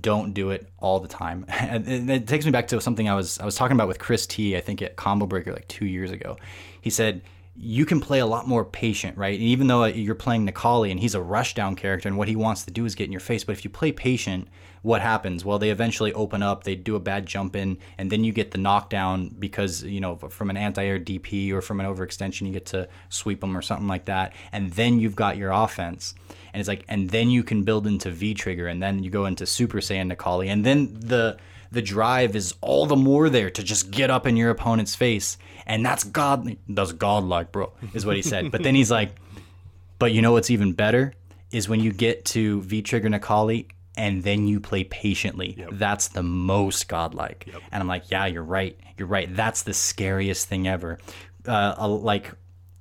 don't 0.00 0.34
do 0.34 0.50
it 0.50 0.68
all 0.78 1.00
the 1.00 1.08
time. 1.08 1.46
And 1.50 2.10
it 2.10 2.26
takes 2.26 2.44
me 2.44 2.50
back 2.50 2.68
to 2.68 2.80
something 2.80 3.08
I 3.08 3.14
was 3.14 3.38
I 3.38 3.44
was 3.44 3.54
talking 3.54 3.76
about 3.76 3.88
with 3.88 3.98
Chris 3.98 4.26
T. 4.26 4.56
I 4.56 4.60
think 4.60 4.82
at 4.82 4.96
Combo 4.96 5.26
Breaker 5.26 5.52
like 5.52 5.68
two 5.68 5.86
years 5.86 6.10
ago. 6.10 6.36
He 6.80 6.90
said 6.90 7.22
you 7.56 7.86
can 7.86 8.00
play 8.00 8.18
a 8.18 8.26
lot 8.26 8.48
more 8.48 8.64
patient, 8.64 9.16
right? 9.16 9.38
And 9.38 9.48
even 9.48 9.68
though 9.68 9.84
you're 9.84 10.16
playing 10.16 10.48
Necalli 10.48 10.90
and 10.90 10.98
he's 10.98 11.14
a 11.14 11.20
rushdown 11.20 11.76
character 11.76 12.08
and 12.08 12.18
what 12.18 12.26
he 12.26 12.34
wants 12.34 12.64
to 12.64 12.72
do 12.72 12.84
is 12.84 12.96
get 12.96 13.04
in 13.04 13.12
your 13.12 13.20
face, 13.20 13.44
but 13.44 13.52
if 13.52 13.64
you 13.64 13.70
play 13.70 13.92
patient, 13.92 14.48
what 14.84 15.00
happens? 15.00 15.46
Well, 15.46 15.58
they 15.58 15.70
eventually 15.70 16.12
open 16.12 16.42
up, 16.42 16.64
they 16.64 16.74
do 16.74 16.94
a 16.94 17.00
bad 17.00 17.24
jump 17.24 17.56
in, 17.56 17.78
and 17.96 18.12
then 18.12 18.22
you 18.22 18.32
get 18.32 18.50
the 18.50 18.58
knockdown 18.58 19.34
because, 19.38 19.82
you 19.82 19.98
know, 19.98 20.16
from 20.16 20.50
an 20.50 20.58
anti 20.58 20.84
air 20.84 21.00
DP 21.00 21.52
or 21.52 21.62
from 21.62 21.80
an 21.80 21.86
overextension, 21.86 22.46
you 22.46 22.52
get 22.52 22.66
to 22.66 22.86
sweep 23.08 23.40
them 23.40 23.56
or 23.56 23.62
something 23.62 23.88
like 23.88 24.04
that. 24.04 24.34
And 24.52 24.70
then 24.72 25.00
you've 25.00 25.16
got 25.16 25.38
your 25.38 25.52
offense. 25.52 26.14
And 26.52 26.60
it's 26.60 26.68
like, 26.68 26.84
and 26.86 27.08
then 27.08 27.30
you 27.30 27.42
can 27.42 27.62
build 27.62 27.86
into 27.86 28.10
V 28.10 28.34
trigger, 28.34 28.66
and 28.66 28.82
then 28.82 29.02
you 29.02 29.08
go 29.08 29.24
into 29.24 29.46
Super 29.46 29.78
Saiyan 29.78 30.14
Necalli, 30.14 30.48
and 30.48 30.66
then 30.66 30.92
the 30.92 31.38
the 31.72 31.80
drive 31.80 32.36
is 32.36 32.54
all 32.60 32.84
the 32.84 32.94
more 32.94 33.30
there 33.30 33.48
to 33.50 33.62
just 33.62 33.90
get 33.90 34.10
up 34.10 34.26
in 34.26 34.36
your 34.36 34.50
opponent's 34.50 34.94
face. 34.94 35.38
And 35.66 35.84
that's 35.84 36.04
God, 36.04 36.56
that's 36.68 36.92
godlike, 36.92 37.52
bro, 37.52 37.72
is 37.94 38.04
what 38.04 38.16
he 38.16 38.22
said. 38.22 38.52
but 38.52 38.62
then 38.62 38.74
he's 38.74 38.90
like, 38.90 39.16
but 39.98 40.12
you 40.12 40.20
know 40.20 40.32
what's 40.32 40.50
even 40.50 40.74
better 40.74 41.14
is 41.50 41.70
when 41.70 41.80
you 41.80 41.90
get 41.90 42.26
to 42.26 42.60
V 42.60 42.82
Trigger 42.82 43.08
Necalli 43.08 43.66
and 43.96 44.22
then 44.22 44.46
you 44.46 44.60
play 44.60 44.84
patiently. 44.84 45.54
Yep. 45.58 45.70
That's 45.72 46.08
the 46.08 46.22
most 46.22 46.88
godlike. 46.88 47.44
Yep. 47.46 47.62
And 47.72 47.80
I'm 47.80 47.88
like, 47.88 48.10
yeah, 48.10 48.26
you're 48.26 48.42
right. 48.42 48.78
You're 48.98 49.08
right. 49.08 49.34
That's 49.34 49.62
the 49.62 49.74
scariest 49.74 50.48
thing 50.48 50.66
ever. 50.68 50.98
Uh, 51.46 51.88
like 51.88 52.32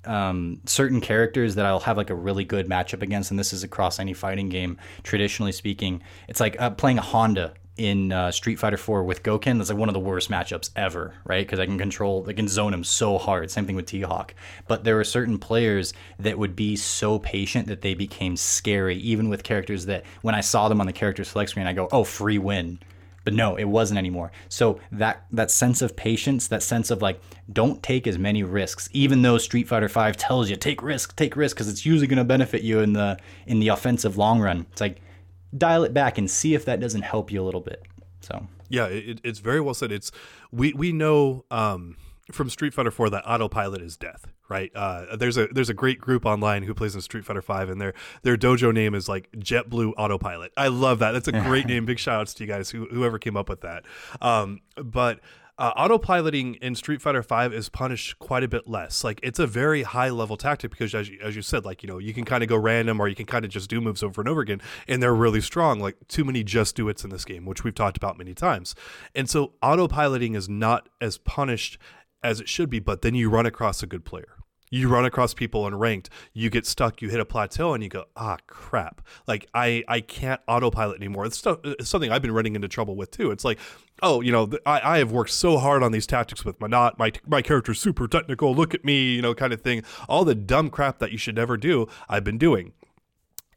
um, 0.06 0.62
certain 0.66 1.02
characters 1.02 1.56
that 1.56 1.66
I'll 1.66 1.80
have 1.82 1.98
like 1.98 2.10
a 2.10 2.16
really 2.16 2.46
good 2.46 2.68
matchup 2.68 3.02
against, 3.02 3.32
and 3.32 3.40
this 3.40 3.54
is 3.54 3.64
across 3.64 4.00
any 4.00 4.14
fighting 4.14 4.50
game, 4.50 4.78
traditionally 5.04 5.52
speaking. 5.52 6.02
It's 6.28 6.40
like 6.40 6.60
uh, 6.60 6.72
playing 6.72 6.98
a 6.98 7.02
Honda 7.02 7.54
in 7.78 8.12
uh, 8.12 8.32
Street 8.32 8.60
Fighter 8.60 8.78
4 8.78 9.04
with 9.04 9.24
Gouken, 9.24 9.58
that's 9.58 9.70
like 9.70 9.80
one 9.80 9.90
of 9.90 9.94
the 9.94 10.00
worst 10.00 10.30
matchups 10.30 10.70
ever, 10.76 11.16
right? 11.26 11.46
Because 11.46 11.60
I 11.60 11.66
can 11.66 11.78
control, 11.78 12.26
I 12.28 12.34
can 12.34 12.48
zone 12.48 12.74
him 12.74 12.84
so 12.84 13.18
hard. 13.18 13.50
Same 13.50 13.66
thing 13.66 13.76
with 13.76 13.88
T 13.88 14.02
Hawk. 14.02 14.36
But 14.68 14.84
there 14.84 14.96
were 14.96 15.04
certain 15.04 15.40
players 15.40 15.94
that 16.20 16.38
would 16.38 16.56
be 16.56 16.76
so 16.76 17.20
patient 17.20 17.68
that 17.68 17.82
they 17.82 17.96
became 17.96 18.38
scary, 18.38 18.98
even 18.98 19.30
with 19.30 19.44
characters 19.44 19.88
that 19.88 20.06
when 20.22 20.36
I 20.36 20.42
saw 20.42 20.70
them 20.70 20.82
on 20.82 20.88
the 20.88 20.94
character 20.94 21.24
select 21.24 21.52
screen, 21.52 21.68
I 21.68 21.74
go, 21.74 21.88
oh, 21.92 22.04
free 22.04 22.38
win. 22.38 22.80
But 23.24 23.34
no, 23.34 23.56
it 23.56 23.64
wasn't 23.66 23.98
anymore. 23.98 24.32
So 24.50 24.80
that 24.92 25.26
that 25.32 25.50
sense 25.50 25.82
of 25.82 25.96
patience, 25.96 26.48
that 26.50 26.62
sense 26.62 26.92
of 26.92 27.02
like, 27.02 27.22
don't 27.52 27.82
take 27.82 28.06
as 28.06 28.18
many 28.18 28.44
risks, 28.44 28.90
even 28.92 29.22
though 29.22 29.38
Street 29.38 29.68
Fighter 29.68 29.88
Five 29.88 30.18
tells 30.18 30.50
you 30.50 30.56
take 30.58 30.84
risk, 30.84 31.16
take 31.16 31.36
risk, 31.36 31.56
because 31.56 31.70
it's 31.70 31.86
usually 31.86 32.08
going 32.08 32.18
to 32.18 32.26
benefit 32.26 32.64
you 32.64 32.80
in 32.80 32.94
the 32.94 33.18
in 33.48 33.60
the 33.60 33.70
offensive 33.70 34.18
long 34.18 34.42
run. 34.42 34.66
It's 34.72 34.82
like 34.82 35.00
dial 35.58 35.84
it 35.84 35.94
back 35.94 36.18
and 36.18 36.30
see 36.30 36.54
if 36.54 36.66
that 36.66 36.80
doesn't 36.80 37.04
help 37.04 37.32
you 37.32 37.42
a 37.42 37.46
little 37.46 37.62
bit. 37.62 37.84
So 38.22 38.48
yeah, 38.70 38.86
it, 38.88 39.20
it's 39.24 39.40
very 39.40 39.62
well 39.62 39.74
said. 39.74 39.92
It's 39.92 40.12
we 40.52 40.74
we 40.74 40.92
know 40.92 41.46
um, 41.52 41.98
from 42.32 42.50
Street 42.50 42.74
Fighter 42.74 42.92
Four 42.92 43.10
that 43.10 43.24
autopilot 43.30 43.82
is 43.82 43.98
death, 43.98 44.28
right? 44.50 44.72
Uh, 44.74 45.16
there's 45.16 45.38
a 45.38 45.48
there's 45.48 45.70
a 45.70 45.74
great 45.74 46.00
group 46.00 46.26
online 46.26 46.64
who 46.64 46.74
plays 46.74 46.96
in 46.96 47.02
Street 47.02 47.26
Fighter 47.26 47.42
Five, 47.42 47.70
and 47.70 47.82
their 47.82 47.94
their 48.24 48.38
dojo 48.38 48.74
name 48.74 48.96
is 48.96 49.10
like 49.10 49.30
JetBlue 49.34 49.94
Autopilot. 49.98 50.52
I 50.58 50.70
love 50.70 51.00
that. 51.00 51.12
That's 51.12 51.28
a 51.28 51.34
great 51.34 51.66
name. 51.68 51.86
Big 51.86 52.00
shout 52.00 52.22
outs 52.22 52.34
to 52.36 52.44
you 52.44 52.48
guys 52.48 52.70
who 52.70 52.86
whoever 52.86 53.20
came 53.20 53.36
up 53.36 53.50
with 53.50 53.62
that. 53.62 53.84
Um, 54.22 54.62
but 54.78 55.20
uh, 55.64 55.74
autopiloting 55.76 56.58
in 56.58 56.76
Street 56.76 57.02
Fighter 57.02 57.22
V 57.22 57.56
is 57.56 57.70
punished 57.70 58.20
quite 58.20 58.44
a 58.44 58.50
bit 58.50 58.68
less. 58.68 59.02
Like 59.02 59.22
it's 59.24 59.40
a 59.40 59.48
very 59.48 59.84
high 59.84 60.10
level 60.10 60.36
tactic 60.36 60.72
because, 60.72 60.94
as 60.94 61.08
you, 61.08 61.18
as 61.24 61.38
you 61.38 61.42
said, 61.42 61.64
like 61.64 61.82
you 61.82 61.88
know 61.88 62.00
you 62.00 62.14
can 62.14 62.26
kind 62.26 62.44
of 62.44 62.50
go 62.50 62.58
random 62.58 63.00
or 63.00 63.08
you 63.08 63.16
can 63.16 63.26
kind 63.26 63.46
of 63.46 63.52
just 63.52 63.70
do 63.70 63.80
moves 63.80 64.04
over 64.04 64.20
and 64.20 64.28
over 64.28 64.42
again, 64.42 64.62
and 64.90 65.02
they're 65.02 65.16
really 65.16 65.40
strong. 65.40 65.80
Like 65.80 65.96
too 66.10 66.26
many 66.26 66.44
just 66.44 66.76
do 66.76 66.90
it's 66.90 67.06
in 67.06 67.12
this 67.12 67.24
game, 67.24 67.46
which 67.46 67.64
we've 67.64 67.74
talked 67.74 67.96
about 67.96 68.18
many 68.18 68.34
times. 68.34 68.76
And 69.16 69.30
so 69.30 69.54
autopiloting 69.64 70.36
is 70.36 70.50
not 70.50 70.90
as 71.00 71.18
punished 71.18 71.78
as 72.22 72.42
it 72.42 72.50
should 72.50 72.70
be, 72.70 72.80
but 72.80 73.02
then 73.02 73.16
you 73.16 73.30
run 73.30 73.46
across 73.46 73.82
a 73.82 73.88
good 73.88 74.04
player 74.04 74.43
you 74.74 74.90
run 74.90 75.06
across 75.06 75.36
people 75.36 75.68
in 75.68 75.76
ranked 75.76 76.10
you 76.34 76.50
get 76.50 76.66
stuck 76.66 77.00
you 77.00 77.08
hit 77.08 77.20
a 77.20 77.26
plateau 77.26 77.76
and 77.76 77.84
you 77.84 77.90
go 77.90 78.06
ah 78.16 78.38
crap. 78.48 79.02
Like 79.28 79.48
i 79.54 79.84
i 79.88 80.02
can't 80.02 80.42
autopilot 80.48 80.98
anymore. 80.98 81.26
It's, 81.26 81.38
stuff, 81.38 81.60
it's 81.64 81.90
something 81.90 82.12
i've 82.12 82.24
been 82.24 82.32
running 82.32 82.56
into 82.56 82.68
trouble 82.68 82.96
with 82.96 83.12
too. 83.12 83.30
It's 83.30 83.46
like 83.46 83.60
oh 84.02 84.22
you 84.22 84.32
know 84.32 84.50
I, 84.66 84.96
I 84.96 84.98
have 84.98 85.12
worked 85.12 85.30
so 85.30 85.60
hard 85.60 85.84
on 85.84 85.92
these 85.92 86.08
tactics 86.08 86.44
with 86.44 86.60
my 86.60 86.68
not 86.68 86.98
my 86.98 87.12
my 87.28 87.44
character's 87.44 87.80
super 87.80 88.08
technical 88.08 88.56
look 88.56 88.74
at 88.74 88.84
me 88.84 89.14
you 89.14 89.22
know 89.22 89.36
kind 89.36 89.54
of 89.54 89.62
thing. 89.62 89.84
All 90.10 90.26
the 90.26 90.36
dumb 90.36 90.72
crap 90.72 90.98
that 90.98 91.12
you 91.12 91.20
should 91.20 91.36
never 91.36 91.56
do 91.56 91.88
i've 92.10 92.24
been 92.24 92.40
doing 92.40 92.74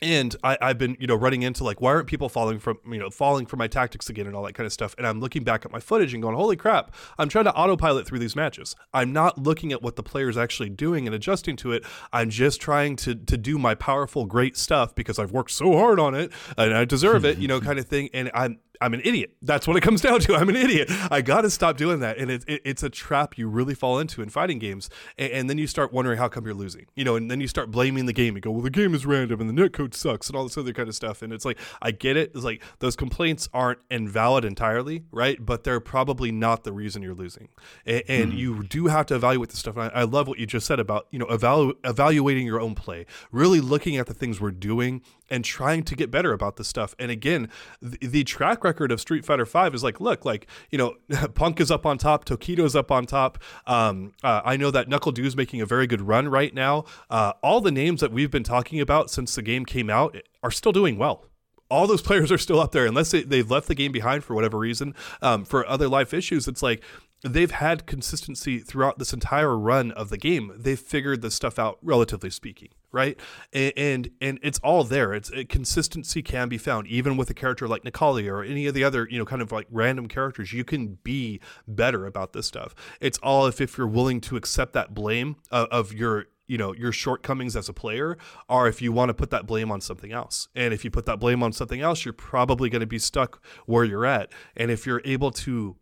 and 0.01 0.35
I, 0.43 0.57
have 0.61 0.79
been, 0.79 0.97
you 1.01 1.07
know, 1.07 1.15
running 1.15 1.43
into 1.43 1.65
like, 1.65 1.81
why 1.81 1.93
aren't 1.93 2.07
people 2.07 2.29
falling 2.29 2.59
from, 2.59 2.79
you 2.87 2.99
know, 2.99 3.11
falling 3.11 3.47
for 3.47 3.57
my 3.57 3.67
tactics 3.67 4.09
again 4.09 4.27
and 4.27 4.35
all 4.35 4.43
that 4.45 4.55
kind 4.55 4.67
of 4.67 4.73
stuff. 4.73 4.95
And 4.99 5.07
I'm 5.07 5.21
looking 5.21 5.45
back 5.45 5.65
at 5.65 5.73
my 5.73 5.81
footage 5.81 6.15
and 6.15 6.23
going, 6.23 6.37
holy 6.37 6.57
crap, 6.57 6.95
I'm 7.19 7.29
trying 7.29 7.45
to 7.47 7.55
autopilot 7.55 8.07
through 8.07 8.19
these 8.19 8.37
matches. 8.37 8.77
I'm 8.93 9.13
not 9.13 9.39
looking 9.39 9.73
at 9.73 9.83
what 9.83 9.97
the 9.97 10.03
player's 10.03 10.37
actually 10.37 10.71
doing 10.71 11.07
and 11.07 11.15
adjusting 11.15 11.57
to 11.57 11.73
it. 11.73 11.85
I'm 12.13 12.31
just 12.31 12.61
trying 12.61 12.97
to 12.97 13.15
to 13.15 13.37
do 13.37 13.59
my 13.59 13.75
powerful, 13.75 14.27
great 14.27 14.57
stuff 14.57 14.95
because 14.95 15.19
I've 15.19 15.33
worked 15.33 15.51
so 15.51 15.77
hard 15.77 15.99
on 15.99 16.15
it 16.15 16.33
and 16.57 16.75
I 16.75 16.85
deserve 16.85 17.25
it, 17.25 17.39
you 17.39 17.49
know, 17.49 17.61
kind 17.67 17.79
of 17.79 17.87
thing. 17.87 18.09
And 18.13 18.31
I'm 18.35 18.59
I'm 18.81 18.95
an 18.95 19.01
idiot. 19.05 19.35
That's 19.43 19.67
what 19.67 19.77
it 19.77 19.83
comes 19.83 20.01
down 20.03 20.21
to. 20.21 20.35
I'm 20.35 20.49
an 20.49 20.57
idiot. 20.57 20.91
I 21.11 21.23
got 21.23 21.43
to 21.43 21.51
stop 21.51 21.77
doing 21.77 22.01
that. 22.01 22.19
And 22.19 22.31
it, 22.31 22.45
it, 22.47 22.63
it's 22.65 22.83
a 22.83 22.91
trap 22.91 23.39
you 23.39 23.49
really 23.49 23.75
fall 23.75 23.99
into 23.99 24.23
in 24.23 24.29
fighting 24.29 24.59
games. 24.59 24.91
And, 25.19 25.33
and, 25.33 25.51
then 25.51 25.59
you 25.59 25.67
start 25.67 25.93
wondering 25.93 26.19
how 26.19 26.29
come 26.29 26.45
you're 26.45 26.55
losing, 26.55 26.87
you 26.97 27.05
know, 27.05 27.15
and 27.15 27.31
then 27.31 27.41
you 27.41 27.47
start 27.47 27.71
blaming 27.71 28.07
the 28.07 28.13
game. 28.13 28.35
You 28.35 28.41
go, 28.41 28.51
well, 28.51 28.63
the 28.63 28.71
game 28.71 28.95
is 28.95 29.07
random 29.07 29.41
and 29.41 29.49
the 29.49 29.55
netcode 29.55 29.95
sucks 29.95 30.29
and 30.29 30.37
all 30.37 30.43
this 30.43 30.59
other 30.59 30.73
kind 30.73 30.89
of 30.89 30.95
stuff. 30.95 31.23
And 31.23 31.33
it's 31.33 31.45
like, 31.45 31.59
I 31.81 31.93
get 31.93 32.17
it. 32.17 32.33
It's 32.35 32.45
like 32.45 32.63
those 32.81 32.97
complaints 32.97 33.49
aren't 33.55 33.79
invalid 33.91 34.45
entirely, 34.45 35.05
right? 35.13 35.45
But 35.45 35.65
they're 35.65 35.81
probably 35.81 36.33
not 36.33 36.65
the 36.65 36.73
reason 36.73 37.03
you're 37.03 37.15
losing. 37.15 37.49
And, 37.85 38.03
and 38.09 38.31
mm-hmm. 38.31 38.39
you 38.39 38.63
do 38.65 38.87
have 38.89 39.07
to 39.07 39.15
evaluate 39.15 39.51
the 39.51 39.57
stuff. 39.57 39.77
I, 39.77 39.89
I, 39.89 40.03
love 40.03 40.29
what 40.29 40.39
you 40.39 40.47
just 40.47 40.67
said 40.67 40.81
about, 40.81 41.07
you 41.11 41.19
know, 41.19 41.27
evalu- 41.27 41.75
evaluating 41.85 42.47
your 42.47 42.61
own 42.61 42.75
play, 42.75 43.07
really 43.31 43.61
looking 43.61 43.97
at 43.97 44.07
the 44.07 44.15
things 44.15 44.41
we're 44.41 44.51
doing 44.51 45.03
and 45.29 45.45
trying 45.45 45.83
to 45.85 45.97
get 45.97 46.11
better 46.11 46.33
about 46.33 46.57
this 46.57 46.69
stuff. 46.69 46.95
And 46.99 47.11
again, 47.11 47.49
the, 47.81 47.99
the 48.07 48.25
track 48.25 48.65
record 48.65 48.93
of 48.93 49.01
Street 49.01 49.25
Fighter 49.25 49.47
Five 49.47 49.75
is 49.75 49.83
like, 49.83 50.01
look, 50.01 50.25
like 50.25 50.47
you 50.71 50.79
know, 50.79 50.95
Punk 51.35 51.61
is 51.61 51.71
up 51.71 51.87
on 51.87 51.99
top, 51.99 52.25
Tokido's 52.25 52.77
up 52.77 52.91
on 52.91 53.07
top. 53.07 53.39
Um, 53.67 54.13
uh, 54.23 54.43
I 54.45 54.57
know 54.57 54.71
that 54.71 54.89
NuckleDu 54.89 55.25
is 55.25 55.37
making 55.37 55.61
a 55.61 55.67
very 55.67 55.87
good 55.87 56.03
run 56.03 56.29
right 56.29 56.55
now. 56.55 56.85
Uh, 57.11 57.33
all 57.43 57.61
the 57.61 57.73
names 57.73 58.01
that 58.01 58.13
we've 58.13 58.31
been 58.31 58.45
talking 58.45 58.81
about 58.81 59.11
since 59.11 59.35
the 59.35 59.43
game 59.43 59.65
came 59.65 59.91
out 59.91 60.17
are 60.43 60.51
still 60.51 60.73
doing 60.73 60.99
well 60.99 61.25
all 61.69 61.87
those 61.87 62.03
players 62.09 62.31
are 62.31 62.39
still 62.39 62.61
up 62.61 62.73
there 62.73 62.87
unless 62.87 63.11
they, 63.11 63.23
they've 63.23 63.51
left 63.51 63.69
the 63.69 63.75
game 63.75 63.93
behind 63.93 64.25
for 64.25 64.35
whatever 64.35 64.59
reason 64.59 64.95
um, 65.23 65.45
for 65.45 65.67
other 65.67 65.89
life 65.89 66.15
issues 66.15 66.47
it's 66.49 66.63
like 66.63 66.83
they've 67.23 67.51
had 67.51 67.87
consistency 67.87 68.59
throughout 68.59 68.99
this 68.99 69.13
entire 69.13 69.57
run 69.57 69.91
of 69.93 70.11
the 70.11 70.19
game 70.19 70.53
they've 70.57 70.79
figured 70.79 71.23
this 71.23 71.35
stuff 71.35 71.59
out 71.59 71.79
relatively 71.83 72.31
speaking 72.31 72.69
right? 72.97 73.21
And 73.53 73.73
and, 73.77 74.11
and 74.23 74.39
it's 74.43 74.59
all 74.61 74.83
there. 74.83 75.13
It's 75.13 75.29
it, 75.31 75.51
consistency 75.51 76.23
can 76.23 76.49
be 76.49 76.57
found 76.57 76.87
even 76.87 77.19
with 77.19 77.29
a 77.29 77.35
character 77.35 77.69
like 77.69 77.85
Necalli 77.85 78.27
or 78.27 78.43
any 78.43 78.67
of 78.67 78.75
the 78.75 78.83
other 78.85 79.07
you 79.11 79.19
know 79.19 79.27
kind 79.27 79.43
of 79.43 79.53
like 79.53 79.67
random 79.71 80.09
characters. 80.09 80.53
You 80.53 80.65
can 80.65 80.99
be 81.03 81.41
better 81.69 82.07
about 82.07 82.33
this 82.33 82.47
stuff. 82.47 82.75
It's 83.01 83.19
all 83.19 83.47
if 83.47 83.61
if 83.61 83.77
you're 83.77 83.87
willing 83.87 84.21
to 84.23 84.37
accept 84.37 84.73
that 84.73 84.95
blame 84.95 85.37
of, 85.51 85.69
of 85.69 85.93
your 85.93 86.27
you 86.47 86.57
know 86.57 86.73
your 86.73 86.91
shortcomings 86.91 87.55
as 87.55 87.69
a 87.69 87.73
player 87.75 88.17
or 88.49 88.67
if 88.67 88.81
you 88.81 88.93
want 88.93 89.11
to 89.11 89.15
put 89.15 89.31
that 89.31 89.47
blame 89.47 89.71
on 89.71 89.81
something 89.81 90.13
else 90.13 90.49
and 90.55 90.73
if 90.73 90.85
you 90.85 90.91
put 90.91 91.05
that 91.05 91.19
blame 91.19 91.43
on 91.43 91.53
something 91.53 91.81
else 91.81 92.05
you're 92.05 92.15
probably 92.15 92.71
going 92.71 92.81
to 92.81 92.87
be 92.87 93.01
stuck 93.01 93.45
where 93.67 93.85
you're 93.85 94.07
at 94.07 94.31
and 94.57 94.71
if 94.71 94.87
you're 94.87 95.03
able 95.05 95.33
to 95.33 95.75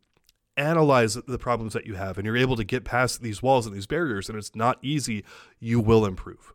analyze 0.56 1.14
the 1.14 1.38
problems 1.38 1.72
that 1.72 1.86
you 1.86 1.94
have 1.94 2.16
and 2.16 2.26
you're 2.26 2.36
able 2.36 2.56
to 2.56 2.64
get 2.64 2.84
past 2.84 3.22
these 3.22 3.42
walls 3.42 3.66
and 3.66 3.74
these 3.74 3.86
barriers 3.86 4.28
and 4.28 4.38
it's 4.38 4.54
not 4.54 4.78
easy 4.82 5.24
you 5.58 5.80
will 5.80 6.06
improve 6.06 6.54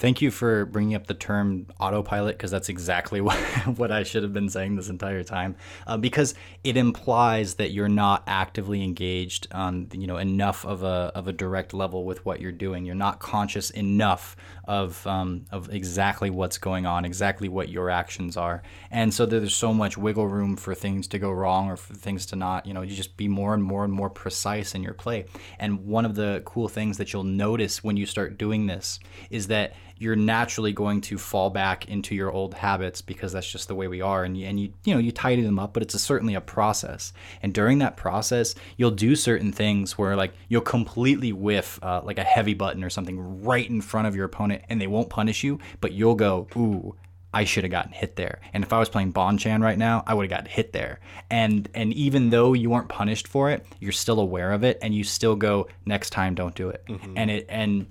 Thank 0.00 0.22
you 0.22 0.30
for 0.30 0.64
bringing 0.64 0.94
up 0.94 1.08
the 1.08 1.12
term 1.12 1.66
autopilot 1.78 2.38
because 2.38 2.50
that's 2.50 2.70
exactly 2.70 3.20
what, 3.20 3.36
what 3.76 3.92
I 3.92 4.02
should 4.02 4.22
have 4.22 4.32
been 4.32 4.48
saying 4.48 4.76
this 4.76 4.88
entire 4.88 5.22
time. 5.22 5.56
Uh, 5.86 5.98
because 5.98 6.34
it 6.64 6.78
implies 6.78 7.56
that 7.56 7.72
you're 7.72 7.86
not 7.86 8.22
actively 8.26 8.82
engaged 8.82 9.46
on 9.52 9.88
you 9.92 10.06
know 10.06 10.16
enough 10.16 10.64
of 10.64 10.82
a, 10.82 11.12
of 11.14 11.28
a 11.28 11.34
direct 11.34 11.74
level 11.74 12.06
with 12.06 12.24
what 12.24 12.40
you're 12.40 12.50
doing. 12.50 12.86
You're 12.86 12.94
not 12.94 13.18
conscious 13.18 13.68
enough 13.68 14.36
of 14.64 15.06
um, 15.06 15.44
of 15.50 15.68
exactly 15.70 16.30
what's 16.30 16.56
going 16.56 16.86
on, 16.86 17.04
exactly 17.04 17.50
what 17.50 17.68
your 17.68 17.90
actions 17.90 18.38
are, 18.38 18.62
and 18.90 19.12
so 19.12 19.26
there's 19.26 19.54
so 19.54 19.74
much 19.74 19.98
wiggle 19.98 20.28
room 20.28 20.56
for 20.56 20.74
things 20.74 21.08
to 21.08 21.18
go 21.18 21.30
wrong 21.30 21.68
or 21.68 21.76
for 21.76 21.92
things 21.92 22.24
to 22.26 22.36
not. 22.36 22.64
You 22.64 22.72
know, 22.72 22.80
you 22.80 22.96
just 22.96 23.18
be 23.18 23.28
more 23.28 23.52
and 23.52 23.62
more 23.62 23.84
and 23.84 23.92
more 23.92 24.08
precise 24.08 24.74
in 24.74 24.82
your 24.82 24.94
play. 24.94 25.26
And 25.58 25.84
one 25.84 26.06
of 26.06 26.14
the 26.14 26.40
cool 26.46 26.68
things 26.68 26.96
that 26.96 27.12
you'll 27.12 27.24
notice 27.24 27.84
when 27.84 27.98
you 27.98 28.06
start 28.06 28.38
doing 28.38 28.66
this 28.66 28.98
is 29.28 29.48
that 29.48 29.74
you're 30.00 30.16
naturally 30.16 30.72
going 30.72 31.00
to 31.02 31.18
fall 31.18 31.50
back 31.50 31.86
into 31.88 32.14
your 32.14 32.32
old 32.32 32.54
habits 32.54 33.02
because 33.02 33.32
that's 33.32 33.48
just 33.48 33.68
the 33.68 33.74
way 33.74 33.86
we 33.86 34.00
are 34.00 34.24
and 34.24 34.36
you, 34.36 34.46
and 34.46 34.58
you 34.58 34.72
you 34.84 34.94
know 34.94 34.98
you 34.98 35.12
tidy 35.12 35.42
them 35.42 35.58
up 35.58 35.72
but 35.72 35.82
it's 35.82 35.94
a, 35.94 35.98
certainly 35.98 36.34
a 36.34 36.40
process 36.40 37.12
and 37.42 37.54
during 37.54 37.78
that 37.78 37.96
process 37.96 38.54
you'll 38.76 38.90
do 38.90 39.14
certain 39.14 39.52
things 39.52 39.96
where 39.96 40.16
like 40.16 40.32
you'll 40.48 40.60
completely 40.62 41.32
whiff 41.32 41.78
uh, 41.82 42.00
like 42.02 42.18
a 42.18 42.24
heavy 42.24 42.54
button 42.54 42.82
or 42.82 42.90
something 42.90 43.44
right 43.44 43.68
in 43.68 43.80
front 43.80 44.08
of 44.08 44.16
your 44.16 44.24
opponent 44.24 44.62
and 44.68 44.80
they 44.80 44.86
won't 44.88 45.10
punish 45.10 45.44
you 45.44 45.58
but 45.80 45.92
you'll 45.92 46.16
go 46.16 46.48
ooh 46.56 46.96
I 47.32 47.44
should 47.44 47.62
have 47.62 47.70
gotten 47.70 47.92
hit 47.92 48.16
there. 48.16 48.40
And 48.52 48.64
if 48.64 48.72
I 48.72 48.78
was 48.78 48.88
playing 48.88 49.12
Bonchan 49.12 49.62
right 49.62 49.78
now, 49.78 50.02
I 50.06 50.14
would 50.14 50.24
have 50.24 50.30
gotten 50.30 50.50
hit 50.50 50.72
there. 50.72 50.98
And 51.30 51.68
and 51.74 51.92
even 51.92 52.30
though 52.30 52.54
you 52.54 52.70
weren't 52.70 52.88
punished 52.88 53.28
for 53.28 53.50
it, 53.50 53.64
you're 53.78 53.92
still 53.92 54.18
aware 54.18 54.52
of 54.52 54.64
it 54.64 54.78
and 54.82 54.94
you 54.94 55.04
still 55.04 55.36
go 55.36 55.68
next 55.86 56.10
time 56.10 56.34
don't 56.34 56.54
do 56.54 56.70
it. 56.70 56.84
Mm-hmm. 56.88 57.12
And 57.16 57.30
it 57.30 57.46
and 57.48 57.86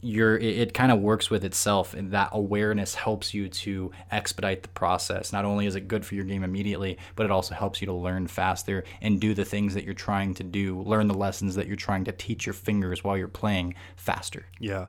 you're 0.00 0.36
it, 0.36 0.58
it 0.58 0.74
kind 0.74 0.92
of 0.92 1.00
works 1.00 1.30
with 1.30 1.44
itself 1.44 1.94
and 1.94 2.12
that 2.12 2.30
awareness 2.32 2.94
helps 2.94 3.34
you 3.34 3.48
to 3.48 3.90
expedite 4.10 4.62
the 4.62 4.68
process. 4.68 5.32
Not 5.32 5.44
only 5.44 5.66
is 5.66 5.76
it 5.76 5.88
good 5.88 6.04
for 6.04 6.14
your 6.14 6.24
game 6.24 6.44
immediately 6.44 6.98
but 7.16 7.24
it 7.24 7.32
also 7.32 7.54
helps 7.54 7.80
you 7.80 7.86
to 7.86 7.92
learn 7.92 8.26
faster 8.26 8.84
and 9.00 9.20
do 9.20 9.34
the 9.34 9.44
things 9.44 9.74
that 9.74 9.84
you're 9.84 9.94
trying 9.94 10.34
to 10.34 10.44
do 10.44 10.80
learn 10.82 11.08
the 11.08 11.14
lessons 11.14 11.54
that 11.56 11.66
you're 11.66 11.76
trying 11.76 12.04
to 12.04 12.12
teach 12.12 12.46
your 12.46 12.54
fingers 12.54 13.02
while 13.02 13.16
you're 13.16 13.28
playing 13.28 13.74
faster. 13.96 14.46
Yeah 14.58 14.86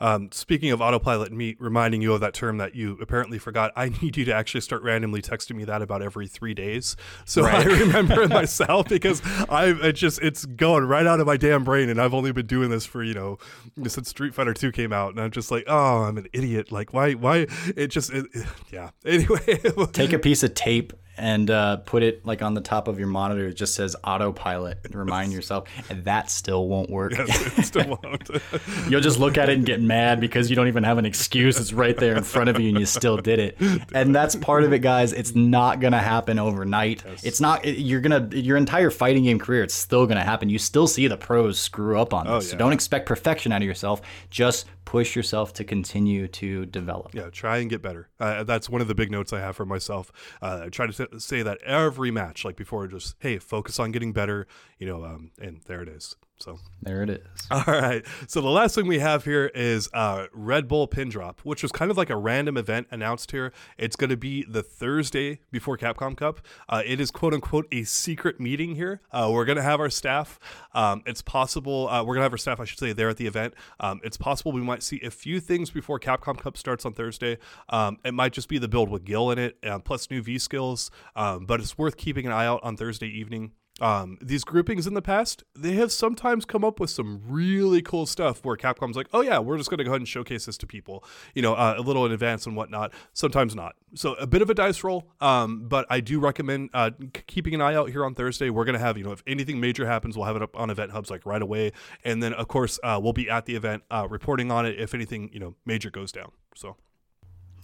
um, 0.00 0.30
speaking 0.32 0.70
of 0.70 0.80
autopilot 0.80 1.28
and 1.28 1.38
me 1.38 1.56
reminding 1.58 2.02
you 2.02 2.12
of 2.12 2.20
that 2.20 2.34
term 2.34 2.58
that 2.58 2.74
you 2.74 2.98
apparently 3.00 3.38
forgot, 3.38 3.72
I 3.76 3.88
need 4.02 4.16
you 4.16 4.24
to 4.26 4.34
actually 4.34 4.60
start 4.60 4.82
randomly 4.82 5.22
texting 5.22 5.56
me 5.56 5.64
that 5.64 5.82
about 5.82 6.02
every 6.02 6.26
three 6.26 6.54
days, 6.54 6.96
so 7.24 7.42
right. 7.42 7.66
I 7.66 7.80
remember 7.80 8.22
it 8.22 8.28
myself 8.30 8.88
because 8.88 9.22
I 9.48 9.66
it 9.82 9.92
just 9.92 10.20
it's 10.22 10.44
going 10.44 10.84
right 10.84 11.06
out 11.06 11.20
of 11.20 11.26
my 11.26 11.36
damn 11.36 11.64
brain, 11.64 11.88
and 11.88 12.00
I've 12.00 12.14
only 12.14 12.32
been 12.32 12.46
doing 12.46 12.70
this 12.70 12.86
for 12.86 13.02
you 13.02 13.14
know 13.14 13.38
since 13.86 14.08
Street 14.08 14.34
Fighter 14.34 14.54
Two 14.54 14.72
came 14.72 14.92
out, 14.92 15.10
and 15.10 15.20
I'm 15.20 15.30
just 15.30 15.50
like, 15.50 15.64
oh, 15.66 16.02
I'm 16.02 16.18
an 16.18 16.28
idiot. 16.32 16.72
Like 16.72 16.92
why 16.92 17.12
why 17.12 17.46
it 17.76 17.88
just 17.88 18.10
it, 18.12 18.26
yeah. 18.70 18.90
Anyway, 19.04 19.60
take 19.92 20.12
a 20.12 20.18
piece 20.18 20.42
of 20.42 20.54
tape 20.54 20.92
and 21.16 21.50
uh, 21.50 21.78
put 21.78 22.02
it 22.02 22.24
like 22.26 22.42
on 22.42 22.54
the 22.54 22.60
top 22.60 22.88
of 22.88 22.98
your 22.98 23.08
monitor. 23.08 23.48
It 23.48 23.54
just 23.54 23.74
says 23.74 23.96
autopilot. 24.04 24.78
Remind 24.90 25.32
yourself, 25.32 25.68
and 25.90 26.04
that 26.04 26.30
still 26.30 26.68
won't 26.68 26.90
work. 26.90 27.12
Yes, 27.16 27.58
it 27.58 27.64
still 27.64 27.98
won't. 28.02 28.28
You'll 28.88 29.00
just 29.00 29.18
look 29.18 29.38
at 29.38 29.48
it 29.48 29.56
and 29.56 29.66
get 29.66 29.80
mad 29.80 30.20
because 30.20 30.50
you 30.50 30.56
don't 30.56 30.68
even 30.68 30.84
have 30.84 30.98
an 30.98 31.06
excuse. 31.06 31.58
It's 31.58 31.72
right 31.72 31.96
there 31.96 32.16
in 32.16 32.24
front 32.24 32.50
of 32.50 32.60
you, 32.60 32.68
and 32.68 32.78
you 32.78 32.86
still 32.86 33.16
did 33.16 33.38
it. 33.38 33.56
And 33.94 34.14
that's 34.14 34.34
part 34.34 34.64
of 34.64 34.72
it, 34.72 34.80
guys. 34.80 35.12
It's 35.12 35.34
not 35.34 35.80
gonna 35.80 36.00
happen 36.00 36.38
overnight. 36.38 37.04
Yes. 37.06 37.24
It's 37.24 37.40
not. 37.40 37.64
You're 37.64 38.00
gonna 38.00 38.28
your 38.32 38.56
entire 38.56 38.90
fighting 38.90 39.24
game 39.24 39.38
career. 39.38 39.62
It's 39.62 39.74
still 39.74 40.06
gonna 40.06 40.24
happen. 40.24 40.48
You 40.48 40.58
still 40.58 40.86
see 40.86 41.06
the 41.06 41.16
pros 41.16 41.58
screw 41.58 41.98
up 41.98 42.12
on 42.12 42.26
this. 42.26 42.32
Oh, 42.32 42.34
yeah. 42.36 42.50
So 42.52 42.56
don't 42.56 42.72
expect 42.72 43.06
perfection 43.06 43.52
out 43.52 43.62
of 43.62 43.66
yourself. 43.66 44.02
Just 44.30 44.66
push 44.84 45.16
yourself 45.16 45.52
to 45.54 45.64
continue 45.64 46.28
to 46.28 46.66
develop. 46.66 47.14
Yeah, 47.14 47.30
try 47.30 47.58
and 47.58 47.70
get 47.70 47.82
better. 47.82 48.08
Uh, 48.20 48.44
that's 48.44 48.68
one 48.68 48.80
of 48.80 48.88
the 48.88 48.94
big 48.94 49.10
notes 49.10 49.32
I 49.32 49.40
have 49.40 49.56
for 49.56 49.66
myself. 49.66 50.12
Uh, 50.40 50.68
try 50.70 50.86
to 50.86 51.20
say 51.20 51.42
that 51.42 51.60
every 51.62 52.10
match, 52.10 52.44
like 52.44 52.56
before, 52.56 52.86
just 52.86 53.14
hey, 53.20 53.38
focus 53.38 53.78
on 53.78 53.92
getting 53.92 54.12
better. 54.12 54.46
You 54.78 54.86
know, 54.86 55.04
um, 55.04 55.30
and 55.40 55.60
there 55.66 55.82
it 55.82 55.88
is. 55.88 56.16
So 56.40 56.58
there 56.82 57.02
it 57.02 57.10
is. 57.10 57.20
All 57.50 57.62
right. 57.66 58.04
So 58.26 58.40
the 58.40 58.48
last 58.50 58.74
thing 58.74 58.86
we 58.86 58.98
have 58.98 59.24
here 59.24 59.50
is 59.54 59.88
uh, 59.94 60.26
Red 60.32 60.68
Bull 60.68 60.86
Pin 60.86 61.08
Drop, 61.08 61.40
which 61.40 61.62
was 61.62 61.70
kind 61.72 61.90
of 61.90 61.96
like 61.96 62.10
a 62.10 62.16
random 62.16 62.56
event 62.56 62.88
announced 62.90 63.30
here. 63.30 63.52
It's 63.78 63.96
going 63.96 64.10
to 64.10 64.16
be 64.16 64.44
the 64.44 64.62
Thursday 64.62 65.40
before 65.50 65.78
Capcom 65.78 66.16
Cup. 66.16 66.40
Uh, 66.68 66.82
it 66.84 67.00
is 67.00 67.10
quote 67.10 67.34
unquote 67.34 67.66
a 67.72 67.84
secret 67.84 68.40
meeting 68.40 68.74
here. 68.74 69.00
Uh, 69.12 69.30
we're 69.32 69.44
going 69.44 69.56
to 69.56 69.62
have 69.62 69.80
our 69.80 69.90
staff. 69.90 70.38
Um, 70.72 71.02
it's 71.06 71.22
possible 71.22 71.88
uh, 71.88 72.02
we're 72.02 72.14
going 72.14 72.20
to 72.20 72.24
have 72.24 72.32
our 72.32 72.38
staff, 72.38 72.60
I 72.60 72.64
should 72.64 72.78
say, 72.78 72.92
there 72.92 73.08
at 73.08 73.16
the 73.16 73.26
event. 73.26 73.54
Um, 73.80 74.00
it's 74.02 74.16
possible 74.16 74.52
we 74.52 74.60
might 74.60 74.82
see 74.82 75.00
a 75.02 75.10
few 75.10 75.40
things 75.40 75.70
before 75.70 76.00
Capcom 76.00 76.38
Cup 76.38 76.56
starts 76.56 76.84
on 76.84 76.92
Thursday. 76.92 77.38
Um, 77.68 77.98
it 78.04 78.12
might 78.12 78.32
just 78.32 78.48
be 78.48 78.58
the 78.58 78.68
build 78.68 78.90
with 78.90 79.04
Gill 79.04 79.30
in 79.30 79.38
it, 79.38 79.56
uh, 79.64 79.78
plus 79.78 80.10
new 80.10 80.20
V 80.20 80.38
skills. 80.38 80.90
Um, 81.14 81.46
but 81.46 81.60
it's 81.60 81.78
worth 81.78 81.96
keeping 81.96 82.26
an 82.26 82.32
eye 82.32 82.46
out 82.46 82.60
on 82.62 82.76
Thursday 82.76 83.08
evening 83.08 83.52
um, 83.80 84.18
these 84.22 84.44
groupings 84.44 84.86
in 84.86 84.94
the 84.94 85.02
past, 85.02 85.42
they 85.56 85.72
have 85.74 85.90
sometimes 85.90 86.44
come 86.44 86.64
up 86.64 86.78
with 86.78 86.90
some 86.90 87.22
really 87.26 87.82
cool 87.82 88.06
stuff 88.06 88.44
where 88.44 88.56
Capcom's 88.56 88.96
like, 88.96 89.08
oh 89.12 89.20
yeah, 89.20 89.40
we're 89.40 89.58
just 89.58 89.68
going 89.68 89.78
to 89.78 89.84
go 89.84 89.90
ahead 89.90 90.00
and 90.00 90.08
showcase 90.08 90.46
this 90.46 90.56
to 90.58 90.66
people, 90.66 91.02
you 91.34 91.42
know, 91.42 91.54
uh, 91.54 91.74
a 91.76 91.82
little 91.82 92.06
in 92.06 92.12
advance 92.12 92.46
and 92.46 92.56
whatnot. 92.56 92.92
Sometimes 93.12 93.54
not. 93.54 93.74
So 93.94 94.14
a 94.14 94.28
bit 94.28 94.42
of 94.42 94.50
a 94.50 94.54
dice 94.54 94.84
roll, 94.84 95.10
um, 95.20 95.66
but 95.68 95.86
I 95.90 96.00
do 96.00 96.20
recommend 96.20 96.70
uh, 96.72 96.92
keeping 97.26 97.52
an 97.54 97.60
eye 97.60 97.74
out 97.74 97.90
here 97.90 98.04
on 98.04 98.14
Thursday. 98.14 98.48
We're 98.48 98.64
going 98.64 98.78
to 98.78 98.84
have, 98.84 98.96
you 98.96 99.04
know, 99.04 99.12
if 99.12 99.24
anything 99.26 99.60
major 99.60 99.86
happens, 99.86 100.16
we'll 100.16 100.26
have 100.26 100.36
it 100.36 100.42
up 100.42 100.56
on 100.56 100.70
Event 100.70 100.92
Hubs 100.92 101.10
like 101.10 101.26
right 101.26 101.42
away, 101.42 101.72
and 102.04 102.22
then 102.22 102.32
of 102.34 102.46
course 102.46 102.78
uh, 102.84 103.00
we'll 103.02 103.12
be 103.12 103.28
at 103.28 103.46
the 103.46 103.56
event 103.56 103.82
uh, 103.90 104.06
reporting 104.08 104.52
on 104.52 104.66
it 104.66 104.78
if 104.78 104.94
anything, 104.94 105.30
you 105.32 105.40
know, 105.40 105.54
major 105.64 105.90
goes 105.90 106.12
down. 106.12 106.30
So 106.54 106.76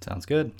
sounds 0.00 0.26
good. 0.26 0.52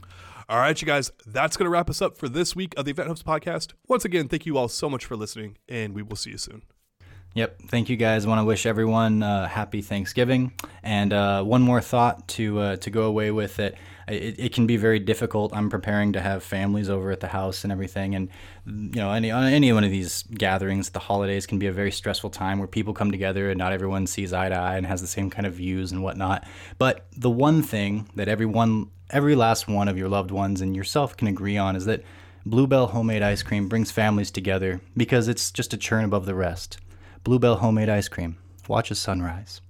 All 0.51 0.59
right, 0.59 0.83
you 0.83 0.85
guys, 0.85 1.13
that's 1.25 1.57
going 1.57 1.67
to 1.67 1.71
wrap 1.71 1.89
us 1.89 2.03
up 2.03 2.19
for 2.19 2.29
this 2.29 2.57
week 2.57 2.75
of 2.77 2.85
the 2.85 2.91
Event 2.91 3.07
Hubs 3.07 3.23
podcast. 3.23 3.73
Once 3.87 4.05
again, 4.05 4.27
thank 4.27 4.47
you 4.47 4.59
all 4.59 4.67
so 4.67 4.91
much 4.91 5.05
for 5.05 5.15
listening, 5.15 5.57
and 5.69 5.95
we 5.95 6.03
will 6.03 6.17
see 6.17 6.31
you 6.31 6.39
soon. 6.39 6.63
Yep. 7.35 7.63
Thank 7.69 7.89
you 7.89 7.97
guys. 7.97 8.27
I 8.27 8.29
want 8.29 8.41
to 8.41 8.45
wish 8.45 8.67
everyone 8.67 9.23
uh, 9.23 9.47
happy 9.47 9.81
Thanksgiving. 9.81 10.53
And 10.83 11.13
uh, 11.13 11.45
one 11.45 11.63
more 11.63 11.81
thought 11.81 12.27
to 12.31 12.59
uh, 12.59 12.77
to 12.79 12.91
go 12.91 13.03
away 13.03 13.31
with 13.31 13.61
it. 13.61 13.77
it. 14.09 14.41
It 14.41 14.53
can 14.53 14.67
be 14.67 14.77
very 14.77 14.99
difficult. 14.99 15.55
I'm 15.55 15.71
preparing 15.71 16.15
to 16.15 16.21
have 16.21 16.43
families 16.43 16.91
over 16.91 17.13
at 17.13 17.21
the 17.21 17.29
house 17.29 17.63
and 17.63 17.73
everything. 17.73 18.17
And, 18.17 18.29
you 18.67 19.01
know, 19.01 19.13
any, 19.13 19.31
any 19.31 19.73
one 19.73 19.85
of 19.85 19.93
these 19.93 20.25
gatherings, 20.25 20.91
the 20.91 20.99
holidays 20.99 21.47
can 21.47 21.61
be 21.61 21.69
a 21.69 21.73
very 21.73 21.93
stressful 21.93 22.31
time 22.31 22.59
where 22.59 22.67
people 22.67 22.93
come 22.93 23.13
together 23.13 23.51
and 23.51 23.59
not 23.59 23.73
everyone 23.73 24.09
sees 24.09 24.33
eye 24.33 24.49
to 24.49 24.57
eye 24.57 24.77
and 24.77 24.85
has 24.85 25.01
the 25.01 25.07
same 25.07 25.31
kind 25.31 25.47
of 25.47 25.55
views 25.55 25.93
and 25.93 26.03
whatnot. 26.03 26.45
But 26.77 27.07
the 27.17 27.31
one 27.31 27.63
thing 27.63 28.11
that 28.17 28.27
everyone 28.27 28.91
every 29.11 29.35
last 29.35 29.69
one 29.69 29.89
of 29.89 29.99
your 29.99 30.09
loved 30.09 30.31
ones 30.31 30.61
and 30.61 30.75
yourself 30.75 31.17
can 31.17 31.29
agree 31.29 31.57
on 31.57 31.77
is 31.77 31.85
that 31.85 32.03
Bluebell 32.47 32.89
homemade 32.89 33.23
ice 33.23 33.43
cream 33.43 33.69
brings 33.69 33.91
families 33.91 34.31
together 34.31 34.81
because 34.97 35.29
it's 35.29 35.51
just 35.51 35.75
a 35.75 35.77
churn 35.77 36.05
above 36.05 36.27
the 36.27 36.35
rest. 36.35 36.79
Bluebell 37.23 37.57
homemade 37.57 37.89
ice 37.89 38.09
cream. 38.09 38.39
Watch 38.67 38.91
a 38.91 38.95
sunrise. 38.95 39.61